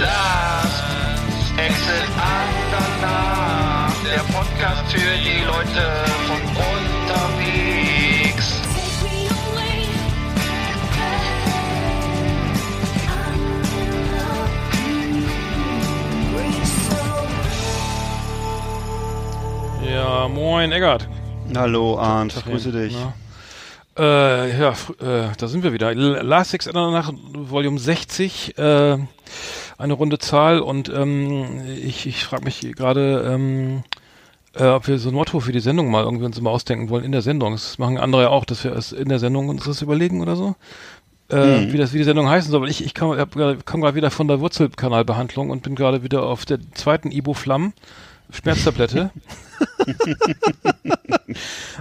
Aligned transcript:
Last 0.00 0.82
Exit 1.56 2.08
Andernach. 2.18 3.94
Der 4.04 4.24
Podcast 4.32 4.92
für 4.92 4.98
die 4.98 5.44
Leute 5.44 5.84
von 6.26 6.40
unterwegs. 6.72 8.60
Ja, 19.88 20.28
moin, 20.28 20.72
Eggert. 20.72 21.08
Hallo 21.54 21.98
Arndt, 21.98 22.34
grüße 22.44 22.72
dich. 22.72 22.94
Na? 22.94 23.12
Äh, 23.96 24.58
ja, 24.58 24.70
äh, 24.70 25.28
da 25.38 25.48
sind 25.48 25.62
wir 25.62 25.72
wieder. 25.72 25.94
Last 25.94 26.50
Six 26.50 26.66
nach 26.72 27.12
Volume 27.14 27.78
60, 27.78 28.58
äh, 28.58 28.98
eine 29.78 29.92
runde 29.92 30.18
Zahl 30.18 30.60
und 30.60 30.88
ähm, 30.88 31.62
ich, 31.82 32.06
ich 32.06 32.24
frage 32.24 32.44
mich 32.44 32.60
gerade, 32.74 33.24
ähm, 33.32 33.84
äh, 34.54 34.66
ob 34.66 34.88
wir 34.88 34.98
so 34.98 35.10
ein 35.10 35.14
Motto 35.14 35.38
für 35.40 35.52
die 35.52 35.60
Sendung 35.60 35.90
mal 35.90 36.04
irgendwie 36.04 36.24
uns 36.24 36.40
mal 36.40 36.50
ausdenken 36.50 36.88
wollen 36.88 37.04
in 37.04 37.12
der 37.12 37.22
Sendung. 37.22 37.52
Das 37.52 37.78
machen 37.78 37.98
andere 37.98 38.22
ja 38.22 38.28
auch, 38.30 38.44
dass 38.44 38.64
wir 38.64 38.72
es 38.72 38.90
in 38.90 39.08
der 39.08 39.20
Sendung 39.20 39.48
uns 39.48 39.64
das 39.64 39.82
überlegen 39.82 40.20
oder 40.22 40.34
so. 40.34 40.56
Äh, 41.28 41.72
wie 41.72 41.78
das 41.78 41.92
wie 41.92 41.98
die 41.98 42.04
Sendung 42.04 42.28
heißen 42.28 42.50
soll. 42.50 42.68
Ich, 42.68 42.84
ich 42.84 42.94
komme 42.94 43.26
komm 43.64 43.80
gerade 43.80 43.94
wieder 43.94 44.10
von 44.10 44.28
der 44.28 44.40
Wurzelkanalbehandlung 44.40 45.50
und 45.50 45.62
bin 45.62 45.74
gerade 45.74 46.02
wieder 46.02 46.24
auf 46.24 46.44
der 46.44 46.58
zweiten 46.74 47.10
Ibuprofen 47.10 47.72
Schmerztablette. 48.30 49.10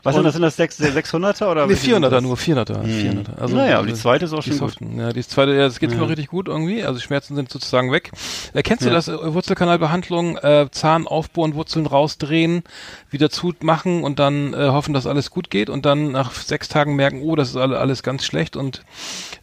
Was 0.03 0.15
sind 0.15 0.23
das, 0.23 0.33
sind 0.33 0.41
das 0.41 0.55
sechs- 0.55 0.79
600er 0.79 1.49
oder? 1.51 1.63
Nee, 1.65 1.69
welche 1.73 1.85
sind 1.93 2.05
400er 2.05 2.09
das? 2.09 2.23
nur, 2.23 2.35
400er. 2.37 2.81
400er. 2.83 3.37
Also, 3.39 3.55
Naja, 3.55 3.77
aber 3.79 3.87
die 3.87 3.93
zweite 3.93 4.25
ist 4.25 4.33
auch 4.33 4.41
schon 4.43 4.57
gut. 4.57 4.75
Ja, 4.97 5.13
die 5.13 5.23
zweite, 5.25 5.53
ja, 5.53 5.61
das 5.65 5.79
geht 5.79 5.91
Ja. 5.91 5.97
immer 5.97 6.09
richtig 6.09 6.27
gut 6.27 6.47
irgendwie. 6.47 6.83
Also 6.83 6.99
Schmerzen 6.99 7.35
sind 7.35 7.49
sozusagen 7.51 7.91
weg. 7.91 8.11
Erkennst 8.53 8.83
du 8.83 8.89
Ja. 8.89 8.93
das? 8.95 9.07
äh, 9.07 9.33
Wurzelkanalbehandlung, 9.33 10.37
äh, 10.37 10.67
Zahn 10.71 11.07
aufbohren, 11.07 11.55
Wurzeln 11.55 11.85
rausdrehen, 11.85 12.63
wieder 13.09 13.29
zumachen 13.29 14.03
und 14.03 14.19
dann 14.19 14.53
äh, 14.53 14.69
hoffen, 14.69 14.93
dass 14.93 15.05
alles 15.07 15.29
gut 15.29 15.49
geht 15.49 15.69
und 15.69 15.85
dann 15.85 16.11
nach 16.11 16.31
sechs 16.33 16.67
Tagen 16.69 16.95
merken, 16.95 17.21
oh, 17.21 17.35
das 17.35 17.49
ist 17.49 17.55
alle, 17.57 17.79
alles 17.79 18.03
ganz 18.03 18.25
schlecht 18.25 18.55
und 18.57 18.83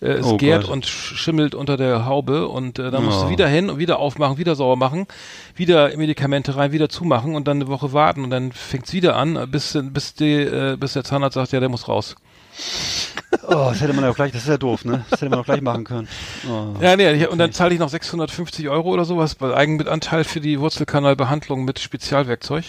äh, 0.01 0.09
es 0.09 0.27
Oh 0.27 0.37
gärt 0.37 0.63
Gott. 0.65 0.73
und 0.73 0.87
sch- 0.87 1.15
schimmelt 1.17 1.55
unter 1.55 1.77
der 1.77 2.07
Haube 2.07 2.49
und 2.49 2.79
äh, 2.79 2.91
dann 2.91 3.05
musst 3.05 3.23
du 3.23 3.27
Oh. 3.27 3.31
wieder 3.31 3.47
hin 3.49 3.71
und 3.71 3.79
wieder 3.79 3.99
aufmachen, 3.99 4.39
wieder 4.39 4.55
sauber 4.55 4.77
machen, 4.77 5.07
wieder 5.55 5.97
Medikamente 5.97 6.57
rein, 6.57 6.73
wieder 6.73 6.89
zumachen 6.89 7.35
und 7.35 7.47
dann 7.49 7.59
eine 7.59 7.69
Woche 7.69 7.93
warten 7.93 8.25
und 8.31 8.35
dann 8.35 8.53
fängt's 8.53 8.93
wieder 8.93 9.17
an, 9.17 9.51
bis, 9.51 9.77
bis, 9.83 10.15
die, 10.15 10.35
äh, 10.35 10.77
bis 10.77 10.93
der 10.93 11.03
Zahnarzt 11.03 11.35
sagt, 11.35 11.51
ja, 11.51 11.59
der 11.59 11.69
muss 11.69 11.89
raus. 11.89 12.15
Oh, 13.49 13.71
das 13.71 13.81
hätte 13.81 13.93
man 13.93 14.05
ja 14.05 14.11
auch 14.11 14.15
gleich, 14.15 14.31
das 14.31 14.43
ist 14.43 14.49
ja 14.49 14.57
doof, 14.57 14.85
ne? 14.85 15.05
Das 15.11 15.21
hätte 15.21 15.31
man 15.31 15.41
auch 15.41 15.45
gleich 15.45 15.63
machen 15.63 15.83
können. 15.83 16.09
Oh. 16.49 16.75
Ja, 16.81 16.95
nee, 16.95 17.11
ich, 17.11 17.29
und 17.29 17.39
dann 17.39 17.53
zahle 17.53 17.75
ich 17.75 17.81
noch 17.81 17.89
650 17.89 18.69
Euro 18.69 18.91
oder 18.91 19.05
sowas 19.05 19.35
bei 19.35 19.53
Eigenmitanteil 19.53 20.23
für 20.23 20.41
die 20.41 20.61
Wurzelkanalbehandlung 20.61 21.65
mit 21.65 21.81
Spezialwerkzeug. 21.81 22.65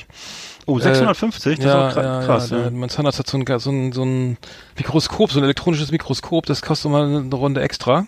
Oh, 0.66 0.80
650? 0.80 1.58
Das 1.58 1.66
ja, 1.66 1.90
ist 1.90 1.97
auch 1.97 2.02
ja, 2.02 2.19
kra- 2.19 2.25
krass, 2.25 2.50
ja, 2.50 2.59
ja. 2.59 2.69
Mein 2.72 2.90
Zahnarzt 2.90 3.19
hat 3.19 3.28
so 3.28 3.38
ein, 3.38 3.46
so, 3.59 3.69
ein, 3.69 3.91
so 3.91 4.03
ein 4.03 4.38
Mikroskop, 4.78 5.31
so 5.31 5.40
ein 5.40 5.44
elektronisches 5.44 5.91
Mikroskop, 5.91 6.46
das 6.47 6.62
kostet 6.63 6.91
mal 6.91 7.06
eine 7.06 7.36
Runde 7.36 7.62
extra. 7.62 8.07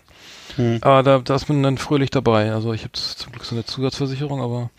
Hm. 0.55 0.79
Aber 0.81 1.03
da, 1.03 1.19
da 1.19 1.35
ist 1.35 1.49
man 1.49 1.61
dann 1.61 1.77
fröhlich 1.77 2.09
dabei. 2.09 2.51
Also 2.51 2.73
ich 2.73 2.81
habe 2.83 2.93
zum 2.93 3.31
Glück 3.31 3.45
so 3.45 3.55
eine 3.55 3.65
Zusatzversicherung, 3.65 4.41
aber 4.41 4.69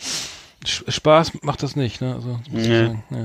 Spaß 0.68 1.42
macht 1.42 1.62
das 1.62 1.76
nicht, 1.76 2.00
ne? 2.00 2.14
Also, 2.14 2.28
muss 2.50 2.62
ich 2.62 2.68
Nee. 2.68 2.86
sagen, 2.86 3.04
ja. 3.10 3.16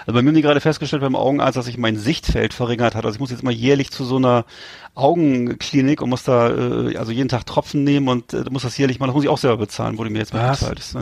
Also 0.00 0.12
bei 0.12 0.22
mir 0.22 0.28
haben 0.30 0.34
die 0.34 0.42
gerade 0.42 0.60
festgestellt 0.60 1.02
beim 1.02 1.14
Augenarzt, 1.16 1.56
dass 1.56 1.66
sich 1.66 1.78
mein 1.78 1.96
Sichtfeld 1.96 2.52
verringert 2.54 2.94
hat. 2.94 3.04
Also 3.04 3.16
ich 3.16 3.20
muss 3.20 3.30
jetzt 3.30 3.42
mal 3.44 3.52
jährlich 3.52 3.90
zu 3.92 4.04
so 4.04 4.16
einer 4.16 4.44
Augenklinik 4.94 6.02
und 6.02 6.10
muss 6.10 6.24
da 6.24 6.48
äh, 6.50 6.96
also 6.96 7.12
jeden 7.12 7.28
Tag 7.28 7.46
Tropfen 7.46 7.84
nehmen 7.84 8.08
und 8.08 8.34
äh, 8.34 8.44
muss 8.50 8.62
das 8.62 8.76
jährlich 8.76 8.98
mal, 8.98 9.06
das 9.06 9.14
muss 9.14 9.24
ich 9.24 9.30
auch 9.30 9.38
selber 9.38 9.56
bezahlen, 9.58 9.96
wurde 9.98 10.10
mir 10.10 10.18
jetzt 10.18 10.34
noch 10.34 10.40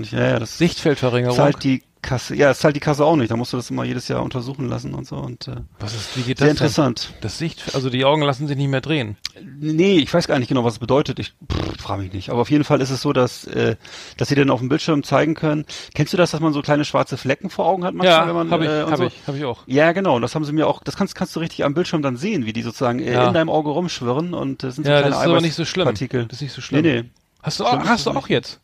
nicht, 0.00 0.12
ja, 0.12 0.26
ja, 0.28 0.38
das 0.38 0.58
Sichtfeldverringerung. 0.58 1.36
zahlt 1.36 1.64
die 1.64 1.82
Kasse, 2.06 2.34
ja, 2.34 2.48
das 2.48 2.60
zahlt 2.60 2.74
die 2.76 2.80
Kasse 2.80 3.04
auch 3.04 3.16
nicht. 3.16 3.30
Da 3.30 3.36
musst 3.36 3.52
du 3.52 3.58
das 3.58 3.68
immer 3.70 3.84
jedes 3.84 4.08
Jahr 4.08 4.22
untersuchen 4.22 4.68
lassen 4.68 4.94
und 4.94 5.06
so 5.06 5.16
und 5.16 5.48
äh, 5.48 5.56
Was 5.78 5.94
ist, 5.94 6.16
wie 6.16 6.22
geht 6.22 6.38
sehr 6.38 6.46
das 6.48 6.56
denn? 6.58 6.64
interessant. 6.64 7.12
Das 7.20 7.36
Sicht, 7.36 7.74
also 7.74 7.90
die 7.90 8.04
Augen 8.04 8.22
lassen 8.22 8.46
sich 8.46 8.56
nicht 8.56 8.68
mehr 8.70 8.80
drehen. 8.80 9.16
Nee, 9.60 9.98
ich 9.98 10.12
weiß 10.14 10.26
gar 10.28 10.38
nicht 10.38 10.48
genau, 10.48 10.64
was 10.64 10.74
es 10.74 10.78
bedeutet. 10.78 11.18
Ich 11.18 11.34
frage 11.78 12.02
mich 12.02 12.12
nicht. 12.14 12.30
Aber 12.30 12.40
auf 12.40 12.50
jeden 12.50 12.64
Fall 12.64 12.80
ist 12.80 12.90
es 12.90 13.02
so, 13.02 13.12
dass, 13.12 13.44
äh, 13.44 13.76
dass 14.16 14.28
sie 14.28 14.34
dann 14.34 14.48
auf 14.50 14.60
dem 14.60 14.68
Bildschirm 14.70 15.02
zeigen 15.02 15.34
können. 15.34 15.66
Kennst 15.94 16.12
du 16.12 16.16
das, 16.16 16.30
dass 16.30 16.40
man 16.40 16.52
so 16.54 16.62
kleine 16.62 16.84
schwarze 16.86 17.16
Flecken 17.18 17.50
vor 17.50 17.66
Augen 17.66 17.84
hat 17.84 17.92
manchmal, 17.94 18.20
Ja, 18.22 18.26
wenn 18.28 18.34
man 18.34 18.50
habe 18.50 18.64
ich, 18.64 18.70
äh, 18.70 18.82
und 18.84 18.90
habe 18.92 18.96
so? 19.02 19.06
ich, 19.08 19.26
habe 19.26 19.36
ich 19.38 19.44
auch. 19.44 19.62
Ja, 19.66 19.92
genau. 19.92 20.18
Das 20.20 20.34
haben 20.34 20.44
sie 20.44 20.52
mir 20.52 20.66
auch. 20.66 20.82
Das 20.82 20.96
kannst 20.96 21.14
kannst 21.14 21.36
du 21.36 21.40
richtig 21.40 21.64
am 21.64 21.74
Bildschirm 21.74 22.02
dann 22.02 22.16
sehen, 22.16 22.46
wie 22.46 22.52
die 22.52 22.62
sozusagen 22.62 23.00
äh, 23.00 23.12
Ja. 23.12 23.28
in 23.28 23.34
deinem 23.34 23.50
Auge 23.50 23.70
rumschwirren 23.70 24.32
und 24.34 24.62
das 24.62 24.76
sind 24.76 24.84
so 24.84 24.90
Ja, 24.90 24.98
kleine 25.00 25.14
das 25.14 25.24
ist 25.24 25.28
aber 25.30 25.40
nicht 25.40 25.54
so 25.54 25.64
schlimm. 25.64 25.88
Eiweißpartikel. 25.88 26.26
Das 26.26 26.36
ist 26.38 26.42
nicht 26.42 26.52
so 26.54 26.60
schlimm. 26.62 26.82
Nee, 26.82 27.02
nee. 27.02 27.10
Hast 27.42 27.60
du 27.60 27.64
auch, 27.64 27.78
hast 27.84 28.06
du 28.06 28.10
auch 28.10 28.28
jetzt? 28.28 28.60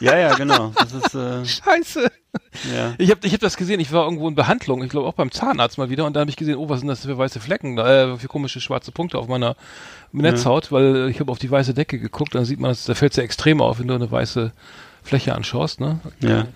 Ja, 0.00 0.16
ja, 0.18 0.34
genau. 0.34 0.72
Das 0.76 0.92
ist 0.92 1.14
äh, 1.14 1.44
Scheiße. 1.44 2.10
ja. 2.74 2.94
Ich 2.98 3.10
habe 3.10 3.26
ich 3.26 3.32
hab 3.32 3.40
das 3.40 3.56
gesehen, 3.56 3.80
ich 3.80 3.92
war 3.92 4.04
irgendwo 4.04 4.28
in 4.28 4.34
Behandlung, 4.34 4.82
ich 4.82 4.90
glaube 4.90 5.06
auch 5.08 5.14
beim 5.14 5.30
Zahnarzt 5.30 5.78
mal 5.78 5.90
wieder 5.90 6.04
und 6.04 6.14
da 6.14 6.20
habe 6.20 6.30
ich 6.30 6.36
gesehen, 6.36 6.56
oh, 6.56 6.68
was 6.68 6.80
sind 6.80 6.88
das 6.88 7.00
für 7.06 7.16
weiße 7.16 7.40
Flecken, 7.40 7.78
äh, 7.78 8.16
für 8.18 8.28
komische 8.28 8.60
schwarze 8.60 8.92
Punkte 8.92 9.18
auf 9.18 9.28
meiner 9.28 9.56
Netzhaut, 10.12 10.70
weil 10.72 10.96
äh, 10.96 11.10
ich 11.10 11.20
habe 11.20 11.30
auf 11.32 11.38
die 11.38 11.50
weiße 11.50 11.74
Decke 11.74 11.98
geguckt, 11.98 12.34
dann 12.34 12.44
sieht 12.44 12.60
man, 12.60 12.70
das, 12.70 12.84
da 12.84 12.94
fällt 12.94 13.14
sehr 13.14 13.24
extrem 13.24 13.60
auf, 13.60 13.78
wenn 13.78 13.88
du 13.88 13.94
eine 13.94 14.10
weiße 14.10 14.52
Fläche 15.02 15.34
anschaust, 15.34 15.80
ne? 15.80 16.00
Ja. 16.20 16.46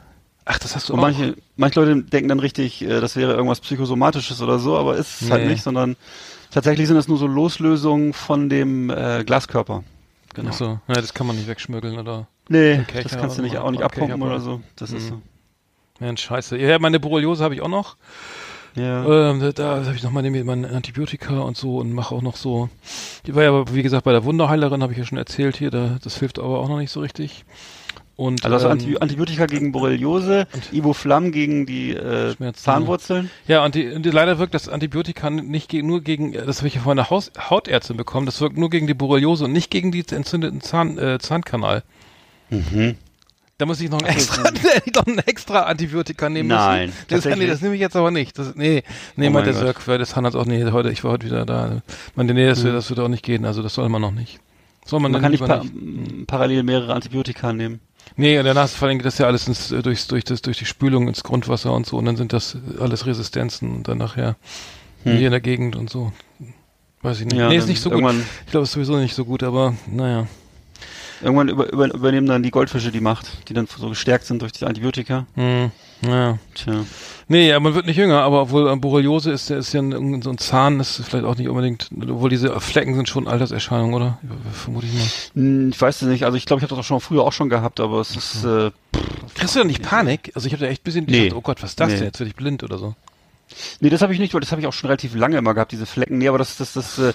Ach, 0.44 0.58
das 0.58 0.74
hast 0.74 0.88
du 0.88 0.94
Und 0.94 1.00
auch. 1.00 1.02
manche, 1.02 1.34
manche 1.56 1.78
Leute 1.80 2.02
denken 2.02 2.28
dann 2.30 2.40
richtig, 2.40 2.82
äh, 2.82 3.00
das 3.00 3.16
wäre 3.16 3.34
irgendwas 3.34 3.60
Psychosomatisches 3.60 4.40
oder 4.40 4.58
so, 4.58 4.76
aber 4.78 4.96
ist 4.96 5.20
es 5.22 5.30
halt 5.30 5.42
Nee. 5.44 5.50
nicht, 5.50 5.62
sondern 5.62 5.96
tatsächlich 6.50 6.86
sind 6.86 6.96
das 6.96 7.06
nur 7.08 7.18
so 7.18 7.26
Loslösungen 7.26 8.14
von 8.14 8.48
dem 8.48 8.88
äh, 8.90 9.24
Glaskörper. 9.24 9.84
Genau. 10.38 10.50
Ach 10.52 10.56
so, 10.56 10.78
ja, 10.86 10.94
das 10.94 11.12
kann 11.14 11.26
man 11.26 11.36
nicht 11.36 11.48
wegschmürgeln 11.48 11.98
oder. 11.98 12.26
Nee, 12.48 12.84
das 13.02 13.16
kannst 13.18 13.38
du 13.38 13.42
nicht 13.42 13.58
auch 13.58 13.70
nicht 13.70 13.82
abpumpen 13.82 14.22
oder 14.22 14.40
so. 14.40 14.60
Das 14.76 14.92
ist 14.92 15.10
Mhm. 15.10 15.22
Mensch, 16.00 16.22
scheiße. 16.22 16.56
Ja, 16.56 16.78
meine 16.78 17.00
Borreliose 17.00 17.42
habe 17.42 17.54
ich 17.54 17.60
auch 17.60 17.68
noch. 17.68 17.96
so. 18.76 18.80
Ja. 18.82 19.30
Ähm, 19.30 19.40
da 19.40 19.50
da 19.50 19.84
habe 19.84 19.96
ich 19.96 20.02
noch 20.04 20.12
meine, 20.12 20.30
meine 20.44 20.68
Antibiotika 20.70 21.40
und 21.40 21.56
so 21.56 21.78
und 21.78 21.92
mache 21.92 22.14
auch 22.14 22.22
noch 22.22 22.36
so. 22.36 22.68
Die 23.26 23.34
war 23.34 23.42
ja, 23.42 23.74
wie 23.74 23.82
gesagt, 23.82 24.04
bei 24.04 24.12
der 24.12 24.22
Wunderheilerin, 24.22 24.80
habe 24.82 24.92
ich 24.92 24.98
ja 24.98 25.04
schon 25.04 25.18
erzählt 25.18 25.56
hier, 25.56 25.70
da, 25.72 25.98
das 26.02 26.18
hilft 26.18 26.38
aber 26.38 26.60
auch 26.60 26.68
noch 26.68 26.78
nicht 26.78 26.92
so 26.92 27.00
richtig. 27.00 27.44
Und, 28.18 28.44
Also 28.44 28.58
du 28.58 28.64
ähm, 28.64 28.72
Anti 28.72 28.96
Antibiotika 28.98 29.46
gegen 29.46 29.70
Borreliose, 29.70 30.48
Ibuflam 30.72 31.30
gegen 31.30 31.66
die 31.66 31.92
äh, 31.92 32.34
Zahnwurzeln. 32.52 33.30
Ja, 33.46 33.64
und, 33.64 33.76
die, 33.76 33.92
und 33.92 34.04
die, 34.04 34.10
leider 34.10 34.40
wirkt 34.40 34.54
das 34.54 34.68
Antibiotika 34.68 35.30
nicht 35.30 35.68
gegen, 35.68 35.86
nur 35.86 36.00
gegen, 36.00 36.32
das 36.32 36.58
habe 36.58 36.66
ich 36.66 36.74
ja 36.74 36.80
von 36.80 36.98
einer 36.98 37.10
Haus, 37.10 37.30
Hautärztin 37.38 37.96
bekommen, 37.96 38.26
das 38.26 38.40
wirkt 38.40 38.58
nur 38.58 38.70
gegen 38.70 38.88
die 38.88 38.94
Borreliose 38.94 39.44
und 39.44 39.52
nicht 39.52 39.70
gegen 39.70 39.92
die 39.92 40.04
entzündeten 40.10 40.60
Zahn, 40.60 40.98
äh, 40.98 41.20
Zahnkanal. 41.20 41.84
Mhm. 42.50 42.96
Da 43.56 43.66
muss 43.66 43.80
ich 43.80 43.88
noch 43.88 44.00
ein 44.02 44.06
extra, 44.06 44.50
noch 44.96 45.06
ein 45.06 45.18
extra 45.18 45.62
Antibiotika 45.62 46.28
nehmen 46.28 46.48
Nein, 46.48 46.88
müssen. 46.88 46.98
Das, 47.06 47.24
nee, 47.24 47.46
das 47.46 47.62
nehme 47.62 47.76
ich 47.76 47.80
jetzt 47.80 47.94
aber 47.94 48.10
nicht. 48.10 48.36
Das, 48.36 48.56
nee, 48.56 48.82
nee, 49.14 49.28
Oh 49.28 49.30
meint 49.30 49.46
der 49.46 49.54
mein 49.54 49.62
Sirk, 49.62 49.86
weil 49.86 49.98
das 49.98 50.10
Zahnarzt 50.10 50.36
auch, 50.36 50.44
nee, 50.44 50.68
heute, 50.72 50.90
ich 50.90 51.04
war 51.04 51.12
heute 51.12 51.26
wieder 51.26 51.46
da. 51.46 51.82
Meinte, 52.16 52.34
nee, 52.34 52.48
das, 52.48 52.64
das 52.64 52.90
wird 52.90 52.98
auch 52.98 53.06
nicht 53.06 53.24
gehen, 53.24 53.44
also 53.44 53.62
das 53.62 53.74
soll 53.74 53.88
man 53.88 54.02
noch 54.02 54.10
nicht. 54.10 54.40
Soll 54.84 54.98
man, 54.98 55.12
Man 55.12 55.22
dann 55.22 55.22
kann 55.22 55.30
nicht, 55.30 55.44
pa 55.44 55.60
m, 55.60 56.24
parallel 56.26 56.64
mehrere 56.64 56.94
Antibiotika 56.94 57.52
nehmen. 57.52 57.78
Nee, 58.18 58.36
und 58.36 58.44
danach 58.44 58.82
allem 58.82 59.00
das 59.00 59.18
ja 59.18 59.26
alles 59.26 59.46
ins, 59.46 59.70
äh, 59.70 59.80
durchs, 59.80 60.08
durch, 60.08 60.24
das, 60.24 60.42
durch 60.42 60.58
die 60.58 60.64
Spülung 60.64 61.06
ins 61.06 61.22
Grundwasser 61.22 61.72
und 61.72 61.86
so 61.86 61.96
und 61.96 62.04
dann 62.04 62.16
sind 62.16 62.32
das 62.32 62.56
alles 62.80 63.06
Resistenzen 63.06 63.76
und 63.76 63.88
dann 63.88 63.98
nachher 63.98 64.36
hier 65.04 65.26
in 65.26 65.30
der 65.30 65.40
Gegend 65.40 65.76
und 65.76 65.88
so. 65.88 66.12
Weiß 67.00 67.20
ich 67.20 67.26
nicht. 67.26 67.34
Hm. 67.34 67.40
Ja, 67.40 67.48
nee, 67.48 67.56
ist 67.56 67.68
nicht 67.68 67.80
so 67.80 67.90
gut. 67.90 68.02
Ich 68.44 68.50
glaube, 68.50 68.64
es 68.64 68.70
ist 68.70 68.74
sowieso 68.74 68.96
nicht 68.96 69.14
so 69.14 69.24
gut, 69.24 69.44
aber 69.44 69.74
naja. 69.86 70.26
Irgendwann 71.22 71.48
über, 71.48 71.72
über, 71.72 71.94
übernehmen 71.94 72.26
dann 72.26 72.42
die 72.42 72.50
Goldfische 72.50 72.90
die 72.90 73.00
Macht, 73.00 73.48
die 73.48 73.54
dann 73.54 73.66
so 73.66 73.88
gestärkt 73.88 74.26
sind 74.26 74.42
durch 74.42 74.52
die 74.52 74.64
Antibiotika. 74.64 75.26
Hm, 75.34 75.70
naja. 76.02 76.38
Tja. 76.54 76.84
Nee, 77.30 77.48
ja, 77.50 77.60
man 77.60 77.74
wird 77.74 77.84
nicht 77.86 77.96
jünger, 77.98 78.22
aber 78.22 78.42
obwohl 78.42 78.70
äh, 78.70 78.76
Borreliose 78.76 79.30
ist, 79.30 79.50
der 79.50 79.58
ist 79.58 79.72
ja 79.74 79.80
ein, 79.82 80.22
so 80.22 80.30
ein 80.30 80.38
Zahn, 80.38 80.80
ist 80.80 81.02
vielleicht 81.04 81.26
auch 81.26 81.36
nicht 81.36 81.48
unbedingt, 81.48 81.90
obwohl 81.94 82.30
diese 82.30 82.58
Flecken 82.58 82.94
sind 82.94 83.06
schon 83.08 83.28
Alterserscheinungen, 83.28 83.94
oder? 83.94 84.18
Vermute 84.52 84.86
ich 84.86 84.94
mal. 84.94 85.06
Hm, 85.34 85.68
Ich 85.70 85.80
weiß 85.80 86.00
es 86.02 86.08
nicht, 86.08 86.24
also 86.24 86.38
ich 86.38 86.46
glaube, 86.46 86.60
ich 86.60 86.62
habe 86.64 86.70
das 86.74 86.78
auch 86.78 86.88
schon 86.88 87.00
früher 87.00 87.22
auch 87.22 87.32
schon 87.32 87.50
gehabt, 87.50 87.80
aber 87.80 88.00
es 88.00 88.16
ist, 88.16 88.44
äh, 88.44 88.70
pff, 88.70 89.34
Kriegst 89.34 89.54
du 89.54 89.58
da 89.60 89.64
nicht 89.66 89.82
Panik? 89.82 90.32
Also 90.34 90.46
ich 90.46 90.54
habe 90.54 90.64
da 90.64 90.70
echt 90.70 90.80
ein 90.80 90.84
bisschen, 90.84 91.04
Nee. 91.04 91.24
gedacht, 91.24 91.36
oh 91.36 91.42
Gott, 91.42 91.62
was 91.62 91.70
ist 91.70 91.80
das 91.80 91.88
Nee. 91.88 91.96
denn? 91.96 92.04
Jetzt 92.06 92.18
werde 92.18 92.30
ich 92.30 92.36
blind 92.36 92.62
oder 92.64 92.78
so. 92.78 92.94
Nee, 93.80 93.90
das 93.90 94.00
habe 94.02 94.12
ich 94.14 94.18
nicht, 94.18 94.32
weil 94.32 94.40
das 94.40 94.50
habe 94.50 94.60
ich 94.62 94.66
auch 94.66 94.72
schon 94.72 94.88
relativ 94.88 95.14
lange 95.14 95.36
immer 95.36 95.52
gehabt, 95.54 95.72
diese 95.72 95.86
Flecken. 95.86 96.16
Nee, 96.18 96.28
aber 96.28 96.38
das, 96.38 96.56
das, 96.56 96.72
das, 96.72 96.98
äh, 96.98 97.12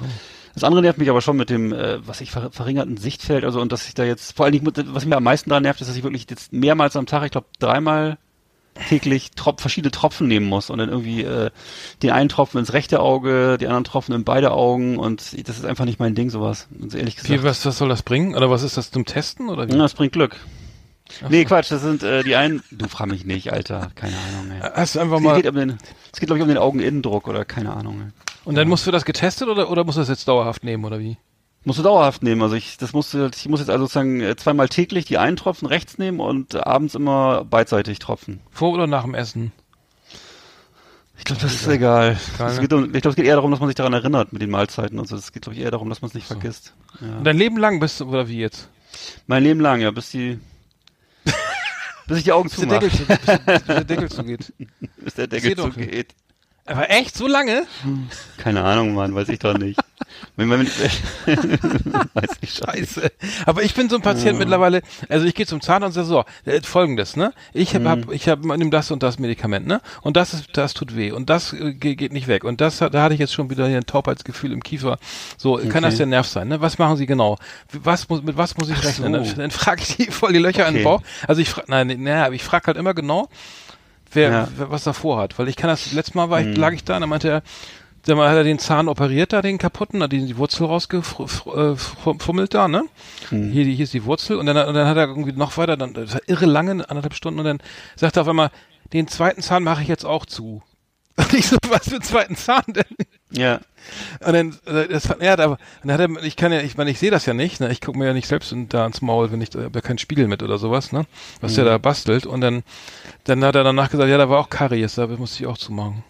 das 0.53 0.63
andere 0.63 0.83
nervt 0.83 0.99
mich 0.99 1.09
aber 1.09 1.21
schon 1.21 1.37
mit 1.37 1.49
dem, 1.49 1.73
äh, 1.73 2.05
was 2.07 2.21
ich 2.21 2.29
ver 2.31 2.51
verringerten 2.51 2.97
Sichtfeld, 2.97 3.43
also 3.45 3.59
und 3.59 3.71
dass 3.71 3.87
ich 3.87 3.95
da 3.95 4.03
jetzt, 4.03 4.35
vor 4.37 4.45
allen 4.45 4.53
Dingen, 4.53 4.71
was 4.93 5.05
mich 5.05 5.15
am 5.15 5.23
meisten 5.23 5.49
daran 5.49 5.63
nervt, 5.63 5.81
ist, 5.81 5.87
dass 5.87 5.97
ich 5.97 6.03
wirklich 6.03 6.27
jetzt 6.29 6.53
mehrmals 6.53 6.95
am 6.95 7.07
Tag, 7.07 7.23
ich 7.25 7.31
glaube 7.31 7.47
dreimal 7.59 8.17
täglich 8.89 9.31
trop 9.31 9.61
verschiedene 9.61 9.91
Tropfen 9.91 10.27
nehmen 10.27 10.47
muss 10.47 10.69
und 10.69 10.79
dann 10.79 10.89
irgendwie 10.89 11.23
äh, 11.23 11.51
den 12.01 12.11
einen 12.11 12.29
Tropfen 12.29 12.59
ins 12.59 12.73
rechte 12.73 12.99
Auge, 12.99 13.57
die 13.59 13.67
anderen 13.67 13.83
Tropfen 13.83 14.13
in 14.15 14.23
beide 14.23 14.51
Augen 14.51 14.97
und 14.97 15.21
das 15.47 15.57
ist 15.57 15.65
einfach 15.65 15.85
nicht 15.85 15.99
mein 15.99 16.15
Ding, 16.15 16.29
sowas. 16.29 16.67
Und 16.79 16.93
ehrlich 16.95 17.15
gesagt. 17.15 17.31
Wie, 17.33 17.43
was, 17.43 17.65
was 17.65 17.77
soll 17.77 17.89
das 17.89 18.01
bringen? 18.03 18.35
Oder 18.35 18.49
was 18.49 18.63
ist 18.63 18.77
das 18.77 18.91
zum 18.91 19.05
Testen? 19.05 19.49
Oder 19.49 19.67
wie? 19.67 19.73
Ja, 19.73 19.77
das 19.79 19.93
bringt 19.93 20.13
Glück. 20.13 20.39
Nee, 21.29 21.45
Quatsch, 21.45 21.71
das 21.71 21.81
sind 21.81 22.01
äh, 22.01 22.23
die 22.23 22.35
einen. 22.35 22.63
Du 22.71 22.87
frag 22.87 23.07
mich 23.07 23.25
nicht, 23.25 23.53
Alter. 23.53 23.91
Keine 23.93 24.15
Ahnung, 24.17 24.51
ey. 24.51 24.69
Hast 24.73 24.95
du 24.95 24.99
einfach 24.99 25.17
Es 25.17 25.23
mal. 25.23 25.35
geht, 25.35 25.47
um 25.51 25.55
den, 25.55 25.77
es 26.11 26.19
geht 26.19 26.27
glaube 26.27 26.39
ich, 26.39 26.43
um 26.43 26.47
den 26.47 26.57
Augeninnendruck 26.57 27.27
oder 27.27 27.45
keine 27.45 27.73
Ahnung. 27.73 28.01
Ey. 28.01 28.11
Und 28.45 28.55
dann 28.55 28.67
musst 28.67 28.87
du 28.87 28.91
das 28.91 29.05
getestet 29.05 29.47
oder, 29.47 29.69
oder 29.69 29.83
musst 29.83 29.97
du 29.97 30.01
das 30.01 30.09
jetzt 30.09 30.27
dauerhaft 30.27 30.63
nehmen 30.63 30.83
oder 30.85 30.99
wie? 30.99 31.17
Musst 31.65 31.79
du 31.79 31.83
dauerhaft 31.83 32.23
nehmen. 32.23 32.41
Also 32.41 32.55
ich, 32.55 32.77
das 32.77 32.91
musste, 32.93 33.31
ich 33.33 33.47
muss 33.47 33.61
jetzt 33.61 33.69
also 33.69 33.85
sozusagen 33.85 34.19
äh, 34.19 34.35
zweimal 34.35 34.67
täglich 34.67 35.05
die 35.05 35.17
einen 35.17 35.37
Tropfen 35.37 35.67
rechts 35.67 35.97
nehmen 35.97 36.19
und 36.19 36.55
abends 36.55 36.93
immer 36.95 37.45
beidseitig 37.45 37.99
tropfen. 37.99 38.41
Vor 38.51 38.73
oder 38.73 38.87
nach 38.87 39.03
dem 39.03 39.15
Essen? 39.15 39.53
Ich 41.17 41.25
glaube, 41.25 41.41
das 41.41 41.53
ist 41.53 41.67
egal. 41.67 42.17
Es 42.33 42.55
ne? 42.55 42.59
geht 42.59 42.73
um, 42.73 42.83
ich 42.83 42.91
glaube, 42.91 43.09
es 43.09 43.15
geht 43.15 43.25
eher 43.25 43.35
darum, 43.35 43.51
dass 43.51 43.61
man 43.61 43.69
sich 43.69 43.75
daran 43.75 43.93
erinnert 43.93 44.33
mit 44.33 44.41
den 44.41 44.49
Mahlzeiten 44.49 44.99
und 44.99 45.07
so. 45.07 45.15
Es 45.15 45.31
geht, 45.31 45.43
glaube 45.43 45.55
ich, 45.55 45.63
eher 45.63 45.71
darum, 45.71 45.87
dass 45.87 46.01
man 46.01 46.09
es 46.09 46.15
nicht 46.15 46.27
vergisst. 46.27 46.73
Ja. 46.99 47.17
Und 47.17 47.23
dein 47.23 47.37
Leben 47.37 47.57
lang 47.57 47.79
bist 47.79 47.99
du, 47.99 48.09
oder 48.09 48.27
wie 48.27 48.39
jetzt? 48.39 48.67
Mein 49.27 49.43
Leben 49.43 49.61
lang, 49.61 49.79
ja, 49.79 49.91
bis 49.91 50.09
die, 50.09 50.39
bis 52.07 52.17
ich 52.17 52.23
die 52.25 52.33
Augen 52.33 52.49
Bis 52.49 52.59
zumache, 52.59 52.89
bis, 52.89 53.65
der 53.65 53.83
Deckel 53.85 54.11
zugeht. 54.11 54.53
bis 54.97 55.13
der 55.13 55.27
Deckel 55.27 55.49
nicht. 55.51 55.61
zugeht. 55.61 56.15
Aber 56.65 56.89
echt? 56.89 57.15
So 57.17 57.27
lange? 57.27 57.63
Keine 58.37 58.63
Ahnung, 58.63 58.93
Mann, 58.93 59.13
weiß 59.13 59.27
ich 59.29 59.39
doch 59.39 59.57
nicht. 59.57 59.77
Weiß 60.37 62.29
ich. 62.41 62.53
Scheiße. 62.53 63.11
Aber 63.45 63.63
ich 63.63 63.73
bin 63.73 63.89
so 63.89 63.95
ein 63.97 64.01
Patient 64.01 64.37
mittlerweile, 64.37 64.81
also 65.09 65.25
ich 65.25 65.33
gehe 65.35 65.45
zum 65.45 65.61
Zahnarzt 65.61 65.97
und 65.97 66.05
sage 66.05 66.25
so, 66.45 66.49
äh, 66.51 66.61
folgendes, 66.61 67.15
ne? 67.15 67.33
Ich 67.53 67.73
habe 67.75 67.89
hab, 67.89 68.11
ich 68.11 68.27
hab, 68.29 68.43
nimm 68.43 68.71
das 68.71 68.91
und 68.91 69.03
das 69.03 69.19
Medikament, 69.19 69.67
ne? 69.67 69.81
Und 70.01 70.15
das 70.17 70.33
ist, 70.33 70.49
das 70.57 70.73
tut 70.73 70.95
weh 70.95 71.11
und 71.11 71.29
das 71.29 71.53
äh, 71.53 71.73
ge- 71.73 71.95
geht 71.95 72.13
nicht 72.13 72.27
weg 72.27 72.43
und 72.43 72.61
das 72.61 72.81
hat- 72.81 72.93
da 72.93 73.03
hatte 73.03 73.13
ich 73.13 73.19
jetzt 73.19 73.33
schon 73.33 73.49
wieder 73.49 73.67
hier 73.67 73.77
ein 73.77 73.85
Taubheitsgefühl 73.85 74.51
im 74.51 74.61
Kiefer. 74.63 74.97
So, 75.37 75.57
kann 75.69 75.83
das 75.83 75.97
der 75.97 76.05
Nerv 76.05 76.27
sein, 76.27 76.47
ne? 76.47 76.61
Was 76.61 76.77
machen 76.77 76.97
Sie 76.97 77.05
genau? 77.05 77.37
Was 77.71 78.07
muss 78.09 78.21
mit 78.23 78.37
was 78.37 78.55
muss 78.57 78.69
ich 78.69 78.83
rechnen? 78.83 79.13
so. 79.13 79.29
Dann, 79.31 79.37
dann 79.37 79.51
frage 79.51 79.81
ich 79.81 79.95
die 79.97 80.11
voll 80.11 80.33
die 80.33 80.39
Löcher 80.39 80.67
in 80.67 80.75
den 80.75 80.85
Okay. 80.85 80.97
Bauch. 80.97 81.01
Also 81.27 81.41
ich 81.41 81.49
frage 81.49 81.67
nein, 81.69 81.87
naja, 82.01 82.25
aber 82.25 82.35
ich 82.35 82.43
frage 82.43 82.67
halt 82.67 82.77
immer 82.77 82.93
genau, 82.93 83.29
wer, 84.13 84.31
Ja. 84.31 84.47
wer 84.57 84.71
was 84.71 84.83
davor 84.83 85.19
hat, 85.19 85.37
weil 85.39 85.47
ich 85.47 85.55
kann 85.55 85.69
das 85.69 85.91
letztes 85.93 86.15
Mal 86.15 86.29
war 86.29 86.41
ich, 86.41 86.57
lag 86.57 86.71
ich 86.73 86.83
da 86.83 86.95
und 86.95 87.01
dann 87.01 87.09
meinte 87.09 87.29
er 87.29 88.15
mal 88.15 88.29
hat 88.29 88.35
er 88.35 88.43
den 88.43 88.59
Zahn 88.59 88.89
operiert 88.89 89.31
da, 89.31 89.41
den 89.41 89.57
kaputten, 89.57 90.03
hat 90.03 90.11
die, 90.11 90.25
die 90.25 90.37
Wurzel 90.37 90.65
rausgefummelt 90.65 92.53
da, 92.53 92.67
ne? 92.67 92.83
Hier, 93.29 93.63
die, 93.63 93.75
hier 93.75 93.83
ist 93.85 93.93
die 93.93 94.03
Wurzel 94.05 94.37
und 94.37 94.45
dann, 94.45 94.57
und 94.67 94.73
dann 94.73 94.87
hat 94.87 94.97
er 94.97 95.07
irgendwie 95.07 95.31
noch 95.31 95.55
weiter, 95.57 95.77
dann 95.77 95.93
das 95.93 96.13
war 96.13 96.21
irre 96.27 96.45
lange, 96.45 96.71
anderthalb 96.89 97.13
Stunden 97.13 97.39
und 97.39 97.45
dann 97.45 97.59
sagt 97.95 98.17
er 98.17 98.23
auf 98.23 98.27
einmal, 98.27 98.51
den 98.91 99.07
zweiten 99.07 99.41
Zahn 99.41 99.63
mache 99.63 99.81
ich 99.83 99.87
jetzt 99.87 100.05
auch 100.05 100.25
zu. 100.25 100.61
Und 101.15 101.31
ich 101.33 101.45
so, 101.47 101.57
was 101.69 101.89
für 101.89 101.95
einen 101.95 102.01
zweiten 102.01 102.35
Zahn 102.35 102.63
denn? 102.69 102.83
Ja. 103.33 103.59
Und 104.25 104.33
dann, 104.33 104.57
äh, 104.65 104.87
das 104.87 105.09
hat 105.09 105.21
aber, 105.21 105.57
dann 105.83 105.91
hat 105.91 105.99
er, 105.99 106.23
ich 106.23 106.35
kann 106.35 106.53
ja, 106.53 106.61
ich 106.61 106.77
meine, 106.77 106.91
ich 106.91 106.99
sehe 106.99 107.11
das 107.11 107.25
ja 107.25 107.33
nicht, 107.33 107.59
ne? 107.59 107.71
Ich 107.71 107.81
gucke 107.81 107.97
mir 107.97 108.05
ja 108.05 108.13
nicht 108.13 108.27
selbst 108.27 108.51
in, 108.51 108.69
da 108.69 108.85
ins 108.85 109.01
Maul, 109.01 109.31
wenn 109.31 109.41
ich, 109.41 109.49
da 109.49 109.63
hab 109.63 109.75
ja 109.75 109.81
keinen 109.81 109.97
Spiegel 109.97 110.27
mit 110.27 110.41
oder 110.41 110.57
sowas, 110.57 110.91
ne? 110.91 111.05
Was 111.41 111.55
der 111.55 111.65
da 111.65 111.77
bastelt. 111.77 112.25
Und 112.25 112.41
dann, 112.41 112.63
dann 113.25 113.43
hat 113.43 113.55
er 113.55 113.63
danach 113.63 113.89
gesagt, 113.89 114.09
ja, 114.09 114.17
da 114.17 114.29
war 114.29 114.39
auch 114.39 114.49
Karies, 114.49 114.95
da 114.95 115.07
musste 115.07 115.43
ich 115.43 115.47
auch 115.47 115.57
zumachen. 115.57 116.03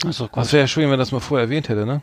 Das 0.00 0.10
ist 0.10 0.20
doch 0.20 0.32
gut. 0.32 0.42
Das 0.42 0.52
wäre 0.52 0.62
ja 0.62 0.66
schön, 0.68 0.84
wenn 0.84 0.92
er 0.92 0.96
das 0.96 1.12
mal 1.12 1.20
vorher 1.20 1.44
erwähnt 1.46 1.68
hätte, 1.68 1.84
ne? 1.84 2.00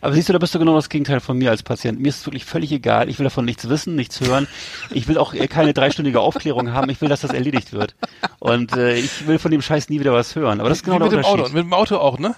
Aber 0.00 0.12
siehst 0.12 0.28
du, 0.28 0.32
da 0.32 0.38
bist 0.38 0.54
du 0.54 0.58
genau 0.58 0.74
das 0.74 0.88
Gegenteil 0.88 1.20
von 1.20 1.38
mir 1.38 1.50
als 1.50 1.62
Patient. 1.62 2.00
Mir 2.00 2.08
ist 2.08 2.20
es 2.20 2.26
wirklich 2.26 2.44
völlig 2.44 2.72
egal. 2.72 3.08
Ich 3.08 3.18
will 3.18 3.24
davon 3.24 3.44
nichts 3.44 3.68
wissen, 3.68 3.94
nichts 3.94 4.20
hören. 4.20 4.46
Ich 4.90 5.08
will 5.08 5.16
auch 5.16 5.32
äh, 5.32 5.46
keine 5.48 5.72
dreistündige 5.72 6.20
Aufklärung 6.20 6.72
haben. 6.72 6.90
Ich 6.90 7.00
will, 7.00 7.08
dass 7.08 7.20
das 7.20 7.32
erledigt 7.32 7.72
wird. 7.72 7.94
Und 8.40 8.76
äh, 8.76 8.96
ich 8.96 9.26
will 9.26 9.38
von 9.38 9.50
dem 9.50 9.62
Scheiß 9.62 9.88
nie 9.88 10.00
wieder 10.00 10.12
was 10.12 10.34
hören. 10.34 10.60
Aber 10.60 10.68
das 10.68 10.78
ist 10.78 10.84
genau 10.84 10.98
Wie 10.98 11.04
mit 11.04 11.12
der 11.12 11.20
dem 11.20 11.24
Auto, 11.24 11.32
Unterschied. 11.34 11.54
mit 11.54 11.64
dem 11.64 11.72
Auto 11.72 11.96
auch, 11.96 12.18
ne? 12.18 12.34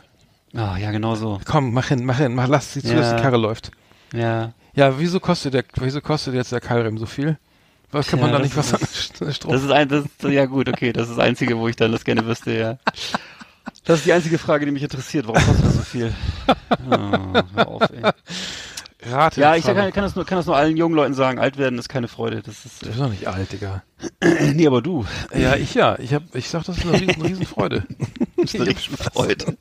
Ah, 0.54 0.76
ja, 0.76 0.90
genau 0.90 1.14
so. 1.14 1.40
Komm, 1.44 1.72
mach 1.72 1.88
hin, 1.88 2.04
mach 2.04 2.19
hin, 2.19 2.34
mach, 2.34 2.46
lass 2.49 2.72
sie 2.75 2.82
zu, 2.82 2.94
dass 2.94 3.10
Ja. 3.12 3.16
die 3.16 3.22
Karre 3.22 3.37
läuft. 3.38 3.70
Ja. 4.12 4.52
Ja, 4.75 4.99
wieso 4.99 5.20
kostet 5.20 5.54
der, 5.54 5.64
wieso 5.76 6.00
kostet 6.00 6.34
jetzt 6.34 6.52
der 6.52 6.60
Keilriemen 6.60 6.99
so 6.99 7.06
viel? 7.06 7.38
Was 7.90 8.06
kann 8.08 8.19
Tja, 8.20 8.26
man 8.28 8.32
da 8.32 8.38
das 8.38 8.46
nicht 8.49 8.56
was 8.56 8.72
ist 8.72 9.22
an 9.22 9.32
Strom? 9.32 9.52
Das 9.52 9.62
ist 9.62 9.70
ein, 9.70 9.88
das 9.88 10.04
ist, 10.04 10.22
ja 10.25 10.46
gut, 10.46 10.69
okay. 10.69 10.93
Das 10.93 11.08
ist 11.08 11.19
das 11.19 11.25
Einzige, 11.25 11.58
wo 11.58 11.69
ich 11.69 11.76
dann 11.76 11.93
das 11.93 12.04
gerne 12.04 12.25
wüsste, 12.26 12.56
ja. 12.56 12.78
Das 13.84 13.99
ist 14.00 14.06
die 14.06 14.12
einzige 14.12 14.38
Frage, 14.38 14.64
die 14.66 14.72
mich 14.72 14.82
interessiert. 14.82 15.26
Warum 15.26 15.43
kostet 15.44 15.64
das 15.66 15.75
so 15.76 15.82
viel? 15.82 16.12
Oh, 16.90 17.43
hör 17.54 17.69
auf, 17.69 17.82
ey. 17.90 18.02
Rate 19.10 19.40
Ja, 19.40 19.56
ich 19.56 19.64
kann, 19.64 19.76
kann, 19.93 20.04
das 20.04 20.14
nur, 20.16 20.25
kann 20.25 20.38
das 20.38 20.46
nur 20.46 20.56
allen 20.56 20.76
jungen 20.76 20.94
Leuten 20.94 21.14
sagen. 21.14 21.38
Alt 21.38 21.58
werden 21.58 21.78
ist 21.78 21.88
keine 21.88 22.08
Freude. 22.08 22.43
Das 22.43 22.64
ist, 22.64 22.82
Du 22.82 22.87
bist 22.87 23.00
doch 23.00 23.08
nicht 23.08 23.26
alt, 23.26 23.52
Digga. 23.52 23.82
äh, 24.20 24.52
nee, 24.54 24.66
aber 24.66 24.81
du. 24.82 25.04
Ja, 25.34 25.54
ich 25.56 25.75
ja. 25.75 25.99
Ich 25.99 26.14
hab, 26.14 26.34
ich 26.34 26.49
sag, 26.49 26.64
das 26.64 26.78
ist 26.78 26.87
eine 26.87 27.00
riesen, 27.00 27.22
Riesenfreude. 27.22 27.84
bist 28.37 28.54
eine 28.60 28.75
Freude. 28.75 29.56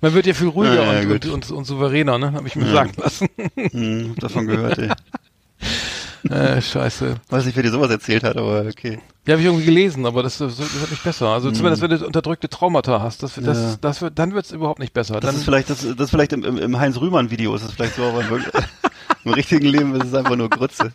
Man 0.00 0.14
wird 0.14 0.26
ja 0.26 0.34
viel 0.34 0.48
ruhiger 0.48 0.74
Ja, 0.84 1.00
ja, 1.02 1.08
und, 1.10 1.26
und, 1.26 1.50
und, 1.50 1.64
souveräner, 1.64 2.18
ne? 2.18 2.32
Hab 2.32 2.46
ich 2.46 2.56
mir 2.56 2.70
sagen 2.70 2.92
lassen. 2.96 3.28
Hm, 3.56 4.14
davon 4.16 4.46
gehört, 4.46 4.78
ey. 4.78 4.90
äh, 6.30 6.60
scheiße. 6.62 7.16
Weiß 7.28 7.44
nicht, 7.46 7.56
wer 7.56 7.62
dir 7.62 7.70
sowas 7.70 7.90
erzählt 7.90 8.22
hat, 8.24 8.36
aber 8.36 8.66
okay. 8.68 9.00
Ja, 9.26 9.32
habe 9.32 9.40
ich 9.42 9.46
irgendwie 9.46 9.64
gelesen, 9.64 10.06
aber 10.06 10.22
das, 10.22 10.38
das 10.38 10.58
wird 10.58 10.90
nicht 10.90 11.02
besser. 11.02 11.28
Also 11.28 11.50
zumindest, 11.50 11.82
wenn 11.82 11.90
du 11.90 12.06
unterdrückte 12.06 12.48
Traumata 12.48 13.00
hast, 13.00 13.22
das, 13.24 13.34
das, 13.34 13.58
Ja. 13.58 13.76
das 13.80 14.00
wird, 14.02 14.18
dann 14.18 14.34
wird's 14.34 14.52
überhaupt 14.52 14.78
nicht 14.78 14.92
besser. 14.92 15.14
Das 15.14 15.30
dann, 15.30 15.34
ist 15.36 15.44
vielleicht, 15.44 15.68
das, 15.70 15.80
das 15.80 15.96
ist 15.98 16.10
vielleicht 16.10 16.32
im, 16.32 16.44
im, 16.44 16.58
im 16.58 16.78
Heinz 16.78 16.96
Rühmann 17.00 17.30
Video 17.30 17.54
ist 17.56 17.62
es 17.64 17.72
vielleicht 17.72 17.96
so, 17.96 18.04
aber 18.04 18.20
im, 18.20 18.44
im 19.24 19.32
richtigen 19.32 19.66
Leben 19.66 19.94
ist 19.96 20.06
es 20.08 20.14
einfach 20.14 20.36
nur 20.36 20.48
Grütze. 20.48 20.92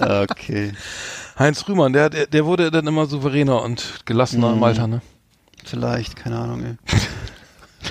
Okay. 0.00 0.72
Heinz 1.38 1.68
Rühmann, 1.68 1.92
der, 1.92 2.08
der, 2.10 2.26
der 2.26 2.44
wurde 2.46 2.70
dann 2.70 2.86
immer 2.86 3.06
souveräner 3.06 3.62
und 3.62 4.00
gelassener 4.06 4.48
Mhm. 4.50 4.56
im 4.56 4.62
Alter, 4.62 4.86
ne? 4.86 5.02
Vielleicht, 5.64 6.16
keine 6.16 6.38
Ahnung, 6.38 6.64
ey. 6.64 6.76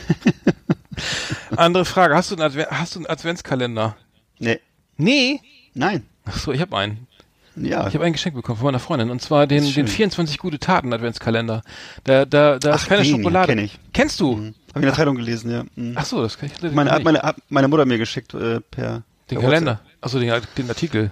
Andere 1.56 1.86
Frage, 1.86 2.16
hast 2.16 2.32
du 2.32 2.36
einen, 2.36 2.44
Adve 2.44 2.68
hast 2.72 2.96
du 2.96 3.00
einen 3.00 3.08
Adventskalender? 3.08 3.96
Nee. 4.40 4.60
Nee. 4.98 5.40
Nein. 5.74 6.06
Ach 6.26 6.38
so, 6.38 6.52
ich 6.52 6.62
habe 6.62 6.76
einen. 6.78 7.08
Ja. 7.56 7.88
Ich 7.88 7.96
habe 7.96 8.06
ein 8.06 8.14
Geschenk 8.14 8.36
bekommen 8.36 8.58
von 8.60 8.66
meiner 8.66 8.80
Freundin 8.80 9.10
und 9.10 9.22
zwar 9.22 9.48
den, 9.48 9.72
den 9.74 9.88
24 9.88 10.38
gute 10.38 10.60
Taten 10.60 10.94
Adventskalender. 10.94 11.64
Da, 12.04 12.26
da, 12.26 12.60
da 12.60 12.72
Ach, 12.74 12.76
ist 12.76 12.88
keine 12.88 13.04
den, 13.04 13.16
Schokolade. 13.18 13.48
kenn 13.54 13.64
ich. 13.66 13.80
Kennst 13.94 14.20
du? 14.20 14.34
Habe 14.36 14.52
ich 14.52 14.76
in 14.76 14.82
der 14.84 14.94
Zeitung 14.94 15.16
gelesen, 15.16 15.52
ja. 15.52 15.64
Mhm. 15.76 15.94
Ach 15.96 16.06
so, 16.06 16.22
das 16.22 16.38
kann 16.38 16.52
ich 16.54 16.72
Meine, 16.72 16.92
hat 16.92 17.04
meine, 17.04 17.20
hat 17.20 17.38
meine 17.50 17.68
Mutter 17.68 17.86
mir 17.86 17.98
geschickt 17.98 18.34
äh, 18.36 18.60
per 18.62 19.04
Den 19.32 19.40
per 19.40 19.42
Kalender. 19.42 19.80
Achso, 20.02 20.20
den, 20.20 20.32
den 20.58 20.70
Artikel. 20.70 21.12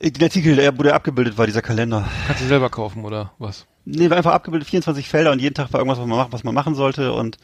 Äh, 0.00 0.10
Den 0.10 0.22
Artikel, 0.22 0.56
der, 0.56 0.78
wo 0.78 0.82
der 0.82 0.94
abgebildet 0.94 1.36
war, 1.36 1.44
dieser 1.46 1.60
Kalender. 1.62 2.08
Kannst 2.26 2.40
du 2.42 2.46
selber 2.46 2.70
kaufen 2.70 3.04
oder 3.04 3.32
was? 3.38 3.66
Nee, 3.84 4.08
war 4.08 4.16
einfach 4.16 4.32
abgebildet, 4.32 4.68
24 4.68 5.08
Felder 5.08 5.32
und 5.32 5.40
jeden 5.40 5.54
Tag 5.54 5.72
war 5.72 5.80
irgendwas, 5.80 5.98
was 5.98 6.06
man, 6.06 6.18
macht, 6.18 6.32
was 6.32 6.44
man 6.44 6.54
machen 6.54 6.74
sollte 6.74 7.12
und 7.12 7.36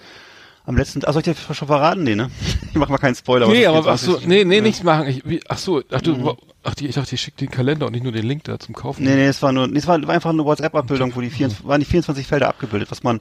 am 0.67 0.77
letzten, 0.77 1.01
soll 1.03 1.19
ich 1.19 1.25
dir 1.25 1.35
schon 1.55 1.69
verraten? 1.69 2.03
Nee, 2.05 2.15
ne? 2.15 2.31
Ich 2.71 2.81
mach 2.81 2.89
mal 2.89 2.99
keinen 2.99 3.15
Spoiler. 3.15 3.47
nee, 3.47 3.67
aber 3.67 3.87
ach 3.93 3.99
so, 3.99 4.19
24 4.19 4.27
nee, 4.29 4.45
nee, 4.45 4.57
ja. 4.57 4.63
nichts 4.63 4.83
machen. 4.83 5.07
Ich, 5.07 5.23
wie, 5.25 5.41
ach 5.49 5.59
so, 5.59 5.83
ach 5.93 6.01
du, 6.01 6.37
ach 6.65 6.75
die, 6.75 6.89
ich 6.89 6.95
dachte, 6.97 7.11
die 7.11 7.19
schickt 7.19 7.41
den 7.41 7.51
Kalender 7.51 7.87
und 7.87 7.93
nicht 7.93 8.03
nur 8.03 8.11
den 8.13 8.27
Link 8.27 8.43
da 8.45 8.59
zum 8.59 8.75
Kaufen. 8.75 9.05
Nee, 9.05 9.15
nee, 9.15 9.27
es 9.27 9.43
war 9.43 9.53
nur, 9.53 9.69
nee, 9.69 9.79
es 9.79 9.87
war, 9.87 10.03
war 10.03 10.15
einfach 10.15 10.31
eine 10.31 10.45
WhatsApp-Abbildung, 10.45 11.15
wo 11.15 11.21
die 11.21 11.31
24, 11.31 11.69
waren 11.69 11.81
die 11.81 11.87
24 11.87 12.27
Felder 12.27 12.49
abgebildet, 12.49 12.91
was 12.91 13.03
man, 13.05 13.21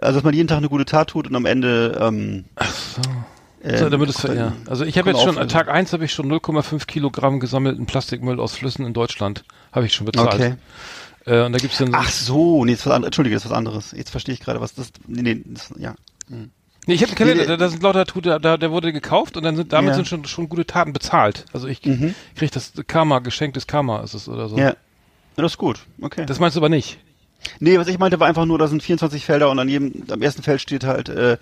also 0.00 0.18
dass 0.18 0.22
man 0.24 0.34
jeden 0.34 0.46
Tag 0.46 0.58
eine 0.58 0.68
gute 0.68 0.84
Tat 0.84 1.08
tut 1.10 1.26
und 1.26 1.34
am 1.34 1.46
Ende, 1.46 1.98
ähm, 2.00 2.44
ähm, 3.64 3.78
So, 3.78 3.88
damit 3.88 4.10
es, 4.10 4.22
ja. 4.22 4.52
Also 4.66 4.84
ich 4.84 4.98
habe 4.98 5.10
jetzt 5.10 5.22
schon, 5.22 5.38
auf- 5.38 5.46
Tag 5.48 5.68
eins 5.68 5.92
habe 5.92 6.04
ich 6.04 6.12
schon 6.12 6.30
0,5 6.30 6.86
Kilogramm 6.86 7.40
gesammelten 7.40 7.86
Plastikmüll 7.86 8.38
aus 8.38 8.54
Flüssen 8.54 8.84
in 8.86 8.92
Deutschland. 8.92 9.44
Habe 9.72 9.86
ich 9.86 9.94
schon 9.94 10.04
bezahlt. 10.06 10.34
Okay. 10.34 10.54
Äh, 11.26 11.46
und 11.46 11.52
da 11.52 11.58
gibt's 11.58 11.78
dann 11.78 11.88
so, 11.88 11.94
Ach 11.96 12.10
so, 12.10 12.64
nee, 12.64 12.74
ist 12.74 12.84
was 12.86 12.92
anderes. 12.92 13.06
Entschuldige, 13.08 13.34
das 13.34 13.44
ist 13.46 13.50
was 13.50 13.56
anderes. 13.56 13.92
Jetzt 13.92 14.10
verstehe 14.10 14.34
ich 14.34 14.40
gerade, 14.40 14.60
was 14.60 14.74
das, 14.74 14.92
nee, 15.08 15.22
nee, 15.22 15.42
das, 15.46 15.72
ja. 15.78 15.94
Nee, 16.86 16.94
ich 16.94 17.02
habe 17.02 17.10
einen 17.10 17.16
Kalender, 17.16 17.56
da, 17.56 17.68
sind 17.68 17.82
lauter 17.82 18.04
Tute, 18.06 18.38
da, 18.40 18.56
der 18.56 18.70
wurde 18.70 18.92
gekauft 18.92 19.36
und 19.36 19.42
dann 19.42 19.56
sind, 19.56 19.72
damit 19.72 19.90
Ja. 19.90 19.94
sind 19.96 20.08
schon, 20.08 20.24
schon 20.26 20.48
gute 20.48 20.66
Taten 20.66 20.92
bezahlt. 20.92 21.44
Also 21.52 21.66
ich 21.68 21.84
Mhm. 21.84 22.14
krieg 22.36 22.50
das 22.52 22.72
Karma, 22.86 23.18
geschenktes 23.20 23.66
Karma 23.66 24.00
ist 24.02 24.14
es 24.14 24.28
oder 24.28 24.48
so. 24.48 24.56
Ja. 24.58 24.74
Das 25.36 25.52
ist 25.52 25.58
gut, 25.58 25.80
okay. 26.00 26.24
Das 26.26 26.38
meinst 26.40 26.56
du 26.56 26.60
aber 26.60 26.68
nicht. 26.68 26.98
Nee, 27.60 27.78
was 27.78 27.88
ich 27.88 27.98
meinte, 27.98 28.20
war 28.20 28.26
einfach 28.28 28.46
nur, 28.46 28.58
da 28.58 28.68
sind 28.68 28.82
24 28.82 29.24
Felder 29.24 29.50
und 29.50 29.58
an 29.58 29.68
jedem, 29.68 30.04
am 30.10 30.22
ersten 30.22 30.42
Feld 30.42 30.60
steht 30.60 30.84
halt, 30.84 31.08
äh, 31.08 31.36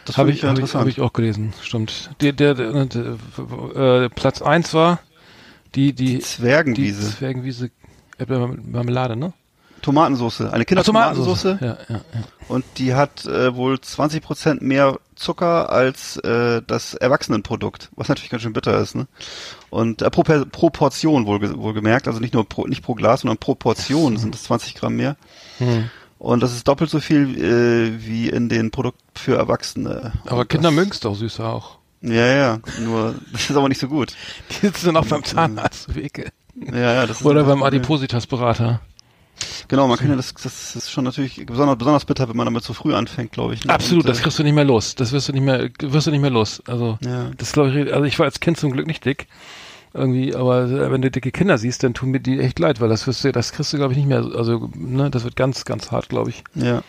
Das 0.04 0.16
Habe 0.18 0.30
ich, 0.30 0.44
hab 0.44 0.58
ich, 0.58 0.74
hab 0.74 0.86
ich 0.86 1.00
auch 1.00 1.12
gelesen, 1.12 1.52
stimmt. 1.62 2.10
Der, 2.20 2.32
der, 2.32 2.54
der, 2.54 2.86
der 2.86 4.04
äh, 4.04 4.08
Platz 4.08 4.40
eins 4.42 4.72
war 4.74 5.00
die, 5.74 5.92
die, 5.92 6.16
die 6.16 6.18
Zwergenwiese. 6.20 7.16
Zwergenwiese 7.16 7.70
Erdbeermarmelade, 8.18 9.16
ne? 9.16 9.32
Tomatensoße. 9.84 10.52
Eine 10.52 10.62
Ach, 10.62 10.66
Kindertomatensoße. 10.66 11.58
Ja, 11.60 11.66
ja, 11.66 11.76
ja. 11.88 12.00
Und 12.48 12.64
die 12.78 12.94
hat 12.94 13.26
äh, 13.26 13.54
wohl 13.54 13.80
20 13.80 14.22
Prozent 14.22 14.62
mehr 14.62 14.98
Zucker 15.14 15.70
als 15.70 16.16
äh, 16.18 16.62
das 16.66 16.94
Erwachsenenprodukt, 16.94 17.90
was 17.94 18.08
natürlich 18.08 18.30
ganz 18.30 18.42
schön 18.42 18.54
bitter 18.54 18.78
ist. 18.78 18.94
Ne? 18.94 19.06
Und 19.70 20.00
äh, 20.02 20.10
pro, 20.10 20.22
pro 20.22 20.70
Portion 20.70 21.26
wohl, 21.26 21.56
wohl 21.58 21.74
gemerkt, 21.74 22.08
also 22.08 22.18
nicht 22.18 22.32
nur 22.32 22.48
pro, 22.48 22.66
nicht 22.66 22.82
pro 22.82 22.94
Glas, 22.94 23.20
sondern 23.20 23.36
pro 23.36 23.54
Portion 23.54 24.16
sind 24.16 24.34
es 24.34 24.44
20 24.44 24.74
Gramm 24.74 24.96
mehr. 24.96 25.16
Hm. 25.58 25.90
Und 26.18 26.42
das 26.42 26.54
ist 26.54 26.66
doppelt 26.66 26.90
so 26.90 27.00
viel 27.00 27.38
äh, 27.38 28.06
wie 28.06 28.30
in 28.30 28.48
den 28.48 28.70
Produkten 28.70 29.02
für 29.14 29.36
Erwachsene. 29.36 30.12
Aber 30.26 30.40
Und 30.40 30.48
Kinder 30.48 30.70
das, 30.70 30.76
mögen's 30.76 31.00
doch 31.00 31.14
süßer 31.14 31.46
auch. 31.46 31.78
Ja, 32.00 32.26
ja, 32.26 32.58
nur 32.80 33.14
das 33.32 33.50
ist 33.50 33.56
aber 33.56 33.68
nicht 33.68 33.80
so 33.80 33.88
gut. 33.88 34.14
Die 34.50 34.66
sitzen 34.66 34.86
dann 34.86 34.96
auch 34.96 35.06
beim 35.06 35.24
Zahnarzt 35.24 35.94
Wege. 35.94 36.30
Ja, 36.54 36.94
ja, 36.94 37.06
das 37.06 37.20
ist 37.20 37.26
Oder 37.26 37.40
das 37.40 37.48
beim. 37.48 37.62
Adipositas-Berater. 37.62 38.80
Genau, 39.68 39.88
man 39.88 39.98
kann 39.98 40.08
ja 40.10 40.16
das, 40.16 40.32
das 40.34 40.76
ist 40.76 40.90
schon 40.90 41.04
natürlich 41.04 41.44
besonders, 41.46 41.76
besonders 41.78 42.04
bitter, 42.04 42.28
wenn 42.28 42.36
man 42.36 42.46
damit 42.46 42.62
zu 42.62 42.74
früh 42.74 42.94
anfängt, 42.94 43.32
glaube 43.32 43.54
ich. 43.54 43.64
ne? 43.64 43.72
Absolut, 43.72 44.04
Und, 44.04 44.10
das 44.10 44.20
äh, 44.20 44.22
kriegst 44.22 44.38
du 44.38 44.42
nicht 44.42 44.54
mehr 44.54 44.64
los. 44.64 44.94
Das 44.94 45.12
wirst 45.12 45.28
du 45.28 45.32
nicht 45.32 45.42
mehr, 45.42 45.68
wirst 45.80 46.06
du 46.06 46.10
nicht 46.10 46.20
mehr 46.20 46.30
los. 46.30 46.62
Also, 46.66 46.98
Ja. 47.04 47.30
das 47.36 47.52
glaube 47.52 47.70
ich, 47.70 47.92
also 47.92 48.04
ich 48.04 48.18
war 48.18 48.26
als 48.26 48.40
Kind 48.40 48.58
zum 48.58 48.72
Glück 48.72 48.86
nicht 48.86 49.04
dick. 49.04 49.26
Irgendwie, 49.96 50.34
aber 50.34 50.90
wenn 50.90 51.02
du 51.02 51.10
dicke 51.10 51.30
Kinder 51.30 51.56
siehst, 51.56 51.84
dann 51.84 51.94
tun 51.94 52.10
mir 52.10 52.18
die 52.18 52.40
echt 52.40 52.58
leid, 52.58 52.80
weil 52.80 52.88
das 52.88 53.06
wirst 53.06 53.22
du, 53.22 53.30
das 53.30 53.52
kriegst 53.52 53.72
du, 53.72 53.76
glaube 53.76 53.92
ich, 53.92 53.98
nicht 53.98 54.08
mehr, 54.08 54.24
also, 54.36 54.68
ne, 54.74 55.08
das 55.08 55.22
wird 55.22 55.36
ganz, 55.36 55.64
ganz 55.64 55.92
hart, 55.92 56.08
glaube 56.08 56.30
ich. 56.30 56.42
Ja. 56.56 56.82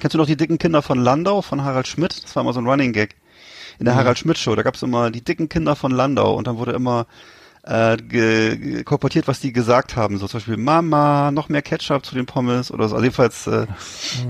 Kennst 0.00 0.14
du 0.14 0.18
noch 0.18 0.26
die 0.26 0.36
dicken 0.36 0.58
Kinder 0.58 0.80
von 0.80 1.00
Landau, 1.02 1.42
von 1.42 1.64
Harald 1.64 1.88
Schmidt? 1.88 2.22
Das 2.22 2.36
war 2.36 2.44
immer 2.44 2.52
so 2.52 2.60
ein 2.60 2.66
Running 2.68 2.92
Gag. 2.92 3.16
In 3.80 3.86
der 3.86 3.96
Harald 3.96 4.16
Schmidt 4.18 4.38
Show, 4.38 4.54
da 4.54 4.62
gab's 4.62 4.82
immer 4.82 5.10
die 5.10 5.22
dicken 5.24 5.48
Kinder 5.48 5.74
von 5.74 5.90
Landau 5.90 6.34
und 6.36 6.46
dann 6.46 6.56
wurde 6.58 6.70
immer 6.72 7.06
äh, 7.64 8.82
kolportiert, 8.82 9.28
was 9.28 9.38
die 9.38 9.52
gesagt 9.52 9.94
haben. 9.94 10.18
So 10.18 10.26
zum 10.26 10.38
Beispiel 10.38 10.56
Mama, 10.56 11.30
noch 11.30 11.48
mehr 11.48 11.62
Ketchup 11.62 12.04
zu 12.04 12.14
den 12.14 12.26
Pommes 12.26 12.72
oder 12.72 12.88
so. 12.88 12.96
Also 12.96 13.04
jedenfalls, 13.04 13.46
äh, 13.46 13.66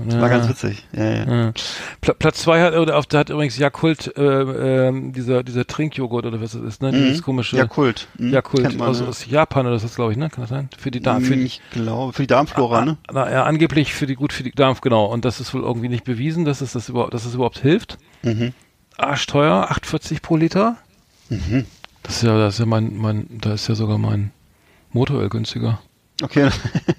das 0.07 0.19
war 0.19 0.29
ganz 0.29 0.47
witzig. 0.47 0.85
Ja, 0.93 1.03
ja. 1.03 1.45
Ja. 1.45 1.53
Pla 2.01 2.13
Platz 2.13 2.41
zwei 2.43 2.61
hat, 2.61 2.75
oder 2.75 2.97
auf, 2.97 3.07
da 3.07 3.19
hat 3.19 3.29
übrigens 3.31 3.57
Jakult, 3.57 4.15
äh, 4.15 4.21
ähm, 4.21 5.13
dieser, 5.13 5.43
dieser 5.43 5.65
Trinkjoghurt 5.65 6.27
oder 6.27 6.41
was 6.41 6.51
das 6.51 6.61
ist, 6.61 6.81
ne, 6.83 6.91
dieses 6.91 7.23
komische. 7.23 7.57
Jakult. 7.57 8.07
Mhm, 8.19 8.33
Jakult 8.33 8.77
man, 8.77 8.87
aus, 8.87 8.99
ja. 8.99 9.07
aus 9.07 9.25
Japan 9.25 9.65
oder 9.65 9.79
das 9.79 9.95
glaube 9.95 10.11
ich, 10.11 10.17
ne, 10.17 10.29
kann 10.29 10.43
das 10.43 10.49
sein? 10.49 10.69
Für 10.77 10.91
die 10.91 10.99
Darm, 10.99 11.23
für 11.23 11.35
die, 11.35 11.45
ich 11.45 11.61
glaube, 11.71 12.13
für 12.13 12.23
die 12.23 12.27
Darmflora, 12.27 12.85
ne? 12.85 12.97
Na, 13.11 13.31
ja, 13.31 13.43
angeblich 13.43 13.93
für 13.93 14.05
die 14.05 14.15
gut 14.15 14.31
für 14.31 14.43
die 14.43 14.51
Darm, 14.51 14.77
genau. 14.79 15.05
Und 15.05 15.25
das 15.25 15.39
ist 15.39 15.53
wohl 15.55 15.61
irgendwie 15.61 15.89
nicht 15.89 16.03
bewiesen, 16.03 16.45
dass 16.45 16.61
es 16.61 16.73
das 16.73 16.89
überhaupt, 16.89 17.13
dass 17.15 17.25
es 17.25 17.33
überhaupt 17.33 17.59
hilft. 17.59 17.97
Mhm. 18.21 18.53
Arschteuer, 18.95 19.71
8,40 19.71 20.21
pro 20.21 20.35
Liter. 20.35 20.77
Das 22.03 22.17
ist 22.17 22.23
ja, 22.23 22.37
das 22.37 22.55
ist 22.55 22.59
ja 22.59 22.65
mein, 22.65 22.95
mein, 22.97 23.27
da 23.41 23.53
ist 23.53 23.67
ja 23.67 23.75
sogar 23.75 23.97
mein 23.97 24.31
Motoröl 24.91 25.29
günstiger. 25.29 25.79
Okay. 26.21 26.49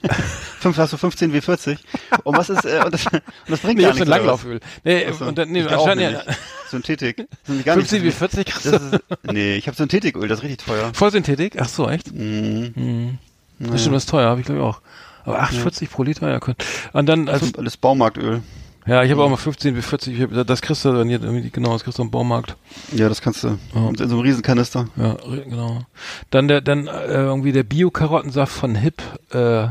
Fünf, 0.61 0.76
hast 0.76 0.92
du 0.92 0.96
15 0.96 1.32
W40. 1.32 1.78
Und 2.25 2.37
was 2.37 2.50
ist, 2.50 2.64
äh, 2.64 2.82
und 2.84 2.92
das, 2.92 3.06
und 3.06 3.23
das 3.49 3.61
bringt 3.61 3.76
Nee, 3.76 3.82
gar 3.84 3.90
ist 3.92 3.96
nichts, 3.96 4.11
was? 4.11 4.18
Langlauföl. 4.18 4.61
Nee, 4.82 5.06
Ach 5.08 5.14
so. 5.14 5.25
und 5.26 5.38
dann, 5.38 5.50
nee, 5.50 5.62
anscheinend 5.62 6.12
ja. 6.12 6.23
Synthetik. 6.68 7.16
Das 7.18 7.26
ist 7.42 7.49
nämlich 7.49 7.66
gar 7.66 7.76
nicht 7.76 7.88
15 7.90 8.02
wie 8.02 8.11
so- 8.11 8.16
40 8.16 8.46
kriegst 8.46 8.66
Das 8.66 8.90
du. 8.90 8.96
ist, 8.96 9.02
nee, 9.32 9.54
ich 9.56 9.66
habe 9.68 9.76
Synthetiköl, 9.76 10.26
das 10.28 10.38
ist 10.40 10.44
richtig 10.44 10.66
teuer. 10.66 10.90
Vollsynthetik? 10.94 11.56
Ach 11.61 11.68
so, 11.68 11.88
echt? 11.88 12.12
Mhm. 12.12 12.73
Mhm. 12.75 13.18
Das 13.58 13.80
stimmt, 13.82 13.94
das 13.96 14.02
ist 14.04 14.11
teuer, 14.11 14.28
habe 14.30 14.40
ich 14.40 14.46
glaube 14.46 14.61
ich 14.61 14.66
auch. 14.66 14.80
Aber 15.25 15.42
8,40 15.42 15.88
pro 15.90 16.02
Liter, 16.02 16.28
ja, 16.30 16.40
könnt. 16.40 16.62
Und 16.92 17.06
dann, 17.06 17.28
als, 17.28 17.42
ist 17.50 17.80
Baumarktöl. 17.80 18.42
Ja, 18.87 19.03
ich 19.03 19.11
habe 19.11 19.23
auch 19.23 19.31
mal 19.31 19.37
15 19.37 19.76
wie 19.76 19.83
40, 19.83 20.14
ich 20.19 20.23
hab, 20.23 20.47
das 20.47 20.61
kriegst 20.62 20.85
du 20.85 20.93
dann 20.93 21.09
hier, 21.09 21.23
irgendwie, 21.23 21.50
genau, 21.50 21.73
das 21.73 21.85
kriegst 21.85 21.99
du 21.99 22.03
im 22.03 22.11
Baumarkt. 22.11 22.57
Ja, 22.93 23.09
das 23.09 23.21
kannst 23.23 23.43
du. 23.45 23.59
Ja. 23.75 23.88
In 23.88 23.97
so 23.97 24.05
einem 24.05 24.19
Riesenkanister. 24.21 24.87
Ja, 24.97 25.17
genau. 25.49 25.83
Dann 26.31 26.49
der, 26.49 26.61
dann 26.61 26.87
äh, 26.87 27.07
irgendwie 27.14 27.53
der 27.53 27.62
Bio-Karottensaft 27.62 28.53
von 28.53 28.75
Hip 28.75 29.03
äh, 29.33 29.69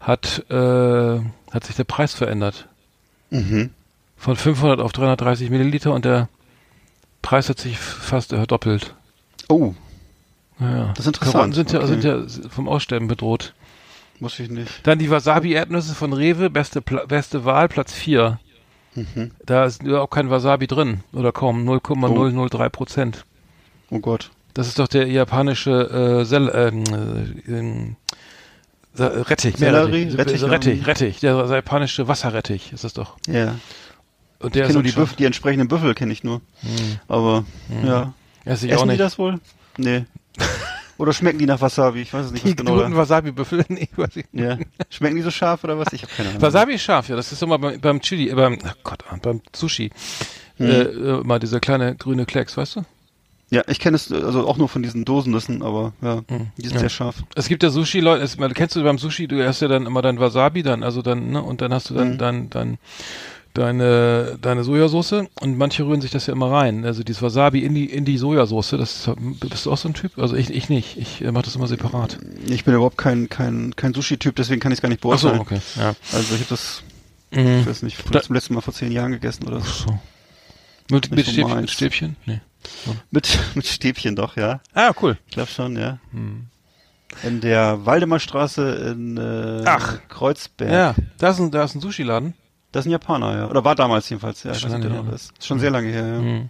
hat 0.00 0.44
äh, 0.50 1.20
hat 1.52 1.64
sich 1.64 1.76
der 1.76 1.84
Preis 1.84 2.14
verändert 2.14 2.66
Mhm. 3.30 3.70
von 4.16 4.36
500 4.36 4.80
auf 4.80 4.92
330 4.92 5.48
Milliliter 5.50 5.92
und 5.94 6.04
der 6.04 6.28
Preis 7.22 7.48
hat 7.48 7.58
sich 7.58 7.78
fast 7.78 8.30
verdoppelt. 8.30 8.94
Oh, 9.48 9.74
Ja, 10.60 10.88
Das 10.88 11.00
ist 11.00 11.06
interessant. 11.06 11.32
Karotten 11.34 11.52
sind 11.54 11.72
ja 11.72 11.78
Okay. 11.78 11.88
sind 11.88 12.04
ja 12.04 12.48
vom 12.50 12.68
Aussterben 12.68 13.08
bedroht. 13.08 13.54
Muss 14.22 14.38
ich 14.38 14.48
nicht. 14.48 14.70
Dann 14.86 14.98
die 14.98 15.10
Wasabi-Erdnüsse 15.10 15.94
von 15.94 16.12
Rewe, 16.12 16.48
beste 16.48 16.80
Pla 16.80 17.04
beste 17.04 17.44
Wahl, 17.44 17.68
Platz 17.68 17.92
4. 17.92 18.38
Mhm. 18.94 19.32
Da 19.44 19.64
ist 19.64 19.82
überhaupt 19.82 20.14
kein 20.14 20.30
Wasabi 20.30 20.66
drin 20.66 21.00
oder 21.12 21.32
kaum 21.32 21.64
0,003 21.64 22.68
Prozent. 22.68 23.24
Oh 23.90 23.98
Gott. 23.98 24.30
Das 24.54 24.68
ist 24.68 24.78
doch 24.78 24.86
der 24.88 25.06
japanische 25.08 26.20
äh, 26.20 26.24
Sel 26.24 26.50
ähm, 26.54 26.84
äh, 27.48 28.96
Sa- 28.96 29.06
Rettich, 29.08 29.56
Sellerie? 29.56 30.14
Rettich, 30.14 30.42
Rettich, 30.44 30.86
Rettich, 30.86 31.20
der 31.20 31.34
japanische 31.46 32.06
Wasserrettich 32.08 32.72
ist 32.72 32.84
das 32.84 32.92
doch. 32.92 33.16
Ja. 33.26 33.56
Und 34.38 34.48
Ich 34.48 34.52
der 34.52 34.62
kenne 34.64 34.74
nur 34.74 34.82
die, 34.82 34.92
Büffel, 34.92 35.16
die 35.16 35.24
entsprechenden 35.24 35.68
Büffel 35.68 35.94
kenne 35.94 36.12
ich 36.12 36.22
nur. 36.22 36.42
Aber, 37.08 37.44
ja. 37.84 38.12
Esse 38.44 38.66
ich 38.66 38.72
auch 38.72 38.78
Essen 38.78 38.88
die 38.88 38.92
nicht. 38.92 39.00
das 39.00 39.18
wohl? 39.18 39.40
Nee. 39.78 40.04
Oder 40.98 41.12
schmecken 41.12 41.38
die 41.38 41.46
nach 41.46 41.60
Wasabi? 41.60 42.02
Ich 42.02 42.12
weiß 42.12 42.26
es 42.26 42.32
nicht, 42.32 42.44
Die, 42.44 42.50
was 42.50 42.56
die 42.56 42.64
genau 42.64 42.76
guten. 42.76 42.96
Wasabi-Büffel? 42.96 43.64
Nee, 43.68 43.88
weiß 43.96 44.16
ich 44.16 44.26
nicht. 44.32 44.44
Ja. 44.44 44.58
Schmecken 44.90 45.16
die 45.16 45.22
so 45.22 45.30
scharf 45.30 45.64
oder 45.64 45.78
was? 45.78 45.92
Ich 45.92 46.02
habe 46.02 46.12
keine 46.16 46.28
Ahnung. 46.30 46.42
Wasabi 46.42 46.74
ist 46.74 46.82
scharf, 46.82 47.08
ja. 47.08 47.16
Das 47.16 47.32
ist 47.32 47.42
immer 47.42 47.58
beim, 47.58 47.80
beim 47.80 48.00
Chili, 48.00 48.28
äh, 48.28 48.34
beim, 48.34 48.58
ach 48.64 48.76
Gott, 48.84 49.02
beim 49.22 49.40
Sushi. 49.54 49.90
Hm. 50.58 50.66
Äh, 50.66 50.80
äh, 50.82 51.24
mal 51.24 51.38
dieser 51.38 51.60
kleine 51.60 51.96
grüne 51.96 52.26
Klecks, 52.26 52.56
weißt 52.56 52.76
du? 52.76 52.82
Ja, 53.50 53.62
ich 53.66 53.80
kenne 53.80 53.96
es 53.96 54.10
also 54.10 54.46
auch 54.48 54.56
nur 54.56 54.68
von 54.68 54.82
diesen 54.82 55.04
Dosennüssen, 55.04 55.62
aber 55.62 55.92
ja, 56.00 56.22
die 56.56 56.62
sind 56.62 56.72
Ja. 56.74 56.80
sehr 56.80 56.88
scharf. 56.88 57.16
Es 57.34 57.48
gibt 57.48 57.62
ja 57.62 57.68
Sushi-Leute, 57.68 58.26
kennst 58.54 58.76
du 58.76 58.82
beim 58.82 58.96
Sushi, 58.96 59.28
du 59.28 59.46
hast 59.46 59.60
ja 59.60 59.68
dann 59.68 59.84
immer 59.84 60.00
dein 60.00 60.18
Wasabi 60.18 60.62
dann, 60.62 60.82
also 60.82 61.02
dann, 61.02 61.30
ne, 61.32 61.42
und 61.42 61.60
dann 61.60 61.74
hast 61.74 61.90
du 61.90 61.94
dann, 61.94 62.12
Mhm. 62.14 62.18
dann, 62.18 62.48
dann 62.50 62.78
deine, 63.54 64.38
deine 64.40 64.64
Sojasauce 64.64 65.24
und 65.40 65.58
manche 65.58 65.84
rühren 65.86 66.00
sich 66.00 66.10
das 66.10 66.26
ja 66.26 66.32
immer 66.32 66.50
rein. 66.50 66.84
Also 66.84 67.02
dieses 67.02 67.22
Wasabi 67.22 67.60
in 67.64 67.74
die, 67.74 67.86
in 67.86 68.04
die 68.04 68.16
Sojasauce, 68.18 68.70
das 68.70 69.08
ist, 69.08 69.14
bist 69.40 69.66
du 69.66 69.72
auch 69.72 69.76
so 69.76 69.88
ein 69.88 69.94
Typ? 69.94 70.18
Also 70.18 70.36
ich, 70.36 70.50
ich 70.50 70.68
nicht. 70.68 70.96
Ich 70.96 71.22
äh, 71.22 71.32
mache 71.32 71.44
das 71.44 71.56
immer 71.56 71.66
separat. 71.66 72.18
Ich 72.46 72.64
bin 72.64 72.74
überhaupt 72.74 72.98
kein 72.98 73.28
kein 73.28 73.74
kein 73.76 73.94
Sushi-Typ, 73.94 74.34
deswegen 74.36 74.60
kann 74.60 74.72
ich 74.72 74.78
es 74.78 74.82
gar 74.82 74.88
nicht 74.88 75.04
Ach 75.04 75.18
so, 75.18 75.28
beurteilen. 75.30 75.40
okay. 75.40 75.60
Ja. 75.76 75.94
Also 76.12 76.34
ich 76.34 76.40
habe 76.40 76.50
das, 76.50 76.82
Mhm. 77.34 77.60
ich 77.60 77.66
weiß 77.66 77.82
nicht, 77.82 77.96
Da- 78.14 78.22
zum 78.22 78.34
letzten 78.34 78.54
Mal 78.54 78.60
vor 78.60 78.74
zehn 78.74 78.92
Jahren 78.92 79.12
gegessen 79.12 79.46
oder 79.46 79.60
so. 79.60 79.86
So. 79.86 79.98
Mit, 80.90 81.10
mit 81.10 81.24
so 81.24 81.32
Stäbchen, 81.32 81.60
mit 81.60 81.70
Stäbchen? 81.70 82.16
Nee. 82.26 82.40
Mit 83.10 83.38
mit 83.54 83.66
Stäbchen 83.66 84.16
doch, 84.16 84.36
ja. 84.36 84.60
Ah, 84.74 84.92
cool. 85.00 85.16
Ich 85.28 85.34
glaube 85.34 85.50
schon, 85.50 85.76
ja. 85.76 85.98
In 87.22 87.40
der 87.40 87.84
Waldemarstraße 87.86 88.92
in 88.92 89.16
äh, 89.16 89.62
Ach. 89.66 89.98
Kreuzberg. 90.08 90.70
Ja, 90.70 90.94
da 91.18 91.30
ist 91.30 91.40
ein, 91.40 91.50
da 91.50 91.64
ist 91.64 91.74
ein 91.74 91.80
Sushi-Laden. 91.80 92.34
Das 92.72 92.82
ist 92.84 92.88
ein 92.88 92.92
Japaner, 92.92 93.36
ja. 93.36 93.48
Oder 93.48 93.64
war 93.64 93.74
damals 93.74 94.08
jedenfalls, 94.08 94.42
ja. 94.42 94.54
Schon 94.54 94.70
lange 94.70 94.88
her, 94.90 95.02
noch 95.02 95.12
ist. 95.12 95.32
Schon 95.44 95.58
sehr 95.58 95.70
lange 95.70 95.88
her, 95.88 96.06
ja. 96.06 96.18
Hm. 96.18 96.48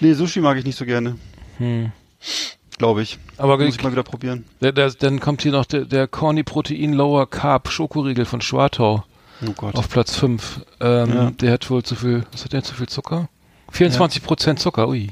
Nee, 0.00 0.12
Sushi 0.14 0.40
mag 0.40 0.56
ich 0.56 0.64
nicht 0.64 0.76
so 0.78 0.84
gerne. 0.84 1.16
Hm. 1.58 1.90
Glaube 2.78 3.02
ich. 3.02 3.18
Aber 3.36 3.58
Muss 3.58 3.74
ich 3.74 3.82
mal 3.82 3.90
wieder 3.90 4.04
probieren. 4.04 4.44
der, 4.60 4.70
der, 4.70 4.90
dann 4.90 5.18
kommt 5.18 5.42
hier 5.42 5.50
noch 5.52 5.64
der, 5.64 5.84
der 5.84 6.06
Corny 6.06 6.44
Protein 6.44 6.92
Lower 6.92 7.28
Carb 7.28 7.68
Schokoriegel 7.70 8.24
von 8.24 8.40
Schwartau 8.40 9.02
Oh 9.44 9.52
Gott. 9.56 9.74
auf 9.74 9.88
Platz 9.88 10.14
5. 10.16 10.60
Ähm, 10.80 11.12
Ja. 11.12 11.30
Der 11.32 11.52
hat 11.52 11.68
wohl 11.70 11.82
zu 11.82 11.96
viel, 11.96 12.24
was 12.30 12.44
hat 12.44 12.52
der 12.52 12.62
zu 12.62 12.74
viel 12.74 12.88
Zucker? 12.88 13.28
24 13.72 14.22
Prozent 14.22 14.60
Zucker, 14.60 14.88
ui. 14.88 15.10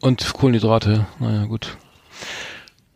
Und 0.00 0.32
Kohlenhydrate, 0.32 1.06
naja, 1.18 1.44
gut. 1.46 1.76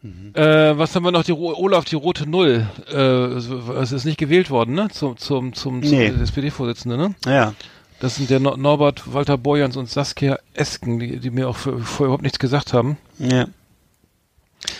Mhm. 0.02 0.34
Äh, 0.34 0.76
was 0.78 0.94
haben 0.96 1.04
wir 1.04 1.12
noch? 1.12 1.24
Die 1.24 1.32
Olaf, 1.32 1.84
die 1.84 1.94
rote 1.96 2.28
Null. 2.28 2.66
Äh, 2.92 2.96
es 2.96 3.92
ist 3.92 4.04
nicht 4.04 4.18
gewählt 4.18 4.50
worden, 4.50 4.74
ne? 4.74 4.88
Zum, 4.90 5.16
zum, 5.16 5.52
zum, 5.52 5.82
zum 5.82 5.90
Nee. 5.90 6.06
SPD-Vorsitzenden, 6.08 6.98
ne? 6.98 7.14
Ja. 7.26 7.54
Das 8.00 8.16
sind 8.16 8.28
der 8.30 8.40
Nor 8.40 8.56
Norbert 8.56 9.12
Walter 9.14 9.38
Borjans 9.38 9.76
und 9.76 9.88
Saskia 9.88 10.38
Esken, 10.54 10.98
die, 10.98 11.20
die 11.20 11.30
mir 11.30 11.48
auch 11.48 11.56
vorher 11.56 11.78
überhaupt 12.00 12.24
nichts 12.24 12.40
gesagt 12.40 12.72
haben. 12.72 12.96
Ja. 13.18 13.46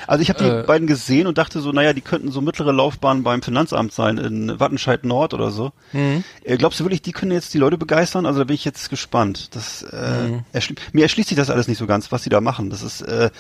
Also 0.08 0.22
ich 0.22 0.28
habe 0.28 0.38
die 0.42 0.48
Äh, 0.50 0.62
beiden 0.64 0.86
gesehen 0.88 1.26
und 1.28 1.38
dachte 1.38 1.60
so, 1.60 1.70
naja, 1.72 1.92
die 1.92 2.00
könnten 2.02 2.30
so 2.32 2.40
mittlere 2.40 2.72
Laufbahn 2.72 3.22
beim 3.24 3.42
Finanzamt 3.42 3.92
sein 3.92 4.18
in 4.18 4.58
Wattenscheid 4.60 5.04
Nord 5.04 5.34
oder 5.34 5.50
so. 5.52 5.72
Mhm. 5.92 6.22
Äh, 6.44 6.56
glaubst 6.56 6.78
du 6.80 6.84
wirklich, 6.84 7.02
die 7.02 7.12
können 7.12 7.32
jetzt 7.32 7.52
die 7.54 7.58
Leute 7.58 7.78
begeistern? 7.78 8.26
Also 8.26 8.40
da 8.40 8.44
bin 8.44 8.54
ich 8.54 8.64
jetzt 8.64 8.90
gespannt. 8.90 9.54
Das, 9.54 9.82
äh, 9.82 10.28
Mhm. 10.28 10.40
erschli 10.52 10.74
mir 10.92 11.02
erschließt 11.02 11.28
sich 11.28 11.36
das 11.36 11.50
alles 11.50 11.68
nicht 11.68 11.78
so 11.78 11.86
ganz, 11.86 12.10
was 12.10 12.22
die 12.22 12.28
da 12.28 12.40
machen. 12.40 12.70
Das 12.70 12.82
ist, 12.82 13.02
äh, 13.02 13.30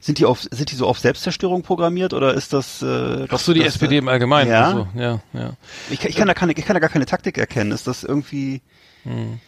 sind 0.00 0.18
die 0.18 0.24
auf, 0.24 0.42
sind 0.50 0.70
die 0.72 0.74
so 0.74 0.86
auf 0.86 0.98
Selbstzerstörung 0.98 1.62
programmiert 1.62 2.14
oder 2.14 2.34
ist 2.34 2.52
das? 2.52 2.82
Äh, 2.82 3.26
Ach 3.28 3.38
so, 3.38 3.52
die 3.52 3.62
SPD 3.62 3.96
äh, 3.96 3.98
im 3.98 4.08
Allgemeinen. 4.08 4.50
Ja. 4.50 4.64
Also, 4.66 4.88
ja, 4.94 5.20
ja. 5.34 5.52
Ich, 5.90 6.04
ich 6.04 6.16
kann 6.16 6.26
da 6.26 6.34
keine, 6.34 6.52
ich 6.52 6.64
kann 6.64 6.74
da 6.74 6.80
gar 6.80 6.90
keine 6.90 7.06
Taktik 7.06 7.36
erkennen. 7.38 7.70
Ist 7.70 7.86
das 7.86 8.02
irgendwie? 8.02 8.62
Hm. 9.04 9.38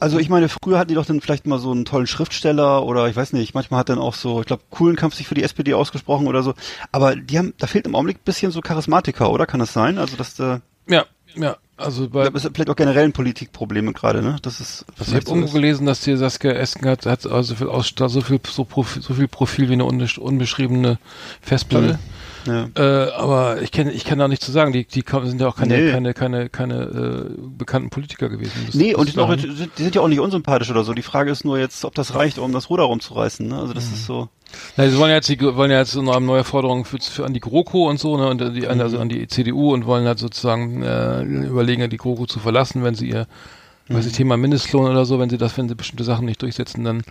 Also 0.00 0.18
ich 0.18 0.28
meine, 0.28 0.48
früher 0.48 0.78
hatten 0.78 0.88
die 0.88 0.94
doch 0.94 1.06
dann 1.06 1.20
vielleicht 1.20 1.46
mal 1.46 1.58
so 1.58 1.70
einen 1.72 1.86
tollen 1.86 2.06
Schriftsteller 2.06 2.84
oder 2.84 3.08
ich 3.08 3.16
weiß 3.16 3.32
nicht, 3.32 3.54
manchmal 3.54 3.80
hat 3.80 3.88
dann 3.88 3.98
auch 3.98 4.14
so, 4.14 4.40
ich 4.40 4.46
glaube, 4.46 4.64
Kuhlenkampf 4.68 5.14
sich 5.14 5.26
für 5.26 5.34
die 5.34 5.42
SPD 5.42 5.72
ausgesprochen 5.72 6.26
oder 6.26 6.42
so. 6.42 6.54
Aber 6.92 7.16
die 7.16 7.38
haben, 7.38 7.54
da 7.56 7.66
fehlt 7.66 7.86
im 7.86 7.94
Augenblick 7.94 8.18
ein 8.18 8.24
bisschen 8.24 8.52
so 8.52 8.60
Charismatiker, 8.60 9.30
oder? 9.30 9.46
Kann 9.46 9.60
das 9.60 9.72
sein? 9.72 9.96
Also 9.98 10.16
dass 10.16 10.34
da, 10.34 10.60
Ja, 10.86 11.06
ja. 11.34 11.56
Also 11.78 12.04
ich 12.04 12.10
bei, 12.10 12.26
es 12.26 12.44
ist 12.44 12.54
vielleicht 12.54 12.70
auch 12.70 12.76
generell 12.76 13.04
ein 13.04 13.12
Politikprobleme 13.12 13.92
gerade, 13.92 14.22
ne? 14.22 14.36
Das 14.40 14.60
ist 14.60 14.84
ich 14.88 14.94
vielleicht 15.06 15.26
habe 15.26 15.36
irgendwo 15.36 15.48
ist. 15.48 15.52
gelesen, 15.54 15.86
dass 15.86 16.00
die 16.00 16.16
Saskia 16.16 16.52
Esken 16.52 16.88
hat, 16.88 17.04
hat 17.04 17.26
also 17.26 17.42
so 17.42 17.54
viel 17.54 17.68
Ausstatt, 17.68 18.10
so 18.10 18.22
viel 18.22 18.40
so, 18.48 18.64
Profil, 18.64 19.02
so 19.02 19.12
viel 19.14 19.28
Profil 19.28 19.68
wie 19.68 19.74
eine 19.74 19.84
unbesch- 19.84 20.18
unbeschriebene 20.18 20.98
Festplatte. 21.42 21.98
Ja. 22.46 22.68
Äh, 22.76 23.10
aber 23.12 23.60
ich 23.62 23.72
kenne 23.72 23.92
ich 23.92 24.04
kann 24.04 24.18
da 24.18 24.28
nichts 24.28 24.44
zu 24.46 24.52
sagen. 24.52 24.72
Die 24.72 24.84
die 24.86 25.04
sind 25.24 25.40
ja 25.40 25.48
auch 25.48 25.56
keine 25.56 25.76
Nee. 25.76 25.90
keine 25.90 26.14
keine 26.14 26.48
keine 26.48 26.74
äh, 26.82 27.40
bekannten 27.56 27.90
Politiker 27.90 28.28
gewesen. 28.28 28.52
Das- 28.66 28.74
Nee, 28.74 28.94
und 28.94 29.08
die 29.08 29.12
sind, 29.12 29.20
auch, 29.20 29.34
die 29.34 29.82
sind 29.82 29.94
ja 29.94 30.00
auch 30.00 30.08
nicht 30.08 30.20
unsympathisch 30.20 30.70
oder 30.70 30.84
so. 30.84 30.94
Die 30.94 31.02
Frage 31.02 31.30
ist 31.30 31.44
nur 31.44 31.58
jetzt, 31.58 31.84
ob 31.84 31.94
das 31.94 32.14
reicht, 32.14 32.38
um 32.38 32.52
das 32.52 32.70
Ruder 32.70 32.84
rumzureißen, 32.84 33.46
ne? 33.46 33.58
Also 33.58 33.74
das 33.74 33.84
ist 33.84 34.06
so. 34.06 34.28
Na, 34.76 34.88
sie 34.88 34.96
wollen 34.96 35.10
ja 35.10 35.16
jetzt, 35.16 35.28
die, 35.28 35.40
wollen 35.40 35.70
ja 35.72 35.78
jetzt 35.78 35.90
so 35.90 36.00
eine 36.00 36.24
neue 36.24 36.44
Forderung 36.44 36.84
für, 36.84 36.98
für 37.00 37.24
an 37.26 37.34
die 37.34 37.40
GroKo 37.40 37.88
und 37.90 37.98
so, 37.98 38.16
ne, 38.16 38.28
und 38.28 38.54
die, 38.54 38.66
also 38.66 38.98
an 39.00 39.08
die 39.08 39.26
CDU 39.26 39.72
und 39.74 39.86
wollen 39.86 40.06
halt 40.06 40.20
sozusagen 40.20 40.82
äh, 40.84 41.22
überlegen, 41.22 41.90
die 41.90 41.96
GroKo 41.96 42.26
zu 42.26 42.38
verlassen, 42.38 42.84
wenn 42.84 42.94
sie 42.94 43.08
ihr, 43.10 43.26
weiß 43.88 44.06
ich, 44.06 44.12
Thema 44.12 44.36
Mindestlohn 44.36 44.90
oder 44.90 45.04
so, 45.04 45.20
wenn 45.20 45.30
sie 45.30 45.38
das, 45.38 45.56
wenn 45.56 45.68
sie 45.68 45.76
bestimmte 45.76 46.02
Sachen 46.02 46.26
nicht 46.26 46.42
durchsetzen, 46.42 46.82
dann, 46.82 47.02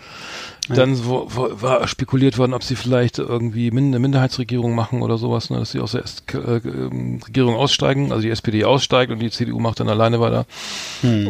dann 0.67 1.05
wo, 1.05 1.27
wo, 1.29 1.61
war 1.61 1.87
spekuliert 1.87 2.37
worden, 2.37 2.53
ob 2.53 2.63
sie 2.63 2.75
vielleicht 2.75 3.17
irgendwie 3.17 3.71
eine 3.71 3.99
Minderheitsregierung 3.99 4.75
machen 4.75 5.01
oder 5.01 5.17
sowas, 5.17 5.49
ne, 5.49 5.59
dass 5.59 5.71
sie 5.71 5.79
aus 5.79 5.93
der 5.93 6.03
S 6.03 6.23
äh, 6.33 6.57
ähm, 6.57 7.21
Regierung 7.25 7.55
aussteigen, 7.55 8.11
also 8.11 8.21
die 8.21 8.29
SPD 8.29 8.65
aussteigt 8.65 9.11
und 9.11 9.19
die 9.19 9.31
CDU 9.31 9.59
macht 9.59 9.79
dann 9.79 9.87
alleine 9.87 10.19
weiter. 10.19 10.45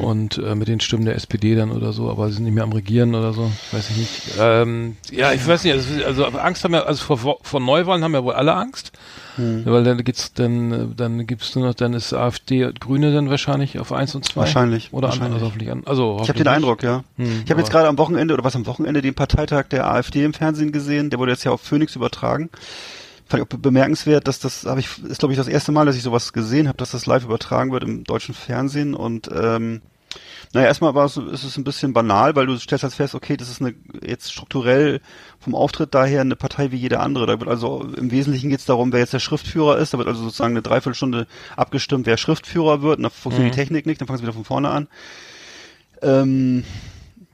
Und 0.01 0.37
äh, 0.39 0.55
mit 0.55 0.67
den 0.67 0.79
Stimmen 0.79 1.05
der 1.05 1.15
SPD 1.15 1.55
dann 1.55 1.71
oder 1.71 1.93
so, 1.93 2.09
aber 2.09 2.27
sie 2.29 2.35
sind 2.35 2.45
nicht 2.45 2.53
mehr 2.53 2.63
am 2.63 2.73
Regieren 2.73 3.13
oder 3.13 3.33
so, 3.33 3.51
weiß 3.71 3.91
ich 3.91 3.97
nicht. 3.97 4.21
Ähm, 4.39 4.97
ja, 5.11 5.31
ich 5.31 5.45
weiß 5.45 5.63
nicht, 5.63 5.73
also, 5.73 6.03
also 6.05 6.25
Angst 6.39 6.63
haben 6.63 6.73
ja, 6.73 6.83
also 6.83 7.03
vor, 7.03 7.37
vor 7.41 7.59
Neuwahlen 7.59 8.03
haben 8.03 8.13
ja 8.13 8.23
wohl 8.23 8.33
alle 8.33 8.55
Angst, 8.55 8.93
weil 9.37 9.83
dann 9.83 10.03
geht's, 10.03 10.33
dann, 10.33 10.93
dann 10.95 11.27
gibt's 11.27 11.55
nur 11.55 11.67
noch, 11.67 11.73
dann 11.73 11.93
ist 11.93 12.13
AfD 12.13 12.71
Grüne 12.79 13.13
dann 13.13 13.29
wahrscheinlich 13.29 13.79
auf 13.79 13.91
eins 13.91 14.15
und 14.15 14.25
zwei 14.25 14.41
Wahrscheinlich, 14.41 14.93
Oder 14.93 15.09
wahrscheinlich. 15.09 15.41
Hoffentlich 15.41 15.71
an, 15.71 15.83
also 15.85 16.03
Ich 16.03 16.09
habe 16.09 16.19
hoffentlich 16.21 16.43
den. 16.43 16.47
Eindruck, 16.47 16.83
ja. 16.83 17.03
Hm, 17.17 17.41
ich 17.43 17.51
habe 17.51 17.61
jetzt 17.61 17.71
gerade 17.71 17.87
am 17.87 17.97
Wochenende 17.97 18.33
oder 18.33 18.43
was 18.43 18.55
am 18.55 18.65
Wochenende 18.65 19.01
den 19.01 19.13
Parteitag 19.13 19.65
der 19.69 19.87
AfD 19.89 20.23
im 20.23 20.33
Fernsehen 20.33 20.71
gesehen. 20.71 21.09
Der 21.09 21.19
wurde 21.19 21.31
jetzt 21.31 21.43
ja 21.43 21.51
auf 21.51 21.61
Phoenix 21.61 21.95
übertragen. 21.95 22.49
Fand 23.27 23.41
ich 23.41 23.45
auch 23.45 23.49
be- 23.49 23.57
bemerkenswert, 23.57 24.27
dass 24.27 24.39
das 24.39 24.65
habe 24.65 24.79
ich 24.79 24.89
ist 25.03 25.19
glaube 25.19 25.33
ich 25.33 25.37
das 25.37 25.47
erste 25.47 25.71
Mal, 25.71 25.85
dass 25.85 25.95
ich 25.95 26.03
sowas 26.03 26.31
gesehen 26.31 26.67
habe, 26.67 26.77
dass 26.77 26.91
das 26.91 27.05
live 27.07 27.23
übertragen 27.25 27.71
wird 27.71 27.83
im 27.83 28.03
deutschen 28.03 28.35
Fernsehen 28.35 28.93
und 28.93 29.29
ähm, 29.35 29.81
naja, 30.55 30.67
erstmal 30.67 30.95
war 30.95 31.03
es, 31.03 31.17
ist 31.17 31.43
es 31.43 31.57
ein 31.57 31.65
bisschen 31.65 31.91
banal, 31.91 32.33
weil 32.37 32.45
du 32.45 32.57
stellst 32.57 32.83
halt 32.83 32.93
fest, 32.93 33.13
okay, 33.13 33.35
das 33.35 33.49
ist 33.49 33.61
eine 33.61 33.75
jetzt 34.01 34.31
strukturell 34.31 35.01
vom 35.37 35.53
Auftritt 35.53 35.93
daher 35.93 36.21
eine 36.21 36.37
Partei 36.37 36.71
wie 36.71 36.77
jede 36.77 37.01
andere. 37.01 37.25
Da 37.25 37.41
wird 37.41 37.49
also 37.49 37.85
im 37.97 38.09
Wesentlichen 38.09 38.49
geht 38.49 38.59
es 38.59 38.65
darum, 38.65 38.93
wer 38.93 39.01
jetzt 39.01 39.11
der 39.11 39.19
Schriftführer 39.19 39.77
ist. 39.77 39.93
Da 39.93 39.97
wird 39.97 40.07
also 40.07 40.23
sozusagen 40.23 40.53
eine 40.53 40.61
Dreiviertelstunde 40.61 41.27
abgestimmt, 41.57 42.05
wer 42.05 42.15
Schriftführer 42.15 42.81
wird. 42.81 42.99
Und 42.99 43.03
dann 43.03 43.11
funktioniert 43.11 43.53
die 43.53 43.59
Technik 43.59 43.85
nicht, 43.85 43.99
dann 43.99 44.07
fangen 44.07 44.19
sie 44.19 44.23
wieder 44.23 44.31
von 44.31 44.45
vorne 44.45 44.69
an. 44.69 44.87
Ähm, 46.01 46.63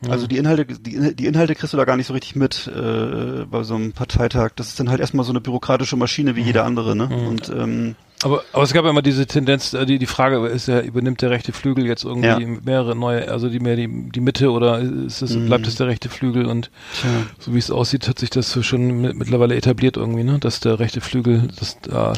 also 0.10 0.25
die 0.25 0.38
Inhalte, 0.38 0.65
die, 0.65 1.15
die 1.15 1.27
Inhalte 1.27 1.53
kriegst 1.53 1.73
du 1.73 1.77
da 1.77 1.86
gar 1.86 1.97
nicht 1.97 2.07
so 2.07 2.13
richtig 2.13 2.36
mit 2.36 2.65
äh, 2.75 3.45
bei 3.45 3.62
so 3.62 3.75
einem 3.75 3.93
Parteitag. 3.93 4.53
Das 4.55 4.69
ist 4.69 4.79
dann 4.79 4.89
halt 4.89 4.99
erstmal 4.99 5.25
so 5.25 5.31
eine 5.31 5.41
bürokratische 5.41 5.95
Maschine 5.95 6.36
wie 6.36 6.41
jede 6.41 6.63
andere, 6.63 6.95
ne? 6.95 7.07
Und 7.27 7.49
ähm, 7.49 7.95
Aber, 8.23 8.43
aber 8.53 8.63
es 8.63 8.71
gab 8.73 8.84
ja 8.86 8.91
immer 8.91 9.01
diese 9.01 9.25
Tendenz, 9.25 9.73
äh, 9.73 9.86
die, 9.86 9.97
die 9.97 10.05
Frage 10.05 10.45
ist 10.47 10.67
ja, 10.67 10.79
übernimmt 10.81 11.21
der 11.21 11.31
rechte 11.31 11.53
Flügel 11.53 11.86
jetzt 11.88 12.03
irgendwie 12.03 12.27
Ja. 12.27 12.39
mehrere 12.63 12.95
neue, 12.95 13.29
also 13.31 13.49
die 13.49 13.60
mehr 13.60 13.75
die, 13.75 13.88
die 14.12 14.19
Mitte 14.19 14.51
oder 14.51 14.79
ist 14.79 15.21
es, 15.21 15.34
bleibt 15.45 15.65
es 15.67 15.75
der 15.75 15.88
rechte 15.88 16.10
Flügel 16.10 16.45
und 16.45 16.69
tja, 17.01 17.10
so 17.39 17.53
wie 17.53 17.57
es 17.57 17.71
aussieht, 17.71 18.07
hat 18.07 18.19
sich 18.19 18.29
das 18.29 18.63
schon 18.65 19.01
mit, 19.01 19.15
mittlerweile 19.15 19.55
etabliert 19.55 19.97
irgendwie, 19.97 20.23
ne, 20.23 20.38
dass 20.39 20.60
der 20.60 20.79
rechte 20.79 21.01
Flügel, 21.01 21.49
das 21.60 21.79
da 21.81 22.13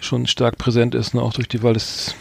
schon 0.00 0.26
stark 0.26 0.58
präsent 0.58 0.94
ist, 0.94 1.14
ne, 1.14 1.22
auch 1.22 1.32
durch 1.32 1.48
die 1.48 1.62
Wahl 1.62 1.74
des 1.74 2.14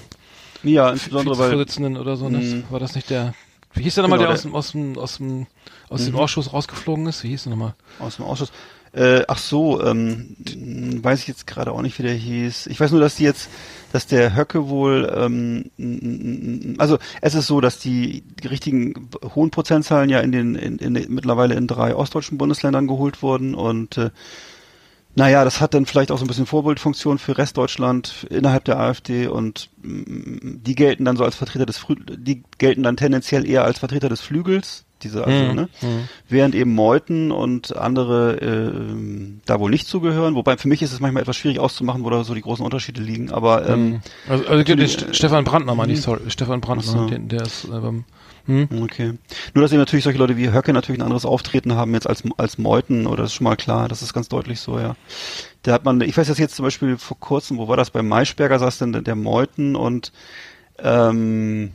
ja, 0.63 0.89
insbesondere 0.91 1.37
weil 1.37 1.49
Vorsitzenden 1.51 1.97
oder 1.97 2.17
so, 2.17 2.29
ne? 2.29 2.37
Mhm. 2.39 2.63
war 2.69 2.79
das 2.79 2.95
nicht 2.95 3.09
der, 3.09 3.33
wie 3.73 3.83
hieß 3.83 3.95
der 3.95 4.03
nochmal, 4.03 4.19
Genau, 4.19 4.29
der 4.29 4.35
aus 4.35 4.41
der- 4.43 4.51
dem, 4.51 4.55
aus 4.55 4.71
dem, 4.71 4.97
aus 4.97 5.17
dem, 5.17 5.47
aus 5.89 6.01
Mhm. 6.01 6.05
dem 6.05 6.15
Ausschuss 6.15 6.53
rausgeflogen 6.53 7.05
ist? 7.07 7.23
Wie 7.23 7.29
hieß 7.29 7.43
der 7.43 7.51
nochmal? 7.51 7.73
aus 7.99 8.15
dem 8.17 8.25
Ausschuss. 8.25 8.51
Äh, 8.95 9.23
ach 9.27 9.39
so, 9.39 9.83
ähm, 9.83 10.37
weiß 11.03 11.19
ich 11.19 11.27
jetzt 11.27 11.47
gerade 11.47 11.73
auch 11.73 11.81
nicht, 11.81 11.99
wie 11.99 12.03
der 12.03 12.13
hieß. 12.13 12.67
Ich 12.67 12.79
weiß 12.79 12.91
nur, 12.91 13.01
dass 13.01 13.15
die 13.15 13.23
jetzt, 13.23 13.49
dass 13.91 14.07
der 14.07 14.37
Höcke 14.37 14.69
wohl, 14.69 15.11
ähm, 15.13 16.75
also 16.77 16.97
es 17.19 17.35
ist 17.35 17.47
so, 17.47 17.59
dass 17.59 17.77
die, 17.77 18.21
die 18.21 18.47
richtigen 18.47 19.09
hohen 19.35 19.51
Prozentzahlen 19.51 20.09
ja 20.09 20.21
in 20.21 20.31
den, 20.31 20.55
in, 20.55 20.77
in, 20.77 20.93
mittlerweile 21.13 21.55
in 21.55 21.67
drei 21.67 21.93
ostdeutschen 21.93 22.37
Bundesländern 22.37 22.87
geholt 22.87 23.21
wurden 23.21 23.53
und 23.53 23.97
äh, 23.97 24.11
naja, 25.15 25.43
das 25.45 25.61
hat 25.61 25.73
dann 25.73 25.85
vielleicht 25.85 26.11
auch 26.11 26.17
so 26.17 26.25
ein 26.25 26.27
bisschen 26.27 26.45
Vorbildfunktion 26.45 27.17
für 27.19 27.37
Restdeutschland 27.37 28.27
innerhalb 28.29 28.65
der 28.65 28.79
AfD 28.79 29.27
und 29.27 29.69
mm, 29.81 30.57
die 30.63 30.75
gelten 30.75 31.05
dann 31.05 31.15
so 31.17 31.23
als 31.23 31.35
Vertreter 31.35 31.65
des 31.65 31.77
Frü 31.77 31.95
die 32.17 32.43
gelten 32.57 32.83
dann 32.83 32.97
tendenziell 32.97 33.47
eher 33.49 33.63
als 33.63 33.79
Vertreter 33.79 34.09
des 34.09 34.19
Flügels, 34.21 34.83
diese 35.03 35.23
also, 35.25 35.45
Mhm, 35.45 35.55
ne? 35.55 35.69
Während 36.29 36.55
eben 36.55 36.73
Meuthen 36.73 37.31
und 37.31 37.75
andere 37.77 38.35
ähm, 38.41 39.41
da 39.45 39.59
wohl 39.59 39.69
nicht 39.69 39.87
zugehören. 39.87 40.35
Wobei 40.35 40.57
für 40.57 40.67
mich 40.67 40.81
ist 40.81 40.93
es 40.93 40.99
manchmal 40.99 41.21
etwas 41.21 41.35
schwierig 41.37 41.59
auszumachen, 41.59 42.03
wo 42.03 42.09
da 42.09 42.23
so 42.23 42.33
die 42.33 42.41
großen 42.41 42.63
Unterschiede 42.65 43.01
liegen. 43.01 43.31
Aber 43.31 43.67
ähm, 43.69 44.01
Also, 44.27 44.45
also 44.47 44.63
den 44.63 44.79
St- 44.81 45.09
äh, 45.09 45.13
Stefan 45.13 45.43
Brandner, 45.43 45.75
meine 45.75 45.91
ich, 45.93 45.99
mhm. 45.99 46.03
sorry, 46.03 46.21
Stefan 46.29 46.61
Brandner, 46.61 46.83
so. 46.91 47.05
den, 47.07 47.27
der 47.27 47.41
ist, 47.43 47.65
äh, 47.65 47.67
beim, 47.79 48.05
hm? 48.45 48.67
Okay. 48.83 49.13
Nur, 49.53 49.61
dass 49.61 49.71
eben 49.71 49.79
natürlich 49.79 50.03
solche 50.03 50.19
Leute 50.19 50.37
wie 50.37 50.51
Höcke 50.51 50.71
natürlich 50.73 50.99
ein 50.99 51.05
anderes 51.05 51.25
Auftreten 51.25 51.75
haben 51.75 51.93
jetzt 51.93 52.07
als, 52.07 52.23
als 52.37 52.57
Meuthen, 52.57 53.07
oder 53.07 53.23
das 53.23 53.31
ist 53.31 53.35
schon 53.35 53.45
mal 53.45 53.55
klar, 53.55 53.87
das 53.87 54.01
ist 54.01 54.13
ganz 54.13 54.29
deutlich 54.29 54.59
so, 54.59 54.79
ja. 54.79 54.95
Da 55.63 55.73
hat 55.73 55.83
man, 55.83 56.01
ich 56.01 56.15
weiß 56.15 56.27
das 56.27 56.37
jetzt 56.37 56.55
zum 56.55 56.63
Beispiel 56.63 56.97
vor 56.97 57.19
kurzem, 57.19 57.57
wo 57.57 57.67
war 57.67 57.77
das, 57.77 57.89
bei 57.89 58.03
Maischberger 58.03 58.59
saß 58.59 58.77
denn 58.77 59.03
der, 59.03 59.15
Meuthen 59.15 59.75
und 59.75 60.11
ähm, 60.77 61.71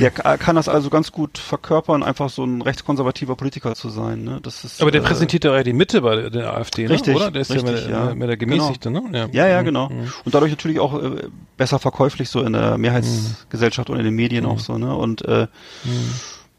der 0.00 0.10
ka- 0.10 0.36
kann 0.36 0.56
das 0.56 0.68
also 0.68 0.90
ganz 0.90 1.12
gut 1.12 1.38
verkörpern, 1.38 2.02
einfach 2.02 2.28
so 2.30 2.44
ein 2.44 2.62
rechtskonservativer 2.62 3.36
Politiker 3.36 3.74
zu 3.74 3.88
sein, 3.90 4.24
ne? 4.24 4.40
Das 4.42 4.64
ist, 4.64 4.80
Aber 4.80 4.90
der 4.90 5.02
äh, 5.02 5.04
präsentiert 5.04 5.44
ja 5.44 5.62
die 5.62 5.72
Mitte 5.72 6.02
bei 6.02 6.28
der, 6.30 6.54
AfD, 6.54 6.84
ne? 6.84 6.90
Richtig, 6.90 7.14
oder? 7.16 7.30
Der 7.30 7.42
ist 7.42 7.50
richtig, 7.50 7.82
ja, 7.82 7.88
mehr, 7.88 7.98
ja. 7.98 8.04
Mehr, 8.06 8.14
mehr 8.14 8.26
der 8.28 8.36
gemäßigte, 8.36 8.90
ne? 8.90 9.28
Ja, 9.32 9.46
ja, 9.48 9.60
Mhm. 9.60 9.64
genau. 9.64 9.90
Und 10.24 10.34
dadurch 10.34 10.50
natürlich 10.52 10.80
auch 10.80 11.00
äh, 11.02 11.28
besser 11.56 11.78
verkäuflich 11.78 12.28
so 12.28 12.42
in 12.42 12.52
der 12.52 12.78
Mehrheitsgesellschaft 12.78 13.90
und 13.90 13.98
in 13.98 14.04
den 14.04 14.14
Medien 14.14 14.44
auch 14.46 14.58
so, 14.58 14.78
ne? 14.78 14.94
Und 14.94 15.24
äh, 15.24 15.46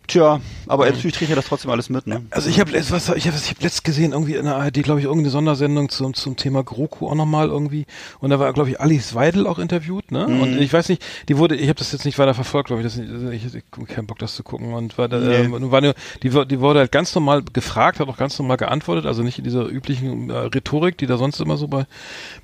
Tja, 0.08 0.40
aber 0.68 0.86
natürlich 0.90 1.16
kriegt 1.16 1.30
er 1.32 1.36
das 1.36 1.46
trotzdem 1.46 1.72
alles 1.72 1.90
mit, 1.90 2.06
ne? 2.08 2.22
Also 2.30 2.50
ich 2.50 2.60
habe 2.60 2.72
ich 2.78 2.92
habe 2.92 3.18
ich 3.18 3.28
hab 3.28 3.62
letzt 3.62 3.84
gesehen 3.84 4.12
irgendwie 4.12 4.36
in 4.36 4.46
der 4.46 4.56
ARD, 4.56 4.84
glaube 4.84 5.00
ich, 5.00 5.06
irgendeine 5.06 5.32
Sondersendung 5.32 5.90
zum 5.90 6.14
zum 6.14 6.36
Thema 6.36 6.64
GroKo 6.64 7.10
auch 7.10 7.16
nochmal 7.16 7.48
irgendwie 7.48 7.86
und 8.20 8.30
da 8.30 8.40
war 8.40 8.52
glaube 8.54 8.70
ich 8.70 8.80
Alice 8.80 9.16
Weidel 9.16 9.48
auch 9.48 9.60
interviewt, 9.60 10.12
ne? 10.12 10.28
Mhm. 10.28 10.42
Und 10.42 10.58
ich 10.62 10.72
weiß 10.72 10.90
nicht, 10.90 11.04
die 11.28 11.38
wurde, 11.38 11.56
ich 11.56 11.68
habe 11.68 11.80
das 11.80 11.92
jetzt 11.92 12.06
nicht 12.06 12.20
weiter 12.20 12.34
verfolgt, 12.34 12.68
glaube 12.68 12.82
ich, 12.82 12.88
das, 12.88 12.98
ich, 12.98 13.46
ich, 13.46 13.56
ich 13.56 13.88
keinen 13.88 14.08
Bock 14.08 14.20
das 14.20 14.36
zu 14.36 14.44
gucken 14.44 14.74
und 14.74 14.98
war 14.98 15.08
da, 15.08 15.18
Nee. 15.20 15.36
ähm, 15.36 15.72
war 15.72 15.82
nur, 15.82 15.96
die 16.24 16.30
die 16.30 16.60
wurde 16.60 16.80
halt 16.80 16.92
ganz 16.92 17.14
normal 17.16 17.44
gefragt, 17.54 18.00
hat 18.00 18.08
auch 18.08 18.18
ganz 18.18 18.38
normal 18.38 18.58
geantwortet, 18.58 19.06
also 19.06 19.24
nicht 19.24 19.38
in 19.40 19.44
dieser 19.44 19.68
üblichen 19.68 20.30
äh, 20.30 20.38
Rhetorik, 20.38 20.98
die 20.98 21.08
da 21.08 21.18
sonst 21.18 21.40
immer 21.40 21.58
so 21.58 21.68
bei 21.68 21.86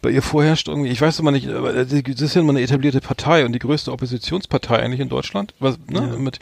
bei 0.02 0.10
ihr 0.10 0.22
vorherrscht 0.22 0.68
irgendwie. 0.68 0.90
Ich 0.90 1.02
weiß 1.02 1.20
immer 1.20 1.32
nicht, 1.32 1.48
aber 1.48 1.74
das 1.74 1.92
ist 1.92 2.36
ja 2.36 2.42
immer 2.42 2.52
eine 2.52 2.62
etablierte 2.62 3.02
Partei 3.02 3.46
und 3.46 3.54
die 3.54 3.60
größte 3.60 3.92
Oppositionspartei 3.92 4.80
eigentlich 4.80 5.00
in 5.00 5.10
Deutschland, 5.10 5.54
was 5.60 5.78
ne, 5.90 6.16
mit 6.18 6.40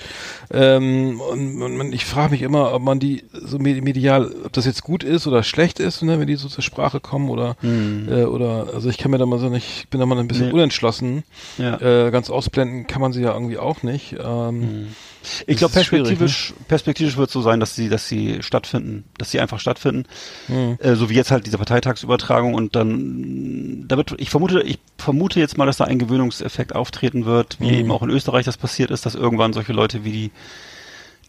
ähm, 0.51 1.08
und, 1.17 1.61
und 1.61 1.77
man- 1.77 1.93
ich 1.93 2.05
frage 2.05 2.31
mich 2.31 2.41
immer, 2.41 2.73
ob 2.73 2.81
man 2.81 2.99
die 2.99 3.23
so 3.33 3.57
me- 3.59 3.81
medial, 3.81 4.31
ob 4.45 4.53
das 4.53 4.65
jetzt 4.65 4.83
gut 4.83 5.03
ist 5.03 5.27
oder 5.27 5.43
schlecht 5.43 5.79
ist, 5.79 6.01
ne, 6.03 6.19
wenn 6.19 6.27
die 6.27 6.35
so 6.35 6.47
zur 6.47 6.63
Sprache 6.63 6.99
kommen 6.99 7.29
oder 7.29 7.55
äh, 7.63 8.23
oder 8.23 8.67
also 8.73 8.89
ich 8.89 8.97
kann 8.97 9.11
mir 9.11 9.17
da 9.17 9.25
mal 9.25 9.39
so 9.39 9.49
nicht, 9.49 9.67
ich 9.83 9.87
bin 9.89 9.99
da 9.99 10.05
mal 10.05 10.17
ein 10.19 10.27
bisschen 10.27 10.47
Nee. 10.47 10.53
unentschlossen. 10.53 11.23
Ja. 11.57 11.79
Äh, 12.07 12.11
ganz 12.11 12.29
ausblenden 12.29 12.87
kann 12.87 13.01
man 13.01 13.13
sie 13.13 13.21
ja 13.21 13.33
irgendwie 13.33 13.57
auch 13.57 13.83
nicht. 13.83 14.15
Ähm, 14.23 14.87
Ich 15.47 15.57
glaube, 15.57 15.77
ist 15.77 15.85
schwierig, 15.85 16.07
perspektivisch, 16.07 16.53
perspektivisch 16.69 17.17
wird 17.17 17.27
es 17.27 17.33
so 17.33 17.41
sein, 17.41 17.59
dass 17.59 17.75
sie, 17.75 17.89
dass 17.89 18.07
sie 18.07 18.41
stattfinden, 18.41 19.03
dass 19.17 19.31
sie 19.31 19.39
einfach 19.41 19.59
stattfinden. 19.59 20.05
Hm. 20.47 20.77
Äh, 20.79 20.95
so 20.95 21.09
wie 21.09 21.15
jetzt 21.15 21.29
halt 21.31 21.45
diese 21.45 21.57
Parteitagsübertragung 21.57 22.53
und 22.53 22.75
dann, 22.75 23.85
da 23.87 23.97
wird, 23.97 24.15
ich 24.17 24.29
vermute, 24.29 24.61
ich 24.61 24.79
vermute 24.97 25.39
jetzt 25.39 25.57
mal, 25.57 25.65
dass 25.65 25.77
da 25.77 25.83
ein 25.85 25.99
Gewöhnungseffekt 25.99 26.73
auftreten 26.73 27.25
wird, 27.25 27.57
wie 27.59 27.67
Mhm. 27.71 27.73
eben 27.79 27.91
auch 27.91 28.01
in 28.03 28.09
Österreich 28.09 28.45
das 28.45 28.57
passiert 28.57 28.91
ist, 28.91 29.05
dass 29.05 29.15
irgendwann 29.15 29.51
solche 29.53 29.73
Leute 29.73 30.03
wie 30.05 30.11
die 30.11 30.31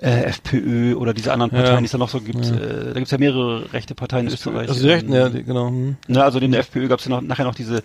äh, 0.02 0.24
FPÖ 0.24 0.94
oder 0.94 1.12
diese 1.12 1.32
anderen 1.32 1.52
Ja. 1.52 1.58
Parteien, 1.60 1.78
die 1.80 1.84
es 1.86 1.90
da 1.92 1.98
noch 1.98 2.08
so 2.08 2.20
gibt, 2.20 2.46
äh, 2.46 2.86
da 2.86 2.92
gibt 2.94 3.04
es 3.06 3.10
ja 3.10 3.18
mehrere 3.18 3.70
rechte 3.72 3.94
Parteien 3.94 4.26
in 4.28 4.32
Österreich. 4.32 4.68
also 4.68 4.80
die 4.82 4.88
Rechten, 4.88 5.12
ja, 5.12 5.26
Ähm, 5.26 5.32
die, 5.34 5.42
genau. 5.44 5.68
hm. 5.68 5.96
Ne, 6.08 6.24
also 6.24 6.38
neben 6.38 6.52
der 6.52 6.60
FPÖ 6.62 6.88
gab 6.88 7.00
es 7.00 7.04
ja 7.04 7.10
noch, 7.10 7.20
nachher 7.20 7.44
noch 7.44 7.54
diese, 7.54 7.82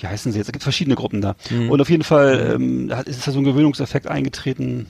wie 0.00 0.06
heißen 0.06 0.30
sie 0.32 0.38
jetzt? 0.38 0.48
Es 0.48 0.52
gibt 0.52 0.62
verschiedene 0.62 0.94
Gruppen 0.94 1.20
da. 1.20 1.34
Mhm. 1.50 1.70
Und 1.70 1.80
auf 1.80 1.90
jeden 1.90 2.04
Fall 2.04 2.54
ähm, 2.56 2.90
hat- 2.94 3.08
ist 3.08 3.26
da 3.26 3.32
so 3.32 3.38
ein 3.40 3.44
Gewöhnungseffekt 3.44 4.06
eingetreten. 4.06 4.86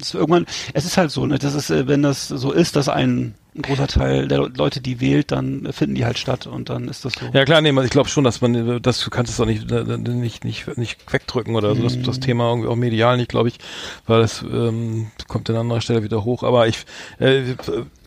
Es 0.00 0.08
ist 0.08 0.14
irgendwann, 0.14 0.46
es 0.74 0.84
ist 0.84 0.96
halt 0.96 1.10
so, 1.10 1.24
ne, 1.26 1.38
das 1.38 1.54
ist, 1.54 1.70
äh, 1.70 1.88
wenn 1.88 2.02
das 2.02 2.28
so 2.28 2.52
ist, 2.52 2.76
dass 2.76 2.88
ein, 2.88 3.34
ein 3.56 3.62
großer 3.62 3.86
Teil 3.88 4.28
der 4.28 4.38
Le- 4.42 4.52
Leute, 4.54 4.80
die 4.80 5.00
wählt, 5.00 5.32
dann 5.32 5.68
finden 5.72 5.94
die 5.94 6.04
halt 6.04 6.18
statt 6.18 6.46
und 6.46 6.68
dann 6.68 6.88
ist 6.88 7.04
das 7.04 7.14
so. 7.14 7.30
Ja 7.32 7.44
klar, 7.44 7.60
nee, 7.60 7.72
ich 7.84 7.90
glaube 7.90 8.08
schon, 8.08 8.24
dass 8.24 8.40
man, 8.40 8.54
äh, 8.54 8.80
das 8.80 9.00
du 9.02 9.10
kannst 9.10 9.32
es 9.32 9.38
doch 9.38 9.46
nicht, 9.46 9.70
äh, 9.72 9.82
nicht, 9.96 10.44
nicht, 10.44 10.76
nicht 10.76 11.12
wegdrücken 11.12 11.54
oder 11.56 11.74
so. 11.74 11.82
Das, 11.82 11.96
Mhm. 11.96 12.02
das 12.04 12.20
Thema 12.20 12.50
irgendwie 12.50 12.68
auch 12.68 12.76
medial 12.76 13.16
nicht, 13.16 13.30
glaube 13.30 13.48
ich, 13.48 13.58
weil 14.06 14.20
das 14.20 14.42
ähm, 14.42 15.10
kommt 15.26 15.48
an 15.50 15.56
anderer 15.56 15.80
Stelle 15.80 16.02
wieder 16.02 16.24
hoch. 16.24 16.42
Aber 16.42 16.68
ich, 16.68 16.84
äh, 17.18 17.42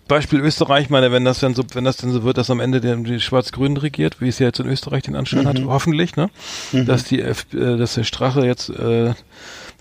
Beispiel 0.08 0.40
Österreich, 0.42 0.90
meine, 0.90 1.12
wenn 1.14 1.24
das 1.26 1.40
dann 1.40 1.56
so, 1.56 1.64
wenn 1.74 1.86
das 1.86 1.96
dann 1.98 2.12
so 2.12 2.24
wird, 2.24 2.38
dass 2.38 2.50
am 2.50 2.60
Ende 2.60 2.82
der, 2.82 2.98
die 2.98 3.20
Schwarz-Grün 3.22 3.78
regiert, 3.78 4.20
wie 4.22 4.28
es 4.28 4.38
ja 4.38 4.48
jetzt 4.48 4.60
in 4.60 4.68
Österreich 4.68 5.04
den 5.04 5.16
Anschein 5.16 5.48
hat, 5.48 5.62
hoffentlich, 5.66 6.16
ne, 6.18 6.30
dass 6.74 7.06
die, 7.06 7.22
F, 7.22 7.46
äh, 7.54 7.78
dass 7.78 7.96
der 7.96 8.04
Strache 8.04 8.46
jetzt, 8.46 8.70
äh, 8.70 9.14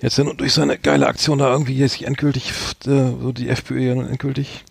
jetzt 0.02 0.18
dann 0.18 0.36
durch 0.36 0.52
seine 0.52 0.78
geile 0.78 1.06
Aktion 1.06 1.38
da 1.38 1.50
irgendwie 1.50 1.76
jetzt 1.76 1.92
sich 1.92 2.06
endgültig, 2.06 2.50
äh, 2.86 3.12
so 3.20 3.32
die 3.32 3.48
FPÖ 3.48 3.80
ja 3.80 3.94
nun 3.94 4.08
endgültig 4.08 4.64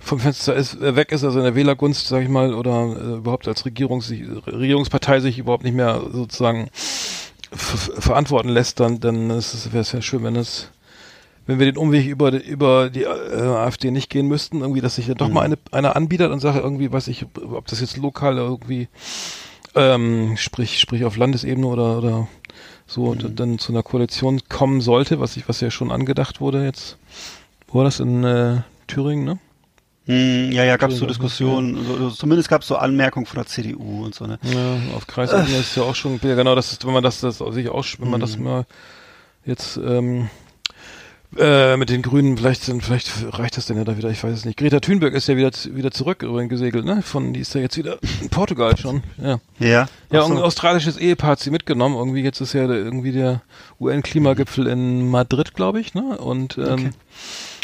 vom 0.00 0.20
Fenster 0.20 0.54
ist, 0.54 0.74
äh, 0.80 0.96
weg 0.96 1.12
ist, 1.12 1.24
also 1.24 1.38
in 1.38 1.44
der 1.44 1.54
Wählergunst, 1.54 2.08
sag 2.08 2.22
ich 2.22 2.28
mal, 2.28 2.52
oder 2.54 2.94
äh, 2.96 3.16
überhaupt 3.18 3.48
als 3.48 3.64
Regierungs 3.64 4.10
Regierungspartei 4.10 5.20
sich 5.20 5.38
überhaupt 5.38 5.64
nicht 5.64 5.74
mehr 5.76 6.02
sozusagen 6.12 6.68
verantworten 7.52 8.48
lässt, 8.48 8.80
dann, 8.80 9.00
dann 9.00 9.30
ist 9.30 9.54
es, 9.54 9.72
wäre 9.72 9.82
es 9.82 9.92
ja 9.92 10.02
schön, 10.02 10.24
wenn 10.24 10.36
es, 10.36 10.70
wenn 11.46 11.58
wir 11.58 11.66
den 11.66 11.76
Umweg 11.76 12.06
über, 12.06 12.30
die- 12.30 12.46
über 12.46 12.90
die 12.90 13.02
äh, 13.04 13.06
AfD 13.42 13.90
nicht 13.90 14.10
gehen 14.10 14.26
müssten, 14.26 14.60
irgendwie, 14.60 14.80
dass 14.80 14.96
sich 14.96 15.06
dann 15.06 15.16
doch 15.16 15.28
mal 15.28 15.42
eine, 15.42 15.58
einer 15.70 15.94
anbietet 15.96 16.32
und 16.32 16.40
sage 16.40 16.58
irgendwie, 16.60 16.90
weiß 16.90 17.08
ich, 17.08 17.26
ob 17.42 17.66
das 17.66 17.80
jetzt 17.80 17.96
lokal 17.96 18.38
irgendwie, 18.38 18.88
ähm, 19.74 20.36
sprich, 20.36 20.80
sprich 20.80 21.04
auf 21.04 21.16
Landesebene 21.16 21.66
oder, 21.66 21.98
oder 21.98 22.28
so, 22.86 23.04
und 23.04 23.40
dann 23.40 23.58
zu 23.58 23.72
einer 23.72 23.82
Koalition 23.82 24.40
kommen 24.48 24.80
sollte, 24.80 25.20
was 25.20 25.36
ich, 25.36 25.48
was 25.48 25.60
ja 25.60 25.70
schon 25.70 25.90
angedacht 25.90 26.40
wurde 26.40 26.64
jetzt. 26.64 26.98
Wo 27.68 27.78
war 27.78 27.84
das 27.84 28.00
in 28.00 28.24
äh, 28.24 28.60
Thüringen, 28.86 29.24
ne? 29.24 29.38
Hm, 30.06 30.52
ja, 30.52 30.64
ja, 30.64 30.76
gab 30.76 30.90
es 30.90 30.98
so 30.98 31.06
Entschuldigung, 31.06 31.28
Diskussionen, 31.28 31.86
so, 31.86 32.10
zumindest 32.10 32.50
gab 32.50 32.60
es 32.60 32.68
so 32.68 32.76
Anmerkungen 32.76 33.24
von 33.24 33.36
der 33.36 33.46
CDU 33.46 34.04
und 34.04 34.14
so, 34.14 34.26
ne? 34.26 34.38
Ja, 34.42 34.94
auf 34.94 35.06
Kreisebene 35.06 35.56
ist 35.58 35.74
ja 35.76 35.82
auch 35.82 35.94
schon, 35.94 36.20
ja 36.22 36.34
genau, 36.34 36.54
das 36.54 36.72
ist, 36.72 36.86
wenn 36.86 36.92
man 36.92 37.02
das, 37.02 37.20
das 37.20 37.38
sich 37.38 37.70
aus, 37.70 37.96
wenn 37.98 38.10
man 38.10 38.20
das 38.20 38.36
Mhm. 38.36 38.44
mal 38.44 38.66
jetzt 39.46 39.78
ähm, 39.78 40.28
äh, 41.38 41.76
mit 41.76 41.90
den 41.90 42.02
Grünen, 42.02 42.36
vielleicht 42.36 42.62
vielleicht 42.64 43.10
reicht 43.38 43.56
das 43.56 43.66
denn 43.66 43.76
ja 43.76 43.84
da 43.84 43.96
wieder, 43.96 44.10
ich 44.10 44.22
weiß 44.22 44.32
es 44.32 44.44
nicht. 44.44 44.58
Greta 44.58 44.80
Thunberg 44.80 45.14
ist 45.14 45.28
ja 45.28 45.36
wieder 45.36 45.50
wieder 45.70 45.90
zurück 45.90 46.22
übrigens 46.22 46.50
gesegelt, 46.50 46.84
ne? 46.84 47.02
Von, 47.02 47.32
die 47.32 47.40
ist 47.40 47.54
ja 47.54 47.60
jetzt 47.60 47.76
wieder 47.76 47.98
in 48.20 48.28
Portugal 48.30 48.76
schon, 48.76 49.02
ja. 49.22 49.38
Ja. 49.58 49.88
Ja, 50.10 50.22
so. 50.22 50.32
ein 50.32 50.38
australisches 50.38 50.96
Ehepaar 50.96 51.30
hat 51.30 51.40
sie 51.40 51.50
mitgenommen. 51.50 51.96
Irgendwie 51.96 52.22
jetzt 52.22 52.40
ist 52.40 52.52
ja 52.52 52.66
der, 52.66 52.76
irgendwie 52.76 53.12
der 53.12 53.42
UN-Klimagipfel 53.80 54.66
in 54.66 55.10
Madrid, 55.10 55.54
glaube 55.54 55.80
ich, 55.80 55.94
ne? 55.94 56.18
Und 56.18 56.58
ähm, 56.58 56.90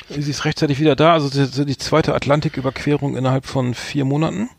sie 0.09 0.31
ist 0.31 0.45
rechtzeitig 0.45 0.81
wieder 0.81 0.97
da. 0.97 1.13
Also 1.13 1.65
die 1.65 1.79
zweite 1.79 2.15
Atlantiküberquerung 2.15 3.17
innerhalb 3.17 3.47
von 3.47 3.75
vier 3.75 4.05
Monaten. 4.05 4.51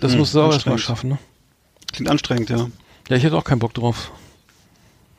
Das 0.00 0.12
Hm, 0.12 0.18
muss 0.20 0.32
sie 0.32 0.42
auch 0.42 0.52
erstmal 0.52 0.78
schaffen, 0.78 1.10
ne? 1.10 1.18
Klingt 1.92 2.10
anstrengend, 2.10 2.50
ja. 2.50 2.68
Ja, 3.08 3.16
ich 3.16 3.24
hätte 3.24 3.36
auch 3.36 3.44
keinen 3.44 3.58
Bock 3.58 3.74
drauf. 3.74 4.12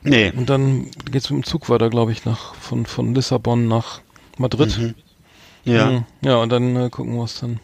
Nee. 0.02 0.32
Und 0.34 0.48
dann 0.48 0.90
geht's 1.10 1.30
mit 1.30 1.42
dem 1.42 1.44
Zug 1.44 1.68
weiter, 1.68 1.90
glaube 1.90 2.12
ich, 2.12 2.24
nach 2.24 2.54
von 2.54 2.86
von 2.86 3.14
Lissabon 3.14 3.68
nach 3.68 4.00
Madrid. 4.38 4.78
Mhm. 4.78 4.94
Ja. 5.64 5.90
Mhm. 5.90 6.04
Ja, 6.22 6.36
und 6.36 6.50
dann 6.50 6.76
äh, 6.76 6.90
gucken 6.90 7.14
wir, 7.14 7.22
was 7.22 7.40
dann 7.40 7.60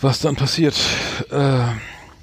was 0.00 0.20
dann 0.20 0.36
passiert. 0.36 0.76
Äh, 1.30 1.66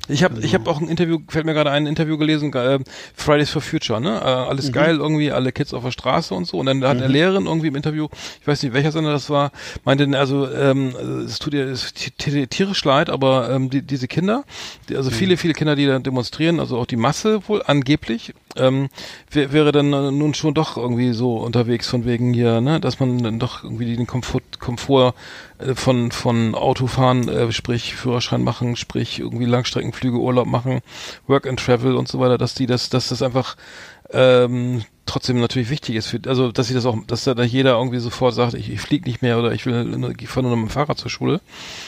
ich 0.09 0.23
habe 0.23 0.39
ich 0.41 0.53
habe 0.53 0.69
auch 0.69 0.81
ein 0.81 0.89
Interview, 0.89 1.19
fällt 1.29 1.45
mir 1.45 1.53
gerade 1.53 1.71
ein 1.71 1.87
Interview 1.87 2.17
gelesen, 2.17 2.51
äh, 2.53 2.79
Fridays 3.15 3.49
for 3.49 3.61
Future, 3.61 4.01
ne? 4.01 4.19
Äh, 4.19 4.23
alles 4.25 4.67
Mhm. 4.67 4.71
geil, 4.73 4.97
irgendwie 4.97 5.31
alle 5.31 5.51
Kids 5.51 5.73
auf 5.73 5.83
der 5.83 5.91
Straße 5.91 6.33
und 6.33 6.45
so. 6.45 6.57
Und 6.59 6.65
dann 6.65 6.83
hat 6.83 6.97
eine 6.97 7.07
Lehrerin 7.07 7.45
irgendwie 7.45 7.67
im 7.67 7.75
Interview, 7.75 8.07
ich 8.41 8.47
weiß 8.47 8.63
nicht 8.63 8.73
welcher 8.73 8.91
Sender 8.91 9.11
das 9.13 9.29
war, 9.29 9.51
meinte, 9.85 10.05
also 10.19 10.49
ähm, 10.51 10.93
es 11.25 11.39
tut 11.39 11.53
ihr 11.53 11.67
es 11.67 11.93
tierisch 11.93 12.83
leid, 12.83 13.09
aber 13.09 13.49
ähm, 13.49 13.69
die, 13.69 13.81
diese 13.81 14.07
Kinder, 14.07 14.43
die, 14.89 14.93
Mhm. 14.93 14.97
also 14.97 15.09
viele 15.11 15.37
viele 15.37 15.53
Kinder, 15.53 15.75
die 15.75 15.85
da 15.85 15.99
demonstrieren, 15.99 16.59
also 16.59 16.77
auch 16.77 16.85
die 16.85 16.97
Masse 16.97 17.47
wohl 17.47 17.63
angeblich, 17.65 18.33
ähm, 18.55 18.89
wär, 19.31 19.51
wäre 19.51 19.71
dann 19.71 19.93
äh, 19.93 20.11
nun 20.11 20.33
schon 20.33 20.53
doch 20.53 20.77
irgendwie 20.77 21.13
so 21.13 21.37
unterwegs 21.37 21.87
von 21.87 22.05
wegen 22.05 22.33
hier, 22.33 22.61
ne, 22.61 22.79
dass 22.79 22.99
man 22.99 23.17
dann 23.19 23.39
doch 23.39 23.63
irgendwie 23.63 23.95
den 23.95 24.07
Komfort, 24.07 24.59
Komfort 24.59 25.13
äh, 25.59 25.75
von 25.75 26.11
von 26.11 26.55
Autofahren, 26.55 27.27
äh, 27.27 27.51
sprich 27.51 27.95
Führerschein 27.95 28.43
machen, 28.43 28.75
sprich 28.75 29.19
irgendwie 29.19 29.45
Langstreckenflüge, 29.45 30.17
Urlaub 30.17 30.47
machen, 30.47 30.81
Work 31.27 31.47
and 31.47 31.59
Travel 31.59 31.95
und 31.95 32.07
so 32.07 32.19
weiter, 32.19 32.37
dass 32.37 32.53
die 32.53 32.65
das, 32.65 32.89
dass 32.89 33.09
das 33.09 33.21
einfach 33.21 33.55
ähm, 34.13 34.83
trotzdem 35.05 35.39
natürlich 35.39 35.69
wichtig 35.69 35.95
ist 35.95 36.07
für, 36.07 36.19
also 36.27 36.51
dass 36.51 36.67
sie 36.67 36.73
das 36.73 36.85
auch, 36.85 36.97
dass 37.05 37.25
da 37.25 37.43
jeder 37.43 37.73
irgendwie 37.73 37.99
sofort 37.99 38.33
sagt, 38.33 38.53
ich, 38.53 38.71
ich 38.71 38.79
fliege 38.79 39.07
nicht 39.07 39.21
mehr 39.21 39.37
oder 39.37 39.51
ich 39.51 39.65
will, 39.65 40.13
ich 40.19 40.29
fahre 40.29 40.43
nur 40.43 40.51
noch 40.55 40.63
mit 40.63 40.69
dem 40.69 40.73
Fahrrad 40.73 40.97
zur 40.97 41.11
Schule. 41.11 41.41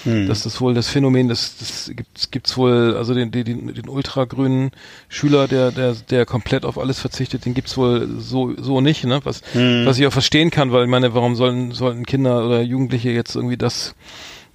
Hm. 0.03 0.27
Das 0.27 0.45
ist 0.45 0.59
wohl 0.59 0.73
das 0.73 0.89
Phänomen, 0.89 1.29
das, 1.29 1.57
das 1.57 1.91
gibt's, 1.95 2.29
gibt's 2.29 2.57
wohl, 2.57 2.95
also 2.97 3.13
den, 3.13 3.31
den, 3.31 3.45
den, 3.45 3.73
den 3.73 3.89
ultragrünen 3.89 4.71
Schüler, 5.07 5.47
der, 5.47 5.71
der, 5.71 5.93
der 5.93 6.25
komplett 6.25 6.65
auf 6.65 6.77
alles 6.77 6.99
verzichtet, 6.99 7.45
den 7.45 7.53
gibt's 7.53 7.77
wohl 7.77 8.07
so, 8.19 8.53
so 8.57 8.81
nicht, 8.81 9.05
ne? 9.05 9.21
Was, 9.23 9.41
Hm. 9.53 9.85
was 9.85 9.97
ich 9.97 10.05
auch 10.05 10.13
verstehen 10.13 10.51
kann, 10.51 10.71
weil 10.71 10.83
ich 10.83 10.89
meine, 10.89 11.13
warum 11.13 11.35
sollen, 11.35 11.71
sollten 11.71 12.05
Kinder 12.05 12.45
oder 12.45 12.61
Jugendliche 12.61 13.11
jetzt 13.11 13.35
irgendwie 13.35 13.57
das, 13.57 13.95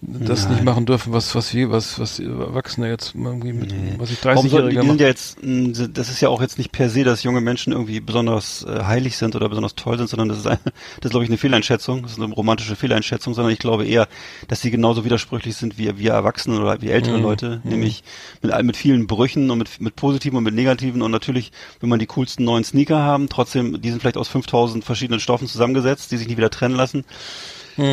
das 0.03 0.49
nicht 0.49 0.65
machen 0.65 0.87
dürfen, 0.87 1.13
was, 1.13 1.35
was 1.35 1.53
wir, 1.53 1.71
was, 1.71 1.99
was 1.99 2.19
Erwachsene 2.19 2.89
jetzt 2.89 3.15
irgendwie 3.15 3.53
mit, 3.53 3.75
was 3.99 4.11
ich 4.11 4.25
Warum 4.25 4.49
sollten 4.49 4.71
die 4.71 4.79
30-Jährige 4.79 4.81
die 4.81 4.87
sind 4.87 4.87
machen. 4.87 4.99
ja 4.99 5.07
jetzt, 5.07 5.43
mh, 5.43 5.89
das 5.93 6.09
ist 6.09 6.21
ja 6.23 6.31
auch 6.31 6.41
jetzt 6.41 6.57
nicht 6.57 6.73
per 6.73 6.89
se, 6.89 7.05
dass 7.05 7.23
junge 7.23 7.43
Menschen 7.43 7.73
irgendwie 7.73 8.01
besonders 8.01 8.63
äh, 8.65 8.85
heilig 8.85 9.19
sind 9.19 9.37
oder 9.37 9.49
besonders 9.49 9.75
toll 9.75 9.99
sind, 9.99 10.09
sondern 10.09 10.29
das 10.31 10.39
ist, 10.39 10.47
ein, 10.47 10.59
das 10.65 10.75
ist 11.05 11.11
glaube 11.11 11.25
ich 11.25 11.31
eine 11.31 11.37
Fehleinschätzung, 11.39 12.03
das 12.03 12.13
ist 12.13 12.21
eine 12.21 12.33
romantische 12.33 12.77
Fehleinschätzung, 12.77 13.35
sondern 13.35 13.53
ich 13.53 13.59
glaube 13.59 13.85
eher, 13.87 14.09
dass 14.49 14.63
sie 14.63 14.71
genauso 14.71 15.05
widersprüchlich 15.05 15.57
sind 15.57 15.77
wie 15.77 15.99
wir 15.99 16.13
Erwachsene 16.13 16.59
oder 16.61 16.81
wie 16.81 16.91
ältere 16.91 17.19
Mhm. 17.19 17.23
Leute, 17.23 17.61
nämlich 17.65 18.03
mit, 18.41 18.63
mit 18.63 18.77
vielen 18.77 19.07
Brüchen 19.07 19.51
und 19.51 19.59
mit, 19.59 19.81
mit 19.81 19.97
positiven 19.97 20.39
und 20.39 20.45
mit 20.45 20.55
negativen 20.55 21.03
und 21.03 21.11
natürlich, 21.11 21.53
wenn 21.81 21.91
man 21.91 21.99
die 21.99 22.07
coolsten 22.07 22.45
neuen 22.45 22.65
Sneaker 22.65 23.01
haben, 23.01 23.29
trotzdem, 23.29 23.81
die 23.83 23.91
sind 23.91 24.01
vielleicht 24.01 24.17
aus 24.17 24.29
5000 24.29 24.85
verschiedenen 24.85 25.21
Stoffen 25.21 25.47
zusammengesetzt, 25.47 26.11
die 26.11 26.17
sich 26.17 26.29
nie 26.29 26.37
wieder 26.37 26.51
trennen 26.51 26.75
lassen. 26.77 27.05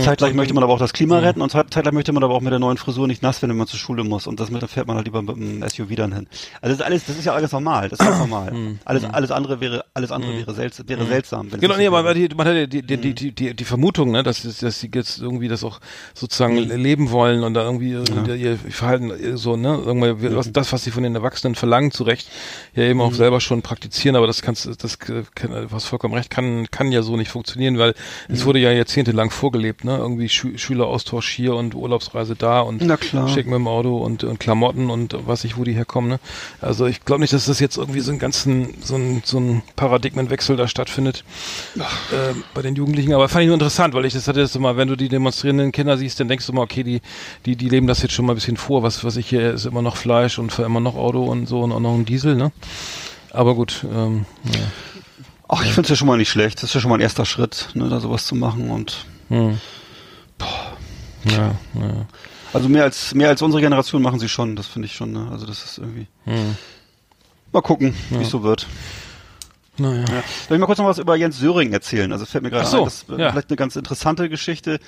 Zeitgleich 0.04 0.34
möchte 0.34 0.54
man 0.54 0.64
aber 0.64 0.74
auch 0.74 0.80
das 0.80 0.94
Klima 0.94 1.20
retten 1.20 1.42
und 1.42 1.52
zeit- 1.52 1.74
zeitgleich 1.74 1.94
möchte 1.94 2.12
man 2.14 2.24
aber 2.24 2.34
auch 2.36 2.42
mit 2.42 2.52
der 2.52 2.60
neuen 2.60 2.78
Frisur 2.78 3.08
nicht 3.08 3.22
nass 3.24 3.42
werden, 3.42 3.52
wenn 3.52 3.58
man 3.58 3.68
zur 3.68 3.80
Schule 3.80 4.04
muss. 4.04 4.28
Und 4.28 4.40
das 4.40 4.50
mit, 4.52 4.62
da 4.62 4.68
fährt 4.68 4.88
man 4.88 4.96
halt 4.98 5.06
lieber 5.06 5.22
mit 5.22 5.36
dem 5.38 5.64
SUV 5.68 5.96
dann 5.96 6.14
hin. 6.14 6.28
Also 6.62 6.74
das 6.74 6.80
ist 6.80 6.82
alles, 6.86 7.06
das 7.06 7.18
ist 7.18 7.26
ja 7.26 7.34
alles 7.34 7.52
normal. 7.52 7.90
Das 7.90 8.00
ist 8.00 8.06
ganz 8.06 8.20
normal. 8.20 8.54
Alles, 8.86 9.04
alles 9.06 9.32
andere 9.32 9.60
wäre, 9.62 9.86
alles 9.94 10.12
andere 10.12 10.38
wäre, 10.38 10.54
selts 10.54 10.82
wäre 10.88 11.06
seltsam. 11.06 11.50
Genau, 11.50 11.76
nee, 11.78 11.88
aber 11.88 12.14
die, 12.14 12.30
man 12.36 12.48
hat 12.48 12.56
ja 12.56 12.66
die, 12.68 12.82
die, 12.82 12.98
die, 12.98 13.10
Mhm. 13.10 13.36
die, 13.36 13.54
die, 13.56 13.64
Vermutung, 13.64 14.12
ne, 14.12 14.24
dass, 14.24 14.42
dass 14.44 14.80
sie 14.80 14.90
jetzt 14.94 15.20
irgendwie 15.20 15.48
das 15.48 15.64
auch 15.64 15.80
sozusagen 16.14 16.58
leben 16.58 17.12
wollen 17.12 17.44
und 17.44 17.54
da 17.54 17.64
irgendwie 17.64 17.92
ihr, 17.92 18.36
ihr 18.36 18.58
Verhalten 18.58 19.38
so, 19.38 19.56
ne, 19.56 19.80
irgendwie 19.86 20.14
Mhm. 20.30 20.36
was, 20.36 20.52
das, 20.52 20.72
was 20.74 20.84
sie 20.84 20.92
von 20.92 21.04
den 21.04 21.16
Erwachsenen 21.16 21.56
verlangen, 21.56 21.92
zu 21.92 22.04
Recht, 22.04 22.30
ja 22.76 22.84
eben 22.84 23.02
auch 23.02 23.14
selber 23.14 23.40
schon 23.42 23.62
praktizieren, 23.62 24.16
aber 24.16 24.28
das 24.28 24.42
kannst, 24.42 24.68
das, 24.84 24.96
äh, 25.10 25.24
kann, 25.36 25.68
was 25.70 25.86
vollkommen 25.86 26.14
recht, 26.14 26.30
kann, 26.30 26.68
kann 26.72 26.92
ja 26.92 27.02
so 27.02 27.18
nicht 27.18 27.30
funktionieren, 27.32 27.78
weil 27.78 27.94
es 28.30 28.42
Mhm. 28.42 28.46
wurde 28.46 28.60
ja 28.60 28.72
jahrzehntelang 28.72 29.30
vorgelebt, 29.30 29.77
ne, 29.84 29.98
irgendwie 29.98 30.30
Schü 30.30 30.58
Schüleraustausch 30.58 31.30
hier 31.30 31.56
und 31.56 31.76
Urlaubsreise 31.76 32.36
da 32.36 32.62
und 32.62 32.82
schick 33.30 33.46
mit 33.46 33.56
dem 33.56 33.68
Auto 33.68 33.98
und, 33.98 34.24
und 34.24 34.40
Klamotten 34.40 34.90
und 34.90 35.16
weiß 35.28 35.44
ich, 35.44 35.58
wo 35.58 35.64
die 35.64 35.74
herkommen, 35.74 36.10
ne. 36.10 36.20
Also 36.62 36.86
ich 36.86 37.04
glaube 37.06 37.22
nicht, 37.22 37.34
dass 37.34 37.46
das 37.46 37.60
jetzt 37.60 37.78
irgendwie 37.78 38.00
so 38.00 38.12
einen 38.12 38.20
ganzen, 38.20 38.76
so 38.82 38.96
ein, 38.96 39.22
so 39.26 39.40
ein 39.40 39.64
Paradigmenwechsel 39.76 40.56
da 40.56 40.68
stattfindet 40.68 41.24
äh, 41.76 42.34
bei 42.54 42.62
den 42.62 42.76
Jugendlichen. 42.76 43.14
Aber 43.14 43.30
fand 43.30 43.44
ich 43.44 43.48
nur 43.48 43.56
interessant, 43.56 43.94
weil 43.94 44.06
ich 44.06 44.14
das 44.14 44.28
hatte 44.28 44.40
jetzt 44.40 44.56
immer, 44.56 44.78
wenn 44.78 44.88
du 44.88 44.96
die 44.96 45.10
demonstrierenden 45.10 45.72
Kinder 45.72 45.98
siehst, 45.98 46.20
dann 46.20 46.28
denkst 46.28 46.46
du 46.46 46.54
mal, 46.54 46.64
okay, 46.64 46.84
die, 46.84 47.02
die, 47.46 47.56
die 47.56 47.70
leben 47.70 47.88
das 47.88 48.02
jetzt 48.02 48.14
schon 48.14 48.26
mal 48.26 48.34
ein 48.34 48.36
bisschen 48.36 48.58
vor. 48.58 48.84
Was, 48.84 49.04
was 49.04 49.18
ich 49.18 49.28
hier 49.28 49.54
ist 49.54 49.66
immer 49.66 49.82
noch 49.82 49.98
Fleisch 49.98 50.40
und 50.40 50.58
immer 50.60 50.80
noch 50.80 50.96
Auto 50.96 51.24
und 51.26 51.48
so 51.48 51.62
und 51.62 51.72
auch 51.72 51.80
noch 51.80 51.94
ein 51.94 52.06
Diesel, 52.06 52.36
ne? 52.36 52.52
Aber 53.32 53.56
gut, 53.56 53.86
ähm, 53.94 54.26
ja. 54.46 54.60
Ach, 55.50 55.64
ich 55.64 55.70
finde 55.70 55.84
es 55.84 55.90
ja 55.90 55.96
schon 55.96 56.08
mal 56.08 56.18
nicht 56.18 56.30
schlecht. 56.30 56.58
Das 56.58 56.66
ist 56.66 56.74
ja 56.74 56.82
schon 56.82 56.90
mal 56.90 56.98
ein 56.98 57.02
erster 57.02 57.26
Schritt, 57.26 57.70
ne, 57.74 57.88
da 57.88 58.00
sowas 58.00 58.26
zu 58.26 58.36
machen 58.36 58.70
und 58.70 59.06
Hm. 59.30 59.60
Ja, 61.26 61.56
ja. 61.74 62.06
also 62.54 62.70
mehr 62.70 62.84
als 62.84 63.14
mehr 63.14 63.30
als 63.30 63.42
unsere 63.42 63.62
Generation 63.62 64.02
machen 64.02 64.20
sie 64.20 64.30
schon. 64.30 64.56
Das 64.56 64.68
finde 64.68 64.86
ich 64.86 64.96
schon. 64.96 65.12
Ne? 65.12 65.28
Also 65.32 65.46
das 65.46 65.64
ist 65.64 65.78
irgendwie. 65.78 66.08
Hm. 66.26 66.56
Mal 67.52 67.62
gucken, 67.62 67.96
wie 68.10 68.24
es 68.24 68.30
so 68.30 68.44
wird. 68.44 68.68
Naja. 69.80 70.06
Ja. 70.10 70.24
Soll 70.48 70.58
ich 70.58 70.60
mal 70.60 70.66
kurz 70.66 70.80
noch 70.80 70.88
was 70.88 70.98
über 70.98 71.16
Jens 71.16 71.38
Söring 71.38 71.72
erzählen? 71.72 72.12
Also 72.12 72.26
fällt 72.26 72.44
mir 72.44 72.50
gerade 72.50 72.66
so, 72.66 72.80
ein, 72.80 72.86
das 72.86 73.04
ist 73.04 73.10
ja. 73.10 73.32
vielleicht 73.32 73.50
eine 73.50 73.58
ganz 73.58 73.76
interessante 73.76 74.28
Geschichte, 74.28 74.80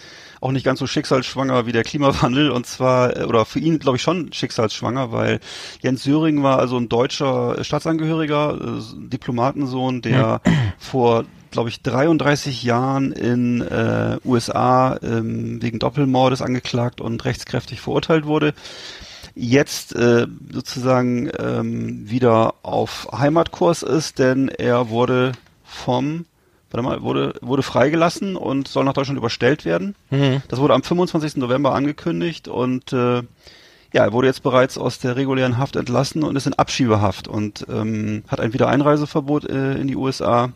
auch 0.42 0.52
nicht 0.52 0.66
ganz 0.66 0.80
so 0.80 0.88
schicksalsschwanger 0.88 1.68
wie 1.68 1.72
der 1.72 1.84
Klimawandel 1.84 2.50
und 2.50 2.66
zwar, 2.66 3.16
äh, 3.16 3.24
oder 3.24 3.46
für 3.46 3.60
ihn 3.60 3.80
glaube 3.80 3.98
ich 3.98 4.02
schon 4.02 4.34
schicksalsschwanger, 4.34 5.12
weil 5.12 5.40
Jens 5.82 6.04
Söring 6.04 6.42
war 6.42 6.58
also 6.60 6.78
ein 6.78 6.90
deutscher 6.90 7.64
Staatsangehöriger, 7.64 8.58
äh, 8.60 9.10
Diplomatensohn, 9.10 10.02
der 10.02 10.42
vor 10.80 11.26
glaube 11.52 11.70
ich 11.70 11.82
33 11.82 12.64
Jahren 12.64 13.12
in 13.12 13.62
äh, 13.62 14.18
USA 14.26 14.98
ähm, 15.02 15.62
wegen 15.62 15.80
Doppelmordes 15.80 16.42
angeklagt 16.42 17.02
und 17.02 17.26
rechtskräftig 17.26 17.82
verurteilt 17.82 18.26
wurde 18.26 18.54
jetzt 19.40 19.96
äh, 19.96 20.28
sozusagen 20.52 21.30
ähm, 21.40 22.10
wieder 22.10 22.56
auf 22.62 23.08
Heimatkurs 23.18 23.84
ist, 23.84 24.20
denn 24.20 24.50
er 24.50 24.90
wurde 24.90 25.32
vom, 25.64 26.26
warte 26.72 26.84
mal, 26.84 27.02
wurde, 27.02 27.36
wurde 27.42 27.64
freigelassen 27.64 28.36
und 28.36 28.68
soll 28.68 28.84
nach 28.84 28.94
Deutschland 28.94 29.18
überstellt 29.18 29.66
werden. 29.66 29.96
Das 30.50 30.60
wurde 30.60 30.74
am 30.74 30.84
25. 30.84 31.38
November 31.38 31.74
angekündigt 31.74 32.48
und 32.48 32.92
äh, 32.92 33.24
ja, 33.92 34.04
er 34.04 34.14
wurde 34.14 34.28
jetzt 34.28 34.44
bereits 34.44 34.78
aus 34.78 35.00
der 35.00 35.16
regulären 35.16 35.58
Haft 35.58 35.76
entlassen 35.76 36.24
und 36.24 36.36
ist 36.36 36.46
in 36.46 36.54
Abschiebehaft 36.54 37.28
und 37.28 37.66
ähm, 37.70 38.24
hat 38.28 38.40
ein 38.40 38.54
Wiedereinreiseverbot 38.54 39.50
äh, 39.50 39.76
in 39.76 39.88
die 39.88 39.96
USA. 39.96 40.52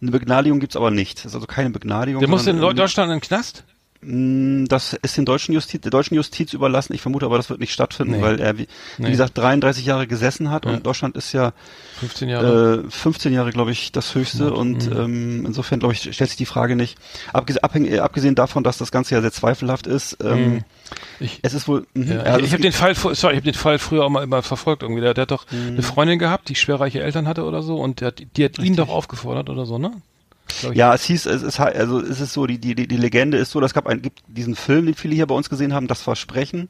Eine 0.00 0.10
Begnadigung 0.12 0.60
gibt's 0.60 0.76
aber 0.76 0.90
nicht. 0.90 1.18
Das 1.18 1.26
ist 1.26 1.34
also 1.34 1.46
keine 1.46 1.70
Begnadigung. 1.70 2.20
Der 2.20 2.28
muss 2.28 2.46
in 2.46 2.60
Deutschland 2.60 3.10
in 3.10 3.18
den 3.18 3.20
Knast? 3.20 3.64
Mm, 4.02 4.64
Das 4.66 4.94
ist 4.94 5.16
den 5.16 5.24
deutschen 5.26 5.52
Justiz, 5.52 5.80
der 5.82 5.90
deutschen 5.90 6.14
Justiz 6.14 6.52
überlassen. 6.54 6.94
Ich 6.94 7.02
vermute 7.02 7.26
aber, 7.26 7.36
das 7.36 7.50
wird 7.50 7.60
nicht 7.60 7.72
stattfinden, 7.72 8.12
Nee. 8.16 8.22
weil 8.22 8.40
er, 8.40 8.56
wie, 8.58 8.66
Nee. 8.98 9.10
gesagt, 9.10 9.36
33 9.36 9.84
Jahre 9.84 10.06
gesessen 10.06 10.50
hat 10.50 10.64
Ja. 10.64 10.72
und 10.72 10.86
Deutschland 10.86 11.16
ist 11.16 11.32
ja 11.32 11.52
15 11.98 12.28
Jahre. 12.30 12.84
äh, 12.86 12.90
15 12.90 13.32
Jahre, 13.32 13.50
glaube 13.50 13.72
ich, 13.72 13.92
das 13.92 14.14
höchste 14.14 14.54
und 14.54 14.88
Mhm. 14.90 14.96
ähm, 14.98 15.46
insofern, 15.46 15.80
glaube 15.80 15.92
ich, 15.94 16.00
stellt 16.14 16.30
sich 16.30 16.36
die 16.36 16.46
Frage 16.46 16.76
nicht. 16.76 16.96
Abgesehen, 17.32 17.62
abhäng, 17.62 17.84
äh, 17.86 17.98
abgesehen 17.98 18.34
davon, 18.34 18.64
dass 18.64 18.78
das 18.78 18.90
Ganze 18.90 19.14
ja 19.14 19.20
sehr 19.20 19.32
zweifelhaft 19.32 19.86
ist, 19.86 20.16
ähm, 20.24 20.54
Mhm. 20.54 20.64
ich, 21.20 21.40
es 21.42 21.52
ist 21.52 21.68
wohl. 21.68 21.86
mhm, 21.94 22.10
Ja, 22.12 22.20
also 22.22 22.46
ich 22.46 22.52
habe 22.52 22.62
den 22.62 22.72
Fall, 22.72 22.94
sorry, 22.94 23.12
ich 23.14 23.22
habe 23.24 23.42
den 23.42 23.54
Fall 23.54 23.78
früher 23.78 24.04
auch 24.04 24.10
mal 24.10 24.22
immer 24.24 24.42
verfolgt 24.42 24.82
irgendwie. 24.82 25.02
Der, 25.02 25.12
der 25.14 25.22
hat 25.22 25.30
doch 25.30 25.44
Mhm. 25.50 25.68
eine 25.72 25.82
Freundin 25.82 26.18
gehabt, 26.18 26.48
die 26.48 26.54
schwerreiche 26.54 27.02
Eltern 27.02 27.28
hatte 27.28 27.44
oder 27.44 27.62
so, 27.62 27.76
und 27.78 28.00
der, 28.00 28.08
hat- 28.08 28.22
die 28.36 28.44
hat 28.44 28.58
ihn 28.58 28.76
doch 28.76 28.88
aufgefordert 28.88 29.50
oder 29.50 29.66
so, 29.66 29.76
ne? 29.78 29.92
Ja, 30.74 30.94
es 30.94 31.04
hieß, 31.04 31.26
es 31.26 31.42
ist 31.42 31.60
also 31.60 32.00
es 32.00 32.20
ist 32.20 32.32
so, 32.32 32.46
die, 32.46 32.58
die, 32.58 32.74
die 32.74 32.96
Legende 32.96 33.36
ist 33.38 33.50
so, 33.50 33.60
das 33.60 33.74
gab 33.74 33.86
ein, 33.86 34.02
gibt 34.02 34.20
diesen 34.28 34.54
Film, 34.56 34.86
den 34.86 34.94
viele 34.94 35.14
hier 35.14 35.26
bei 35.26 35.34
uns 35.34 35.48
gesehen 35.50 35.72
haben, 35.74 35.86
das 35.88 36.02
Versprechen, 36.02 36.68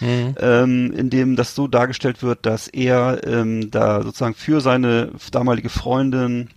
Mhm. 0.00 0.34
ähm, 0.40 0.92
in 0.92 1.10
dem 1.10 1.34
das 1.36 1.54
so 1.56 1.66
dargestellt 1.66 2.22
wird, 2.22 2.46
dass 2.46 2.68
er 2.68 3.20
ähm, 3.26 3.70
da 3.70 4.02
sozusagen 4.02 4.34
für 4.34 4.60
seine 4.60 5.10
damalige 5.32 5.68
Freundin 5.68 6.48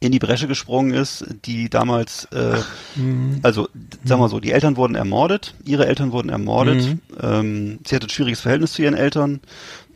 in 0.00 0.12
die 0.12 0.18
Bresche 0.18 0.48
gesprungen 0.48 0.92
ist, 0.92 1.24
die 1.44 1.68
damals, 1.68 2.24
äh, 2.32 2.56
Mhm. 2.96 3.40
also 3.42 3.68
sagen 4.04 4.20
wir 4.20 4.28
so, 4.28 4.40
die 4.40 4.50
Eltern 4.50 4.76
wurden 4.76 4.94
ermordet, 4.94 5.54
ihre 5.64 5.86
Eltern 5.86 6.10
wurden 6.10 6.30
ermordet, 6.30 6.80
Mhm. 6.82 7.00
ähm, 7.22 7.78
sie 7.86 7.94
hatte 7.96 8.06
ein 8.06 8.10
schwieriges 8.10 8.40
Verhältnis 8.40 8.72
zu 8.72 8.82
ihren 8.82 8.94
Eltern, 8.94 9.40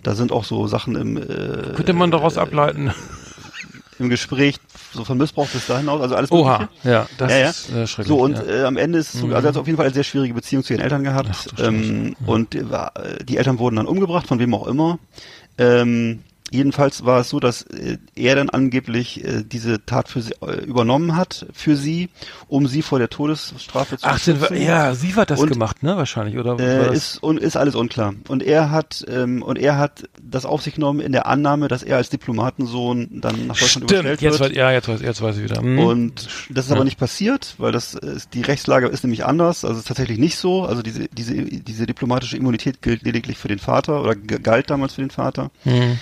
da 0.02 0.14
sind 0.14 0.30
auch 0.30 0.44
so 0.44 0.66
Sachen 0.66 0.94
im, 0.96 1.16
äh, 1.16 1.72
Könnte 1.74 1.94
man 1.94 2.10
daraus 2.10 2.36
ableiten. 2.38 2.92
im 3.98 4.08
Gespräch, 4.08 4.56
so 4.92 5.04
von 5.04 5.16
Missbrauch 5.18 5.48
bis 5.48 5.66
dahin 5.66 5.88
aus, 5.88 6.00
also 6.00 6.14
alles 6.16 6.30
Oha, 6.32 6.58
Mögliche. 6.60 6.88
ja, 6.88 7.06
das 7.18 7.30
Ja, 7.32 7.38
ja. 7.38 7.50
ist 7.50 7.70
äh, 7.70 7.86
schrecklich. 7.86 8.08
So, 8.08 8.22
und 8.22 8.36
ja. 8.38 8.44
äh, 8.44 8.64
am 8.64 8.76
Ende 8.76 8.98
ist 8.98 9.14
es 9.14 9.20
so, 9.20 9.26
also 9.28 9.46
er 9.46 9.48
hat 9.50 9.56
auf 9.56 9.66
jeden 9.66 9.76
Fall 9.76 9.86
eine 9.86 9.94
sehr 9.94 10.04
schwierige 10.04 10.34
Beziehung 10.34 10.64
zu 10.64 10.72
ihren 10.72 10.82
Eltern 10.82 11.04
gehabt. 11.04 11.28
Ach, 11.30 11.46
ähm, 11.58 12.16
Und 12.26 12.54
äh, 12.54 12.68
war- 12.70 12.92
äh, 12.96 13.24
die 13.24 13.36
Eltern 13.36 13.58
wurden 13.58 13.76
dann 13.76 13.86
umgebracht, 13.86 14.26
von 14.26 14.38
wem 14.38 14.52
auch 14.54 14.66
immer. 14.66 14.98
Ähm, 15.58 16.22
jedenfalls 16.54 17.04
war 17.04 17.20
es 17.20 17.28
so, 17.28 17.40
dass 17.40 17.62
äh, 17.62 17.98
er 18.14 18.36
dann 18.36 18.48
angeblich 18.48 19.24
äh, 19.24 19.42
diese 19.44 19.84
Tat 19.84 20.08
für 20.08 20.22
sie, 20.22 20.32
äh, 20.40 20.64
übernommen 20.64 21.16
hat, 21.16 21.46
für 21.52 21.76
sie, 21.76 22.08
um 22.48 22.66
sie 22.66 22.82
vor 22.82 22.98
der 22.98 23.10
Todesstrafe 23.10 23.98
zu 23.98 24.06
Ach, 24.06 24.18
schützen. 24.18 24.56
ja, 24.62 24.94
sie 24.94 25.14
hat 25.14 25.30
das 25.30 25.40
Und, 25.40 25.50
gemacht, 25.50 25.82
ne? 25.82 25.96
Wahrscheinlich, 25.96 26.38
oder? 26.38 26.58
Äh, 26.58 26.94
ist, 26.94 27.22
und 27.22 27.38
ist 27.40 27.56
alles 27.56 27.74
unklar. 27.74 28.14
Und 28.28 28.42
er 28.42 28.70
hat 28.70 29.04
ähm, 29.08 29.42
und 29.42 29.58
er 29.58 29.76
hat 29.78 30.04
das 30.22 30.44
auf 30.46 30.62
sich 30.62 30.74
genommen 30.76 31.00
in 31.00 31.12
der 31.12 31.26
Annahme, 31.26 31.68
dass 31.68 31.82
er 31.82 31.96
als 31.96 32.08
Diplomatensohn 32.10 33.20
dann 33.20 33.46
nach 33.48 33.58
Deutschland 33.58 33.70
Stimmt, 33.90 33.90
überstellt 33.92 34.20
jetzt 34.22 34.38
wird. 34.40 34.50
weiß, 34.50 34.56
ja, 34.56 34.70
jetzt 34.70 34.88
weiß, 34.88 35.00
jetzt 35.02 35.20
weiß 35.22 35.36
ich 35.38 35.44
wieder. 35.44 35.60
Hm. 35.60 35.78
Und 35.80 36.28
das 36.50 36.66
ist 36.66 36.70
aber 36.70 36.80
Ja. 36.80 36.84
nicht 36.84 36.98
passiert, 36.98 37.54
weil 37.58 37.72
das 37.72 37.94
ist, 37.94 38.32
die 38.34 38.42
Rechtslage 38.42 38.86
ist 38.86 39.02
nämlich 39.02 39.24
anders. 39.24 39.64
Also 39.64 39.74
es 39.74 39.80
ist 39.80 39.88
tatsächlich 39.88 40.18
nicht 40.18 40.36
so. 40.36 40.64
Also 40.64 40.82
diese, 40.82 41.08
diese, 41.08 41.34
diese 41.34 41.86
diplomatische 41.86 42.36
Immunität 42.36 42.80
gilt 42.82 43.02
lediglich 43.02 43.38
für 43.38 43.48
den 43.48 43.58
Vater 43.58 44.00
oder 44.02 44.14
galt 44.14 44.70
damals 44.70 44.94
für 44.94 45.00
den 45.02 45.10
Vater. 45.10 45.50
Hm. 45.64 45.98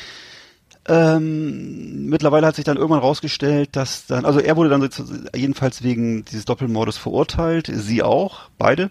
Ähm, 0.88 2.06
mittlerweile 2.06 2.46
hat 2.46 2.56
sich 2.56 2.64
dann 2.64 2.76
irgendwann 2.76 3.00
rausgestellt, 3.00 3.70
dass 3.72 4.06
dann, 4.06 4.24
also 4.24 4.40
er 4.40 4.56
wurde 4.56 4.70
dann 4.70 4.88
jedenfalls 5.34 5.82
wegen 5.82 6.24
dieses 6.24 6.44
Doppelmordes 6.44 6.98
verurteilt, 6.98 7.70
sie 7.72 8.02
auch, 8.02 8.48
beide. 8.58 8.90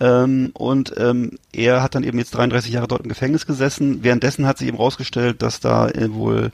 Ähm, 0.00 0.50
und 0.54 0.94
ähm, 0.96 1.38
er 1.52 1.82
hat 1.82 1.94
dann 1.94 2.02
eben 2.02 2.18
jetzt 2.18 2.32
33 2.32 2.72
Jahre 2.72 2.88
dort 2.88 3.02
im 3.02 3.08
Gefängnis 3.08 3.46
gesessen. 3.46 4.02
Währenddessen 4.02 4.46
hat 4.46 4.58
sich 4.58 4.68
eben 4.68 4.78
rausgestellt, 4.78 5.42
dass 5.42 5.60
da 5.60 5.88
äh, 5.88 6.12
wohl 6.12 6.50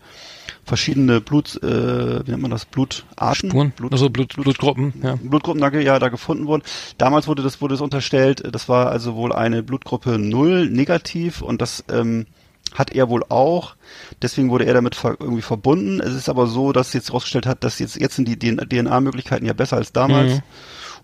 verschiedene 0.65 1.21
Blut, 1.21 1.63
äh, 1.63 2.27
wie 2.27 2.31
nennt 2.31 2.43
man 2.43 2.51
das, 2.51 2.67
Blutarten? 2.67 3.51
Spuren, 3.51 3.71
Blut, 3.71 3.93
also 3.93 4.11
Blut, 4.11 4.35
Blutgruppen, 4.35 4.93
ja. 5.03 5.17
Blutgruppen 5.23 5.61
da, 5.63 5.71
ja 5.71 5.99
da 5.99 6.09
gefunden 6.09 6.47
wurden. 6.47 6.63
Damals 6.99 7.27
wurde 7.27 7.43
das 7.43 7.61
wurde 7.61 7.75
es 7.75 7.81
unterstellt, 7.81 8.43
das 8.53 8.69
war 8.69 8.91
also 8.91 9.15
wohl 9.15 9.33
eine 9.33 9.63
Blutgruppe 9.63 10.19
0 10.19 10.69
negativ 10.69 11.41
und 11.41 11.63
das 11.63 11.85
ähm, 11.91 12.27
hat 12.75 12.93
er 12.93 13.09
wohl 13.09 13.25
auch. 13.29 13.75
Deswegen 14.23 14.51
wurde 14.51 14.65
er 14.65 14.75
damit 14.75 14.95
ver 14.95 15.17
irgendwie 15.19 15.43
verbunden. 15.43 16.01
Es 16.01 16.15
ist 16.15 16.29
aber 16.29 16.47
so, 16.47 16.73
dass 16.73 16.93
jetzt 16.93 17.09
herausgestellt 17.09 17.47
hat, 17.47 17.65
dass 17.65 17.79
jetzt 17.79 17.97
jetzt 18.01 18.17
sind 18.17 18.29
die 18.29 18.39
DNA-Möglichkeiten 18.39 19.47
ja 19.47 19.53
besser 19.53 19.77
als 19.77 19.93
damals. 19.93 20.35
Mhm. 20.35 20.43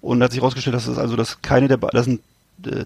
Und 0.00 0.22
hat 0.22 0.32
sich 0.32 0.40
herausgestellt, 0.40 0.76
dass 0.76 0.86
es 0.86 0.98
also 0.98 1.16
dass 1.16 1.40
keine 1.40 1.68
der 1.68 1.78
das 1.78 2.04
sind 2.04 2.20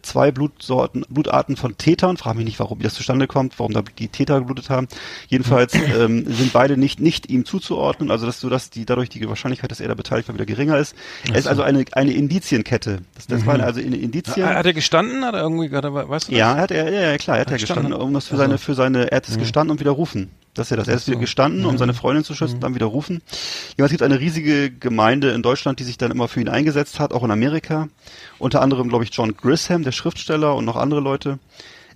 zwei 0.02 0.30
Blutsorten, 0.30 1.04
Blutarten 1.08 1.56
von 1.56 1.76
Tätern. 1.76 2.16
Frag 2.16 2.36
mich 2.36 2.44
nicht, 2.44 2.58
warum 2.58 2.80
das 2.80 2.94
zustande 2.94 3.26
kommt, 3.26 3.58
warum 3.58 3.72
da 3.72 3.82
die 3.82 4.08
Täter 4.08 4.40
geblutet 4.40 4.70
haben. 4.70 4.88
Jedenfalls 5.28 5.74
ähm, 5.74 6.24
sind 6.26 6.52
beide 6.52 6.76
nicht 6.76 7.00
nicht 7.00 7.30
ihm 7.30 7.44
zuzuordnen, 7.44 8.10
also 8.10 8.26
dass 8.26 8.40
so 8.40 8.48
dass 8.48 8.70
die 8.70 8.84
dadurch 8.86 9.08
die 9.08 9.28
Wahrscheinlichkeit, 9.28 9.70
dass 9.70 9.80
er 9.80 9.88
da 9.88 9.94
beteiligt 9.94 10.28
war, 10.28 10.34
wieder 10.34 10.46
geringer 10.46 10.78
ist. 10.78 10.94
Es 11.30 11.40
ist 11.40 11.46
also 11.46 11.62
eine 11.62 11.84
eine 11.92 12.12
Indizienkette. 12.12 13.00
Das, 13.14 13.26
das 13.26 13.46
war 13.46 13.60
also 13.60 13.80
eine 13.80 13.96
Indizien. 13.96 14.46
Hat 14.46 14.66
er 14.66 14.72
gestanden? 14.72 15.24
Hat 15.24 15.34
er 15.34 15.42
irgendwie, 15.42 15.68
er, 15.68 15.82
weißt 16.08 16.28
du 16.28 16.32
das? 16.32 16.38
Ja, 16.38 16.56
hat 16.56 16.70
er, 16.70 16.90
ja, 16.90 17.16
klar, 17.18 17.36
er 17.36 17.42
hat 17.42 17.48
Hat 17.48 17.52
ja 17.52 17.58
gestanden? 17.58 17.92
um 17.92 18.14
das 18.14 18.26
für 18.26 18.36
seine, 18.36 18.58
für 18.58 18.74
seine, 18.74 19.10
er 19.10 19.16
hat 19.16 19.28
es 19.28 19.38
gestanden 19.38 19.70
und 19.72 19.80
widerrufen. 19.80 20.30
Das 20.58 20.66
ist 20.66 20.70
ja 20.70 20.76
das. 20.76 20.88
Er 20.88 20.94
ist 20.94 21.02
Ach 21.02 21.06
so. 21.06 21.12
wieder 21.12 21.20
gestanden, 21.20 21.64
um 21.64 21.78
seine 21.78 21.94
Freundin 21.94 22.24
zu 22.24 22.34
schützen, 22.34 22.58
dann 22.60 22.74
widerrufen. 22.74 23.22
Ja, 23.78 23.84
es 23.84 23.90
gibt 23.90 24.02
eine 24.02 24.18
riesige 24.18 24.70
Gemeinde 24.70 25.30
in 25.30 25.42
Deutschland, 25.42 25.78
die 25.78 25.84
sich 25.84 25.98
dann 25.98 26.10
immer 26.10 26.26
für 26.26 26.40
ihn 26.40 26.48
eingesetzt 26.48 26.98
hat, 26.98 27.12
auch 27.12 27.22
in 27.22 27.30
Amerika. 27.30 27.88
Unter 28.38 28.60
anderem, 28.60 28.88
glaube 28.88 29.04
ich, 29.04 29.10
John 29.12 29.36
Grisham, 29.36 29.84
der 29.84 29.92
Schriftsteller 29.92 30.56
und 30.56 30.64
noch 30.64 30.76
andere 30.76 31.00
Leute. 31.00 31.38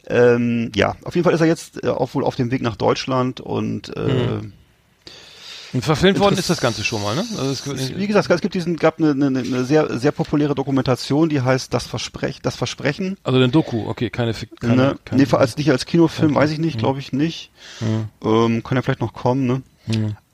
Ähm, 0.07 0.71
ja, 0.75 0.97
auf 1.05 1.15
jeden 1.15 1.25
Fall 1.25 1.35
ist 1.35 1.41
er 1.41 1.47
jetzt 1.47 1.83
äh, 1.83 1.89
auch 1.89 2.15
wohl 2.15 2.25
auf 2.25 2.37
dem 2.37 2.51
Weg 2.51 2.63
nach 2.63 2.77
Deutschland 2.77 3.41
und 3.41 3.97
äh, 3.97 4.41
Und 5.73 5.83
verfilmt 5.83 6.19
worden 6.19 6.37
ist 6.37 6.51
das 6.51 6.61
Ganze 6.61 6.85
schon 6.85 7.03
mal, 7.03 7.15
ne? 7.15 7.25
Also 7.39 7.73
es, 7.73 7.97
Wie 7.97 8.07
gesagt, 8.07 8.31
es 8.31 8.41
gibt 8.41 8.55
diesen, 8.55 8.77
gab 8.77 8.99
eine, 8.99 9.13
eine, 9.13 9.39
eine 9.39 9.65
sehr, 9.65 9.99
sehr 9.99 10.13
populäre 10.13 10.55
Dokumentation, 10.55 11.29
die 11.29 11.41
heißt 11.41 11.73
Das 11.73 11.87
Versprech, 11.87 12.41
das 12.43 12.57
Versprechen. 12.57 13.17
also 13.25 13.39
den 13.39 13.51
Doku, 13.51 13.89
okay, 13.89 14.11
keine, 14.11 14.35
keine, 14.61 14.77
ne? 14.77 14.99
keine 15.05 15.23
nee, 15.23 15.29
als 15.33 15.57
nicht 15.57 15.71
als 15.71 15.87
Kinofilm, 15.87 16.35
weiß 16.35 16.51
ich 16.51 16.59
nicht, 16.59 16.79
glaube 16.79 16.99
ich 16.99 17.13
nicht. 17.13 17.51
Ähm, 18.23 18.63
kann 18.63 18.77
ja 18.77 18.83
vielleicht 18.83 19.01
noch 19.01 19.15
kommen, 19.15 19.47
ne? 19.47 19.63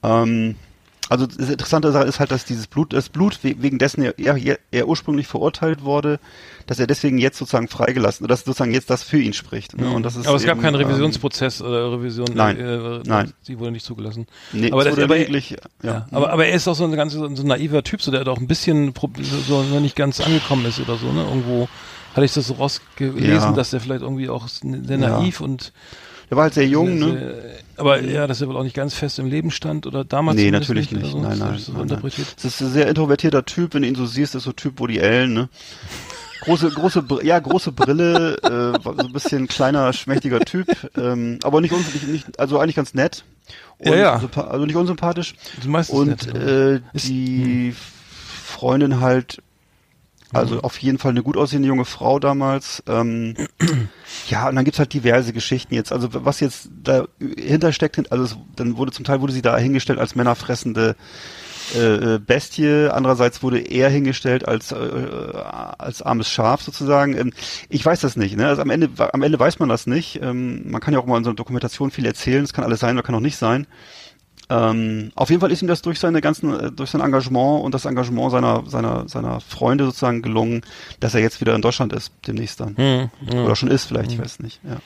Ähm, 0.03 0.57
also 1.09 1.27
das 1.27 1.49
interessante 1.51 1.91
Sache 1.93 2.05
ist 2.05 2.21
halt, 2.21 2.31
dass 2.31 2.45
dieses 2.45 2.67
Blut, 2.67 2.93
das 2.93 3.09
Blut 3.09 3.39
we- 3.43 3.57
wegen 3.59 3.79
dessen 3.79 4.03
er, 4.03 4.19
er, 4.19 4.59
er 4.71 4.89
ursprünglich 4.89 5.27
verurteilt 5.27 5.83
wurde, 5.83 6.21
dass 6.67 6.79
er 6.79 6.87
deswegen 6.87 7.19
jetzt 7.19 7.39
sozusagen 7.39 7.69
freigelassen, 7.69 8.27
dass 8.29 8.45
sozusagen 8.45 8.73
jetzt 8.75 8.91
das 8.91 9.03
für 9.03 9.19
ihn 9.19 9.33
spricht. 9.33 9.77
Ne? 9.79 9.91
Und 9.91 10.03
das 10.03 10.17
ist 10.17 10.27
aber 10.27 10.37
es 10.37 10.45
gab 10.45 10.57
eben, 10.57 10.63
keinen 10.63 10.75
ähm, 10.81 10.87
Revisionsprozess 10.87 11.63
oder 11.63 11.93
Revision. 11.93 12.29
Nein, 12.35 12.59
äh, 12.61 13.01
nein. 13.07 13.33
Sie 13.43 13.59
wurde 13.59 13.71
nicht 13.73 13.87
zugelassen. 13.87 14.27
Nee, 14.53 14.71
aber 14.71 14.85
das, 14.85 14.93
wurde 14.93 15.05
aber, 15.05 15.17
lediglich, 15.17 15.51
ja. 15.51 15.57
ja, 15.83 16.07
aber, 16.11 16.31
aber 16.33 16.47
er 16.47 16.55
ist 16.55 16.69
auch 16.69 16.75
so 16.75 16.85
ein 16.85 16.93
ganz 16.93 17.15
so 17.15 17.25
ein 17.25 17.33
naiver 17.35 17.83
Typ, 17.83 18.03
so 18.03 18.11
der 18.11 18.25
doch 18.25 18.37
ein 18.39 18.47
bisschen 18.47 18.93
so 19.47 19.63
noch 19.63 19.81
nicht 19.81 19.97
ganz 19.97 20.21
angekommen 20.21 20.67
ist 20.67 20.79
oder 20.81 20.97
so, 20.97 21.11
ne? 21.13 21.23
Irgendwo 21.25 21.69
hatte 22.15 22.25
ich 22.25 22.33
das 22.35 22.47
so 22.49 22.55
rausgelesen, 22.55 23.29
Ja. 23.31 23.53
dass 23.53 23.73
er 23.73 23.81
vielleicht 23.81 24.03
irgendwie 24.03 24.29
auch 24.29 24.49
sehr 24.49 24.71
Ja. 24.89 24.97
naiv 25.21 25.41
und 25.41 25.73
Der 26.31 26.37
war 26.37 26.45
halt 26.45 26.55
sehr 26.55 26.67
jung, 26.67 26.99
sehr, 26.99 27.09
ne? 27.09 27.19
sehr, 27.19 27.45
aber 27.77 28.03
ja, 28.03 28.27
dass 28.27 28.41
er 28.41 28.49
wohl 28.49 28.57
auch 28.57 28.65
nicht 28.65 28.75
ganz 28.77 28.95
fest 28.95 29.19
im 29.19 29.27
Leben 29.27 29.51
stand 29.51 29.87
oder 29.87 30.05
damals 30.05 30.37
Nee, 30.37 30.51
natürlich 30.51 30.91
nicht. 30.91 31.03
oder 31.03 31.13
so. 31.13 31.21
Nein, 31.21 31.39
nein, 31.39 31.59
so 31.59 31.73
nein, 31.73 31.87
nein. 31.87 32.01
Das 32.03 32.45
ist 32.45 32.61
ein 32.61 32.73
sehr 32.73 32.89
introvertierter 32.89 33.45
Typ, 33.45 33.75
wenn 33.75 33.83
du 33.83 33.89
ihn 33.89 33.95
so 33.95 34.07
siehst, 34.07 34.35
ist 34.35 34.43
so 34.43 34.53
Typ 34.53 34.79
Woody 34.81 35.01
Allen, 35.01 35.33
ne? 35.33 35.49
Große, 36.43 36.71
große, 36.71 37.05
ja, 37.25 37.39
große 37.39 37.73
Brille, 37.73 38.37
äh, 38.43 38.81
so 38.83 38.91
ein 39.07 39.13
bisschen 39.13 39.49
kleiner, 39.49 39.93
schmächtiger 39.93 40.41
Typ, 40.41 40.69
ähm, 40.97 41.39
aber 41.43 41.61
nicht, 41.61 41.75
nicht, 42.09 42.39
also 42.39 42.59
eigentlich 42.59 42.77
ganz 42.77 42.95
nett. 42.95 43.25
Und 43.79 43.89
Ja, 43.89 43.97
ja. 43.97 44.31
Also 44.49 44.65
nicht 44.67 44.77
unsympathisch. 44.77 45.35
Meistens 45.67 45.99
Und 45.99 46.33
nett, 46.35 46.37
äh, 46.37 46.81
die 46.95 47.75
Freundin 48.45 49.01
halt, 49.01 49.43
also 50.33 50.57
Mhm. 50.57 50.61
auf 50.61 50.79
jeden 50.79 50.99
Fall 50.99 51.11
eine 51.13 51.23
gut 51.23 51.37
aussehende 51.37 51.69
junge 51.69 51.85
Frau 51.85 52.19
damals. 52.19 52.83
Ähm, 52.87 53.35
ja, 54.29 54.49
und 54.49 54.57
dann 54.57 54.65
gibt's 54.65 54.79
halt 54.79 54.93
diverse 54.93 55.33
Geschichten 55.33 55.75
jetzt. 55.75 55.93
Also 55.93 56.09
was 56.13 56.41
jetzt 56.41 56.69
dahinter 56.83 57.73
steckt, 57.73 58.13
also 58.13 58.25
es, 58.25 58.37
dann 58.57 58.77
wurde 58.77 58.93
zum 58.93 59.05
Teil 59.05 59.21
wurde 59.21 59.33
sie 59.33 59.43
da 59.43 59.57
hingestellt 59.57 59.99
als 59.99 60.15
männerfressende 60.15 60.97
äh, 61.75 62.15
äh, 62.15 62.19
Bestie. 62.19 62.89
Andererseits 62.93 63.43
wurde 63.43 63.59
er 63.59 63.91
hingestellt 63.91 64.47
als 64.49 64.73
äh, 64.73 64.77
als 65.79 66.01
armes 66.03 66.31
Schaf 66.31 66.63
sozusagen. 66.63 67.17
Ähm, 67.17 67.33
ich 67.69 67.85
weiß 67.85 68.01
das 68.01 68.17
nicht. 68.17 68.37
Ne? 68.37 68.47
Also 68.49 68.63
am 68.63 68.71
Ende 68.71 68.89
am 69.13 69.23
Ende 69.23 69.39
weiß 69.39 69.59
man 69.59 69.69
das 69.69 69.87
nicht. 69.87 70.21
Ähm, 70.23 70.71
man 70.71 70.81
kann 70.81 70.95
ja 70.95 71.01
auch 71.01 71.07
mal 71.07 71.19
in 71.19 71.25
so 71.25 71.31
einer 71.31 71.37
Dokumentation 71.37 71.91
viel 71.91 72.07
erzählen. 72.07 72.45
Es 72.45 72.53
kann 72.53 72.65
alles 72.65 72.81
sein 72.81 72.97
oder 72.97 73.03
kann 73.07 73.15
auch 73.15 73.21
nicht 73.21 73.37
sein. 73.37 73.67
Ähm, 74.51 75.13
auf 75.15 75.29
jeden 75.29 75.41
Fall 75.41 75.53
ist 75.53 75.61
ihm 75.61 75.69
das 75.69 75.83
durch 75.83 76.01
seine 76.01 76.21
ganzen, 76.23 76.59
äh, 76.59 76.73
durch 76.73 76.91
sein 76.91 77.03
Engagement 77.03 77.63
und 77.63 77.75
das 77.75 77.85
Engagement 77.85 78.31
seiner, 78.31 78.65
seiner, 78.67 79.09
seiner 79.09 79.41
Freunde 79.41 79.85
sozusagen 79.85 80.23
gelungen, 80.23 80.63
dass 81.01 81.15
er 81.15 81.21
jetzt 81.21 81.41
wieder 81.41 81.55
in 81.55 81.61
Deutschland 81.61 81.93
ist, 81.93 82.13
demnächst 82.27 82.61
dann. 82.61 82.77
Hm, 82.77 83.11
ja. 83.31 83.45
Oder 83.45 83.57
schon 83.57 83.71
ist 83.71 83.85
vielleicht, 83.85 84.13
ich 84.13 84.19
weiß 84.19 84.41
nicht. 84.41 84.61
Ja. 84.65 84.79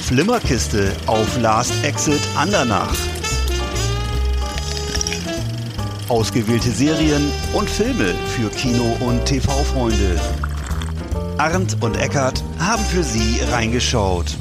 Flimmerkiste 0.00 0.92
auf 1.06 1.40
Last 1.40 1.72
Exit 1.84 2.20
Andernach. 2.36 2.94
Ausgewählte 6.08 6.70
Serien 6.70 7.30
und 7.52 7.70
Filme 7.70 8.14
für 8.34 8.50
Kino- 8.50 8.96
und 8.98 9.24
TV-Freunde. 9.24 10.20
Arndt 11.38 11.76
und 11.80 11.96
Eckart 11.96 12.42
haben 12.58 12.82
für 12.84 13.04
Sie 13.04 13.40
reingeschaut. 13.52 14.36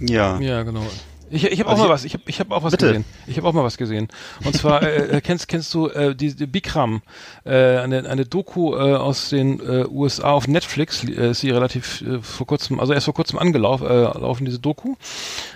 Ja. 0.00 0.40
Ja, 0.40 0.62
genau. 0.64 0.84
Ich, 1.34 1.44
ich 1.44 1.58
habe 1.60 1.68
auch 1.70 1.72
Also 1.72 1.84
mal 1.84 1.90
was, 1.90 2.04
ich 2.04 2.12
habe 2.12 2.24
ich 2.26 2.38
hab 2.40 2.50
auch 2.50 2.62
was 2.62 2.72
Bitte. 2.72 2.86
gesehen. 2.88 3.04
Ich 3.26 3.36
habe 3.38 3.48
auch 3.48 3.52
mal 3.54 3.64
was 3.64 3.78
gesehen. 3.78 4.08
Und 4.44 4.54
zwar 4.54 4.82
äh, 4.82 5.16
äh, 5.16 5.20
kennst 5.22 5.48
kennst 5.48 5.72
du 5.72 5.88
äh, 5.88 6.14
die, 6.14 6.34
die 6.36 6.46
Bikram, 6.46 7.00
äh, 7.44 7.78
eine 7.78 8.08
eine 8.08 8.26
Doku 8.26 8.74
äh, 8.74 8.94
aus 8.96 9.30
den 9.30 9.58
äh, 9.60 9.86
USA 9.88 10.32
auf 10.32 10.46
Netflix, 10.46 11.02
äh, 11.04 11.30
ist 11.30 11.40
sie 11.40 11.50
relativ 11.50 12.02
äh, 12.02 12.20
vor 12.20 12.46
kurzem, 12.46 12.78
also 12.80 12.92
erst 12.92 13.06
vor 13.06 13.14
kurzem 13.14 13.38
angelaufen, 13.38 13.86
äh, 13.86 14.02
laufen 14.02 14.44
diese 14.44 14.58
Doku. 14.58 14.94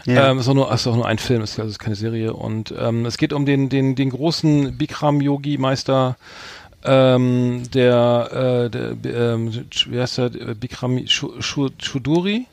Ja. 0.06 0.30
Ähm, 0.30 0.38
ist 0.38 0.48
auch 0.48 0.54
nur 0.54 0.72
ist 0.72 0.86
auch 0.86 0.96
nur 0.96 1.06
ein 1.06 1.18
Film, 1.18 1.42
ist 1.42 1.58
also 1.60 1.70
ist 1.70 1.78
keine 1.78 1.96
Serie 1.96 2.32
und 2.32 2.72
ähm, 2.78 3.04
es 3.04 3.18
geht 3.18 3.32
um 3.34 3.44
den 3.44 3.68
den 3.68 3.94
den 3.94 4.10
großen 4.10 4.78
Bikram 4.78 5.20
Yogi 5.20 5.58
Meister 5.58 6.16
ähm, 6.84 7.62
der, 7.74 8.68
äh, 8.70 8.70
der 8.70 9.32
ähm, 9.34 9.50
wie 9.88 10.00
heißt 10.00 10.18
der, 10.18 10.28
Bikram 10.54 11.06
Shu- 11.06 11.34
Shuduri. 11.40 12.46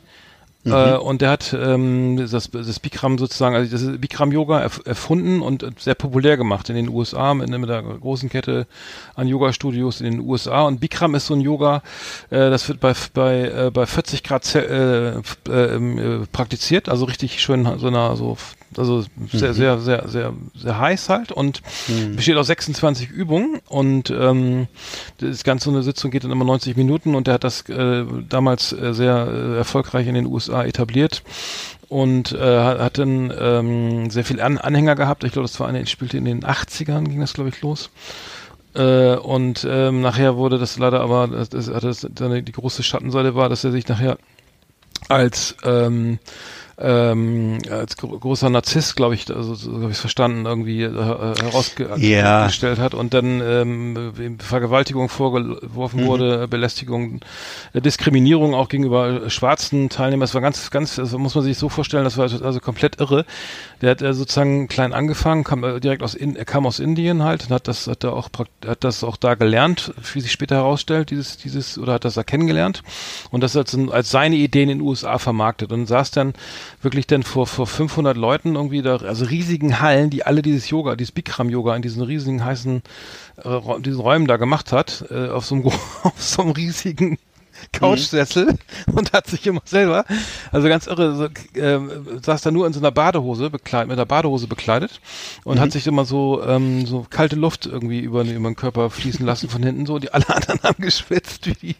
Äh, 0.64 0.96
und 0.96 1.20
der 1.20 1.30
hat 1.30 1.52
ähm, 1.58 2.16
das, 2.16 2.50
das 2.50 2.80
Bikram 2.80 3.18
sozusagen, 3.18 3.54
also 3.54 3.70
das 3.70 3.98
Bikram 3.98 4.32
Yoga 4.32 4.60
erf 4.60 4.80
erfunden 4.84 5.42
und 5.42 5.66
sehr 5.78 5.94
populär 5.94 6.36
gemacht 6.36 6.68
in 6.70 6.76
den 6.76 6.88
USA 6.88 7.34
mit, 7.34 7.48
mit 7.48 7.70
einer 7.70 7.82
großen 7.82 8.28
Kette 8.28 8.66
an 9.14 9.26
Yoga-Studios 9.26 10.00
in 10.00 10.12
den 10.12 10.20
USA. 10.20 10.62
Und 10.62 10.80
Bikram 10.80 11.14
ist 11.14 11.26
so 11.26 11.34
ein 11.34 11.40
Yoga, 11.40 11.82
äh, 12.30 12.50
das 12.50 12.68
wird 12.68 12.80
bei 12.80 12.94
bei 13.12 13.42
äh, 13.42 13.70
bei 13.72 13.86
40 13.86 14.22
Grad 14.22 14.54
äh, 14.54 15.10
äh, 15.10 15.22
ähm, 15.50 15.98
äh, 15.98 16.26
praktiziert, 16.26 16.88
also 16.88 17.04
richtig 17.04 17.40
schön 17.40 17.78
so 17.78 17.88
einer 17.88 18.16
so 18.16 18.36
also 18.76 19.04
sehr 19.32 19.54
sehr 19.54 19.78
sehr 19.78 20.08
sehr 20.08 20.32
sehr 20.54 20.78
heiß 20.78 21.08
halt 21.08 21.30
und 21.30 21.62
besteht 22.16 22.36
aus 22.36 22.48
26 22.48 23.08
Übungen 23.08 23.60
und 23.68 24.10
ähm, 24.10 24.66
das 25.18 25.44
ganze 25.44 25.64
so 25.64 25.70
eine 25.70 25.82
Sitzung 25.82 26.10
geht 26.10 26.24
dann 26.24 26.30
immer 26.30 26.44
90 26.44 26.76
Minuten 26.76 27.14
und 27.14 27.26
der 27.26 27.34
hat 27.34 27.44
das 27.44 27.68
äh, 27.68 28.04
damals 28.28 28.72
äh, 28.72 28.92
sehr 28.92 29.26
äh, 29.26 29.56
erfolgreich 29.56 30.06
in 30.06 30.14
den 30.14 30.26
USA 30.26 30.53
etabliert 30.62 31.22
und 31.88 32.32
äh, 32.32 32.38
hat, 32.38 32.98
dann 32.98 33.32
ähm, 33.38 34.10
sehr 34.10 34.24
viel 34.24 34.40
An 34.40 34.58
Anhänger 34.58 34.94
gehabt. 34.94 35.24
Ich 35.24 35.32
glaube, 35.32 35.48
das 35.48 35.58
war 35.60 35.68
eine, 35.68 35.86
spielte 35.86 36.16
in 36.16 36.24
den 36.24 36.44
80ern, 36.44 37.04
ging 37.04 37.20
das 37.20 37.34
glaube 37.34 37.50
ich 37.50 37.60
los. 37.60 37.90
Äh, 38.74 39.16
und 39.16 39.66
ähm, 39.68 40.00
nachher 40.00 40.36
wurde 40.36 40.58
das 40.58 40.78
leider 40.78 41.00
aber, 41.00 41.28
das, 41.28 41.48
das, 41.50 41.66
das, 41.66 42.06
die 42.10 42.52
große 42.52 42.82
Schattenseite 42.82 43.34
war, 43.34 43.48
dass 43.48 43.64
er 43.64 43.70
sich 43.70 43.86
nachher 43.86 44.18
als 45.08 45.56
ähm, 45.64 46.18
ähm, 46.78 47.58
als 47.70 47.96
gro 47.96 48.08
großer 48.18 48.50
Narzisst, 48.50 48.96
glaube 48.96 49.14
ich, 49.14 49.30
also 49.34 49.54
so 49.54 49.72
habe 49.74 49.84
ich 49.86 49.92
es 49.92 50.00
verstanden, 50.00 50.46
irgendwie 50.46 50.82
äh, 50.82 50.90
herausgestellt 50.92 52.78
Ja. 52.78 52.84
hat 52.84 52.94
und 52.94 53.14
dann 53.14 53.40
ähm, 53.40 54.38
Vergewaltigung 54.40 55.08
vorgeworfen 55.08 56.04
wurde, 56.06 56.48
Belästigung, 56.48 57.20
äh, 57.72 57.80
Diskriminierung 57.80 58.54
auch 58.54 58.68
gegenüber 58.68 59.30
schwarzen 59.30 59.88
Teilnehmern. 59.88 60.20
Das 60.22 60.34
war 60.34 60.40
ganz, 60.40 60.70
ganz, 60.70 60.96
das 60.96 61.12
muss 61.12 61.34
man 61.34 61.44
sich 61.44 61.58
so 61.58 61.68
vorstellen, 61.68 62.04
das 62.04 62.16
war 62.16 62.24
also 62.24 62.60
komplett 62.60 63.00
irre. 63.00 63.24
Der 63.80 63.90
hat 63.90 64.02
äh, 64.02 64.12
sozusagen 64.14 64.68
klein 64.68 64.92
angefangen, 64.92 65.44
kam 65.44 65.62
äh, 65.64 65.80
direkt 65.80 66.02
aus 66.02 66.14
in, 66.14 66.36
er 66.36 66.44
kam 66.44 66.66
aus 66.66 66.78
Indien 66.80 67.22
halt 67.22 67.44
und 67.44 67.50
hat 67.50 67.68
das 67.68 67.86
hat 67.86 68.04
er 68.04 68.12
auch 68.14 68.30
hat 68.66 68.84
das 68.84 69.04
auch 69.04 69.16
da 69.16 69.34
gelernt, 69.34 69.92
wie 70.12 70.20
sich 70.20 70.32
später 70.32 70.56
herausstellt, 70.56 71.10
dieses 71.10 71.36
dieses 71.36 71.78
oder 71.78 71.94
hat 71.94 72.04
das 72.04 72.14
da 72.14 72.22
kennengelernt 72.24 72.82
und 73.30 73.42
das 73.42 73.56
als, 73.56 73.76
als 73.90 74.10
seine 74.10 74.36
Ideen 74.36 74.68
in 74.70 74.78
den 74.78 74.86
USA 74.86 75.18
vermarktet 75.18 75.72
und 75.72 75.86
saß 75.86 76.10
dann 76.10 76.34
wirklich 76.82 77.06
dann 77.06 77.22
vor 77.22 77.46
vor 77.46 77.66
500 77.66 78.16
Leuten 78.16 78.54
irgendwie 78.54 78.82
da 78.82 78.96
also 78.96 79.24
riesigen 79.24 79.80
Hallen, 79.80 80.10
die 80.10 80.24
alle 80.26 80.42
dieses 80.42 80.70
Yoga, 80.70 80.96
dieses 80.96 81.12
Bikram 81.12 81.48
Yoga 81.48 81.74
in 81.76 81.82
diesen 81.82 82.02
riesigen 82.02 82.44
heißen 82.44 82.82
äh, 83.42 83.80
diesen 83.80 84.00
Räumen 84.00 84.26
da 84.26 84.36
gemacht 84.36 84.72
hat, 84.72 85.04
äh, 85.10 85.28
auf 85.28 85.46
so 85.46 85.54
einem 85.54 85.66
auf 86.02 86.20
so 86.20 86.42
einem 86.42 86.52
riesigen 86.52 87.18
Couchsessel 87.72 88.58
und 88.92 89.12
hat 89.12 89.26
sich 89.26 89.46
immer 89.46 89.62
selber, 89.64 90.04
also 90.52 90.68
ganz 90.68 90.86
irre, 90.86 91.14
so, 91.14 91.28
ähm, 91.60 92.20
saß 92.22 92.42
da 92.42 92.50
nur 92.50 92.66
in 92.66 92.72
so 92.72 92.80
einer 92.80 92.90
Badehose 92.90 93.50
bekleidet, 93.50 93.88
mit 93.88 93.98
einer 93.98 94.06
Badehose 94.06 94.46
bekleidet 94.46 95.00
und 95.44 95.60
hat 95.60 95.72
sich 95.72 95.86
immer 95.86 96.04
so 96.04 96.42
ähm, 96.44 96.86
so 96.86 97.06
kalte 97.08 97.36
Luft 97.36 97.66
irgendwie 97.66 98.00
über, 98.00 98.22
über 98.22 98.50
den 98.50 98.56
Körper 98.56 98.90
fließen 98.90 99.24
lassen 99.24 99.48
von 99.48 99.62
hinten 99.62 99.86
so, 99.86 99.98
die 99.98 100.12
alle 100.12 100.28
anderen 100.34 100.60
haben 100.62 100.82
geschwitzt 100.82 101.46
wie 101.46 101.54
die 101.54 101.76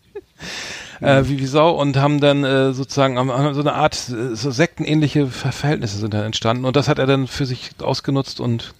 äh, 1.05 1.29
wie, 1.29 1.38
wie 1.38 1.47
Sau 1.47 1.71
und 1.71 1.97
haben 1.97 2.21
dann 2.21 2.45
äh, 2.45 2.73
sozusagen 2.73 3.19
haben, 3.19 3.55
so 3.55 3.61
eine 3.61 3.75
Art 3.75 3.95
äh, 4.09 4.35
so 4.35 4.51
sektenähnliche 4.51 5.27
Ver 5.27 5.53
Verhältnisse 5.53 5.99
sind 5.99 6.14
dann 6.14 6.25
entstanden 6.25 6.64
und 6.64 6.77
das 6.77 6.88
hat 6.88 6.99
er 6.99 7.07
dann 7.07 7.27
für 7.27 7.47
sich 7.47 7.71
ausgenutzt 7.83 8.40
und 8.40 8.75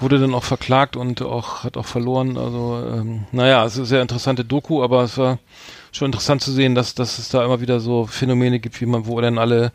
wurde 0.00 0.18
dann 0.18 0.34
auch 0.34 0.44
verklagt 0.44 0.96
und 0.96 1.22
auch 1.22 1.64
hat 1.64 1.76
auch 1.76 1.86
verloren. 1.86 2.36
Also 2.36 2.82
ähm, 2.92 3.24
naja, 3.32 3.64
es 3.64 3.74
ist 3.74 3.78
eine 3.78 3.86
sehr 3.86 4.02
interessante 4.02 4.44
Doku, 4.44 4.82
aber 4.82 5.04
es 5.04 5.16
war 5.18 5.38
schon 5.92 6.06
interessant 6.06 6.42
zu 6.42 6.50
sehen, 6.50 6.74
dass, 6.74 6.94
dass 6.94 7.18
es 7.18 7.28
da 7.28 7.44
immer 7.44 7.60
wieder 7.60 7.80
so 7.80 8.06
Phänomene 8.06 8.58
gibt, 8.58 8.80
wie 8.80 8.86
man, 8.86 9.06
wo 9.06 9.20
dann 9.20 9.38
alle 9.38 9.72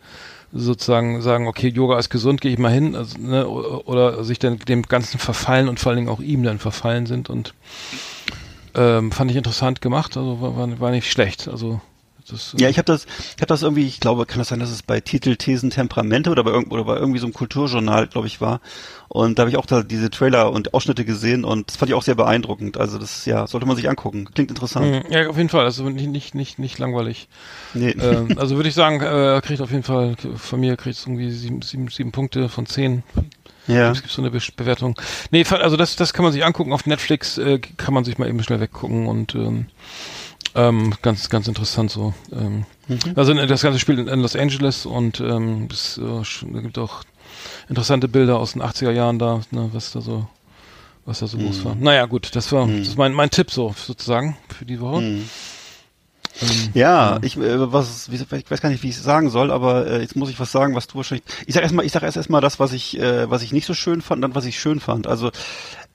sozusagen 0.51 1.21
sagen, 1.21 1.47
okay, 1.47 1.69
Yoga 1.69 1.99
ist 1.99 2.09
gesund, 2.09 2.41
gehe 2.41 2.51
ich 2.51 2.57
mal 2.57 2.71
hin, 2.71 2.95
also, 2.95 3.17
ne, 3.19 3.47
oder 3.47 4.23
sich 4.23 4.39
dann 4.39 4.57
dem 4.59 4.81
Ganzen 4.83 5.19
verfallen 5.19 5.69
und 5.69 5.79
vor 5.79 5.91
allen 5.91 5.97
Dingen 5.97 6.09
auch 6.09 6.19
ihm 6.19 6.43
dann 6.43 6.59
verfallen 6.59 7.05
sind 7.05 7.29
und 7.29 7.53
ähm, 8.75 9.11
fand 9.11 9.31
ich 9.31 9.37
interessant 9.37 9.81
gemacht, 9.81 10.17
also 10.17 10.41
war, 10.41 10.79
war, 10.79 10.91
nicht 10.91 11.11
schlecht. 11.11 11.47
Also 11.47 11.81
das 12.29 12.55
Ja, 12.59 12.69
ich 12.69 12.77
habe 12.77 12.85
das, 12.85 13.05
ich 13.05 13.41
habe 13.41 13.47
das 13.47 13.63
irgendwie, 13.63 13.85
ich 13.85 13.99
glaube, 13.99 14.25
kann 14.25 14.39
das 14.39 14.49
sein, 14.49 14.59
dass 14.59 14.69
es 14.69 14.83
bei 14.83 14.99
Titel, 14.99 15.35
Thesen, 15.35 15.69
Temperamente 15.69 16.29
oder 16.29 16.43
bei, 16.43 16.51
irgend, 16.51 16.71
oder 16.71 16.83
bei 16.83 16.97
irgendwie 16.97 17.19
so 17.19 17.25
einem 17.25 17.33
Kulturjournal, 17.33 18.07
glaube 18.07 18.27
ich, 18.27 18.41
war. 18.41 18.61
Und 19.07 19.39
da 19.39 19.41
habe 19.41 19.49
ich 19.49 19.57
auch 19.57 19.65
da 19.65 19.81
diese 19.81 20.11
Trailer 20.11 20.51
und 20.51 20.73
Ausschnitte 20.73 21.03
gesehen 21.03 21.43
und 21.43 21.69
das 21.69 21.77
fand 21.77 21.89
ich 21.89 21.95
auch 21.95 22.03
sehr 22.03 22.15
beeindruckend. 22.15 22.77
Also 22.77 22.99
das, 22.99 23.25
ja, 23.25 23.47
sollte 23.47 23.65
man 23.65 23.75
sich 23.75 23.89
angucken. 23.89 24.29
Klingt 24.33 24.51
interessant. 24.51 24.85
Mhm, 24.85 25.11
Ja, 25.11 25.27
auf 25.27 25.37
jeden 25.37 25.49
Fall. 25.49 25.65
Also 25.65 25.89
nicht, 25.89 26.07
nicht, 26.07 26.35
nicht, 26.35 26.59
nicht 26.59 26.77
langweilig. 26.77 27.27
Nee. 27.73 27.95
ähm, 27.99 28.29
also 28.37 28.55
würde 28.55 28.69
ich 28.69 28.75
sagen, 28.75 29.01
äh, 29.01 29.41
kriegt 29.43 29.61
auf 29.61 29.71
jeden 29.71 29.83
Fall, 29.83 30.15
von 30.35 30.59
mir 30.59 30.77
kriegt 30.77 30.97
es 30.97 31.05
irgendwie 31.05 31.31
sieben, 31.31 31.61
sieben, 31.61 31.87
sieben 31.87 32.11
Punkte 32.11 32.49
von 32.49 32.65
zehn. 32.67 33.03
Ja. 33.75 33.91
Es 33.91 34.01
gibt 34.01 34.13
so 34.13 34.21
eine 34.21 34.31
Be 34.31 34.39
Bewertung. 34.55 34.99
Nee, 35.31 35.45
also 35.49 35.77
das, 35.77 35.95
das 35.95 36.13
kann 36.13 36.23
man 36.23 36.33
sich 36.33 36.43
angucken. 36.43 36.73
Auf 36.73 36.85
Netflix 36.85 37.37
äh, 37.37 37.59
kann 37.77 37.93
man 37.93 38.03
sich 38.03 38.17
mal 38.17 38.27
eben 38.27 38.41
schnell 38.43 38.59
weggucken 38.59 39.07
und 39.07 39.35
ähm, 39.35 39.67
ähm, 40.55 40.93
ganz, 41.01 41.29
ganz 41.29 41.47
interessant 41.47 41.91
so. 41.91 42.13
Ähm, 42.31 42.65
Also 43.15 43.33
äh, 43.33 43.47
das 43.47 43.61
ganze 43.61 43.79
spielt 43.79 43.99
in, 43.99 44.19
Los 44.19 44.35
Angeles 44.35 44.85
und 44.85 45.19
ähm, 45.19 45.67
es 45.71 45.97
äh, 45.99 46.61
gibt 46.61 46.77
auch 46.77 47.03
interessante 47.67 48.07
Bilder 48.07 48.39
aus 48.39 48.53
den 48.53 48.63
80er 48.63 48.91
Jahren 48.91 49.19
da, 49.19 49.41
ne, 49.51 49.69
was 49.73 49.91
da 49.91 50.01
so 50.01 50.27
was 51.05 51.19
da 51.19 51.27
so 51.27 51.37
los 51.37 51.63
war. 51.65 51.75
Naja, 51.75 52.05
gut, 52.05 52.35
das 52.35 52.51
war 52.51 52.67
das 52.67 52.89
ist 52.89 52.97
mein, 52.97 53.13
mein 53.13 53.31
Tipp 53.31 53.49
so 53.51 53.73
sozusagen 53.75 54.37
für 54.55 54.65
die 54.65 54.79
Woche. 54.79 55.01
Ähm, 56.41 56.69
Ja, 56.73 57.19
ich 57.21 57.37
äh, 57.37 57.71
was 57.71 58.09
ich 58.09 58.51
weiß 58.51 58.61
gar 58.61 58.69
nicht, 58.69 58.83
wie 58.83 58.89
ich 58.89 58.95
es 58.95 59.03
sagen 59.03 59.29
soll, 59.29 59.51
aber 59.51 59.87
äh, 59.87 60.01
jetzt 60.01 60.15
muss 60.15 60.29
ich 60.29 60.39
was 60.39 60.51
sagen, 60.51 60.75
was 60.75 60.87
du 60.87 60.95
wahrscheinlich. 60.95 61.25
Ich 61.45 61.55
sag 61.55 61.63
erstmal, 61.63 61.85
ich 61.85 61.91
sag 61.91 62.03
erst 62.03 62.17
erstmal 62.17 62.41
das, 62.41 62.59
was 62.59 62.73
ich 62.73 62.99
äh, 62.99 63.29
was 63.29 63.41
ich 63.41 63.51
nicht 63.51 63.65
so 63.65 63.73
schön 63.73 64.01
fand, 64.01 64.23
dann 64.23 64.35
was 64.35 64.45
ich 64.45 64.59
schön 64.59 64.79
fand. 64.79 65.07
Also 65.07 65.31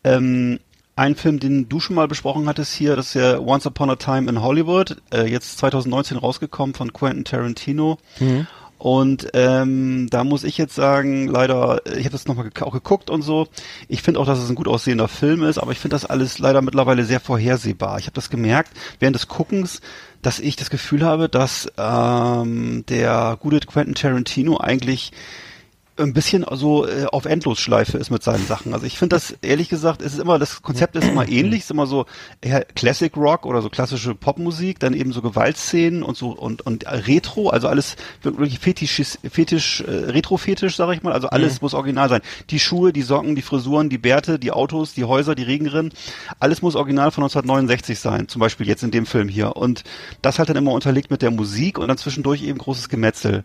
ähm, 0.05 0.59
ein 0.97 1.16
Film, 1.16 1.41
den 1.41 1.68
du 1.68 1.80
schon 1.80 1.97
mal 1.97 2.07
besprochen 2.09 2.49
hattest 2.49 2.72
hier, 2.72 2.95
das 2.95 3.09
ist 3.09 3.14
ja 3.14 3.39
Once 3.39 3.66
Upon 3.66 3.91
a 3.91 3.97
Time 3.97 4.30
in 4.30 4.41
Hollywood, 4.43 4.97
äh, 5.12 5.26
jetzt 5.26 5.59
2019 5.59 6.16
rausgekommen 6.18 6.74
von 6.74 6.93
Quentin 6.93 7.24
Tarantino. 7.24 7.99
Und 8.78 9.28
ähm, 9.32 10.09
da 10.11 10.24
muss 10.24 10.45
ich 10.45 10.59
jetzt 10.59 10.74
sagen, 10.74 11.26
leider, 11.26 11.80
ich 11.87 12.05
habe 12.05 12.11
das 12.11 12.26
nochmal 12.26 12.51
auch 12.61 12.72
geguckt 12.72 13.09
und 13.09 13.22
so. 13.22 13.49
Ich 13.89 14.03
finde 14.03 14.20
auch, 14.20 14.26
dass 14.26 14.39
es 14.39 14.51
ein 14.51 14.55
gut 14.57 14.68
aussehender 14.68 15.09
Film 15.09 15.43
ist, 15.43 15.57
aber 15.59 15.72
ich 15.72 15.78
finde 15.78 15.95
das 15.95 16.05
alles 16.05 16.39
leider 16.39 16.61
mittlerweile 16.61 17.05
sehr 17.05 17.20
vorhersehbar. 17.20 17.99
Ich 17.99 18.05
habe 18.05 18.14
das 18.14 18.28
gemerkt 18.28 18.72
während 18.99 19.16
des 19.16 19.26
Guckens, 19.26 19.80
dass 20.25 20.41
ich 20.41 20.57
das 20.57 20.70
Gefühl 20.70 21.05
habe, 21.05 21.29
dass 21.29 21.70
ähm, 21.77 22.85
der 22.89 23.37
gute 23.41 23.61
Quentin 23.61 23.95
Tarantino 23.95 24.59
eigentlich 24.59 25.12
ein 25.97 26.12
bisschen 26.12 26.45
so 26.53 26.86
äh, 26.86 27.07
auf 27.07 27.24
Endlosschleife 27.24 27.99
ist 27.99 28.11
mit 28.11 28.22
seinen 28.22 28.47
Sachen. 28.47 28.74
Also 28.74 28.84
ich 28.84 28.99
finde 28.99 29.16
das 29.16 29.36
ehrlich 29.42 29.68
gesagt, 29.68 30.03
es 30.03 30.14
ist 30.14 30.18
immer 30.18 30.38
das 30.38 30.62
Konzept 30.62 30.97
ist 30.97 31.07
immer 31.07 31.28
ähnlich, 31.28 31.61
es 31.61 31.64
ist 31.66 31.70
immer 31.70 31.86
so 31.86 32.07
eher 32.40 32.64
Classic 32.64 33.16
Rock 33.16 33.47
oder 33.47 33.62
so 33.62 33.70
klassische 33.70 34.14
Popmusik, 34.14 34.80
dann 34.80 34.92
eben 34.92 35.12
so 35.12 35.22
Gewaltszenen 35.22 36.03
und 36.03 36.16
so 36.16 36.30
und 36.30 36.62
und 36.66 36.84
Retro, 36.86 37.51
also 37.51 37.68
alles 37.68 37.97
wirklich 38.22 38.59
fetisch 38.59 39.18
fetisch 39.30 39.82
äh, 39.82 39.90
Retro 39.90 40.36
Fetisch, 40.36 40.76
sage 40.76 40.95
ich 40.95 41.03
mal, 41.03 41.12
also 41.12 41.28
alles 41.28 41.62
muss 41.62 41.74
original 41.74 42.09
sein. 42.09 42.22
Die 42.51 42.59
Schuhe, 42.59 42.92
die 42.92 43.03
Socken, 43.03 43.36
die 43.36 43.42
Frisuren, 43.42 43.88
die 43.88 43.99
Bärte, 43.99 44.38
die 44.38 44.51
Autos, 44.51 44.95
die 44.95 45.05
Häuser, 45.05 45.34
die 45.34 45.45
Regenrinnen, 45.45 45.92
alles 46.40 46.61
muss 46.61 46.74
original 46.74 47.12
von 47.12 47.22
1969 47.24 47.99
sein, 48.01 48.28
zum 48.28 48.40
Beispiel 48.40 48.66
jetzt 48.66 48.82
in 48.82 48.90
dem 48.90 49.07
Film 49.07 49.28
hier 49.28 49.57
und 49.57 49.84
das 50.22 50.38
halt 50.38 50.49
dann 50.49 50.57
immer 50.57 50.72
unterlegt 50.72 51.11
mit 51.11 51.22
der 51.22 51.30
Musik 51.30 51.78
und 51.78 51.88
dann 51.88 51.99
zwischendurch 51.99 52.42
eben 52.42 52.59
großes 52.59 52.88
Gemetzel. 52.88 53.45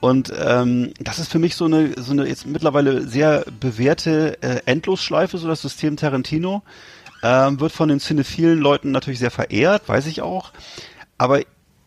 Und 0.00 0.32
ähm, 0.38 0.92
das 1.00 1.18
ist 1.18 1.30
für 1.30 1.38
mich 1.38 1.56
so 1.56 1.64
eine, 1.64 1.94
so 2.00 2.12
eine 2.12 2.28
jetzt 2.28 2.46
mittlerweile 2.46 3.06
sehr 3.08 3.44
bewährte 3.60 4.40
äh, 4.42 4.60
Endlosschleife, 4.66 5.38
so 5.38 5.48
das 5.48 5.62
System 5.62 5.96
Tarantino. 5.96 6.62
Ähm, 7.22 7.58
wird 7.60 7.72
von 7.72 7.88
den 7.88 7.98
cinephilen 7.98 8.58
Leuten 8.58 8.90
natürlich 8.90 9.18
sehr 9.18 9.30
verehrt, 9.30 9.88
weiß 9.88 10.06
ich 10.06 10.20
auch. 10.20 10.52
Aber 11.18 11.40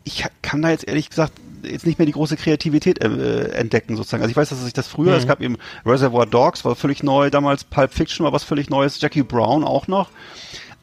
ich 0.04 0.24
kann 0.42 0.60
da 0.62 0.70
jetzt 0.70 0.88
ehrlich 0.88 1.08
gesagt 1.08 1.32
jetzt 1.62 1.86
nicht 1.86 1.98
mehr 1.98 2.06
die 2.06 2.12
große 2.12 2.36
Kreativität 2.36 3.02
äh, 3.02 3.50
entdecken 3.52 3.96
sozusagen. 3.96 4.22
Also 4.22 4.30
ich 4.30 4.36
weiß, 4.36 4.48
dass 4.48 4.62
sich 4.62 4.72
das 4.72 4.88
früher, 4.88 5.14
es 5.14 5.26
gab 5.26 5.40
eben 5.40 5.56
Reservoir 5.84 6.26
Dogs, 6.26 6.64
war 6.64 6.74
völlig 6.74 7.02
neu, 7.02 7.30
damals 7.30 7.64
Pulp 7.64 7.92
Fiction 7.92 8.24
war 8.24 8.32
was 8.32 8.44
völlig 8.44 8.70
Neues, 8.70 9.00
Jackie 9.00 9.22
Brown 9.22 9.64
auch 9.64 9.86
noch. 9.86 10.10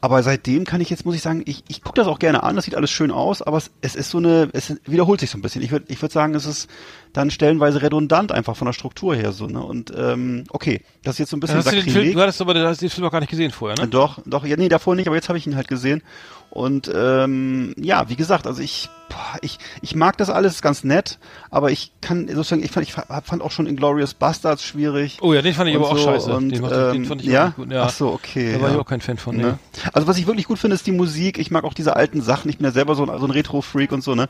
Aber 0.00 0.22
seitdem 0.22 0.64
kann 0.64 0.80
ich 0.80 0.90
jetzt, 0.90 1.04
muss 1.04 1.16
ich 1.16 1.22
sagen, 1.22 1.42
ich, 1.44 1.64
ich 1.66 1.82
gucke 1.82 1.96
das 1.96 2.06
auch 2.06 2.20
gerne 2.20 2.44
an, 2.44 2.54
das 2.54 2.66
sieht 2.66 2.76
alles 2.76 2.90
schön 2.90 3.10
aus, 3.10 3.42
aber 3.42 3.56
es, 3.56 3.72
es 3.80 3.96
ist 3.96 4.10
so 4.10 4.18
eine, 4.18 4.48
es 4.52 4.76
wiederholt 4.86 5.18
sich 5.18 5.30
so 5.30 5.38
ein 5.38 5.42
bisschen. 5.42 5.60
Ich 5.60 5.72
würde 5.72 5.86
ich 5.88 6.00
würd 6.00 6.12
sagen, 6.12 6.36
es 6.36 6.46
ist 6.46 6.70
dann 7.12 7.32
stellenweise 7.32 7.82
redundant 7.82 8.30
einfach 8.30 8.56
von 8.56 8.66
der 8.66 8.72
Struktur 8.72 9.16
her 9.16 9.32
so, 9.32 9.46
ne? 9.46 9.60
Und 9.60 9.92
ähm, 9.96 10.44
okay, 10.50 10.82
das 11.02 11.14
ist 11.16 11.18
jetzt 11.18 11.30
so 11.30 11.36
ein 11.36 11.40
bisschen 11.40 11.56
Hast 11.58 11.66
du, 11.66 11.72
den 11.72 11.82
Film, 11.82 11.94
Sakrileg. 11.94 12.14
du 12.14 12.20
hattest 12.20 12.40
aber 12.40 12.54
du 12.54 12.64
hast 12.64 12.80
den 12.80 12.90
Film 12.90 13.06
auch 13.08 13.10
gar 13.10 13.20
nicht 13.20 13.30
gesehen 13.30 13.50
vorher, 13.50 13.76
ne? 13.76 13.88
Doch, 13.88 14.20
doch, 14.24 14.44
ja, 14.44 14.56
nee, 14.56 14.68
davor 14.68 14.94
nicht, 14.94 15.08
aber 15.08 15.16
jetzt 15.16 15.28
habe 15.28 15.38
ich 15.38 15.46
ihn 15.48 15.56
halt 15.56 15.66
gesehen. 15.66 16.02
Und 16.50 16.90
ähm, 16.94 17.74
ja, 17.76 18.08
wie 18.08 18.16
gesagt, 18.16 18.46
also 18.46 18.62
ich, 18.62 18.88
boah, 19.08 19.38
ich, 19.42 19.58
ich 19.82 19.94
mag 19.94 20.16
das 20.16 20.30
alles 20.30 20.62
ganz 20.62 20.82
nett, 20.82 21.18
aber 21.50 21.70
ich 21.70 21.92
kann 22.00 22.26
sozusagen, 22.26 22.62
ich 22.62 22.70
fand, 22.70 22.86
ich 22.86 22.94
fand 22.94 23.42
auch 23.42 23.50
schon 23.50 23.66
Inglorious 23.66 24.14
Bastards 24.14 24.64
schwierig. 24.64 25.18
Oh 25.20 25.34
ja, 25.34 25.42
den 25.42 25.54
fand 25.54 25.68
ich 25.68 25.76
aber 25.76 25.90
auch 25.90 25.98
so, 25.98 26.04
scheiße. 26.04 26.34
Und, 26.34 26.50
den, 26.50 26.64
ähm, 26.64 26.92
den 26.92 27.04
fand 27.04 27.22
ich 27.22 27.28
auch 27.28 27.32
ja? 27.32 27.48
gut. 27.50 27.70
Ja. 27.70 27.84
Ach 27.84 27.90
so, 27.90 28.08
okay. 28.08 28.54
Da 28.54 28.60
war 28.60 28.68
ja. 28.70 28.74
ich 28.76 28.80
auch 28.80 28.86
kein 28.86 29.00
Fan 29.00 29.18
von. 29.18 29.36
Nee. 29.36 29.42
Ne? 29.42 29.58
Also 29.92 30.08
was 30.08 30.16
ich 30.16 30.26
wirklich 30.26 30.46
gut 30.46 30.58
finde, 30.58 30.74
ist 30.74 30.86
die 30.86 30.92
Musik. 30.92 31.38
Ich 31.38 31.50
mag 31.50 31.64
auch 31.64 31.74
diese 31.74 31.96
alten 31.96 32.22
Sachen. 32.22 32.48
Ich 32.48 32.56
bin 32.56 32.64
ja 32.64 32.72
selber 32.72 32.94
so 32.94 33.04
ein, 33.04 33.18
so 33.18 33.26
ein 33.26 33.30
Retro-Freak 33.30 33.92
und 33.92 34.02
so, 34.02 34.14
ne? 34.14 34.28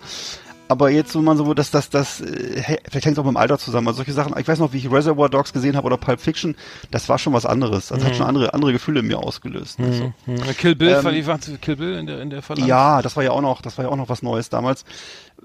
Aber 0.68 0.90
jetzt, 0.90 1.14
wo 1.14 1.20
man 1.20 1.36
so, 1.36 1.54
dass 1.54 1.70
das, 1.70 1.88
das, 1.88 2.20
äh, 2.20 2.62
vielleicht 2.90 3.06
hängt 3.06 3.16
es 3.16 3.18
auch 3.18 3.24
mit 3.24 3.32
dem 3.32 3.36
Alter 3.38 3.58
zusammen. 3.58 3.88
Also 3.88 3.98
solche 3.98 4.12
Sachen, 4.12 4.38
ich 4.38 4.46
weiß 4.46 4.58
noch, 4.58 4.72
wie 4.72 4.78
ich 4.78 4.90
Reservoir 4.90 5.28
Dogs 5.30 5.52
gesehen 5.52 5.76
habe 5.76 5.86
oder 5.86 5.96
Pulp 5.96 6.20
Fiction, 6.20 6.54
das 6.90 7.08
war 7.08 7.18
schon 7.18 7.32
was 7.32 7.46
anderes. 7.46 7.88
Das 7.88 8.04
hat 8.04 8.16
schon 8.16 8.26
andere, 8.26 8.52
andere 8.54 8.72
Gefühle 8.72 9.00
in 9.00 9.06
mir 9.06 9.18
ausgelöst. 9.18 9.78
ne? 9.78 9.92
So. 9.92 10.12
Hm. 10.26 10.56
Kill 10.58 10.74
Bill, 10.74 10.90
Ähm, 11.04 11.26
war 11.26 11.38
Kill 11.38 11.76
Bill 11.76 11.94
in 11.94 12.06
der, 12.06 12.20
in 12.20 12.30
der 12.30 12.42
Verlangt? 12.42 12.68
Ja, 12.68 13.00
das 13.02 13.16
war 13.16 13.24
ja 13.24 13.30
auch 13.30 13.40
noch, 13.40 13.62
das 13.62 13.78
war 13.78 13.86
ja 13.86 13.90
auch 13.90 13.96
noch 13.96 14.08
was 14.08 14.22
Neues 14.22 14.50
damals. 14.50 14.84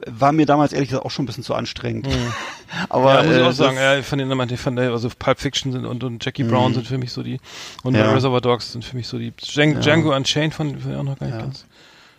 War 0.07 0.31
mir 0.31 0.45
damals 0.45 0.73
ehrlich 0.73 0.89
gesagt 0.89 1.05
auch 1.05 1.11
schon 1.11 1.23
ein 1.23 1.27
bisschen 1.27 1.43
zu 1.43 1.53
anstrengend. 1.53 2.07
Aber 2.89 3.15
ja, 3.15 3.23
muss 3.23 3.35
ich 3.35 3.41
äh, 3.41 3.45
auch 3.45 3.51
sagen, 3.53 3.77
ja, 3.77 3.97
ich 3.97 4.05
fand 4.05 4.21
den, 4.21 4.49
ich 4.49 4.59
fand, 4.59 4.79
also 4.79 5.09
Pulp 5.17 5.39
Fiction 5.39 5.71
sind 5.71 5.85
und, 5.85 6.03
und 6.03 6.25
Jackie 6.25 6.43
Brown 6.43 6.73
sind 6.73 6.87
für 6.87 6.97
mich 6.97 7.11
so 7.11 7.23
die, 7.23 7.39
und 7.83 7.95
Ja. 7.95 8.11
Reservoir 8.11 8.41
Dogs 8.41 8.71
sind 8.73 8.83
für 8.83 8.95
mich 8.97 9.07
so 9.07 9.17
die, 9.17 9.31
Django, 9.31 9.79
Django 9.79 10.15
Unchained 10.15 10.53
fand 10.53 10.77
ich 10.77 10.95
auch 10.95 11.03
noch 11.03 11.17
gar 11.17 11.27
nicht 11.27 11.39
ganz. 11.39 11.65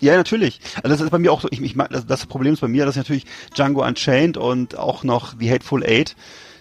Ja, 0.05 0.17
natürlich. 0.17 0.61
Also 0.83 0.89
das 0.91 1.01
ist 1.01 1.11
bei 1.11 1.19
mir 1.19 1.33
auch 1.33 1.41
so, 1.41 1.49
ich, 1.51 1.63
ich 1.63 1.77
mag, 1.77 1.89
das, 1.89 2.05
das 2.05 2.27
Problem 2.27 2.53
ist 2.53 2.61
bei 2.61 2.69
mir, 2.69 2.85
dass 2.85 2.95
ich 2.95 3.01
natürlich 3.01 3.25
Django 3.57 3.83
Unchained 3.83 4.37
und 4.37 4.77
auch 4.77 5.03
noch 5.03 5.35
The 5.41 5.51
Hateful 5.51 5.83
Eight 5.83 6.15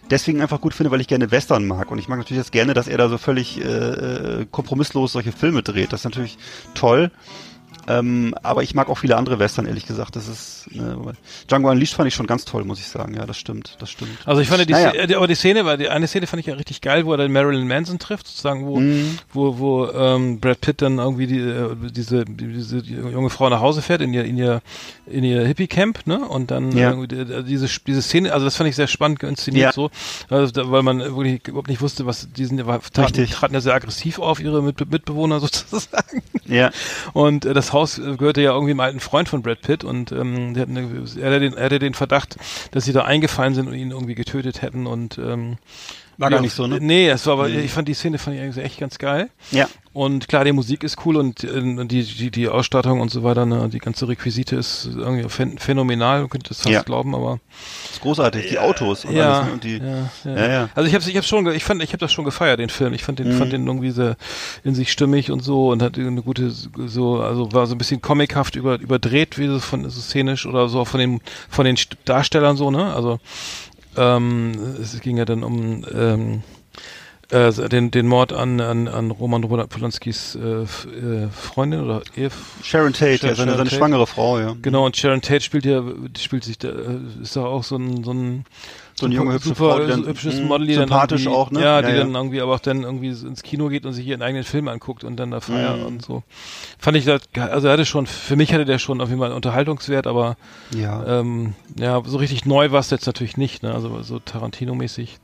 deswegen 0.10 0.42
einfach 0.42 0.62
gut 0.62 0.74
finde, 0.74 0.92
weil 0.92 1.02
ich 1.02 1.08
gerne 1.10 1.30
Western 1.30 1.68
mag. 1.68 1.92
Und 1.92 1.98
ich 2.00 2.08
mag 2.08 2.20
natürlich 2.20 2.40
jetzt 2.40 2.54
gerne, 2.54 2.74
dass 2.74 2.88
er 2.88 2.98
da 2.98 3.10
so 3.10 3.18
völlig 3.18 3.60
äh, 3.60 3.64
äh, 3.64 4.46
kompromisslos 4.50 5.12
solche 5.12 5.34
Filme 5.34 5.62
dreht. 5.62 5.92
Das 5.92 6.02
ist 6.02 6.06
natürlich 6.06 6.38
toll. 6.74 7.12
Ähm, 7.88 8.34
aber 8.44 8.64
ich 8.64 8.74
mag 8.76 8.90
auch 8.90 8.98
viele 8.98 9.18
andere 9.18 9.40
Western, 9.40 9.66
ehrlich 9.66 9.86
gesagt. 9.86 10.16
Das 10.16 10.28
ist 10.28 10.68
ne, 10.72 10.98
Django 11.50 11.70
Unleashed 11.70 11.96
fand 11.96 12.08
ich 12.08 12.16
schon 12.16 12.28
ganz 12.28 12.46
toll, 12.46 12.64
muss 12.64 12.80
ich 12.80 12.88
sagen. 12.88 13.14
Ja, 13.14 13.26
das 13.26 13.38
stimmt, 13.38 13.76
das 13.80 13.92
stimmt. 13.92 14.12
Also 14.26 14.42
ich 14.42 14.48
fand 14.48 14.68
die, 14.68 14.72
Naja. 14.74 14.92
Szene, 14.92 15.18
aber 15.18 15.28
die 15.28 15.36
Szene 15.36 15.66
war, 15.66 15.78
die 15.78 15.90
eine 15.90 16.08
Szene 16.08 16.28
fand 16.28 16.40
ich 16.40 16.46
ja 16.48 16.54
richtig 16.56 16.82
geil, 16.82 17.06
wo 17.06 17.12
er 17.12 17.18
dann 17.18 17.32
Marilyn 17.32 17.68
Manson 17.68 18.00
trifft, 18.00 18.28
sozusagen, 18.28 18.66
wo, 18.66 18.80
Mhm. 18.80 19.18
wo, 19.34 19.58
wo 19.60 19.88
ähm, 19.92 20.40
Brad 20.40 20.62
Pitt 20.62 20.82
dann 20.82 20.98
irgendwie 21.00 21.28
die, 21.28 21.40
äh, 21.40 21.76
diese, 21.92 22.26
diese 22.26 22.78
junge 22.80 23.30
Frau 23.30 23.50
nach 23.50 23.60
Hause 23.60 23.82
fährt 23.82 24.02
in 24.02 24.14
ihr, 24.14 24.24
in 24.24 24.38
ihr, 24.38 24.62
in 25.06 25.24
ihr 25.24 25.46
Hippie-Camp, 25.46 26.08
ne? 26.08 26.20
Und 26.20 26.52
dann 26.52 26.72
Ja. 26.78 26.94
die- 26.94 27.44
diese, 27.44 27.68
diese 27.86 28.02
Szene, 28.02 28.32
also 28.34 28.46
das 28.46 28.56
fand 28.56 28.70
ich 28.70 28.76
sehr 28.76 28.88
spannend 28.88 29.22
inszeniert 29.24 29.64
Ja. 29.66 29.72
so, 29.74 29.90
also, 30.30 30.72
weil 30.72 30.84
man 30.84 31.00
wirklich 31.00 31.48
überhaupt 31.48 31.68
nicht 31.68 31.82
wusste, 31.82 32.06
was 32.06 32.32
diesen 32.32 32.66
war, 32.66 32.80
traten, 32.82 33.02
Richtig. 33.16 33.32
traten 33.32 33.54
ja 33.54 33.62
sehr 33.62 33.74
aggressiv 33.74 34.20
auf 34.20 34.40
ihre 34.40 34.62
Mit 34.64 34.90
Mitbewohner 34.90 35.40
sozusagen. 35.42 36.22
Ja, 36.46 36.72
Und 37.14 37.46
äh, 37.46 37.54
das 37.54 37.73
Haus 37.74 37.98
gehörte 37.98 38.42
ja 38.42 38.54
irgendwie 38.54 38.72
einem 38.72 38.80
alten 38.80 39.00
Freund 39.00 39.30
von 39.30 39.42
Brad 39.42 39.62
Pitt 39.62 39.84
und 39.84 40.12
ähm, 40.12 40.54
der 40.54 40.68
er, 40.68 41.32
hatte 41.32 41.40
den, 41.40 41.54
er 41.54 41.66
hatte 41.66 41.80
den 41.80 41.94
Verdacht, 41.94 42.38
dass 42.72 42.86
sie 42.86 42.94
da 42.94 43.04
eingefallen 43.04 43.56
sind 43.56 43.68
und 43.68 43.74
ihn 43.74 43.92
irgendwie 43.92 44.16
getötet 44.16 44.62
hätten 44.62 44.88
und 44.88 45.18
ähm, 45.18 45.58
War 46.18 46.30
ja, 46.30 46.38
gar 46.38 46.42
nicht 46.42 46.54
so, 46.54 46.68
ne? 46.68 46.80
Nee, 46.80 47.10
es 47.10 47.26
war 47.26 47.34
aber, 47.34 47.50
ich 47.50 47.72
fand 47.72 47.88
die 47.88 47.94
Szene 47.94 48.18
fand 48.18 48.36
ich 48.38 48.42
eigentlich 48.44 48.64
echt 48.64 48.80
ganz 48.80 48.98
geil. 48.98 49.30
ja. 49.52 49.68
Und 49.96 50.28
klar, 50.28 50.44
die 50.44 50.54
Musik 50.54 50.84
ist 50.84 51.06
cool 51.06 51.18
und 51.18 51.44
äh, 51.44 51.86
die, 51.86 52.02
die, 52.04 52.32
die 52.32 52.50
Ausstattung 52.50 53.00
und 53.00 53.12
so 53.12 53.22
weiter, 53.22 53.46
ne, 53.46 53.70
die 53.72 53.78
ganze 53.78 54.08
Requisite 54.08 54.56
ist 54.56 54.90
irgendwie 54.92 55.26
phän- 55.28 55.60
phänomenal, 55.60 56.22
man 56.22 56.30
könnte 56.32 56.48
das 56.50 56.62
fast 56.62 56.70
Ja. 56.74 56.82
glauben, 56.82 57.14
aber 57.14 57.40
ist 57.92 58.02
großartig. 58.02 58.50
Die 58.50 58.58
Autos 58.58 59.06
und 59.06 59.14
ja, 59.16 59.34
alles. 59.42 59.46
Ne? 59.46 59.54
Und 59.54 59.64
die, 59.64 59.78
ja, 59.78 60.36
ja. 60.36 60.52
Ja. 60.52 60.70
Also 60.74 60.88
ich 60.90 60.96
habe 60.96 61.08
ich 61.08 61.16
hab's 61.16 61.28
schon, 61.28 61.46
ich 61.54 61.64
fand, 61.64 61.84
ich 61.84 61.90
habe 61.90 62.00
das 62.00 62.12
schon 62.12 62.26
gefeiert, 62.26 62.60
den 62.60 62.70
Film. 62.70 62.92
Ich 62.96 63.04
fand 63.04 63.20
den, 63.20 63.36
Mhm. 63.36 63.38
fand 63.38 63.54
den 63.54 63.68
irgendwie 63.68 63.92
sehr 63.92 64.18
in 64.64 64.74
sich 64.74 64.92
stimmig 64.92 65.30
und 65.30 65.44
so 65.44 65.68
und 65.70 65.84
hat 65.84 65.96
eine 66.00 66.24
gute, 66.24 66.50
so, 66.50 67.20
also 67.20 67.52
war 67.54 67.68
so 67.68 67.76
ein 67.76 67.78
bisschen 67.78 68.02
comichaft 68.02 68.56
über, 68.56 68.80
überdreht, 68.80 69.38
wie 69.38 69.46
so 69.46 69.60
von 69.60 69.88
so 69.88 70.02
szenisch 70.02 70.48
oder 70.48 70.70
so 70.70 70.86
von 70.86 71.00
den, 71.02 71.22
von 71.50 71.66
den 71.66 71.76
St- 71.78 71.98
Darstellern 72.06 72.58
so, 72.58 72.72
ne? 72.72 72.96
Also 72.96 73.20
ähm, 73.98 74.54
es 74.82 75.00
ging 75.02 75.18
ja 75.18 75.26
dann 75.26 75.44
um 75.44 75.86
ähm, 75.94 76.44
äh, 77.34 77.52
den, 77.70 77.90
den 77.90 78.08
Mord 78.08 78.32
an, 78.34 78.62
an, 78.62 78.88
an 78.88 79.12
Roman 79.12 79.42
Polanskis 79.42 80.36
äh, 80.36 80.64
äh, 80.64 81.28
Freundin 81.30 81.82
oder 81.82 82.04
Ehe. 82.16 82.30
Sharon 82.62 82.94
Tate, 82.94 83.18
Sharon 83.18 83.30
ja, 83.30 83.36
seine, 83.36 83.52
seine 83.52 83.64
Tate. 83.64 83.76
schwangere 83.76 84.08
Frau, 84.08 84.40
ja. 84.40 84.56
Genau, 84.62 84.86
und 84.86 84.96
Sharon 84.96 85.22
Tate 85.22 85.42
spielt 85.42 85.66
ja, 85.66 85.84
spielt 86.18 86.44
sich, 86.44 86.60
da, 86.60 86.70
äh, 86.70 87.00
ist 87.22 87.36
da 87.36 87.46
auch 87.46 87.64
so 87.64 87.78
ein, 87.78 88.04
so 88.04 88.12
ein, 88.14 88.46
So 88.96 89.08
eine 89.08 89.16
junge, 89.16 89.34
hübsche 89.34 89.50
super 89.50 89.70
Frau, 89.72 89.80
die 89.80 89.88
dann, 89.88 90.06
hübsches 90.06 90.36
mh, 90.40 90.46
Model, 90.46 90.68
die 90.68 90.74
sympathisch 90.76 91.24
dann 91.24 91.34
auch, 91.34 91.50
ne? 91.50 91.62
Ja, 91.62 91.82
die 91.82 91.96
dann 91.96 92.14
irgendwie 92.14 92.42
aber 92.42 92.54
auch 92.54 92.60
dann 92.60 92.84
irgendwie 92.84 93.08
ins 93.10 93.42
Kino 93.42 93.68
geht 93.70 93.86
und 93.88 93.94
sich 93.94 94.06
ihren 94.06 94.22
eigenen 94.22 94.44
Film 94.44 94.68
anguckt 94.68 95.04
und 95.04 95.16
dann 95.18 95.32
da 95.32 95.40
feiert 95.42 95.80
Mhm. 95.80 95.86
und 95.86 96.06
so. 96.06 96.22
Fand 96.78 96.96
ich 96.98 97.06
das, 97.06 97.22
also 97.36 97.68
er 97.68 97.74
hatte 97.74 97.86
schon, 97.86 98.06
für 98.06 98.36
mich 98.36 98.54
hatte 98.54 98.66
der 98.66 98.78
schon 98.78 99.02
auf 99.02 99.10
jeden 99.10 99.20
Fall 99.20 99.30
einen 99.30 99.36
Unterhaltungswert, 99.36 100.06
aber 100.06 100.38
ja. 100.76 101.04
ähm, 101.22 101.54
ja, 101.76 102.02
so 102.06 102.18
richtig 102.18 102.46
neu 102.46 102.72
war 102.72 102.82
es 102.82 102.92
jetzt 102.92 103.08
natürlich 103.08 103.36
nicht, 103.36 103.64
ne? 103.64 103.74
Also 103.74 104.04
so 104.04 104.20
Tarantino-mäßig. 104.20 105.18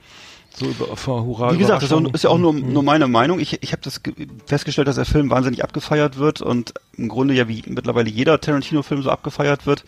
So 0.52 0.66
über, 0.66 0.98
vor 0.98 1.24
Hurra. 1.26 1.54
Wie 1.54 1.60
gesagt, 1.60 1.84
das 1.84 1.92
ist 1.92 2.24
ja 2.24 2.32
auch 2.32 2.40
nur, 2.40 2.54
Mhm. 2.54 2.74
nur 2.74 2.82
meine 2.82 3.08
Meinung. 3.08 3.40
Ich, 3.40 3.62
ich 3.62 3.72
habe 3.72 3.84
das 3.84 4.02
ge- 4.02 4.16
festgestellt, 4.48 4.88
dass 4.88 4.96
der 4.96 5.06
Film 5.06 5.30
wahnsinnig 5.30 5.64
abgefeiert 5.64 6.18
wird 6.18 6.42
und 6.42 6.74
im 6.98 7.08
Grunde 7.08 7.36
ja 7.36 7.48
wie 7.48 7.62
mittlerweile 7.68 8.10
jeder 8.10 8.42
Tarantino-Film 8.42 9.04
so 9.04 9.12
abgefeiert 9.12 9.68
wird. 9.68 9.84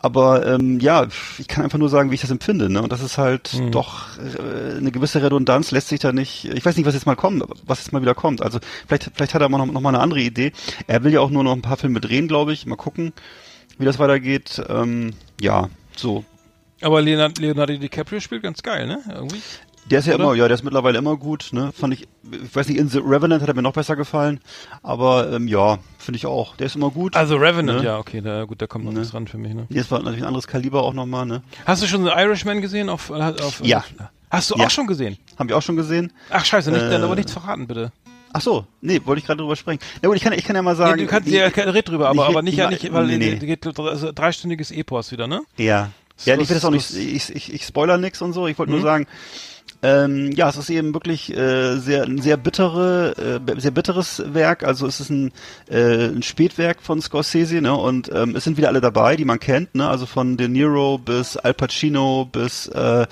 Aber 0.00 0.46
ähm, 0.46 0.78
ja, 0.80 1.06
ich 1.38 1.48
kann 1.48 1.64
einfach 1.64 1.78
nur 1.78 1.88
sagen, 1.88 2.10
wie 2.10 2.14
ich 2.14 2.20
das 2.20 2.30
empfinde. 2.30 2.70
Ne? 2.70 2.80
Und 2.82 2.92
das 2.92 3.02
ist 3.02 3.18
halt 3.18 3.54
Mhm. 3.54 3.72
doch 3.72 4.16
äh, 4.18 4.76
eine 4.76 4.92
gewisse 4.92 5.22
Redundanz 5.22 5.70
lässt 5.72 5.88
sich 5.88 5.98
da 6.00 6.12
nicht. 6.12 6.44
Ich 6.44 6.64
weiß 6.64 6.76
nicht, 6.76 6.86
was 6.86 6.94
jetzt 6.94 7.06
mal 7.06 7.16
kommt, 7.16 7.42
was 7.66 7.80
jetzt 7.80 7.92
mal 7.92 8.00
wieder 8.02 8.14
kommt. 8.14 8.40
Also 8.40 8.60
vielleicht, 8.86 9.10
vielleicht 9.14 9.34
hat 9.34 9.42
er 9.42 9.48
noch, 9.48 9.66
noch 9.66 9.80
mal 9.80 9.88
eine 9.88 10.00
andere 10.00 10.20
Idee. 10.20 10.52
Er 10.86 11.02
will 11.02 11.12
ja 11.12 11.20
auch 11.20 11.30
nur 11.30 11.42
noch 11.42 11.52
ein 11.52 11.62
paar 11.62 11.76
Filme 11.76 12.00
drehen, 12.00 12.28
glaube 12.28 12.52
ich. 12.52 12.64
Mal 12.66 12.76
gucken, 12.76 13.12
wie 13.78 13.84
das 13.84 13.98
weitergeht. 13.98 14.62
Ähm, 14.68 15.14
ja, 15.40 15.68
so. 15.96 16.24
Aber 16.80 17.02
Leonardo, 17.02 17.40
Leonardo 17.42 17.76
DiCaprio 17.76 18.20
spielt 18.20 18.44
ganz 18.44 18.62
geil, 18.62 18.86
ne? 18.86 19.00
Irgendwie. 19.12 19.42
Der 19.90 20.00
ist 20.00 20.06
ja 20.06 20.14
Oder? 20.14 20.24
immer, 20.24 20.34
ja, 20.34 20.48
der 20.48 20.54
ist 20.54 20.64
mittlerweile 20.64 20.98
immer 20.98 21.16
gut, 21.16 21.48
ne? 21.52 21.72
Fand 21.72 21.94
ich, 21.94 22.08
ich 22.30 22.54
weiß 22.54 22.68
nicht, 22.68 22.78
in 22.78 22.88
The 22.88 22.98
Revenant 22.98 23.40
hat 23.42 23.48
er 23.48 23.54
mir 23.54 23.62
noch 23.62 23.72
besser 23.72 23.96
gefallen, 23.96 24.40
aber 24.82 25.32
ähm, 25.32 25.48
ja, 25.48 25.78
finde 25.98 26.16
ich 26.16 26.26
auch. 26.26 26.56
Der 26.56 26.66
ist 26.66 26.76
immer 26.76 26.90
gut. 26.90 27.16
Also 27.16 27.36
Revenant, 27.36 27.78
Ne? 27.80 27.84
ja, 27.86 27.98
okay, 27.98 28.20
da, 28.20 28.44
gut, 28.44 28.60
da 28.60 28.66
kommt 28.66 28.84
noch 28.84 28.92
Ne? 28.92 28.98
nichts 29.00 29.14
ran 29.14 29.26
für 29.26 29.38
mich, 29.38 29.54
ne? 29.54 29.66
Jetzt 29.70 29.90
war 29.90 29.98
natürlich 30.00 30.20
ein 30.22 30.26
anderes 30.26 30.46
Kaliber 30.46 30.82
auch 30.82 30.92
nochmal, 30.94 31.26
ne? 31.26 31.42
Hast 31.66 31.82
du 31.82 31.86
schon 31.86 32.04
The 32.04 32.10
Irishman 32.10 32.60
gesehen 32.60 32.88
auf, 32.88 33.10
auf 33.10 33.60
Ja. 33.64 33.84
Hast 34.30 34.50
du 34.50 34.56
Ja. 34.56 34.66
auch 34.66 34.70
schon 34.70 34.86
gesehen? 34.86 35.16
Haben 35.38 35.48
wir 35.48 35.56
auch 35.56 35.62
schon 35.62 35.76
gesehen. 35.76 36.12
Ach 36.30 36.44
scheiße, 36.44 36.70
nicht, 36.70 36.82
dann 36.82 37.00
Äh, 37.00 37.04
aber 37.04 37.14
nichts 37.16 37.32
verraten, 37.32 37.66
bitte. 37.66 37.92
Ach 38.34 38.42
so, 38.42 38.66
nee, 38.82 39.00
wollte 39.06 39.20
ich 39.20 39.26
gerade 39.26 39.38
drüber 39.40 39.56
sprechen. 39.56 39.80
Na 40.02 40.08
gut, 40.08 40.16
ich 40.18 40.22
kann, 40.22 40.34
ich 40.34 40.44
kann 40.44 40.54
ja 40.54 40.60
mal 40.60 40.76
sagen. 40.76 40.96
nee, 40.96 41.04
du 41.04 41.08
kannst 41.08 41.30
wie- 41.30 41.36
ja 41.36 41.46
red 41.46 41.88
drüber, 41.88 42.10
aber, 42.10 42.26
aber 42.26 42.42
nicht, 42.42 42.52
ich 42.54 42.58
ja 42.58 42.68
nicht, 42.68 42.92
weil 42.92 43.06
nee, 43.06 43.16
nee. 43.16 43.38
nee. 43.40 43.46
geht 43.46 43.66
also 43.78 44.12
dreistündiges 44.12 44.70
Epos 44.70 45.12
wieder, 45.12 45.26
ne? 45.26 45.40
Ja. 45.56 45.88
Ja, 46.24 46.34
Das- 46.34 46.42
ich 46.42 46.48
will 46.50 46.54
das 46.56 46.64
auch 46.66 46.70
nicht, 46.70 46.94
ich, 46.94 47.34
ich, 47.34 47.54
ich 47.54 47.64
spoiler 47.64 47.96
nix 47.96 48.20
und 48.20 48.34
so. 48.34 48.46
Ich 48.48 48.58
wollte 48.58 48.70
nur 48.72 48.80
Mhm. 48.80 48.84
sagen, 48.84 49.06
ähm, 49.82 50.32
ja, 50.32 50.48
es 50.48 50.56
ist 50.56 50.70
eben 50.70 50.92
wirklich 50.92 51.34
äh, 51.36 51.76
sehr, 51.76 52.04
ein 52.04 52.20
sehr 52.20 52.36
bittere, 52.36 53.40
äh, 53.46 53.60
sehr 53.60 53.70
bitteres 53.70 54.22
Werk. 54.26 54.64
Also 54.64 54.86
es 54.86 55.00
ist 55.00 55.10
ein, 55.10 55.32
äh, 55.70 56.06
ein 56.06 56.22
Spätwerk 56.22 56.82
von 56.82 57.00
Scorsese, 57.00 57.60
ne? 57.60 57.74
Und 57.74 58.10
ähm, 58.12 58.34
es 58.36 58.44
sind 58.44 58.56
wieder 58.56 58.68
alle 58.68 58.80
dabei, 58.80 59.16
die 59.16 59.24
man 59.24 59.38
kennt, 59.40 59.74
ne? 59.74 59.88
Also 59.88 60.06
von 60.06 60.36
De 60.36 60.48
Niro 60.48 60.98
bis 60.98 61.36
Al 61.36 61.54
Pacino 61.54 62.28
bis 62.30 62.66
äh, 62.68 63.06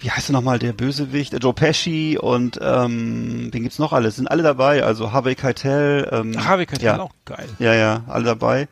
wie 0.00 0.10
heißt 0.10 0.30
er 0.30 0.32
nochmal, 0.32 0.58
der 0.58 0.72
Bösewicht, 0.72 1.34
äh, 1.34 1.38
Joe 1.38 1.52
Pesci 1.52 2.18
und 2.20 2.58
ähm, 2.62 3.48
wen 3.50 3.62
gibt's 3.62 3.78
noch 3.78 3.92
alles? 3.92 4.16
Sind 4.16 4.30
alle 4.30 4.42
dabei, 4.42 4.84
also 4.84 5.12
Harvey 5.12 5.34
Keitel, 5.34 6.08
ähm, 6.12 6.46
Harvey 6.46 6.66
Keitel, 6.66 6.84
ja. 6.84 7.00
auch 7.00 7.10
geil. 7.24 7.48
Ja, 7.58 7.74
ja, 7.74 8.04
alle 8.06 8.24
dabei. 8.24 8.68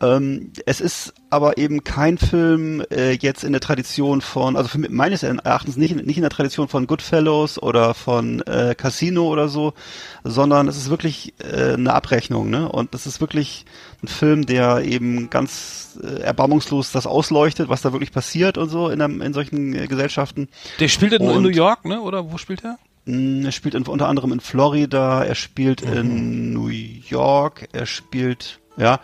Ähm, 0.00 0.52
es 0.64 0.80
ist 0.80 1.12
aber 1.28 1.58
eben 1.58 1.82
kein 1.82 2.18
Film 2.18 2.84
äh, 2.90 3.12
jetzt 3.12 3.42
in 3.42 3.50
der 3.52 3.60
Tradition 3.60 4.20
von, 4.20 4.56
also 4.56 4.68
für, 4.68 4.78
meines 4.78 5.24
Erachtens 5.24 5.76
nicht, 5.76 5.90
in- 5.90 6.06
nicht 6.06 6.16
in 6.18 6.22
der 6.22 6.30
Tradition 6.30 6.68
von 6.68 6.86
Goodfellows 6.86 7.60
oder 7.60 7.94
von 7.94 8.40
äh, 8.42 8.76
Casino 8.76 9.26
oder 9.26 9.48
so, 9.48 9.74
sondern 10.22 10.68
es 10.68 10.76
ist 10.76 10.88
wirklich 10.88 11.34
äh, 11.42 11.74
eine 11.74 11.94
Abrechnung, 11.94 12.48
ne? 12.48 12.68
Und 12.68 12.94
es 12.94 13.06
ist 13.06 13.20
wirklich 13.20 13.64
ein 14.02 14.06
Film, 14.08 14.46
der 14.46 14.82
eben 14.84 15.30
ganz 15.30 15.98
äh, 16.00 16.20
erbarmungslos 16.20 16.92
das 16.92 17.06
ausleuchtet, 17.08 17.68
was 17.68 17.82
da 17.82 17.92
wirklich 17.92 18.12
passiert 18.12 18.56
und 18.56 18.68
so 18.68 18.88
in, 18.90 19.02
einem, 19.02 19.20
in 19.20 19.32
solchen 19.32 19.74
äh, 19.74 19.88
Gesellschaften. 19.88 20.48
Der 20.78 20.86
spielt 20.88 21.12
in 21.14 21.22
Und- 21.28 21.42
New 21.42 21.48
York, 21.48 21.84
ne? 21.84 22.00
Oder 22.00 22.30
wo 22.30 22.38
spielt 22.38 22.62
er? 22.64 22.78
Mm, 23.06 23.44
Er 23.44 23.50
spielt 23.52 23.74
in, 23.74 23.82
unter 23.84 24.06
anderem 24.06 24.32
in 24.32 24.38
Florida, 24.40 25.24
er 25.24 25.34
spielt 25.34 25.84
Mhm. 25.84 25.92
in 25.96 26.52
New 26.52 26.68
York, 26.68 27.68
er 27.72 27.86
spielt, 27.86 28.60
ja, 28.76 29.00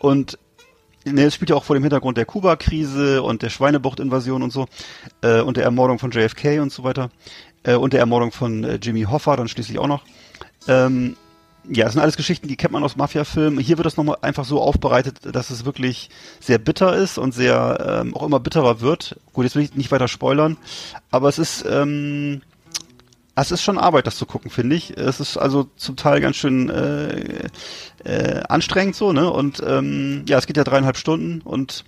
und 0.00 0.38
ne, 1.04 1.24
es 1.24 1.34
spielt 1.34 1.50
ja 1.50 1.56
auch 1.56 1.64
vor 1.64 1.76
dem 1.76 1.82
Hintergrund 1.82 2.16
der 2.16 2.24
Kuba-Krise 2.24 3.22
und 3.22 3.42
der 3.42 3.50
Schweinebucht-Invasion 3.50 4.42
und 4.42 4.52
so, 4.52 4.66
äh, 5.22 5.40
und 5.40 5.56
der 5.56 5.64
Ermordung 5.64 5.98
von 5.98 6.10
JFK 6.10 6.60
und 6.60 6.72
so 6.72 6.82
weiter, 6.82 7.10
äh, 7.62 7.74
und 7.74 7.92
der 7.92 8.00
Ermordung 8.00 8.32
von 8.32 8.64
äh, 8.64 8.74
Jimmy 8.76 9.02
Hoffa 9.02 9.36
dann 9.36 9.48
schließlich 9.48 9.78
auch 9.78 9.86
noch. 9.86 10.02
Ähm, 10.66 11.16
ja, 11.68 11.84
das 11.84 11.92
sind 11.92 12.02
alles 12.02 12.16
Geschichten, 12.16 12.48
die 12.48 12.56
kennt 12.56 12.72
man 12.72 12.82
aus 12.82 12.96
Mafia-Filmen. 12.96 13.60
Hier 13.60 13.76
wird 13.76 13.84
das 13.84 13.98
nochmal 13.98 14.16
einfach 14.22 14.46
so 14.46 14.60
aufbereitet, 14.60 15.18
dass 15.22 15.50
es 15.50 15.66
wirklich 15.66 16.08
sehr 16.40 16.58
bitter 16.58 16.96
ist 16.96 17.18
und 17.18 17.34
sehr 17.34 18.00
ähm, 18.02 18.16
auch 18.16 18.22
immer 18.22 18.40
bitterer 18.40 18.80
wird. 18.80 19.20
Gut, 19.34 19.44
jetzt 19.44 19.56
will 19.56 19.62
ich 19.62 19.74
nicht 19.74 19.92
weiter 19.92 20.08
spoilern, 20.08 20.56
aber 21.10 21.28
es 21.28 21.38
ist 21.38 21.64
ähm, 21.68 22.40
es 23.34 23.50
ist 23.50 23.62
schon 23.62 23.78
Arbeit, 23.78 24.06
das 24.06 24.16
zu 24.16 24.26
gucken, 24.26 24.50
finde 24.50 24.76
ich. 24.76 24.96
Es 24.96 25.20
ist 25.20 25.36
also 25.36 25.68
zum 25.76 25.96
Teil 25.96 26.20
ganz 26.20 26.36
schön 26.36 26.68
äh, 26.68 27.48
äh, 28.04 28.42
anstrengend 28.48 28.96
so, 28.96 29.12
ne? 29.12 29.30
Und 29.30 29.62
ähm, 29.66 30.24
ja, 30.28 30.38
es 30.38 30.46
geht 30.46 30.56
ja 30.56 30.64
dreieinhalb 30.64 30.96
Stunden 30.96 31.40
und 31.42 31.84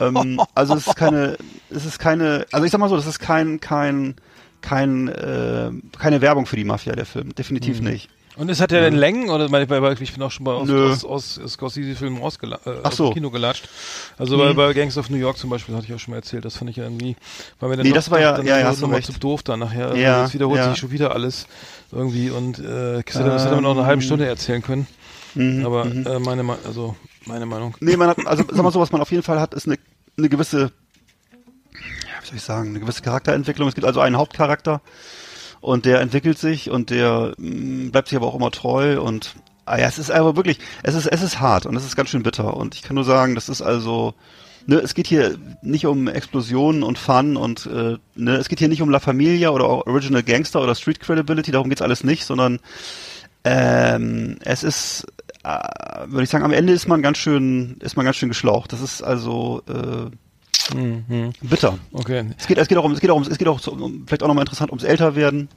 ähm, 0.00 0.40
also 0.54 0.74
es 0.74 0.86
ist 0.86 0.96
keine, 0.96 1.36
es 1.70 1.84
ist 1.84 1.98
keine, 1.98 2.46
also 2.52 2.64
ich 2.64 2.70
sag 2.70 2.78
mal 2.78 2.88
so, 2.88 2.96
das 2.96 3.06
ist 3.06 3.18
kein, 3.18 3.60
kein, 3.60 4.14
kein, 4.60 5.08
äh, 5.08 5.70
keine 5.98 6.20
Werbung 6.20 6.46
für 6.46 6.56
die 6.56 6.64
Mafia, 6.64 6.94
der 6.94 7.06
Film, 7.06 7.34
definitiv 7.34 7.80
nicht. 7.80 8.08
Und 8.38 8.48
ist 8.48 8.60
hat 8.60 8.70
er 8.72 8.80
denn 8.82 8.94
Längen? 8.94 9.30
Oder 9.30 9.48
bei, 9.48 9.66
bei, 9.66 9.92
ich 10.00 10.12
bin 10.12 10.22
auch 10.22 10.30
schon 10.30 10.44
mal 10.44 10.54
aus, 10.54 10.68
Nö. 10.68 10.90
aus, 10.92 11.04
aus 11.04 11.40
Scorsese-Filmen 11.54 12.18
rausgela 12.22 12.60
äh, 12.64 12.70
aus 12.84 12.96
so. 12.96 13.10
Kino 13.12 13.30
gelatscht. 13.30 13.68
Also 14.16 14.38
bei, 14.38 14.52
bei 14.52 14.72
Gangs 14.72 14.96
of 14.96 15.10
New 15.10 15.16
York 15.16 15.36
zum 15.36 15.50
Beispiel, 15.50 15.74
hatte 15.74 15.86
ich 15.86 15.92
auch 15.94 15.98
schon 15.98 16.12
mal 16.12 16.18
erzählt, 16.18 16.44
das 16.44 16.56
fand 16.56 16.70
ich 16.70 16.76
ja 16.76 16.84
irgendwie, 16.84 17.16
weil 17.58 17.68
mir 17.70 17.76
dann 17.76 17.86
Nee, 17.86 17.92
das 17.92 18.10
war 18.10 18.20
ja- 18.20 18.36
dann 18.36 18.46
ja, 18.46 18.58
ja, 18.58 18.70
noch- 18.72 18.88
mal 18.88 19.02
zu 19.02 19.12
doof 19.12 19.42
dann 19.42 19.58
nachher. 19.60 19.86
Also 19.88 19.96
Ja, 20.00 20.22
Jetzt 20.22 20.34
wiederholt 20.34 20.58
ja. 20.60 20.70
sich 20.70 20.78
schon 20.78 20.92
wieder 20.92 21.12
alles 21.12 21.46
irgendwie 21.90 22.30
und 22.30 22.58
äh, 22.60 23.02
das 23.04 23.14
hätte 23.16 23.32
hätte 23.38 23.54
man 23.56 23.64
noch 23.64 23.72
eine 23.76 23.86
halbe 23.86 24.02
Stunde 24.02 24.26
erzählen 24.26 24.62
können. 24.62 24.86
Mhm, 25.34 25.66
Aber 25.66 25.84
mhm. 25.86 26.06
äh, 26.06 26.18
meine, 26.20 26.42
Me- 26.44 26.58
also 26.64 26.94
meine 27.26 27.44
Meinung. 27.44 27.76
Nee, 27.80 27.96
man 27.96 28.08
hat, 28.08 28.18
also 28.24 28.44
sag 28.50 28.62
mal 28.62 28.70
so, 28.72 28.80
was 28.80 28.92
man 28.92 29.00
auf 29.00 29.10
jeden 29.10 29.22
Fall 29.24 29.40
hat, 29.40 29.52
ist 29.52 29.66
eine, 29.66 29.78
eine 30.16 30.28
gewisse, 30.28 30.60
ja, 31.74 32.22
wie 32.22 32.26
soll 32.26 32.36
ich 32.36 32.42
sagen, 32.42 32.68
eine 32.70 32.80
gewisse 32.80 33.02
Charakterentwicklung. 33.02 33.68
Es 33.68 33.74
gibt 33.74 33.86
also 33.86 34.00
einen 34.00 34.16
Hauptcharakter 34.16 34.80
und 35.60 35.84
der 35.84 36.00
entwickelt 36.00 36.38
sich 36.38 36.70
und 36.70 36.90
der 36.90 37.34
mh, 37.38 37.90
bleibt 37.90 38.08
sich 38.08 38.16
aber 38.16 38.26
auch 38.26 38.34
immer 38.34 38.50
treu 38.50 39.00
und 39.00 39.34
ah 39.66 39.78
ja, 39.78 39.86
es 39.86 39.98
ist 39.98 40.10
aber 40.10 40.36
wirklich, 40.36 40.58
es 40.82 40.94
ist, 40.94 41.06
es 41.06 41.22
ist 41.22 41.40
hart 41.40 41.66
und 41.66 41.76
es 41.76 41.84
ist 41.84 41.96
ganz 41.96 42.08
schön 42.08 42.22
bitter 42.22 42.56
und 42.56 42.74
ich 42.74 42.82
kann 42.82 42.94
nur 42.94 43.04
sagen, 43.04 43.34
das 43.34 43.48
ist 43.48 43.62
also, 43.62 44.14
ne, 44.66 44.76
es 44.76 44.94
geht 44.94 45.06
hier 45.06 45.36
nicht 45.62 45.86
um 45.86 46.08
Explosionen 46.08 46.82
und 46.82 46.98
Fun 46.98 47.36
und 47.36 47.66
äh, 47.66 47.96
ne, 48.14 48.36
es 48.36 48.48
geht 48.48 48.58
hier 48.58 48.68
nicht 48.68 48.82
um 48.82 48.90
La 48.90 49.00
Familia 49.00 49.50
oder 49.50 49.86
Original 49.86 50.22
Gangster 50.22 50.62
oder 50.62 50.74
Street 50.74 51.00
Credibility, 51.00 51.50
darum 51.50 51.68
geht's 51.68 51.82
alles 51.82 52.02
nicht, 52.04 52.24
sondern 52.24 52.60
ähm, 53.44 54.36
es 54.44 54.62
ist, 54.62 55.06
äh, 55.44 55.58
würde 56.06 56.24
ich 56.24 56.30
sagen, 56.30 56.44
am 56.44 56.52
Ende 56.52 56.72
ist 56.72 56.88
man 56.88 57.02
ganz 57.02 57.18
schön, 57.18 57.76
ist 57.80 57.96
man 57.96 58.04
ganz 58.04 58.16
schön 58.16 58.28
geschlaucht. 58.28 58.72
Das 58.72 58.80
ist 58.80 59.02
also 59.02 59.62
äh, 59.68 60.10
Mhm. 60.74 61.32
bitter. 61.42 61.78
Okay. 61.92 62.26
Es 62.38 62.46
geht, 62.46 62.58
es 62.58 62.68
geht 62.68 62.76
auch 62.78 62.84
um, 62.84 62.92
es 62.92 63.00
geht 63.00 63.10
auch 63.10 63.16
um, 63.16 63.22
es 63.22 63.38
geht 63.38 63.48
auch 63.48 63.66
um, 63.68 64.04
vielleicht 64.06 64.22
auch 64.22 64.28
nochmal 64.28 64.42
interessant 64.42 64.70
ums 64.70 64.84
Älterwerden 64.84 65.48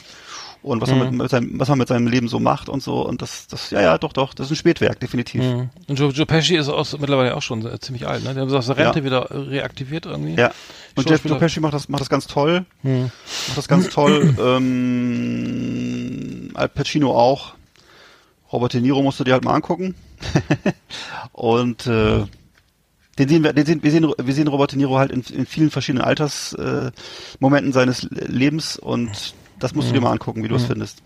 und 0.64 0.80
was 0.82 0.89
man 0.89 0.99
Mhm. 0.99 1.05
mit, 1.05 1.14
mit 1.14 1.30
seinem, 1.32 1.59
was 1.59 1.68
man 1.70 1.78
mit 1.80 1.88
seinem 1.88 2.07
Leben 2.07 2.28
so 2.28 2.39
macht 2.39 2.70
und 2.70 2.84
so 2.84 3.01
und 3.05 3.22
das, 3.22 3.47
das, 3.47 3.72
ja, 3.72 3.82
ja, 3.82 3.97
doch, 3.97 4.14
doch, 4.14 4.34
das 4.36 4.45
ist 4.47 4.51
ein 4.51 4.55
Spätwerk, 4.57 4.99
definitiv. 4.99 5.41
Mhm. 5.41 5.70
Und 5.88 5.99
Joe, 5.99 6.12
Joe 6.12 6.26
Pesci 6.28 6.55
ist 6.55 6.70
auch 6.70 6.86
mittlerweile 6.99 7.36
auch 7.36 7.41
schon 7.41 7.66
äh, 7.66 7.80
ziemlich 7.80 8.07
alt, 8.07 8.24
ne? 8.24 8.34
Der 8.36 8.43
hat 8.45 8.51
aus 8.53 8.68
der 8.68 8.78
Rente 8.78 8.99
Ja. 8.99 9.05
wieder 9.05 9.28
reaktiviert 9.32 10.05
irgendwie. 10.05 10.36
Ja. 10.39 10.51
Und 10.95 11.09
Jeff 11.09 11.26
Joe 11.26 11.39
Pesci 11.39 11.59
macht 11.62 11.74
das, 11.74 11.89
macht 11.89 12.01
das 12.01 12.09
ganz 12.09 12.28
toll. 12.28 12.66
Mhm. 12.84 13.12
Macht 13.47 13.57
das 13.57 13.68
ganz 13.68 13.89
toll. 13.89 14.36
ähm, 15.12 16.51
Al 16.53 16.70
Pacino 16.70 17.12
auch. 17.16 17.53
Robert 18.51 18.74
De 18.74 18.82
Niro 18.82 19.01
musst 19.01 19.20
du 19.20 19.24
dir 19.24 19.34
halt 19.34 19.43
mal 19.45 19.53
angucken. 19.55 19.95
und 21.32 21.88
äh, 21.88 22.24
den 23.22 23.30
sehen 23.30 23.43
wir, 23.43 23.53
den 23.53 23.65
sehen, 23.65 23.84
wir 23.84 23.91
sehen, 23.91 24.11
wir 24.17 24.34
sehen 24.34 24.47
Robert 24.47 24.72
De 24.72 24.78
Niro 24.78 24.97
halt 24.97 25.11
in, 25.11 25.22
in 25.22 25.45
vielen 25.45 25.69
verschiedenen 25.69 26.03
Altersmomenten 26.03 27.69
äh, 27.69 27.74
seines 27.74 28.07
Lebens 28.09 28.78
und 28.78 29.36
das 29.59 29.76
musst 29.76 29.89
du 29.89 29.93
dir 29.93 30.01
mal 30.01 30.11
angucken, 30.11 30.43
wie 30.43 30.47
du 30.47 30.55
es 30.55 30.65
findest. 30.65 31.03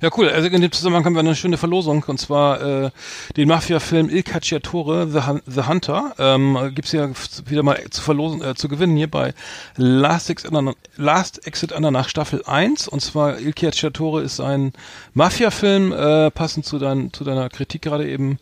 Ja, 0.00 0.10
cool. 0.16 0.28
Also 0.28 0.48
in 0.48 0.60
dem 0.60 0.72
Zusammenhang 0.72 1.04
haben 1.04 1.14
wir 1.14 1.20
eine 1.20 1.36
schöne 1.36 1.56
Verlosung 1.56 2.02
und 2.04 2.18
zwar 2.18 2.60
äh, 2.60 2.90
den 3.36 3.48
Mafia-Film 3.48 4.08
Il 4.10 4.22
Cacciatore, 4.22 5.08
The, 5.08 5.20
Hun 5.26 5.42
The 5.46 5.62
Hunter. 5.62 6.14
Ähm, 6.18 6.72
gibt's 6.74 6.90
ja 6.92 7.08
wieder 7.46 7.62
mal 7.62 7.78
zu 7.90 8.02
verlosen, 8.02 8.42
äh, 8.42 8.54
zu 8.54 8.66
gewinnen 8.66 8.96
hier 8.96 9.08
bei 9.08 9.34
Last 9.76 10.30
Exit, 10.30 10.48
Andernach, 10.48 10.74
Last 10.96 11.46
Exit 11.46 11.72
Andernach 11.72 12.08
Staffel 12.08 12.42
1. 12.44 12.88
Und 12.88 13.00
zwar 13.00 13.38
Il 13.38 13.52
Cacciatore 13.52 14.22
ist 14.22 14.40
ein 14.40 14.72
Mafia-Film, 15.12 15.92
äh, 15.92 16.30
passend 16.32 16.66
zu, 16.66 16.78
dein, 16.80 17.12
zu 17.12 17.22
deiner 17.22 17.48
Kritik 17.50 17.82
gerade 17.82 18.08
eben. 18.08 18.38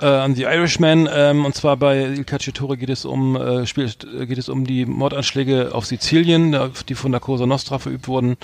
Äh, 0.00 0.06
an 0.06 0.34
The 0.34 0.44
Irishman 0.44 1.08
ähm, 1.12 1.44
und 1.44 1.54
zwar 1.54 1.76
bei 1.76 2.00
Il 2.02 2.24
Cacciatore 2.24 2.76
geht 2.76 2.90
es 2.90 3.04
um 3.04 3.36
äh, 3.36 3.66
spielt, 3.66 4.04
äh, 4.04 4.26
geht 4.26 4.38
es 4.38 4.48
um 4.48 4.66
die 4.66 4.86
Mordanschläge 4.86 5.70
auf 5.74 5.86
Sizilien, 5.86 6.56
die 6.88 6.94
von 6.94 7.12
der 7.12 7.20
Cosa 7.20 7.46
Nostra 7.46 7.78
verübt 7.78 8.08
wurden 8.08 8.36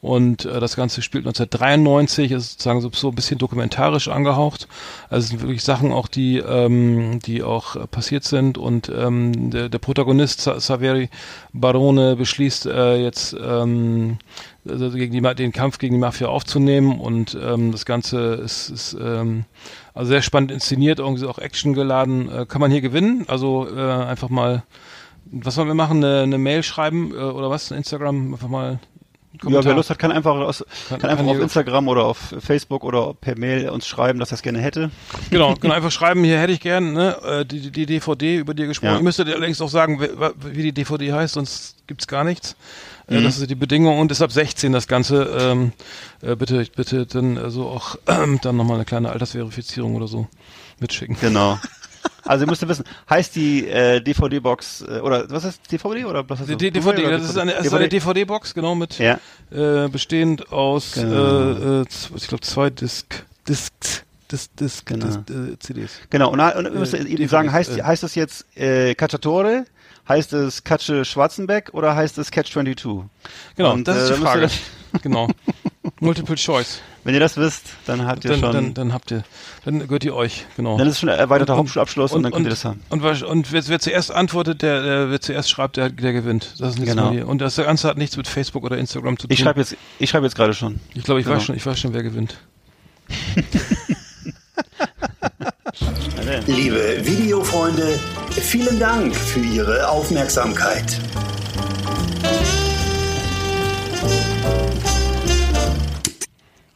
und 0.00 0.44
äh, 0.44 0.60
das 0.60 0.76
Ganze 0.76 1.02
spielt 1.02 1.26
1993, 1.26 2.32
ist 2.32 2.52
sozusagen 2.52 2.80
so, 2.80 2.90
so 2.92 3.08
ein 3.08 3.14
bisschen 3.14 3.38
dokumentarisch 3.38 4.08
angehaucht. 4.08 4.68
Also 5.08 5.24
es 5.24 5.28
sind 5.30 5.42
wirklich 5.42 5.62
Sachen 5.62 5.92
auch, 5.92 6.08
die 6.08 6.38
ähm, 6.38 7.20
die 7.20 7.42
auch 7.42 7.76
äh, 7.76 7.86
passiert 7.86 8.24
sind 8.24 8.58
und 8.58 8.88
ähm, 8.88 9.50
der, 9.50 9.68
der 9.68 9.78
Protagonist 9.78 10.40
Sa 10.40 10.60
Saveri 10.60 11.10
Barone 11.52 12.16
beschließt 12.16 12.66
äh, 12.66 13.02
jetzt 13.02 13.36
ähm, 13.40 14.18
also 14.68 14.90
gegen 14.90 15.12
die, 15.12 15.34
den 15.34 15.52
Kampf 15.52 15.78
gegen 15.78 15.94
die 15.94 16.00
Mafia 16.00 16.28
aufzunehmen 16.28 16.98
und 17.00 17.36
ähm, 17.40 17.72
das 17.72 17.84
Ganze 17.86 18.34
ist, 18.34 18.68
ist 18.70 18.96
ähm, 19.00 19.44
also 19.94 20.10
sehr 20.10 20.22
spannend 20.22 20.50
inszeniert, 20.50 20.98
irgendwie 20.98 21.24
auch 21.26 21.38
Action 21.38 21.72
geladen. 21.72 22.30
Äh, 22.30 22.46
kann 22.46 22.60
man 22.60 22.70
hier 22.70 22.80
gewinnen? 22.80 23.24
Also 23.28 23.66
äh, 23.74 23.80
einfach 23.80 24.28
mal, 24.28 24.62
was 25.30 25.54
sollen 25.54 25.68
wir 25.68 25.74
machen? 25.74 26.04
Eine, 26.04 26.22
eine 26.22 26.38
Mail 26.38 26.62
schreiben 26.62 27.12
äh, 27.12 27.16
oder 27.16 27.50
was? 27.50 27.70
Instagram 27.70 28.34
einfach 28.34 28.48
mal. 28.48 28.66
einen 28.68 28.78
Ja, 29.32 29.38
Kommentar. 29.40 29.64
wer 29.64 29.74
Lust 29.76 29.90
hat, 29.90 29.98
kann 29.98 30.12
einfach, 30.12 30.34
aus, 30.34 30.64
Kann- 30.88 30.98
kann, 30.98 31.10
einfach 31.10 31.24
kann 31.24 31.36
auf 31.36 31.40
Instagram 31.42 31.88
oder 31.88 32.04
auf 32.04 32.34
Facebook 32.40 32.84
oder 32.84 33.14
per 33.14 33.38
Mail 33.38 33.68
uns 33.70 33.86
schreiben, 33.86 34.18
dass 34.18 34.30
er 34.32 34.34
es 34.34 34.42
gerne 34.42 34.58
hätte. 34.58 34.90
Genau, 35.30 35.54
genau, 35.60 35.72
einfach 35.74 35.90
schreiben, 35.92 36.22
hier 36.24 36.38
hätte 36.38 36.52
ich 36.52 36.60
gern 36.60 36.92
ne, 36.92 37.16
äh, 37.24 37.44
die, 37.46 37.70
die- 37.70 37.86
DVD, 37.86 38.36
über 38.36 38.52
die 38.54 38.62
ihr 38.62 38.68
gesprochen 38.68 38.90
Ja. 38.92 38.96
Ihr 38.98 39.04
müsstet 39.04 39.28
allerdings 39.28 39.60
auch 39.60 39.68
sagen, 39.68 40.00
wie, 40.00 40.08
wie 40.56 40.62
die 40.64 40.72
DVD 40.72 41.12
heißt, 41.12 41.34
sonst 41.34 41.76
gibt's 41.86 42.06
gar 42.06 42.24
nichts. 42.24 42.56
Äh, 43.10 43.18
Mhm. 43.18 43.24
Das 43.24 43.38
ist 43.38 43.50
die 43.50 43.54
Bedingung 43.56 43.98
und 43.98 44.10
ist 44.12 44.22
ab 44.22 44.30
16 44.32 44.72
das 44.72 44.86
Ganze. 44.86 45.24
Ähm, 45.38 45.72
äh, 46.22 46.36
bitte, 46.36 46.64
bitte 46.74 47.06
dann 47.06 47.36
also 47.38 47.66
auch 47.66 47.96
ähm, 48.06 48.38
dann 48.42 48.56
nochmal 48.56 48.76
eine 48.76 48.84
kleine 48.84 49.10
Altersverifizierung 49.10 49.96
oder 49.96 50.06
so 50.06 50.28
mitschicken. 50.78 51.16
Genau. 51.20 51.58
Also 52.24 52.44
ihr 52.44 52.48
müsst 52.50 52.66
wissen, 52.66 52.84
heißt 53.08 53.34
die 53.34 53.66
äh, 53.66 54.00
DVD-Box 54.00 54.82
äh, 54.88 55.00
oder 55.00 55.28
was 55.30 55.44
ist 55.44 55.60
DVD 55.72 56.04
oder 56.04 56.26
was 56.28 56.40
ist 56.40 56.48
Die 56.48 56.70
das? 56.70 56.84
DVD, 56.84 57.06
oder 57.06 57.18
das 57.18 57.28
ist 57.30 57.36
eine, 57.38 57.52
das 57.52 57.66
ist 57.66 57.74
eine 57.74 57.88
DVD-Box, 57.88 58.54
genau, 58.54 58.74
mit 58.74 58.98
Ja. 58.98 59.18
äh, 59.50 59.88
bestehend 59.88 60.50
aus 60.52 60.92
Genau. 60.94 61.80
äh, 61.80 61.80
äh, 61.80 61.86
z- 61.88 62.10
ich 62.16 62.28
glaube 62.28 62.42
zwei 62.42 62.70
Disc, 62.70 63.24
Discs, 63.48 64.04
Disc, 64.30 64.50
Disc, 64.58 64.86
Genau. 64.86 65.06
Disc 65.06 65.18
äh, 65.30 65.58
CDs. 65.58 65.92
Genau, 66.10 66.30
und, 66.30 66.40
und 66.40 66.64
ihr 66.66 66.70
müsst 66.70 66.94
Äh, 66.94 67.04
eben 67.04 67.28
sagen, 67.28 67.50
heißt, 67.52 67.78
äh. 67.78 67.82
heißt 67.82 68.02
es 68.04 68.14
jetzt 68.14 68.46
äh, 68.56 68.94
Cacciatore, 68.94 69.64
heißt 70.08 70.32
es 70.32 70.64
Katsche 70.64 71.04
Schwarzenbeck 71.04 71.70
oder 71.72 71.94
heißt 71.94 72.18
es 72.18 72.30
Catch 72.30 72.52
22? 72.52 73.04
Genau, 73.56 73.72
Und, 73.72 73.86
das 73.88 73.96
äh, 73.96 74.00
ist 74.00 74.08
die 74.08 74.12
dann 74.14 74.22
Frage. 74.22 74.50
genau. 75.02 75.28
Multiple 76.00 76.36
Choice. 76.36 76.80
Wenn 77.04 77.14
ihr 77.14 77.20
das 77.20 77.36
wisst, 77.38 77.64
dann 77.86 78.04
habt 78.06 78.24
ihr 78.24 78.30
Dann, 78.32 78.40
schon, 78.40 78.52
dann, 78.52 78.64
dann, 78.66 78.74
dann 78.74 78.92
habt 78.92 79.10
ihr, 79.10 79.22
dann 79.64 79.78
gehört 79.80 80.04
ihr 80.04 80.14
euch, 80.14 80.44
genau. 80.56 80.78
ist 80.78 80.86
es 80.86 81.00
schon 81.00 81.08
ein 81.08 81.18
erweiterter 81.18 81.54
Und- 81.54 81.60
Hauptschulabschluss 81.60 82.12
und, 82.12 82.22
dann 82.22 82.32
könnt 82.32 82.44
ihr 82.46 82.50
das 82.50 82.64
haben. 82.66 82.82
Und, 82.90 83.02
wasch- 83.02 83.22
und 83.24 83.52
wer, 83.52 83.66
wer 83.68 83.80
zuerst 83.80 84.10
antwortet, 84.10 84.60
der, 84.60 84.82
der 84.82 85.10
wer 85.10 85.20
zuerst 85.20 85.48
schreibt, 85.50 85.78
der, 85.78 85.88
der 85.88 86.12
gewinnt. 86.12 86.54
Das 86.58 86.70
ist 86.70 86.78
nichts 86.78 86.94
Genau. 86.94 87.12
mehr. 87.12 87.26
Und 87.26 87.38
das 87.40 87.56
Ganze 87.56 87.88
hat 87.88 87.96
nichts 87.96 88.16
mit 88.18 88.28
Facebook 88.28 88.64
oder 88.64 88.76
Instagram 88.76 89.18
zu 89.18 89.26
tun. 89.28 89.32
Ich 89.32 89.40
schreibe 89.40 89.60
jetzt, 89.60 89.76
ich 89.98 90.10
schreibe 90.10 90.26
jetzt 90.26 90.34
gerade 90.36 90.52
schon. 90.52 90.78
ich 90.94 91.04
glaube, 91.04 91.20
ich 91.20 91.26
genau. 91.26 91.36
weiß 91.38 91.44
schon, 91.44 91.56
ich 91.56 91.64
weiß 91.64 91.78
schon, 91.80 91.94
wer 91.94 92.02
gewinnt. 92.02 92.36
Liebe 96.46 97.04
Videofreunde, 97.04 97.98
vielen 98.30 98.78
Dank 98.78 99.16
für 99.16 99.40
Ihre 99.40 99.88
Aufmerksamkeit. 99.88 101.00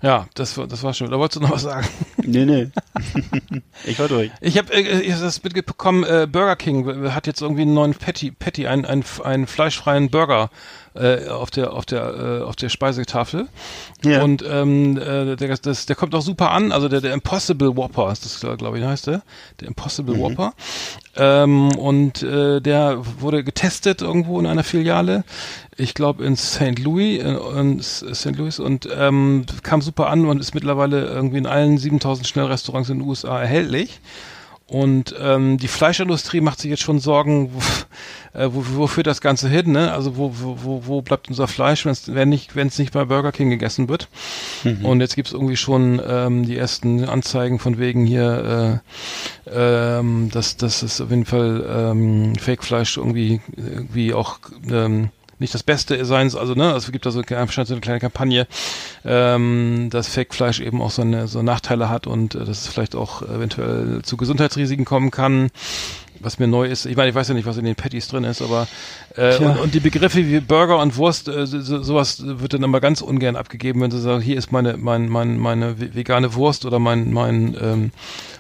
Ja, 0.02 0.26
das 0.34 0.58
war, 0.58 0.66
das 0.66 0.82
war 0.82 0.92
schon. 0.92 1.08
Da 1.10 1.18
wolltest 1.18 1.36
du 1.36 1.40
noch 1.40 1.52
was 1.52 1.62
sagen? 1.62 1.86
Nee, 2.16 2.44
nee. 2.44 2.68
ich 3.84 3.98
war 3.98 4.08
durch. 4.08 4.32
Ich 4.40 4.58
habe 4.58 4.72
äh, 4.74 5.00
ich 5.00 5.12
hab 5.12 5.20
das 5.20 5.42
mitbekommen, 5.42 6.02
äh, 6.02 6.26
Burger 6.30 6.56
King 6.56 7.14
hat 7.14 7.26
jetzt 7.26 7.40
irgendwie 7.40 7.62
einen 7.62 7.74
neuen 7.74 7.94
Patty, 7.94 8.32
Patty 8.32 8.66
einen, 8.66 8.84
einen, 8.84 9.04
einen 9.22 9.46
fleischfreien 9.46 10.10
Burger 10.10 10.50
äh, 10.94 11.28
auf 11.28 11.50
der 11.50 11.72
auf 11.72 11.86
der 11.86 12.40
äh, 12.40 12.42
auf 12.42 12.56
der 12.56 12.68
Speisetafel. 12.68 13.48
Ja. 14.04 14.22
Und 14.22 14.44
ähm, 14.48 14.96
äh, 14.96 15.36
der, 15.36 15.56
das, 15.56 15.86
der 15.86 15.96
kommt 15.96 16.14
auch 16.14 16.22
super 16.22 16.50
an. 16.50 16.72
Also 16.72 16.88
der, 16.88 17.00
der 17.00 17.12
Impossible 17.12 17.76
Whopper 17.76 18.12
ist 18.12 18.24
das, 18.24 18.40
glaube 18.58 18.78
ich, 18.78 18.84
heißt 18.84 19.08
der. 19.08 19.22
Der 19.60 19.68
Impossible 19.68 20.18
Whopper. 20.18 20.54
Ähm, 21.16 21.74
und 21.76 22.22
äh, 22.22 22.60
der 22.60 23.02
wurde 23.20 23.44
getestet 23.44 24.02
irgendwo 24.02 24.38
in 24.38 24.46
einer 24.46 24.64
Filiale. 24.64 25.24
Ich 25.76 25.94
glaube 25.94 26.24
in 26.24 26.36
St. 26.36 26.78
Louis, 26.78 27.20
äh, 27.20 27.60
in 27.60 27.82
St. 27.82 28.36
Louis 28.36 28.58
und 28.58 28.88
ähm, 28.96 29.46
kam 29.62 29.82
super 29.82 30.08
an 30.08 30.26
und 30.26 30.40
ist 30.40 30.54
mittlerweile 30.54 31.06
irgendwie 31.06 31.38
in 31.38 31.46
allen 31.46 31.78
7000 31.78 32.26
Schnellrestaurants 32.26 32.90
in 32.90 33.00
den 33.00 33.08
USA 33.08 33.40
erhältlich. 33.40 34.00
Und 34.74 35.14
ähm, 35.20 35.56
die 35.56 35.68
Fleischindustrie 35.68 36.40
macht 36.40 36.58
sich 36.58 36.68
jetzt 36.68 36.82
schon 36.82 36.98
Sorgen, 36.98 37.52
wo, 37.52 37.60
äh, 38.36 38.48
wo, 38.52 38.64
wo 38.74 38.86
führt 38.88 39.06
das 39.06 39.20
Ganze 39.20 39.48
hin? 39.48 39.70
Ne? 39.70 39.92
Also 39.92 40.16
wo, 40.16 40.32
wo, 40.34 40.82
wo, 40.84 41.00
bleibt 41.00 41.28
unser 41.28 41.46
Fleisch, 41.46 41.86
wenn's, 41.86 42.12
wenn 42.12 42.28
nicht, 42.28 42.56
wenn 42.56 42.66
es 42.66 42.76
nicht 42.80 42.92
bei 42.92 43.04
Burger 43.04 43.30
King 43.30 43.50
gegessen 43.50 43.88
wird? 43.88 44.08
Und 44.82 45.00
jetzt 45.00 45.14
gibt's 45.14 45.30
irgendwie 45.30 45.56
schon 45.56 46.02
ähm, 46.04 46.44
die 46.44 46.58
ersten 46.58 47.04
Anzeigen 47.04 47.60
von 47.60 47.78
wegen 47.78 48.04
hier, 48.04 48.82
äh, 49.46 49.98
ähm, 49.98 50.30
dass 50.32 50.56
dass 50.56 50.82
es 50.82 51.00
auf 51.00 51.10
jeden 51.10 51.24
Fall 51.24 51.64
ähm, 51.68 52.34
Fake-Fleisch 52.34 52.96
irgendwie 52.96 53.40
irgendwie 53.56 54.12
auch 54.12 54.40
ähm, 54.68 55.10
nicht 55.44 55.54
das 55.54 55.62
Beste 55.62 56.04
sein, 56.04 56.34
also 56.34 56.54
ne, 56.54 56.72
es 56.72 56.90
gibt 56.90 57.06
da 57.06 57.10
so 57.10 57.22
eine 57.22 57.80
kleine 57.80 58.00
Kampagne, 58.00 58.46
ähm, 59.04 59.88
dass 59.90 60.08
Fake-Fleisch 60.08 60.60
eben 60.60 60.80
auch 60.80 60.90
so 60.90 61.02
eine 61.02 61.28
so 61.28 61.42
Nachteile 61.42 61.88
hat 61.88 62.06
und 62.06 62.34
äh, 62.34 62.38
dass 62.40 62.62
es 62.62 62.68
vielleicht 62.68 62.94
auch 62.94 63.22
eventuell 63.22 64.00
zu 64.02 64.16
Gesundheitsrisiken 64.16 64.84
kommen 64.84 65.10
kann. 65.10 65.50
Was 66.24 66.38
mir 66.38 66.46
neu 66.48 66.66
ist, 66.66 66.86
ich 66.86 66.96
meine, 66.96 67.10
ich 67.10 67.14
weiß 67.14 67.28
ja 67.28 67.34
nicht, 67.34 67.46
was 67.46 67.56
in 67.58 67.64
den 67.64 67.76
Patties 67.76 68.08
drin 68.08 68.24
ist, 68.24 68.42
aber 68.42 68.66
äh, 69.16 69.36
und, 69.38 69.58
und 69.58 69.74
die 69.74 69.80
Begriffe 69.80 70.26
wie 70.26 70.40
Burger 70.40 70.78
und 70.80 70.96
Wurst, 70.96 71.28
äh, 71.28 71.46
so, 71.46 71.60
so- 71.60 71.82
sowas 71.82 72.22
wird 72.24 72.54
dann 72.54 72.62
immer 72.62 72.80
ganz 72.80 73.00
ungern 73.02 73.36
abgegeben, 73.36 73.80
wenn 73.80 73.90
sie 73.90 74.00
sagen, 74.00 74.20
hier 74.22 74.36
ist 74.36 74.50
meine 74.50 74.76
mein, 74.76 75.08
mein, 75.08 75.38
meine 75.38 75.78
ve- 75.80 75.94
vegane 75.94 76.34
Wurst 76.34 76.64
oder 76.64 76.78
mein 76.78 77.12
mein 77.12 77.56
ähm, 77.60 77.90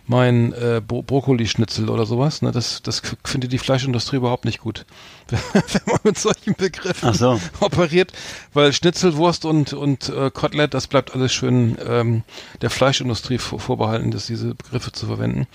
mein 0.06 0.52
äh, 0.52 0.82
Bro 0.86 1.02
Brokkolischnitzel 1.02 1.88
oder 1.88 2.06
sowas. 2.06 2.42
Ne, 2.42 2.52
das 2.52 2.82
das 2.82 3.00
findet 3.24 3.52
die 3.52 3.58
Fleischindustrie 3.58 4.16
überhaupt 4.16 4.44
nicht 4.44 4.60
gut, 4.60 4.84
wenn 5.30 5.40
man 5.86 5.98
mit 6.04 6.18
solchen 6.18 6.54
Begriffen 6.54 7.12
so. 7.14 7.40
operiert, 7.60 8.12
weil 8.52 8.72
Schnitzelwurst 8.72 9.44
und 9.44 9.72
und 9.72 10.08
äh, 10.10 10.30
Kotelett, 10.30 10.74
das 10.74 10.86
bleibt 10.86 11.14
alles 11.14 11.32
schön 11.32 11.76
ähm, 11.86 12.22
der 12.60 12.70
Fleischindustrie 12.70 13.38
vor, 13.38 13.60
vorbehalten, 13.60 14.10
dass 14.10 14.26
diese 14.26 14.54
Begriffe 14.54 14.92
zu 14.92 15.06
verwenden. 15.06 15.46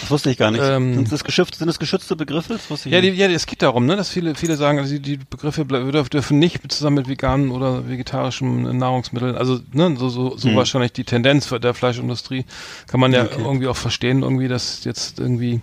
Das 0.00 0.10
wusste 0.10 0.30
ich 0.30 0.38
gar 0.38 0.50
nicht. 0.50 0.62
Ähm, 0.64 0.94
sind, 0.94 1.12
das 1.12 1.24
geschützt, 1.24 1.60
das 1.70 1.78
geschützte 1.78 2.16
Begriffe? 2.16 2.58
Wusste 2.68 2.88
ich 2.88 2.94
Ja, 2.94 3.00
die, 3.00 3.08
ja, 3.10 3.28
es 3.28 3.46
geht 3.46 3.62
darum, 3.62 3.86
ne, 3.86 3.96
dass 3.96 4.08
viele, 4.10 4.34
viele 4.34 4.56
sagen, 4.56 4.78
also 4.78 4.92
die, 4.94 5.00
die 5.00 5.16
Begriffe 5.16 5.64
dürfen 5.64 6.38
nicht 6.38 6.70
zusammen 6.72 6.96
mit 6.96 7.08
veganen 7.08 7.50
oder 7.50 7.88
vegetarischen 7.88 8.76
Nahrungsmitteln, 8.76 9.36
also 9.36 9.60
ne, 9.72 9.94
so, 9.98 10.08
so, 10.08 10.36
so 10.36 10.48
Hm. 10.48 10.56
wahrscheinlich 10.56 10.92
die 10.92 11.04
Tendenz 11.04 11.48
der 11.48 11.74
Fleischindustrie, 11.74 12.44
kann 12.86 13.00
man 13.00 13.12
ja 13.12 13.24
Okay. 13.24 13.42
irgendwie 13.42 13.68
auch 13.68 13.76
verstehen, 13.76 14.22
irgendwie, 14.22 14.48
dass 14.48 14.84
jetzt 14.84 15.18
irgendwie 15.18 15.60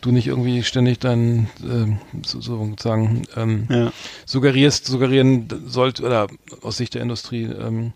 du 0.00 0.10
nicht 0.12 0.26
irgendwie 0.28 0.62
ständig 0.62 0.98
deinen 0.98 1.48
ähm, 1.62 1.98
so, 2.24 2.40
so 2.40 2.74
sagen 2.78 3.22
ähm, 3.36 3.66
Ja. 3.70 3.92
suggerierst, 4.26 4.86
suggerieren 4.86 5.48
sollt 5.66 6.00
oder 6.00 6.28
aus 6.62 6.76
Sicht 6.76 6.94
der 6.94 7.02
Industrie. 7.02 7.44
Ähm, 7.44 7.92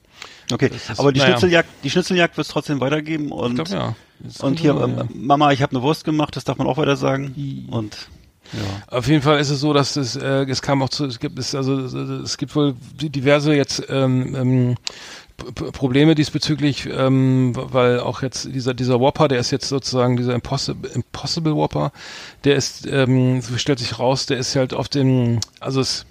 Okay, 0.52 0.70
ist- 0.74 0.98
aber 0.98 1.12
die 1.12 1.20
naja. 1.20 1.32
Schnitzeljagd, 1.32 1.68
die 1.82 1.90
Schnitzeljagd 1.90 2.36
wird 2.36 2.46
es 2.46 2.52
trotzdem 2.52 2.80
weitergeben 2.80 3.32
und 3.32 3.58
ich 3.58 3.64
glaube 3.64 3.70
ja. 3.70 3.96
Und 4.40 4.58
hier 4.60 4.74
ja. 4.74 4.84
ähm, 4.84 5.08
Mama, 5.14 5.52
ich 5.52 5.60
habe 5.62 5.72
eine 5.72 5.82
Wurst 5.82 6.04
gemacht, 6.04 6.36
das 6.36 6.44
darf 6.44 6.56
man 6.58 6.66
auch 6.66 6.78
weiter 6.78 6.96
sagen 6.96 7.66
und 7.70 8.08
ja. 8.52 8.96
Auf 8.96 9.08
jeden 9.08 9.22
Fall 9.22 9.40
ist 9.40 9.50
es 9.50 9.58
so, 9.60 9.72
dass 9.72 9.96
es, 9.96 10.14
äh, 10.14 10.44
es 10.44 10.62
kam 10.62 10.80
auch 10.80 10.88
zu, 10.88 11.04
es 11.06 11.18
gibt 11.18 11.36
es 11.38 11.54
also 11.54 11.80
es 11.80 12.38
gibt 12.38 12.54
wohl 12.54 12.74
diverse 12.94 13.54
jetzt 13.54 13.82
ähm, 13.88 14.34
ähm, 14.36 14.74
Probleme 15.72 16.14
diesbezüglich, 16.14 16.88
ähm, 16.90 17.52
weil 17.56 18.00
auch 18.00 18.22
jetzt 18.22 18.46
dieser 18.54 18.72
dieser 18.72 19.00
Whopper, 19.00 19.28
der 19.28 19.38
ist 19.40 19.50
jetzt 19.50 19.68
sozusagen 19.68 20.16
dieser 20.16 20.34
Impossible, 20.34 20.90
Impossible 20.92 21.54
Whopper, 21.56 21.92
der 22.44 22.56
ist, 22.56 22.86
ähm, 22.86 23.42
so 23.42 23.58
stellt 23.58 23.80
sich 23.80 23.98
raus, 23.98 24.26
der 24.26 24.38
ist 24.38 24.56
halt 24.56 24.72
auf 24.72 24.88
dem, 24.88 25.40
also 25.60 25.80
es 25.80 26.06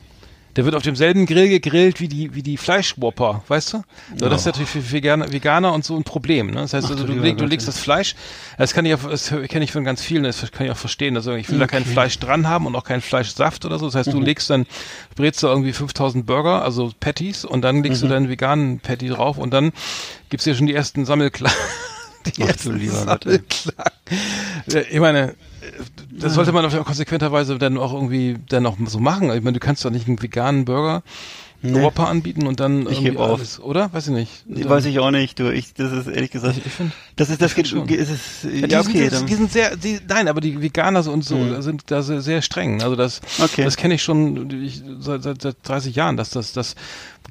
der 0.55 0.65
wird 0.65 0.75
auf 0.75 0.83
demselben 0.83 1.25
Grill 1.25 1.49
gegrillt 1.49 1.99
wie 1.99 2.07
die, 2.07 2.33
wie 2.33 2.41
die 2.43 2.57
Fleischwhopper, 2.57 3.43
weißt 3.47 3.73
du? 3.73 3.83
So, 4.17 4.29
Das 4.29 4.41
ist 4.41 4.45
natürlich 4.45 4.69
für 4.69 4.91
Veganer, 4.91 5.31
Veganer 5.31 5.73
und 5.73 5.83
so 5.83 5.95
ein 5.97 6.03
Problem. 6.03 6.47
Ne? 6.47 6.61
Das 6.61 6.73
heißt, 6.73 6.89
also, 6.89 7.03
du 7.05 7.13
leg, 7.13 7.37
du 7.37 7.45
legst 7.45 7.67
ja. 7.67 7.73
das 7.73 7.81
Fleisch, 7.81 8.15
das 8.57 8.73
kann 8.73 8.85
ich 8.85 8.93
auch, 8.93 9.09
das 9.09 9.33
kenne 9.49 9.63
ich 9.65 9.71
von 9.71 9.83
ganz 9.83 10.01
vielen, 10.01 10.23
das 10.23 10.49
kann 10.51 10.65
ich 10.65 10.71
auch 10.71 10.77
verstehen. 10.77 11.15
Also 11.17 11.33
ich 11.33 11.49
will 11.49 11.59
da 11.59 11.67
kein 11.67 11.83
Fleisch 11.85 12.17
dran 12.19 12.47
haben 12.47 12.65
und 12.67 12.75
auch 12.75 12.83
keinen 12.85 13.01
Fleischsaft 13.01 13.65
oder 13.65 13.79
so. 13.79 13.85
Das 13.87 13.95
heißt, 13.95 14.07
Mhm. 14.09 14.19
du 14.19 14.21
legst 14.21 14.49
dann, 14.49 14.65
brätst 15.15 15.43
du 15.43 15.47
irgendwie 15.47 15.73
5000 15.73 16.25
Burger, 16.25 16.63
also 16.63 16.91
Patties, 16.99 17.43
und 17.45 17.61
dann 17.61 17.83
legst 17.83 18.01
Mhm. 18.03 18.07
du 18.07 18.13
deinen 18.13 18.29
veganen 18.29 18.79
Patty 18.79 19.09
drauf 19.09 19.37
und 19.37 19.51
dann 19.53 19.71
gibt's 20.29 20.45
hier 20.45 20.55
schon 20.55 20.67
die 20.67 20.73
ersten 20.75 21.05
Sammelklagen. 21.05 21.55
Die 22.25 22.31
Ach 22.43 22.55
du 22.55 22.71
ersten. 22.71 22.89
Sammelklagen. 22.89 23.91
Ja, 24.67 24.81
Ich 24.89 24.99
meine, 24.99 25.35
das 26.20 26.34
sollte 26.34 26.51
man 26.51 26.66
auf 26.66 26.86
konsequenterweise 26.86 27.57
dann 27.57 27.78
auch 27.78 27.93
irgendwie 27.93 28.38
dann 28.49 28.66
auch 28.66 28.78
so 28.86 28.99
machen. 28.99 29.30
Ich 29.32 29.41
meine, 29.43 29.53
du 29.53 29.59
kannst 29.59 29.84
doch 29.86 29.91
nicht 29.91 30.07
einen 30.07 30.22
veganen 30.22 30.66
Burger 30.66 31.03
Nee. 31.61 31.82
Whopper 31.82 32.09
anbieten 32.09 32.45
und 32.45 32.59
dann 32.59 32.82
Ich 32.82 32.88
irgendwie 32.89 33.11
geb 33.11 33.18
auf. 33.20 33.39
alles, 33.39 33.59
oder? 33.59 33.91
Weiß 33.91 34.07
ich 34.07 34.13
nicht. 34.13 34.43
Dann- 34.47 34.70
weiß 34.70 34.86
ich 34.86 34.99
auch 34.99 35.09
nicht, 35.09 35.39
du. 35.39 35.51
Ich, 35.51 35.74
das 35.74 35.91
ist 35.93 36.05
ehrlich 36.07 36.30
gesagt. 36.30 36.57
Ich, 36.57 36.66
ich 36.66 36.72
find, 36.72 36.91
das 37.16 37.30
ist, 37.32 37.41
das 37.41 37.51
ich 37.51 37.55
geht, 37.55 37.68
schon. 37.70 37.88
geht- 37.88 38.01
es 38.01 38.09
ist, 38.11 38.43
ja, 38.43 38.51
ja, 38.51 38.68
die, 38.68 38.76
okay. 38.89 38.99
sind, 39.09 39.13
dann- 39.13 39.26
die 39.26 39.34
sind 39.34 39.51
sehr, 39.51 39.76
die, 39.76 39.99
nein, 40.07 40.28
aber 40.28 40.41
die 40.41 40.61
Veganer 40.61 41.01
so 41.01 41.11
und 41.11 41.24
so 41.24 41.36
Mhm. 41.38 41.61
sind 41.63 41.89
da 41.89 42.03
sehr, 42.03 42.22
sehr 42.22 42.43
streng. 42.43 42.84
Also 42.84 42.95
das, 42.95 43.20
Okay. 43.41 43.63
das 43.63 43.78
kenne 43.78 43.95
ich 43.95 44.03
schon 44.03 44.47
ich, 44.61 44.84
seit, 44.99 45.24
seit, 45.24 45.41
seit 45.41 45.55
30 45.63 45.95
Jahren, 45.95 46.18
dass 46.18 46.30
das, 46.30 46.53
das 46.53 46.76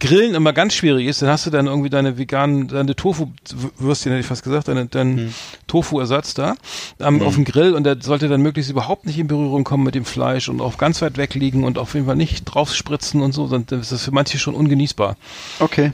Grillen 0.00 0.34
immer 0.34 0.52
ganz 0.52 0.74
schwierig 0.74 1.06
ist. 1.06 1.22
Dann 1.22 1.28
hast 1.28 1.46
du 1.46 1.50
dann 1.50 1.66
irgendwie 1.66 1.88
deine 1.90 2.18
veganen, 2.18 2.68
deine 2.68 2.94
Tofu-Würstchen, 2.96 4.10
hätte 4.12 4.20
ich 4.20 4.26
fast 4.26 4.42
gesagt, 4.42 4.68
deine, 4.68 4.86
dein 4.86 5.14
Mhm. 5.14 5.34
Tofu-Ersatz 5.66 6.34
da 6.34 6.54
ähm, 7.00 7.22
auf 7.22 7.34
dem 7.34 7.44
Grill 7.44 7.74
und 7.74 7.84
der 7.84 7.96
sollte 8.00 8.28
dann 8.28 8.42
möglichst 8.42 8.70
überhaupt 8.70 9.06
nicht 9.06 9.18
in 9.18 9.26
Berührung 9.28 9.64
kommen 9.64 9.84
mit 9.84 9.94
dem 9.94 10.04
Fleisch 10.04 10.48
und 10.48 10.60
auch 10.60 10.78
ganz 10.78 11.00
weit 11.02 11.16
weg 11.16 11.34
liegen 11.34 11.64
und 11.64 11.78
auf 11.78 11.94
jeden 11.94 12.06
Fall 12.06 12.16
nicht 12.16 12.44
drauf 12.44 12.74
spritzen 12.74 13.22
und 13.22 13.32
so. 13.32 13.46
Dann 13.46 13.64
ist 13.80 13.92
das 13.92 14.02
für 14.04 14.10
manche 14.12 14.38
schon 14.38 14.54
ungenießbar. 14.54 15.16
okay. 15.60 15.92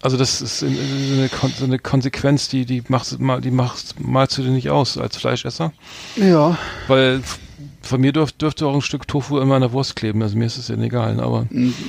Also 0.00 0.16
das 0.16 0.40
ist 0.40 0.62
in- 0.62 0.76
in- 0.78 1.18
eine, 1.18 1.30
so 1.58 1.64
eine 1.64 1.80
Konsequenz, 1.80 2.48
die 2.48 2.64
die 2.64 2.84
machst 2.86 3.18
mal 3.18 3.40
die 3.40 3.50
machst 3.50 3.96
malst 3.98 4.38
du 4.38 4.42
dir 4.42 4.50
nicht 4.50 4.70
aus 4.70 4.96
als 4.96 5.16
Fleischesser, 5.16 5.72
Ja. 6.14 6.56
weil 6.86 7.20
von 7.80 8.00
mir 8.00 8.12
dürf, 8.12 8.32
dürfte 8.32 8.66
auch 8.66 8.74
ein 8.74 8.82
Stück 8.82 9.06
Tofu 9.06 9.38
in 9.38 9.48
meiner 9.48 9.72
Wurst 9.72 9.96
kleben. 9.96 10.22
Also 10.22 10.36
mir 10.36 10.46
ist 10.46 10.58
es 10.58 10.68
ja 10.68 10.76
egal, 10.76 11.20
aber 11.20 11.46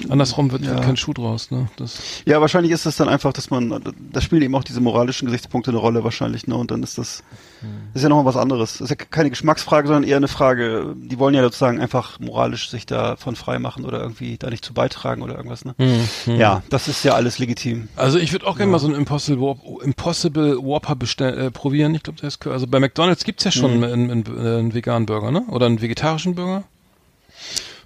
andersrum 0.09 0.51
wird, 0.51 0.63
wird 0.63 0.79
ja. 0.79 0.83
kein 0.83 0.97
Schuh 0.97 1.13
draus. 1.13 1.51
Ne? 1.51 1.67
Das, 1.77 2.23
Ja, 2.25 2.39
wahrscheinlich 2.41 2.71
ist 2.71 2.85
es 2.85 2.97
dann 2.97 3.09
einfach, 3.09 3.33
dass 3.33 3.49
man, 3.49 3.81
da 4.11 4.21
spielen 4.21 4.41
eben 4.41 4.55
auch 4.55 4.63
diese 4.63 4.81
moralischen 4.81 5.25
Gesichtspunkte 5.25 5.71
eine 5.71 5.79
Rolle 5.79 6.03
wahrscheinlich, 6.03 6.47
ne? 6.47 6.55
Und 6.55 6.71
dann 6.71 6.83
ist 6.83 6.97
das, 6.97 7.23
das 7.61 7.95
ist 7.95 8.03
ja 8.03 8.09
nochmal 8.09 8.25
was 8.25 8.37
anderes. 8.37 8.73
Das 8.73 8.81
ist 8.81 8.89
ja 8.89 8.95
keine 8.95 9.29
Geschmacksfrage, 9.29 9.87
sondern 9.87 10.03
eher 10.03 10.17
eine 10.17 10.27
Frage, 10.27 10.95
die 10.95 11.19
wollen 11.19 11.35
ja 11.35 11.41
sozusagen 11.41 11.79
einfach 11.79 12.19
moralisch 12.19 12.69
sich 12.69 12.85
davon 12.85 13.35
frei 13.35 13.59
machen 13.59 13.85
oder 13.85 13.99
irgendwie 13.99 14.37
da 14.37 14.49
nicht 14.49 14.63
zu 14.63 14.73
beitragen 14.73 15.21
oder 15.21 15.35
irgendwas, 15.35 15.65
ne? 15.65 15.75
Ja, 16.25 16.63
das 16.69 16.87
ist 16.87 17.03
ja 17.03 17.13
alles 17.13 17.39
legitim. 17.39 17.89
also 17.95 18.17
ich 18.17 18.31
würde 18.31 18.47
auch 18.47 18.57
gerne 18.57 18.71
mal 18.71 18.79
so 18.79 18.87
einen 18.87 18.95
Impossible, 18.95 19.39
Whop, 19.39 19.83
Impossible 19.83 20.57
Whopper 20.57 20.95
bestell, 20.95 21.37
äh, 21.37 21.51
probieren. 21.51 21.95
Ich 21.95 22.03
glaube, 22.03 22.19
das 22.21 22.35
ist 22.35 22.47
also 22.47 22.67
bei 22.67 22.79
McDonald's 22.79 23.23
gibt's 23.23 23.43
ja 23.43 23.51
schon 23.51 23.83
einen, 23.83 24.11
einen, 24.11 24.37
einen 24.37 24.73
veganen 24.73 25.05
Burger, 25.05 25.31
ne? 25.31 25.43
Oder 25.49 25.65
einen 25.65 25.81
vegetarischen 25.81 26.35
Burger. 26.35 26.63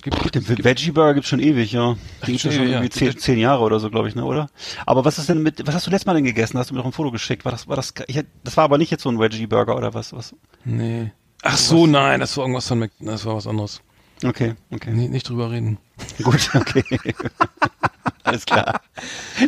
Gibt, 0.03 0.21
gibt, 0.21 0.47
gibt, 0.47 0.63
Veggie 0.65 0.91
Burger 0.91 1.13
gibt's 1.13 1.29
schon 1.29 1.39
ewig, 1.39 1.71
ja. 1.71 1.93
Den 1.93 1.97
gibt's 2.25 2.41
schon 2.41 2.51
schon 2.51 2.63
ewig, 2.63 2.71
irgendwie 2.73 3.05
ja. 3.05 3.11
zehn, 3.11 3.17
zehn 3.17 3.39
Jahre 3.39 3.63
oder 3.63 3.79
so, 3.79 3.89
glaube 3.89 4.09
ich, 4.09 4.15
ne, 4.15 4.25
oder? 4.25 4.49
Aber 4.85 5.05
was 5.05 5.17
ist 5.17 5.29
denn 5.29 5.41
mit, 5.41 5.65
was 5.65 5.75
hast 5.75 5.87
du 5.87 5.91
letztes 5.91 6.05
Mal 6.05 6.15
denn 6.15 6.25
gegessen? 6.25 6.57
Hast 6.57 6.69
du 6.69 6.73
mir 6.73 6.81
doch 6.81 6.85
ein 6.85 6.91
Foto 6.91 7.09
geschickt? 7.09 7.45
War 7.45 7.53
das, 7.53 7.69
war 7.69 7.77
das, 7.77 7.93
ich, 8.07 8.19
das 8.43 8.57
war 8.57 8.65
aber 8.65 8.77
nicht 8.77 8.91
jetzt 8.91 9.03
so 9.03 9.09
ein 9.09 9.19
Veggie 9.19 9.47
Burger 9.47 9.77
oder 9.77 9.93
was, 9.93 10.11
was? 10.11 10.35
nee. 10.65 11.11
Ach 11.41 11.57
so, 11.57 11.87
nein, 11.87 12.21
das 12.21 12.37
war 12.37 12.45
irgendwas 12.45 12.67
von 12.67 12.89
das 13.01 13.25
war 13.25 13.35
was 13.35 13.47
anderes. 13.47 13.81
Okay, 14.23 14.53
okay. 14.71 14.91
Nee, 14.91 15.07
nicht 15.09 15.27
drüber 15.29 15.51
reden. 15.51 15.77
Gut, 16.23 16.49
okay. 16.55 16.83
Alles 18.25 18.45
klar. 18.45 18.79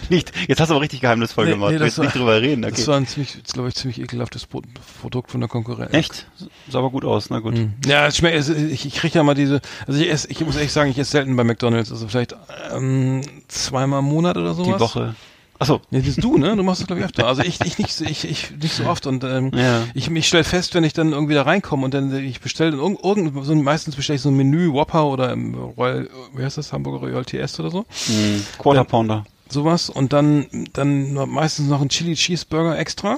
Nicht, 0.09 0.33
jetzt 0.49 0.59
hast 0.59 0.67
du 0.69 0.73
aber 0.73 0.81
richtig 0.81 0.99
geheimnisvoll 0.99 1.45
Nee, 1.45 1.51
gemacht. 1.51 1.71
nee, 1.71 1.77
du 1.77 1.85
das 1.85 1.97
willst 1.97 1.99
nicht 1.99 2.15
war- 2.25 2.33
drüber 2.35 2.41
reden, 2.41 2.65
okay. 2.65 2.73
Das 2.75 2.87
war 2.87 2.97
ein 2.97 3.07
ziemlich, 3.07 3.41
glaube 3.45 3.69
ich, 3.69 3.75
ziemlich 3.75 4.01
ekelhaftes 4.01 4.45
Pro 4.45 4.61
Produkt 5.01 5.31
von 5.31 5.39
der 5.39 5.47
Konkurrenz. 5.47 5.93
Echt? 5.93 6.27
Sah 6.69 6.79
aber 6.79 6.89
gut 6.89 7.05
aus, 7.05 7.29
na 7.29 7.39
gut. 7.39 7.55
Ja, 7.85 8.07
es 8.07 8.17
schmeckt, 8.17 8.49
ich, 8.49 8.85
ich 8.85 8.95
kriege 8.95 9.15
ja 9.17 9.23
mal 9.23 9.33
diese, 9.33 9.61
also 9.87 9.99
ich, 9.99 10.09
esse, 10.11 10.29
ich 10.29 10.41
muss 10.41 10.55
ehrlich 10.57 10.73
sagen, 10.73 10.91
ich 10.91 10.99
esse 10.99 11.11
selten 11.11 11.35
bei 11.37 11.45
McDonalds, 11.45 11.89
also 11.91 12.07
vielleicht 12.09 12.35
ähm, 12.73 13.21
zweimal 13.47 13.99
im 13.99 14.05
Monat 14.05 14.35
oder 14.37 14.53
sowas. 14.53 14.75
Die 14.75 14.79
Woche. 14.81 15.15
Achso. 15.57 15.79
Ja, 15.89 15.99
das 16.01 16.15
du, 16.17 16.37
ne? 16.37 16.55
Du 16.55 16.63
machst 16.63 16.81
das 16.81 16.87
glaube 16.87 16.99
ich 17.01 17.05
öfter. 17.05 17.27
Also 17.27 17.41
ich, 17.41 17.61
ich 17.63 17.77
nicht, 17.77 17.93
so- 17.93 18.03
ich, 18.05 18.25
ich 18.29 18.51
nicht 18.61 18.73
so 18.75 18.85
oft 18.85 19.07
und 19.07 19.23
ähm, 19.23 19.51
Ja. 19.55 19.83
ich, 19.93 20.09
ich 20.11 20.27
stelle 20.27 20.43
fest, 20.43 20.75
wenn 20.75 20.83
ich 20.83 20.93
dann 20.93 21.13
irgendwie 21.13 21.33
da 21.33 21.43
reinkomme 21.43 21.85
und 21.85 21.93
dann 21.93 22.13
ich 22.15 22.41
bestelle 22.41 22.71
dann 22.71 22.79
irgend, 22.81 23.03
irgend, 23.03 23.45
so, 23.45 23.55
meistens 23.55 23.95
bestelle 23.95 24.15
ich 24.17 24.21
so 24.21 24.29
ein 24.29 24.35
Menü 24.35 24.71
Whopper 24.73 25.05
oder 25.05 25.31
ähm, 25.31 25.55
Royal, 25.77 26.09
wie 26.35 26.43
heißt 26.43 26.57
das, 26.57 26.73
Hamburger 26.73 26.99
Royal 27.07 27.23
TS 27.23 27.59
oder 27.59 27.71
so, 27.71 27.85
Hm, 28.07 28.45
Quarter 28.57 28.79
Dann- 28.81 28.87
Pounder. 28.87 29.25
sowas 29.49 29.89
und 29.89 30.11
dann 30.11 30.47
dann 30.73 31.13
meistens 31.29 31.69
noch 31.69 31.81
ein 31.81 31.89
Chili 31.89 32.15
Cheeseburger 32.15 32.77
extra. 32.77 33.17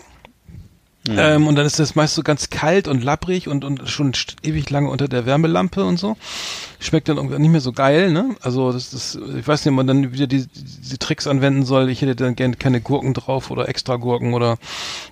Ähm, 1.15 1.47
und 1.47 1.55
dann 1.55 1.65
ist 1.65 1.79
das 1.79 1.95
meist 1.95 2.15
so 2.15 2.23
ganz 2.23 2.49
kalt 2.49 2.87
und 2.87 3.03
labbrig 3.03 3.47
und, 3.47 3.63
und 3.63 3.87
schon 3.89 4.13
ewig 4.43 4.69
lange 4.69 4.89
unter 4.89 5.07
der 5.07 5.25
Wärmelampe 5.25 5.83
und 5.85 5.97
so. 5.97 6.17
Schmeckt 6.79 7.09
dann 7.09 7.17
irgendwie 7.17 7.39
nicht 7.39 7.51
mehr 7.51 7.61
so 7.61 7.71
geil, 7.71 8.11
ne? 8.11 8.35
Also 8.41 8.71
das 8.71 8.93
ist, 8.93 9.19
ich 9.37 9.47
weiß 9.47 9.65
nicht, 9.65 9.71
ob 9.71 9.77
man 9.77 9.87
dann 9.87 10.13
wieder 10.13 10.27
die, 10.27 10.45
diese 10.47 10.97
Tricks 10.97 11.27
anwenden 11.27 11.65
soll. 11.65 11.89
Ich 11.89 12.01
hätte 12.01 12.15
dann 12.15 12.35
gerne 12.35 12.55
keine 12.55 12.81
Gurken 12.81 13.13
drauf 13.13 13.51
oder 13.51 13.69
extra 13.69 13.95
Gurken 13.95 14.33
oder 14.33 14.57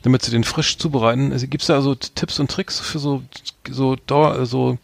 damit 0.04 0.24
sie 0.24 0.32
den 0.32 0.44
frisch 0.44 0.78
zubereiten. 0.78 1.32
Also, 1.32 1.48
Gibt 1.48 1.62
es 1.62 1.68
da 1.68 1.82
so 1.82 1.96
Tipps 1.96 2.40
und 2.40 2.52
Tricks 2.52 2.80
für 2.80 3.00
so 3.00 3.24
so 3.70 3.96
Dauer, 3.96 4.46
so 4.46 4.78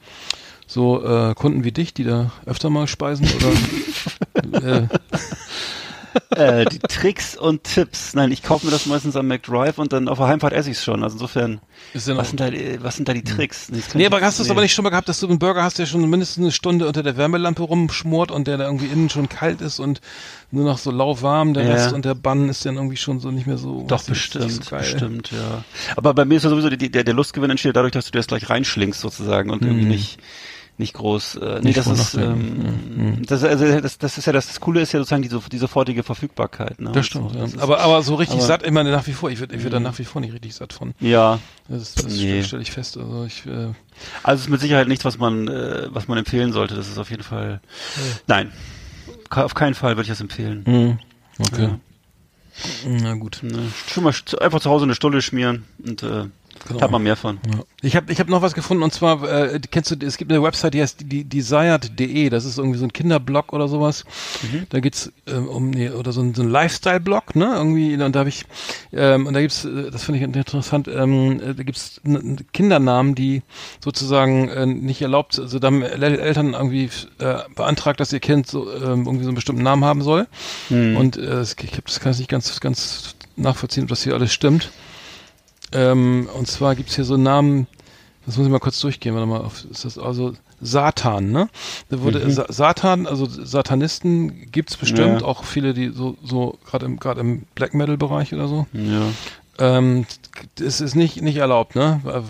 so 0.71 1.03
äh, 1.03 1.35
Kunden 1.35 1.65
wie 1.65 1.73
dich, 1.73 1.93
die 1.93 2.05
da 2.05 2.31
öfter 2.45 2.69
mal 2.69 2.87
speisen 2.87 3.27
oder 3.35 4.77
äh, 4.81 4.87
äh, 6.31 6.65
die 6.65 6.79
Tricks 6.79 7.35
und 7.37 7.63
Tipps. 7.63 8.13
Nein, 8.13 8.31
ich 8.31 8.43
kaufe 8.43 8.65
mir 8.65 8.71
das 8.71 8.85
meistens 8.85 9.15
am 9.15 9.27
McDrive 9.27 9.77
und 9.77 9.93
dann 9.93 10.07
auf 10.07 10.17
der 10.17 10.27
Heimfahrt 10.27 10.53
esse 10.53 10.69
ich 10.71 10.77
es 10.77 10.83
schon. 10.83 11.03
Also 11.03 11.15
insofern, 11.15 11.61
was 11.93 12.05
sind 12.29 12.39
da, 12.39 12.49
die- 12.49 12.77
was 12.81 12.95
sind 12.95 13.07
da 13.07 13.13
die 13.13 13.23
Tricks? 13.23 13.69
Nee, 13.69 13.81
Nee, 13.95 14.05
aber 14.05 14.21
hast 14.21 14.39
du 14.39 14.43
es 14.43 14.47
nee. 14.47 14.51
aber 14.53 14.61
nicht 14.61 14.73
schon 14.73 14.83
mal 14.83 14.89
gehabt, 14.89 15.09
dass 15.09 15.19
du 15.19 15.27
einen 15.27 15.39
Burger 15.39 15.63
hast, 15.63 15.79
der 15.79 15.85
schon 15.85 16.07
mindestens 16.09 16.43
eine 16.43 16.51
Stunde 16.51 16.87
unter 16.87 17.03
der 17.03 17.17
Wärmelampe 17.17 17.63
rumschmort 17.63 18.31
und 18.31 18.47
der 18.47 18.57
da 18.57 18.65
irgendwie 18.65 18.87
innen 18.87 19.09
schon 19.09 19.29
kalt 19.29 19.61
ist 19.61 19.79
und 19.79 20.01
nur 20.51 20.65
noch 20.65 20.77
so 20.77 20.91
lauwarm, 20.91 21.53
der 21.53 21.63
Ja. 21.65 21.73
Rest 21.73 21.93
und 21.93 22.03
der 22.05 22.15
Bann 22.15 22.49
ist 22.49 22.65
dann 22.65 22.75
irgendwie 22.75 22.97
schon 22.97 23.19
so 23.19 23.31
nicht 23.31 23.47
mehr 23.47 23.57
so. 23.57 23.85
Doch, 23.87 24.03
bestimmt, 24.03 24.63
so 24.65 24.75
bestimmt, 24.75 25.31
ja. 25.31 25.63
Aber 25.95 26.13
bei 26.13 26.25
mir 26.25 26.35
ist 26.37 26.43
ja 26.43 26.49
sowieso 26.49 26.69
die, 26.69 26.89
der, 26.91 27.03
der 27.03 27.13
Lustgewinn 27.13 27.49
entsteht 27.51 27.75
dadurch, 27.75 27.93
dass 27.93 28.05
du 28.05 28.11
dir 28.11 28.19
das 28.19 28.27
gleich 28.27 28.49
reinschlingst 28.49 28.99
sozusagen 28.99 29.49
und 29.49 29.61
irgendwie 29.63 29.85
nicht 29.85 30.19
nicht 30.77 30.93
groß. 30.93 31.35
Äh, 31.35 31.39
nee, 31.39 31.57
Mhm. 31.59 31.63
Nicht 31.65 31.77
das 31.77 31.87
ist 31.87 32.13
ähm, 32.15 33.21
das, 33.27 33.43
also, 33.43 33.81
das, 33.81 33.97
das 33.99 34.17
ist 34.17 34.25
ja 34.25 34.33
das, 34.33 34.47
das 34.47 34.59
Coole 34.59 34.81
ist 34.81 34.91
ja 34.93 34.99
sozusagen 34.99 35.21
die, 35.21 35.27
so- 35.29 35.43
die 35.51 35.57
sofortige 35.59 36.01
Verfügbarkeit. 36.03 36.81
Ne? 36.81 36.91
Das 36.91 37.05
stimmt, 37.05 37.31
So, 37.31 37.35
ja. 37.37 37.41
das 37.43 37.53
ist- 37.53 37.59
aber, 37.61 37.79
aber 37.81 38.01
so 38.01 38.15
richtig 38.15 38.35
aber- 38.37 38.43
Mhm. 38.43 38.47
satt 38.47 38.63
immer 38.63 38.83
nach 38.83 39.05
wie 39.05 39.13
vor. 39.13 39.29
Ich 39.29 39.39
werde 39.39 39.55
ich 39.55 39.63
werd 39.63 39.73
da 39.73 39.79
nach 39.79 39.99
wie 39.99 40.05
vor 40.05 40.21
nicht 40.21 40.33
richtig 40.33 40.55
satt 40.55 40.73
von. 40.73 40.93
ja, 40.99 41.39
Das, 41.67 41.93
das 41.95 42.05
Nee. 42.07 42.43
stelle 42.43 42.61
ich 42.63 42.71
fest. 42.71 42.97
Also 42.97 43.25
ich, 43.25 43.45
äh, 43.45 43.49
also 44.23 44.39
es 44.39 44.41
ist 44.41 44.49
mit 44.49 44.59
Sicherheit 44.61 44.87
nichts, 44.87 45.05
was 45.05 45.17
man 45.19 45.47
äh, 45.47 45.87
was 45.91 46.07
man 46.07 46.17
empfehlen 46.17 46.51
sollte. 46.53 46.73
Das 46.75 46.87
ist 46.87 46.97
auf 46.97 47.11
jeden 47.11 47.23
Fall. 47.23 47.61
Nein, 48.27 48.51
Ka- 49.29 49.43
auf 49.45 49.53
keinen 49.53 49.75
Fall 49.75 49.91
würde 49.91 50.03
ich 50.03 50.07
das 50.09 50.21
empfehlen. 50.21 50.63
Mhm. 50.65 50.99
okay. 51.39 51.69
Na 52.85 53.13
gut. 53.15 53.39
Ne? 53.43 53.59
Schon 53.87 54.03
mal 54.03 54.13
einfach 54.41 54.59
zu 54.59 54.69
Hause 54.69 54.83
eine 54.85 54.95
Stulle 54.95 55.21
schmieren 55.21 55.63
und 55.85 56.03
äh, 56.03 56.25
Genau. 56.67 56.81
hat 56.81 56.91
man 56.91 57.01
mehr 57.03 57.15
von. 57.15 57.39
Ja. 57.47 57.63
Ich 57.81 57.95
habe 57.95 58.11
ich 58.11 58.19
hab 58.19 58.27
noch 58.27 58.41
was 58.41 58.53
gefunden 58.53 58.83
und 58.83 58.93
zwar, 58.93 59.23
äh, 59.23 59.59
kennst 59.71 59.89
du, 59.91 60.05
es 60.05 60.17
gibt 60.17 60.31
eine 60.31 60.43
Website, 60.43 60.73
die 60.75 60.81
heißt 60.81 60.97
die, 61.03 61.23
desired.de, 61.23 62.29
das 62.29 62.45
ist 62.45 62.57
irgendwie 62.57 62.77
so 62.77 62.85
ein 62.85 62.93
Kinderblog 62.93 63.51
oder 63.53 63.67
sowas. 63.67 64.05
Da 64.69 64.79
geht's 64.79 65.11
ähm, 65.27 65.47
um, 65.47 65.69
nee, 65.71 65.89
oder 65.89 66.11
so 66.11 66.21
ein, 66.21 66.35
so 66.35 66.43
ein 66.43 66.49
Lifestyle-Blog, 66.49 67.35
ne, 67.35 67.51
irgendwie, 67.55 67.95
und 67.95 68.13
da 68.15 68.19
habe 68.19 68.29
ich, 68.29 68.45
ähm, 68.93 69.25
und 69.25 69.33
da 69.33 69.41
gibt's, 69.41 69.65
äh, 69.65 69.89
das 69.91 70.03
finde 70.03 70.19
ich 70.19 70.23
interessant, 70.23 70.87
ähm, 70.87 71.39
äh, 71.41 71.53
da 71.55 71.63
gibt's 71.63 71.99
n- 72.03 72.37
Kindernamen, 72.53 73.15
die 73.15 73.41
sozusagen 73.83 74.49
äh, 74.49 74.65
nicht 74.65 75.01
erlaubt, 75.01 75.39
also 75.39 75.57
da 75.57 75.67
haben 75.67 75.81
El 75.81 76.03
Eltern 76.03 76.53
irgendwie 76.53 76.89
äh, 77.19 77.35
beantragt, 77.55 77.99
dass 77.99 78.13
ihr 78.13 78.19
Kind 78.19 78.47
so 78.47 78.71
ähm, 78.71 79.05
irgendwie 79.05 79.23
so 79.23 79.29
einen 79.29 79.35
bestimmten 79.35 79.63
Namen 79.63 79.83
haben 79.85 80.01
soll. 80.01 80.27
Und 80.69 81.17
äh, 81.17 81.21
es- 81.21 81.55
ich 81.61 81.77
hab, 81.77 81.85
das 81.85 81.99
kann 81.99 82.11
ich 82.11 82.19
nicht 82.19 82.29
ganz, 82.29 82.59
ganz 82.59 83.15
nachvollziehen, 83.35 83.83
ob 83.83 83.89
das 83.89 84.03
hier 84.03 84.13
alles 84.13 84.31
stimmt. 84.33 84.69
Ähm, 85.73 86.27
und 86.37 86.47
zwar 86.47 86.75
gibt's 86.75 86.95
hier 86.95 87.05
so 87.05 87.17
Namen, 87.17 87.67
das 88.25 88.37
muss 88.37 88.45
ich 88.45 88.51
mal 88.51 88.59
kurz 88.59 88.79
durchgehen, 88.79 89.13
warte 89.15 89.27
mal, 89.27 89.41
auf, 89.41 89.63
ist 89.69 89.85
das 89.85 89.97
also 89.97 90.33
Satan, 90.61 91.31
ne? 91.31 91.49
Da 91.89 92.01
wurde 92.01 92.29
Sa 92.29 92.45
Satan, 92.49 93.07
also 93.07 93.25
Satanisten 93.27 94.51
gibt's 94.51 94.77
bestimmt, 94.77 95.21
Ja. 95.21 95.27
auch 95.27 95.43
viele, 95.43 95.73
die 95.73 95.89
so, 95.89 96.17
so 96.23 96.57
gerade 96.65 96.85
im, 96.85 96.99
gerade 96.99 97.21
im 97.21 97.43
Black 97.55 97.73
Metal 97.73 97.97
Bereich 97.97 98.33
oder 98.33 98.47
so. 98.47 98.67
Ja. 98.73 99.09
Ähm, 99.57 100.05
es 100.59 100.81
ist 100.81 100.95
nicht, 100.95 101.21
nicht 101.21 101.37
erlaubt, 101.37 101.75
ne? 101.75 102.01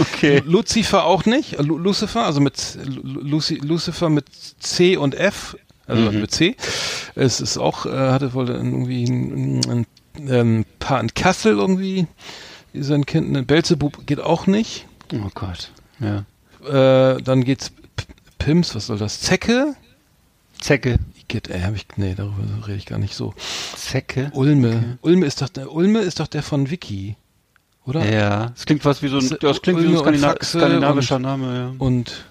Okay. 0.00 0.42
Lucifer 0.46 1.04
auch 1.04 1.26
nicht, 1.26 1.58
Lu 1.60 1.76
Lucifer, 1.76 2.24
also 2.24 2.40
mit 2.40 2.78
Lu 2.82 3.02
Luci 3.20 3.56
Lucifer 3.56 4.08
mit 4.08 4.24
C 4.58 4.96
und 4.96 5.14
F, 5.14 5.54
also 5.86 6.10
Mhm. 6.10 6.20
mit 6.22 6.30
C. 6.30 6.56
Es 7.14 7.42
ist 7.42 7.58
auch, 7.58 7.84
äh, 7.84 7.90
hatte 7.90 8.32
wohl 8.32 8.48
irgendwie 8.48 9.04
ein, 9.04 9.60
ein, 9.68 9.86
ein 10.18 10.64
Paar 10.78 11.00
in 11.00 11.12
Kassel 11.14 11.52
irgendwie, 11.58 12.06
sein 12.74 13.06
Kind, 13.06 13.36
ein 13.36 13.46
Belzebub 13.46 14.06
geht 14.06 14.20
auch 14.20 14.46
nicht. 14.46 14.86
Oh 15.12 15.28
Gott. 15.34 15.70
Ja. 16.00 16.24
Äh, 16.66 17.22
dann 17.22 17.44
geht's 17.44 17.70
P 17.96 18.04
Pims, 18.38 18.74
was 18.74 18.86
soll 18.86 18.98
das? 18.98 19.20
Zecke? 19.20 19.74
Zecke. 20.60 20.98
Geht, 21.28 21.48
ey, 21.48 21.60
hab 21.60 21.74
ich, 21.74 21.86
nee, 21.96 22.14
darüber 22.16 22.66
rede 22.66 22.76
ich 22.78 22.86
gar 22.86 22.98
nicht 22.98 23.14
so. 23.14 23.32
Zecke. 23.76 24.30
Ulme. 24.34 24.98
Ulme 25.00 25.26
ist 25.26 25.40
doch 25.42 25.48
der, 25.48 25.72
Ulme 25.72 26.00
ist 26.00 26.20
doch 26.20 26.26
der 26.26 26.42
von 26.42 26.70
Vicky. 26.70 27.16
Oder? 27.86 28.04
Ja, 28.12 28.46
das 28.50 28.66
klingt 28.66 28.82
fast 28.82 29.02
wie 29.02 29.08
so 29.08 29.18
ein, 29.18 29.36
Das- 29.40 29.62
klingt 29.62 29.80
wie 29.80 29.84
so 29.92 30.02
ein 30.04 30.16
Skandina 30.18 30.34
skandinavischer 30.42 31.16
und- 31.16 31.22
Name, 31.22 31.56
ja. 31.56 31.72
Und, 31.78 32.24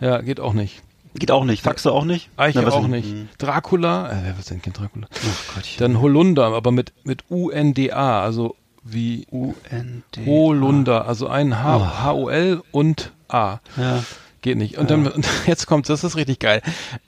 ja, 0.00 0.20
geht 0.20 0.40
auch 0.40 0.52
nicht. 0.54 0.82
Geht 1.18 1.30
auch 1.30 1.44
nicht. 1.44 1.62
Faxe 1.62 1.92
auch 1.92 2.04
nicht? 2.04 2.30
Eiche 2.36 2.60
Na, 2.60 2.66
was 2.66 2.74
auch 2.74 2.86
nicht. 2.86 3.08
Hm. 3.10 3.28
Dracula, 3.38 4.10
äh, 4.10 4.16
wer 4.24 4.38
ist 4.38 4.50
denn 4.50 4.62
kein 4.62 4.72
Dracula? 4.72 5.08
Ach 5.10 5.54
Gott. 5.54 5.64
Dann 5.78 6.00
Holunder, 6.00 6.46
aber 6.46 6.70
mit, 6.70 6.92
mit 7.04 7.24
U-N-D-A, 7.30 8.22
also 8.22 8.56
wie 8.84 9.26
U-N-D. 9.30 10.26
Holunder, 10.26 11.06
also 11.06 11.28
ein 11.28 11.62
H, 11.62 12.02
H-O-L 12.02 12.62
und 12.70 13.12
A. 13.28 13.58
Ja. 13.76 14.04
Geht 14.42 14.56
nicht. 14.56 14.78
Und 14.78 14.90
dann, 14.90 15.06
und 15.06 15.26
jetzt 15.46 15.66
kommt, 15.66 15.88
das 15.88 16.04
ist 16.04 16.16
richtig 16.16 16.38
geil. 16.38 16.62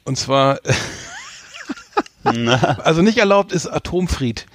Und 0.05 0.17
zwar, 0.17 0.59
Na, 2.25 2.55
Also 2.85 3.03
nicht 3.03 3.19
erlaubt 3.19 3.53
ist 3.53 3.67
Atomfried. 3.67 4.47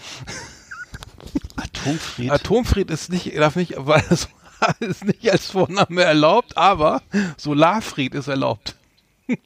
Atomfried. 1.55 2.31
Atomfried 2.31 2.91
ist 2.91 3.09
nicht, 3.09 3.35
darf 3.37 3.55
nicht, 3.55 3.73
weil 3.77 4.03
es 4.09 4.27
ist 4.79 5.05
nicht 5.05 5.29
als 5.31 5.51
Vorname 5.51 6.03
erlaubt, 6.03 6.57
aber 6.57 7.01
Solarfried 7.37 8.13
ist 8.13 8.27
erlaubt. 8.27 8.75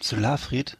Solarfried. 0.00 0.76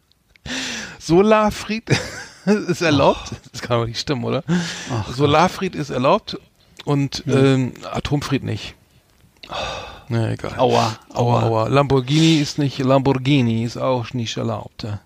Solarfried 0.99 1.91
ist 2.69 2.83
erlaubt. 2.83 3.33
Das 3.53 3.63
kann 3.63 3.81
doch 3.81 3.87
nicht 3.87 4.01
stimmen, 4.01 4.25
oder? 4.25 4.43
Solarfried 5.11 5.75
ist 5.75 5.91
erlaubt 5.91 6.39
und 6.85 7.25
ähm, 7.27 7.75
Atomfried 7.91 8.43
nicht. 8.43 8.75
Na 10.09 10.33
egal. 10.33 10.59
Aua. 10.59 10.99
Aua, 11.15 11.43
aua. 11.43 11.69
Lamborghini 11.69 12.41
ist 12.41 12.59
nicht, 12.59 12.79
Lamborghini 12.79 13.65
ist 13.65 13.77
auch 13.77 14.13
nicht 14.13 14.37
erlaubt. 14.37 14.83
Ja. 14.85 15.01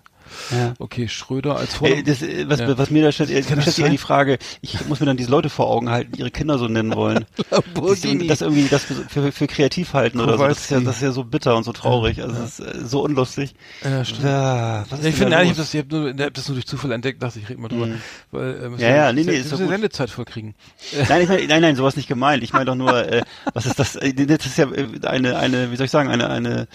Ja. 0.51 0.73
Okay, 0.79 1.07
Schröder 1.07 1.55
als 1.57 1.73
Ey, 1.73 1.77
Vorname. 1.77 2.03
das, 2.03 2.21
äh, 2.21 2.45
was, 2.49 2.59
Ja. 2.59 2.77
was 2.77 2.89
mir 2.89 3.03
da 3.03 3.11
stellt, 3.11 3.29
äh, 3.29 3.55
mir 3.55 3.61
das 3.63 3.79
eher 3.79 3.89
die 3.89 3.97
Frage, 3.97 4.37
ich 4.61 4.85
muss 4.87 4.99
mir 4.99 5.05
dann 5.05 5.17
diese 5.17 5.31
Leute 5.31 5.49
vor 5.49 5.67
Augen 5.69 5.89
halten, 5.89 6.11
die 6.13 6.19
ihre 6.19 6.31
Kinder 6.31 6.57
so 6.57 6.67
nennen 6.67 6.95
wollen. 6.95 7.25
Lamborghini. 7.51 8.27
Das 8.27 8.41
irgendwie 8.41 8.67
das 8.69 8.85
für, 9.09 9.31
für 9.31 9.47
kreativ 9.47 9.93
halten 9.93 10.19
oder 10.19 10.37
so. 10.37 10.47
Das 10.47 10.59
ist, 10.59 10.71
ja, 10.71 10.79
das 10.79 10.97
ist 10.97 11.01
ja 11.01 11.11
so 11.11 11.23
bitter 11.23 11.55
und 11.55 11.63
so 11.63 11.73
traurig. 11.73 12.21
Also 12.21 12.35
das 12.35 12.59
ist 12.59 12.67
äh, 12.67 12.85
so 12.85 13.01
unlustig. 13.03 13.53
Ja, 13.83 14.03
stimmt. 14.05 14.23
Ja, 14.23 14.85
was 14.89 14.99
ist 14.99 15.05
ich 15.05 15.15
finde, 15.15 15.41
ich 15.41 15.49
habe 15.49 15.57
das, 15.57 15.73
ich 15.73 15.79
hab 15.81 15.91
nur, 15.91 16.09
ich 16.15 16.21
hab 16.21 16.33
das 16.33 16.47
nur 16.47 16.55
durch 16.55 16.67
Zufall 16.67 16.91
entdeckt, 16.91 17.21
dachte 17.23 17.39
ich, 17.39 17.49
rede 17.49 17.61
mal 17.61 17.67
drüber. 17.67 17.87
Weil, 18.31 18.73
äh, 18.77 18.81
Ja, 18.81 18.95
ja, 18.95 19.13
nee, 19.13 19.23
nee, 19.23 19.33
ist 19.37 19.51
doch 19.51 19.59
gut. 19.59 19.69
Sendezeit 19.69 20.09
vollkriegen. 20.09 20.55
Nein, 21.09 21.21
ich 21.21 21.29
meine, 21.29 21.47
nein, 21.47 21.61
nein, 21.61 21.75
sowas 21.75 21.95
nicht 21.95 22.07
gemeint. 22.07 22.43
Ich 22.43 22.53
meine 22.53 22.65
doch 22.65 22.75
nur, 22.75 23.05
äh, 23.11 23.23
was 23.53 23.65
ist 23.65 23.79
das? 23.79 23.95
äh, 23.95 24.13
Das 24.13 24.45
ist 24.45 24.57
ja 24.57 24.71
äh, 24.71 24.87
eine, 25.05 25.37
eine, 25.37 25.71
wie 25.71 25.75
soll 25.75 25.85
ich 25.85 25.91
sagen, 25.91 26.09
eine, 26.09 26.29
eine, 26.29 26.67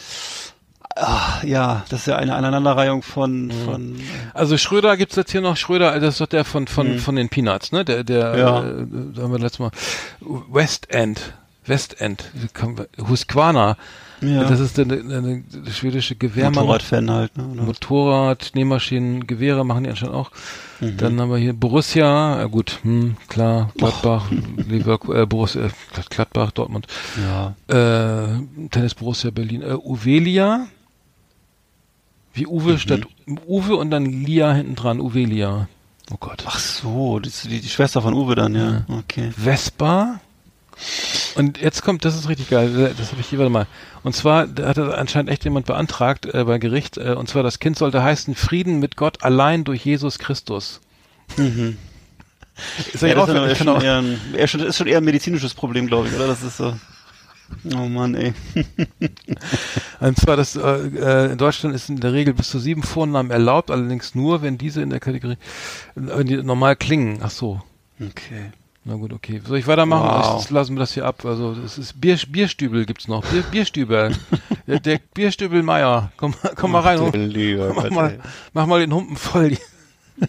ah, 0.96 1.40
ja, 1.44 1.84
das 1.88 2.00
ist 2.00 2.06
ja 2.06 2.16
eine 2.16 2.34
Aneinanderreihung 2.34 3.02
von, 3.02 3.46
Mhm. 3.46 3.50
von, 3.64 3.94
äh, 3.96 4.02
Also 4.34 4.56
Schröder 4.58 4.96
gibt's 4.96 5.16
jetzt 5.16 5.32
hier 5.32 5.40
noch, 5.40 5.56
Schröder, 5.56 5.98
das 6.00 6.14
ist 6.14 6.20
doch 6.20 6.26
der 6.26 6.44
von, 6.44 6.66
von, 6.66 6.98
von 6.98 7.16
den 7.16 7.28
Peanuts, 7.28 7.72
ne? 7.72 7.84
Der, 7.84 8.04
der, 8.04 8.32
Mhm. 8.32 8.38
Ja. 8.38 8.58
äh, 8.60 9.22
haben 9.22 9.32
wir 9.32 9.38
letztes 9.38 9.58
Mal, 9.60 9.70
West 10.50 10.90
End, 10.90 11.32
West 11.66 12.00
End, 12.00 12.30
Husqvarna, 13.08 13.76
Ja. 14.22 14.44
das 14.44 14.60
ist 14.60 14.76
der, 14.78 14.84
der 14.86 15.42
schwedische 15.70 16.14
Gewehrmann. 16.16 16.54
Motorradfan 16.64 17.10
halt. 17.10 17.36
Ne? 17.38 17.44
oder? 17.44 17.62
Motorrad, 17.62 18.50
Nähmaschinen, 18.54 19.26
Gewehre 19.26 19.64
machen 19.64 19.84
die 19.84 19.90
anscheinend 19.90 20.14
auch. 20.16 20.30
Mhm. 20.80 20.96
Dann 20.98 21.20
haben 21.20 21.30
wir 21.30 21.38
hier 21.38 21.52
Borussia, 21.52 22.38
ja 22.40 22.46
gut, 22.46 22.78
hm, 22.82 23.16
klar, 23.28 23.70
Gladbach, 23.78 24.26
Leverkusen, 24.68 25.22
äh, 25.22 25.26
Borussia, 25.26 25.62
äh, 25.66 25.70
Gladbach, 26.10 26.50
Dortmund, 26.52 26.86
Ja. 27.22 27.54
äh, 27.68 28.40
Tennis 28.70 28.94
Borussia 28.94 29.30
Berlin, 29.30 29.62
äh, 29.62 29.74
Uvelia, 29.74 30.66
wie 32.32 32.46
Uwe 32.46 32.72
Mhm. 32.72 32.78
statt 32.78 33.00
Uwe 33.46 33.76
und 33.76 33.90
dann 33.90 34.06
Lia 34.06 34.52
hinten 34.52 34.74
dran, 34.76 35.00
Uvelia. 35.00 35.68
Oh 36.12 36.16
Gott. 36.18 36.44
Ach 36.46 36.58
so, 36.58 37.20
die, 37.20 37.30
die, 37.48 37.60
die 37.60 37.68
Schwester 37.68 38.02
von 38.02 38.14
Uwe 38.14 38.34
dann, 38.34 38.54
ja. 38.54 38.84
Okay. 38.88 39.30
Vespa. 39.36 40.20
Und 41.34 41.58
jetzt 41.60 41.82
kommt, 41.82 42.04
das 42.04 42.16
ist 42.16 42.28
richtig 42.28 42.48
geil, 42.48 42.94
das 42.96 43.10
habe 43.12 43.20
ich 43.20 43.28
hier, 43.28 43.38
warte 43.38 43.50
mal. 43.50 43.66
Und 44.02 44.14
zwar, 44.16 44.46
da 44.46 44.68
hat 44.68 44.78
anscheinend 44.78 45.30
echt 45.30 45.44
jemand 45.44 45.66
beantragt 45.66 46.26
äh, 46.26 46.44
bei 46.44 46.58
Gericht, 46.58 46.96
äh, 46.96 47.12
und 47.12 47.28
zwar 47.28 47.42
das 47.42 47.58
Kind 47.58 47.76
sollte 47.76 48.02
heißen 48.02 48.34
Frieden 48.34 48.78
mit 48.78 48.96
Gott 48.96 49.22
allein 49.22 49.64
durch 49.64 49.84
Jesus 49.84 50.18
Christus. 50.18 50.80
Mhm. 51.36 51.76
Ist 52.92 53.02
Ja, 53.02 53.08
ja, 53.08 53.14
das 53.14 53.28
auch, 53.30 53.46
ist, 53.46 53.58
schon 53.58 53.68
auch, 53.68 53.82
eher 53.82 53.98
ein, 53.98 54.18
eher 54.34 54.46
schon, 54.48 54.60
ist 54.60 54.76
schon 54.78 54.86
eher 54.86 54.98
ein 54.98 55.04
medizinisches 55.04 55.54
Problem, 55.54 55.86
glaube 55.86 56.08
ich, 56.08 56.14
oder? 56.14 56.26
Das 56.26 56.42
ist 56.42 56.56
so. 56.56 56.74
Oh 57.74 57.88
Mann, 57.88 58.14
ey. 58.14 58.32
und 60.00 60.16
zwar, 60.18 60.36
das, 60.36 60.56
äh, 60.56 60.60
äh, 60.60 61.32
in 61.32 61.38
Deutschland 61.38 61.74
ist 61.74 61.88
in 61.88 62.00
der 62.00 62.12
Regel 62.12 62.34
bis 62.34 62.48
zu 62.50 62.58
sieben 62.58 62.82
Vornamen 62.82 63.30
erlaubt, 63.30 63.70
allerdings 63.70 64.14
nur, 64.14 64.42
wenn 64.42 64.56
diese 64.58 64.82
in 64.82 64.90
der 64.90 65.00
Kategorie, 65.00 65.36
wenn 65.94 66.26
die 66.26 66.36
normal 66.42 66.76
klingen. 66.76 67.18
Ach 67.22 67.30
so. 67.30 67.60
Okay. 68.00 68.52
Na 68.84 68.94
gut, 68.94 69.12
okay. 69.12 69.42
Soll 69.46 69.58
ich 69.58 69.66
weitermachen? 69.66 70.08
Wow. 70.08 70.42
Ich, 70.42 70.50
lassen 70.50 70.74
wir 70.74 70.80
das 70.80 70.94
hier 70.94 71.04
ab. 71.04 71.24
Also 71.26 71.54
das 71.54 71.76
ist 71.76 72.00
Bier, 72.00 72.18
Bierstübel 72.28 72.86
gibt's 72.86 73.08
noch. 73.08 73.22
Bier, 73.26 73.42
Bierstübel. 73.42 74.16
der, 74.66 74.80
der 74.80 75.00
Bierstübel 75.12 75.62
Meier. 75.62 76.10
Komm, 76.16 76.34
mal- 76.42 76.52
komm 76.56 76.70
mal 76.72 76.80
rein. 76.80 76.96
Du 76.98 77.06
Hoch. 77.08 77.12
lieber 77.12 77.74
Mach 77.74 77.90
mal, 77.90 78.18
mach 78.54 78.66
mal 78.66 78.80
den 78.80 78.94
Humpen 78.94 79.16
voll. 79.16 79.58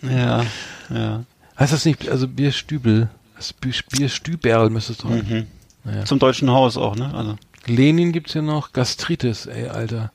Ja, 0.01 0.43
ja. 0.89 1.23
Heißt 1.57 1.71
das 1.71 1.85
nicht, 1.85 2.09
also 2.09 2.27
Bierstübel? 2.27 3.09
Das 3.37 3.53
Bier, 3.53 3.73
Bierstüberl 3.89 4.69
müsste 4.69 4.91
es 4.91 4.97
doch. 4.97 5.09
Mhm. 5.09 5.47
Naja. 5.83 6.05
Zum 6.05 6.19
deutschen 6.19 6.49
Haus 6.51 6.77
auch, 6.77 6.95
ne? 6.95 7.13
Also. 7.13 7.37
Lenin 7.65 8.11
gibt's 8.11 8.33
hier 8.33 8.41
noch. 8.41 8.71
Gastritis, 8.73 9.45
ey, 9.47 9.67
Alter. 9.67 10.11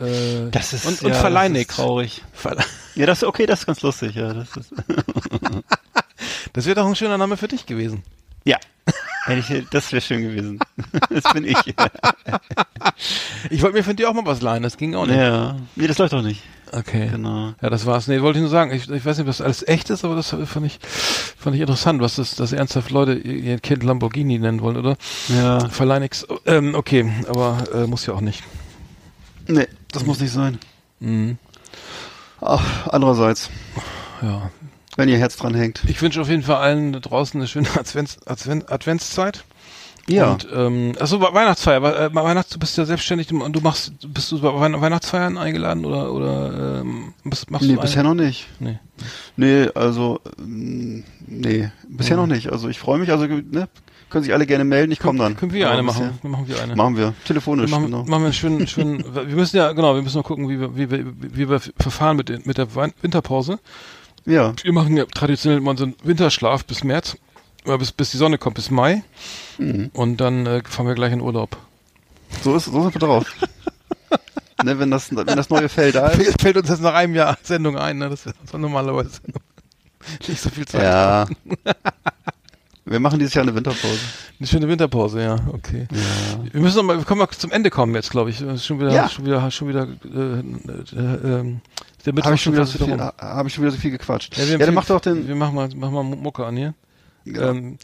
Äh, 0.00 0.50
Das 0.50 0.72
ist, 0.72 0.86
und, 0.86 1.00
ja, 1.02 1.26
und 1.26 1.36
ist 1.36 1.50
nix. 1.52 1.76
traurig. 1.76 2.22
Verle- 2.40 2.64
Ja, 2.94 3.06
das 3.06 3.22
okay, 3.22 3.46
das 3.46 3.60
ist 3.60 3.66
ganz 3.66 3.82
lustig, 3.82 4.14
ja. 4.16 4.32
Das 4.34 4.48
ist, 4.56 4.72
Das 6.52 6.66
wäre 6.66 6.74
doch 6.76 6.86
ein 6.86 6.96
schöner 6.96 7.18
Name 7.18 7.36
für 7.36 7.48
dich 7.48 7.66
gewesen. 7.66 8.02
ja. 8.44 8.56
Ich, 9.26 9.52
das 9.70 9.92
wäre 9.92 10.00
schön 10.00 10.22
gewesen. 10.22 10.58
Das 11.10 11.32
bin 11.32 11.44
ich. 11.44 11.56
Ich 13.50 13.62
wollte 13.62 13.76
mir 13.76 13.84
von 13.84 13.96
dir 13.96 14.08
auch 14.08 14.14
mal 14.14 14.24
was 14.24 14.40
leihen, 14.42 14.62
das 14.62 14.76
ging 14.76 14.94
auch 14.94 15.06
nicht. 15.06 15.16
Ja. 15.16 15.56
Nee, 15.76 15.86
das 15.86 15.98
läuft 15.98 16.12
doch 16.12 16.22
nicht. 16.22 16.42
Okay. 16.72 17.08
Genau. 17.10 17.54
Ja, 17.60 17.70
das 17.70 17.86
war's. 17.86 18.08
Nee, 18.08 18.20
wollte 18.20 18.38
ich 18.38 18.42
nur 18.42 18.50
sagen. 18.50 18.72
Ich, 18.72 18.88
ich 18.90 19.04
weiß 19.04 19.18
nicht, 19.18 19.26
was 19.26 19.40
alles 19.40 19.66
echt 19.66 19.90
ist, 19.90 20.04
aber 20.04 20.16
das 20.16 20.30
fand 20.30 20.66
ich, 20.66 20.78
fand 20.82 21.56
ich 21.56 21.62
interessant, 21.62 22.00
was 22.00 22.16
das, 22.16 22.34
dass 22.36 22.52
ernsthaft 22.52 22.90
Leute 22.90 23.14
ihr 23.14 23.34
ihr 23.34 23.58
Kind 23.58 23.82
Lamborghini 23.82 24.38
nennen 24.38 24.60
wollen, 24.60 24.76
oder? 24.76 24.96
Ja. 25.28 25.68
Verleih 25.68 26.00
nix. 26.00 26.26
Ähm, 26.46 26.74
okay, 26.74 27.10
aber 27.28 27.64
äh, 27.74 27.86
muss 27.86 28.06
ja 28.06 28.14
auch 28.14 28.20
nicht. 28.20 28.42
Nee, 29.46 29.66
das 29.92 30.04
muss 30.04 30.20
nicht 30.20 30.32
sein. 30.32 30.58
Mhm. 31.00 31.38
Ach, 32.40 32.86
andererseits, 32.88 33.50
Ja. 34.22 34.50
Wenn 34.98 35.08
ihr 35.08 35.16
Herz 35.16 35.36
dran 35.36 35.54
hängt. 35.54 35.80
Ich 35.86 36.02
wünsche 36.02 36.20
auf 36.20 36.28
jeden 36.28 36.42
Fall 36.42 36.56
allen 36.56 36.92
da 36.92 37.00
draußen 37.00 37.40
eine 37.40 37.48
schöne 37.48 37.68
Advents, 37.78 38.18
Advent, 38.26 38.70
Adventszeit. 38.70 39.44
Ja. 40.08 40.32
Und, 40.32 40.48
ähm, 40.54 40.94
achso, 40.98 41.20
We- 41.20 41.34
Weihnachtsfeier. 41.34 41.82
Äh, 41.82 42.14
Weihnachts, 42.14 42.50
du 42.50 42.58
bist 42.58 42.76
ja 42.78 42.86
selbstständig 42.86 43.30
und 43.30 43.52
du 43.54 43.60
machst, 43.60 43.92
bist 44.12 44.32
du 44.32 44.40
bei 44.40 44.48
Weihn- 44.48 44.80
Weihnachtsfeiern 44.80 45.36
eingeladen 45.36 45.84
oder, 45.84 46.12
oder 46.12 46.80
ähm, 46.80 47.12
bist, 47.24 47.50
machst 47.50 47.66
nee, 47.66 47.74
du 47.74 47.80
bisher 47.80 48.02
noch 48.02 48.14
nicht. 48.14 48.46
Nee. 48.58 48.78
Nee, 49.36 49.68
also, 49.74 50.18
ähm, 50.38 51.04
nee, 51.26 51.70
bisher 51.88 52.16
noch 52.16 52.26
nicht. 52.26 52.50
Also 52.50 52.68
ich 52.68 52.78
freue 52.78 52.98
mich, 52.98 53.10
also, 53.10 53.26
ne, 53.26 53.68
können 54.08 54.24
sich 54.24 54.32
alle 54.32 54.46
gerne 54.46 54.64
melden, 54.64 54.90
ich 54.92 54.98
komme 54.98 55.18
dann. 55.18 55.36
Können 55.36 55.52
wir 55.52 55.70
eine 55.70 55.82
bisher- 55.84 56.06
machen? 56.06 56.18
Machen 56.30 56.48
wir 56.48 56.62
eine. 56.62 56.74
Machen 56.74 56.96
wir. 56.96 57.12
Telefonisch, 57.26 57.70
machen, 57.70 57.84
genau. 57.84 57.98
machen 58.04 58.10
wir 58.10 58.16
einen 58.26 58.32
schönen, 58.32 58.66
schönen, 58.66 59.04
wir 59.14 59.24
müssen 59.36 59.58
ja, 59.58 59.72
genau, 59.72 59.94
wir 59.94 60.00
müssen 60.00 60.16
mal 60.16 60.22
gucken, 60.22 60.48
wie 60.48 60.58
wir, 60.58 60.74
wie 60.74 60.90
wir, 60.90 61.04
wie 61.20 61.48
wir 61.50 61.60
verfahren 61.78 62.16
mit, 62.16 62.30
den, 62.30 62.40
mit 62.46 62.56
der 62.56 62.68
Winterpause. 62.74 63.58
Ja. 64.28 64.52
Wir 64.62 64.72
machen 64.72 64.96
ja 64.96 65.06
traditionell 65.06 65.60
mal 65.60 65.76
so 65.76 65.84
einen 65.84 65.94
Winterschlaf 66.02 66.64
bis 66.66 66.84
März, 66.84 67.16
oder 67.64 67.78
bis, 67.78 67.92
bis 67.92 68.10
die 68.10 68.18
Sonne 68.18 68.38
kommt, 68.38 68.56
bis 68.56 68.70
Mai. 68.70 69.02
Mhm. 69.58 69.90
Und 69.94 70.18
dann 70.18 70.46
äh, 70.46 70.62
fahren 70.64 70.86
wir 70.86 70.94
gleich 70.94 71.12
in 71.12 71.20
Urlaub. 71.20 71.56
So 72.42 72.54
ist, 72.54 72.66
so 72.66 72.82
sind 72.82 72.94
wir 72.94 73.00
drauf. 73.00 73.26
ne, 74.62 74.78
wenn 74.78 74.90
das, 74.90 75.14
wenn 75.14 75.26
das 75.26 75.48
neue 75.48 75.68
Fell 75.68 75.92
da 75.92 76.08
ist. 76.08 76.40
Fällt, 76.40 76.56
uns 76.58 76.68
jetzt 76.68 76.82
nach 76.82 76.94
einem 76.94 77.14
Jahr 77.14 77.38
Sendung 77.42 77.78
ein, 77.78 77.98
ne? 77.98 78.10
Das 78.10 78.26
ist 78.26 78.34
normalerweise 78.52 79.20
nicht 80.28 80.40
so 80.40 80.50
viel 80.50 80.66
Zeit. 80.66 80.82
Ja. 80.82 81.26
wir 82.84 83.00
machen 83.00 83.18
dieses 83.18 83.32
Jahr 83.34 83.44
eine 83.44 83.54
Winterpause. 83.54 83.98
Eine 84.38 84.46
schöne 84.46 84.68
Winterpause, 84.68 85.22
ja, 85.22 85.36
okay. 85.52 85.88
Wir 86.52 86.60
müssen 86.60 86.76
noch 86.76 86.84
mal, 86.84 86.98
wir 86.98 87.04
können 87.04 87.20
mal 87.20 87.28
zum 87.30 87.50
Ende 87.50 87.70
kommen 87.70 87.94
jetzt, 87.94 88.10
glaube 88.10 88.28
ich. 88.28 88.38
Schon 88.62 88.78
wieder, 88.78 88.92
Ja. 88.92 89.08
schon 89.08 89.24
wieder, 89.24 89.50
schon 89.50 89.68
wieder, 89.68 89.88
äh, 90.04 90.38
äh, 90.38 91.40
ähm, 91.40 91.60
Mittwoch 92.12 92.26
Habe 92.26 92.34
ich 92.36 92.42
schon 92.42 92.52
wieder 92.52 92.66
so 92.66 92.78
viel, 92.84 92.92
rum. 92.94 93.00
habe 93.00 93.48
ich 93.48 93.54
schon 93.54 93.62
wieder 93.64 93.72
so 93.72 93.78
viel 93.78 93.90
gequatscht. 93.90 94.36
Ja, 94.36 94.44
wir 94.46 94.58
Ja, 94.58 94.66
dann 94.66 94.74
mach 94.74 94.84
doch 94.86 95.00
den, 95.00 95.26
Wir 95.28 95.34
machen 95.34 95.54
mal, 95.54 95.68
machen 95.74 95.94
mal 95.94 96.02
Mucke 96.02 96.44
an 96.46 96.56
hier. 96.56 96.74
Genau. 97.24 97.48
Ähm, 97.48 97.78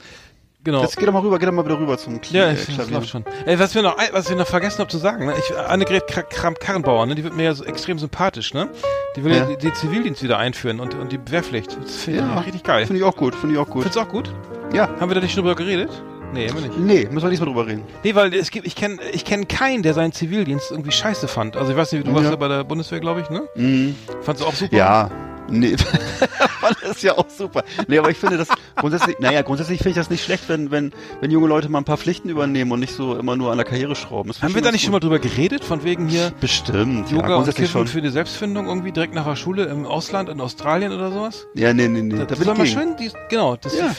genau. 0.62 0.82
jetzt 0.82 0.96
geh 0.96 1.04
doch 1.06 1.12
mal 1.12 1.20
rüber, 1.20 1.38
geh 1.38 1.46
doch 1.46 1.52
mal 1.52 1.64
wieder 1.64 1.78
rüber 1.78 1.98
zum 1.98 2.20
Kli 2.20 2.38
Ja, 2.38 2.46
äh, 2.46 2.54
ich, 2.54 2.90
läuft 2.90 3.08
schon. 3.08 3.24
Ey, 3.46 3.58
was 3.58 3.74
wir 3.74 3.82
noch, 3.82 3.96
was 4.12 4.28
wir 4.30 4.36
noch 4.36 4.46
vergessen 4.46 4.78
haben 4.80 4.88
zu 4.88 4.98
sagen, 4.98 5.26
ne? 5.26 5.34
Ich, 5.38 5.54
Annegret 5.56 6.04
Kra- 6.08 6.22
Kramp-Karrenbauer, 6.22 7.06
ne? 7.06 7.14
Die 7.14 7.24
wird 7.24 7.36
mir 7.36 7.42
ja 7.44 7.54
so 7.54 7.64
extrem 7.64 7.98
sympathisch, 7.98 8.54
ne? 8.54 8.70
Die 9.16 9.24
will 9.24 9.32
ja, 9.32 9.38
Ja. 9.48 9.56
die, 9.56 9.58
die 9.68 9.72
Zivildienst 9.74 10.22
wieder 10.22 10.38
einführen 10.38 10.80
und, 10.80 10.94
und 10.94 11.12
die 11.12 11.20
Wehrpflicht. 11.30 11.76
Das 11.82 11.96
finde 11.96 12.20
ich 12.20 12.26
Ja. 12.26 12.38
richtig 12.40 12.62
geil. 12.62 12.86
Finde 12.86 12.98
ich 13.00 13.04
auch 13.04 13.16
gut, 13.16 13.34
finde 13.34 13.54
ich 13.54 13.60
auch 13.60 13.66
gut. 13.68 13.82
Findest 13.82 13.96
du 13.96 14.00
auch 14.00 14.08
gut? 14.08 14.32
Ja. 14.72 14.88
Haben 14.98 15.10
wir 15.10 15.14
da 15.14 15.20
nicht 15.20 15.34
schon 15.34 15.44
drüber 15.44 15.54
geredet? 15.56 15.90
Nee, 16.32 16.46
immer 16.46 16.60
nicht. 16.60 16.78
Nee, 16.78 17.08
müssen 17.10 17.26
wir 17.26 17.30
diesmal 17.30 17.48
drüber 17.48 17.66
reden. 17.66 17.82
Nee, 18.02 18.14
weil 18.14 18.34
es 18.34 18.50
gibt, 18.50 18.66
ich 18.66 18.74
kenne 18.74 18.98
ich 19.12 19.24
kenn 19.24 19.46
keinen, 19.46 19.82
der 19.82 19.94
seinen 19.94 20.12
Zivildienst 20.12 20.70
irgendwie 20.70 20.90
scheiße 20.90 21.28
fand. 21.28 21.56
Also 21.56 21.70
ich 21.72 21.76
weiß 21.76 21.92
nicht, 21.92 22.06
du 22.06 22.12
warst 22.12 22.24
Ja. 22.24 22.30
ja 22.30 22.36
bei 22.36 22.48
der 22.48 22.64
Bundeswehr, 22.64 23.00
glaube 23.00 23.20
ich, 23.20 23.30
ne? 23.30 23.42
Mhm. 23.54 23.94
Fandst 24.22 24.42
du 24.42 24.46
auch 24.46 24.54
super? 24.54 24.76
Ja. 24.76 25.10
Nee, 25.48 25.76
das 26.82 26.90
ist 26.96 27.02
ja 27.02 27.18
auch 27.18 27.28
super. 27.28 27.64
Nee, 27.86 27.98
aber 27.98 28.10
ich 28.10 28.16
finde 28.16 28.38
das 28.38 28.48
grundsätzlich, 28.76 29.18
naja, 29.20 29.42
grundsätzlich 29.42 29.78
finde 29.78 29.90
ich 29.90 29.96
das 29.96 30.08
nicht 30.10 30.24
schlecht, 30.24 30.48
wenn, 30.48 30.70
wenn, 30.70 30.92
wenn 31.20 31.30
junge 31.30 31.48
Leute 31.48 31.68
mal 31.68 31.78
ein 31.78 31.84
paar 31.84 31.98
Pflichten 31.98 32.28
übernehmen 32.30 32.72
und 32.72 32.80
nicht 32.80 32.94
so 32.94 33.16
immer 33.16 33.36
nur 33.36 33.50
an 33.50 33.58
der 33.58 33.66
Karriere 33.66 33.94
schrauben. 33.94 34.32
Haben 34.40 34.54
wir 34.54 34.62
da 34.62 34.72
nicht 34.72 34.82
schon 34.82 34.92
mal 34.92 34.96
gut. 34.98 35.04
drüber 35.04 35.18
geredet, 35.18 35.62
von 35.64 35.84
wegen 35.84 36.08
hier 36.08 36.32
Bestimmt, 36.40 37.10
ja, 37.10 37.16
Yoga 37.16 37.26
und 37.28 37.32
grundsätzlich 37.34 37.66
Kiffen 37.66 37.78
schon. 37.80 37.86
für 37.88 38.00
die 38.02 38.08
Selbstfindung 38.08 38.66
irgendwie 38.66 38.92
direkt 38.92 39.14
nach 39.14 39.26
der 39.26 39.36
Schule 39.36 39.64
im 39.64 39.84
Ausland, 39.86 40.28
in 40.30 40.40
Australien 40.40 40.92
oder 40.92 41.10
sowas? 41.12 41.46
Ja, 41.54 41.74
nee, 41.74 41.88
nee, 41.88 42.00
nee. 42.02 42.12
Da, 42.14 42.20
Da 42.20 42.24
das 42.26 42.38
bin 42.38 42.46
soll 42.46 42.54
mal 42.56 42.66
schön, 42.66 42.96
die, 42.96 43.10
genau, 43.28 43.56
das 43.56 43.76
Ja. 43.76 43.94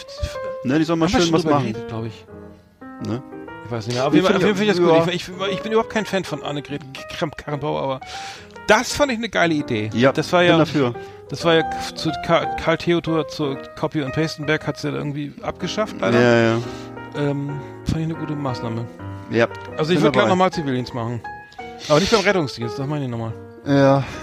Ne, 0.64 0.80
die 0.80 0.84
sollen 0.86 1.00
mal 1.00 1.10
schön 1.10 1.32
was 1.32 1.44
machen. 1.44 1.62
geredet, 1.74 1.88
glaube 1.88 2.08
ich. 2.08 2.26
Ne? 3.08 3.22
Ich 3.66 3.72
weiß 3.72 3.88
nicht 3.88 3.96
mehr. 3.96 4.08
Auf 4.08 4.14
Ich 4.14 4.22
jeden 4.22 4.28
Fall, 4.28 4.36
auf 4.36 4.42
finde 4.42 4.64
jeden 4.64 4.76
Fall 4.76 4.86
auch- 4.94 5.04
finde 5.06 5.06
ich 5.06 5.14
das 5.14 5.30
ja. 5.30 5.30
gut. 5.30 5.40
Ich, 5.42 5.50
ich, 5.52 5.54
ich 5.58 5.62
bin 5.62 5.72
überhaupt 5.72 5.92
kein 5.94 6.06
Fan 6.06 6.24
von 6.24 6.44
Annegret 6.44 6.82
Kramp-Karrenbauer, 7.18 7.82
aber 7.82 8.00
Das 8.68 8.94
fand 8.94 9.12
ich 9.12 9.18
eine 9.20 9.30
geile 9.30 9.54
Idee. 9.54 9.90
Ja, 9.94 10.12
das 10.12 10.32
war 10.34 10.40
bin 10.42 10.50
ja, 10.50 10.58
dafür. 10.58 10.96
Das 11.30 11.44
war 11.46 11.56
ja 11.56 11.64
zu 11.96 12.12
Karl, 12.26 12.78
Theodor 12.78 13.28
zu 13.28 13.58
Copy 13.80 14.02
und 14.02 14.14
Pastenberg 14.14 14.66
hat's 14.68 14.84
ja 14.84 14.92
irgendwie 14.92 15.34
abgeschafft 15.42 15.96
leider. 16.00 16.22
Ja, 16.22 16.54
ja. 16.56 16.62
Ähm, 17.18 17.50
fand 17.86 17.98
ich 17.98 18.04
eine 18.04 18.16
gute 18.16 18.36
Maßnahme. 18.36 18.86
Ja. 19.32 19.48
Also 19.78 19.94
ich 19.94 20.02
würde 20.02 20.12
gleich 20.12 20.28
nochmal 20.28 20.52
Zivildienst 20.52 20.94
machen. 20.94 21.22
Aber 21.90 22.00
nicht 22.00 22.12
beim 22.12 22.22
Rettungsdienst, 22.22 22.78
das 22.78 22.88
meine 22.88 23.06
ich 23.06 23.12
nochmal. 23.12 23.34
Ja. 23.66 24.04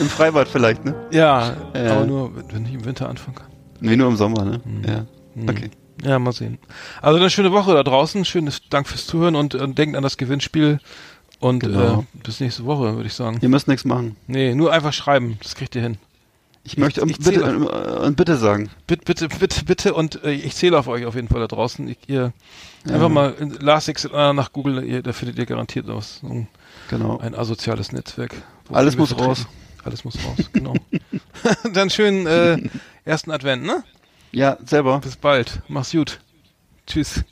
Im 0.00 0.06
Freibad 0.08 0.48
vielleicht, 0.48 0.84
ne? 0.84 0.94
Ja, 1.10 1.54
Ja. 1.74 1.92
aber 1.92 2.06
nur, 2.06 2.32
wenn, 2.52 2.64
ich 2.66 2.74
im 2.74 2.84
Winter 2.84 3.08
anfangen 3.08 3.36
kann. 3.36 3.46
Nee, 3.80 3.96
nur 3.96 4.08
im 4.08 4.16
Sommer, 4.16 4.44
ne? 4.44 4.60
Mhm. 4.64 4.84
Ja. 4.84 5.06
Okay. 5.48 5.70
Ja, 6.04 6.18
mal 6.18 6.32
sehen. 6.32 6.58
Also 7.00 7.18
eine 7.18 7.30
schöne 7.30 7.52
Woche 7.52 7.74
da 7.74 7.82
draußen. 7.82 8.24
Schönes 8.24 8.68
Dank 8.68 8.88
fürs 8.88 9.06
Zuhören 9.06 9.36
und, 9.36 9.54
und 9.54 9.78
denkt 9.78 9.96
an 9.96 10.02
das 10.02 10.16
Gewinnspiel. 10.16 10.80
Und 11.42 11.58
Genau. 11.58 12.00
äh, 12.00 12.18
bis 12.22 12.38
nächste 12.38 12.64
Woche, 12.66 12.94
würde 12.94 13.06
ich 13.08 13.14
sagen. 13.14 13.38
Ihr 13.42 13.48
müsst 13.48 13.66
nichts 13.66 13.84
machen. 13.84 14.14
Nee, 14.28 14.54
nur 14.54 14.72
einfach 14.72 14.92
schreiben. 14.92 15.38
Das 15.42 15.56
kriegt 15.56 15.74
ihr 15.74 15.82
hin. 15.82 15.98
Ich, 16.64 16.76
möchte 16.76 17.00
ich 17.04 17.18
bitte, 17.18 17.40
zähle. 17.40 17.52
äh, 17.52 18.06
und 18.06 18.16
bitte 18.16 18.36
sagen. 18.36 18.70
Bitte, 18.86 19.02
bitte, 19.04 19.28
bitte, 19.28 19.64
bitte. 19.64 19.94
Und 19.94 20.22
äh, 20.22 20.30
ich 20.30 20.54
zähle 20.54 20.78
auf 20.78 20.86
euch 20.86 21.04
auf 21.04 21.16
jeden 21.16 21.26
Fall 21.26 21.40
da 21.40 21.48
draußen. 21.48 21.88
Ich, 21.88 21.98
ihr 22.06 22.32
Ja. 22.86 22.94
einfach 22.94 23.08
mal 23.08 23.34
in 23.40 23.50
Last 23.54 23.88
Exit 23.88 24.12
äh, 24.14 24.32
nach 24.32 24.52
Google, 24.52 24.84
ihr, 24.84 25.02
da 25.02 25.12
findet 25.12 25.36
ihr 25.38 25.46
garantiert 25.46 25.86
was. 25.88 26.20
So 26.20 26.28
ein, 26.28 26.46
Genau. 26.90 27.18
ein 27.18 27.34
asoziales 27.34 27.90
Netzwerk. 27.90 28.34
Alles 28.70 28.96
muss 28.96 29.08
vertreten. 29.08 29.28
raus. 29.30 29.46
Alles 29.82 30.04
muss 30.04 30.14
raus, 30.24 30.48
genau. 30.52 30.74
Dann 31.72 31.90
schönen 31.90 32.26
äh, 32.28 32.58
ersten 33.04 33.32
Advent, 33.32 33.64
ne? 33.64 33.82
Ja, 34.30 34.56
selber. 34.64 35.00
Bis 35.00 35.16
bald. 35.16 35.60
Mach's 35.66 35.90
gut. 35.90 36.20
Tschüss. 36.86 37.24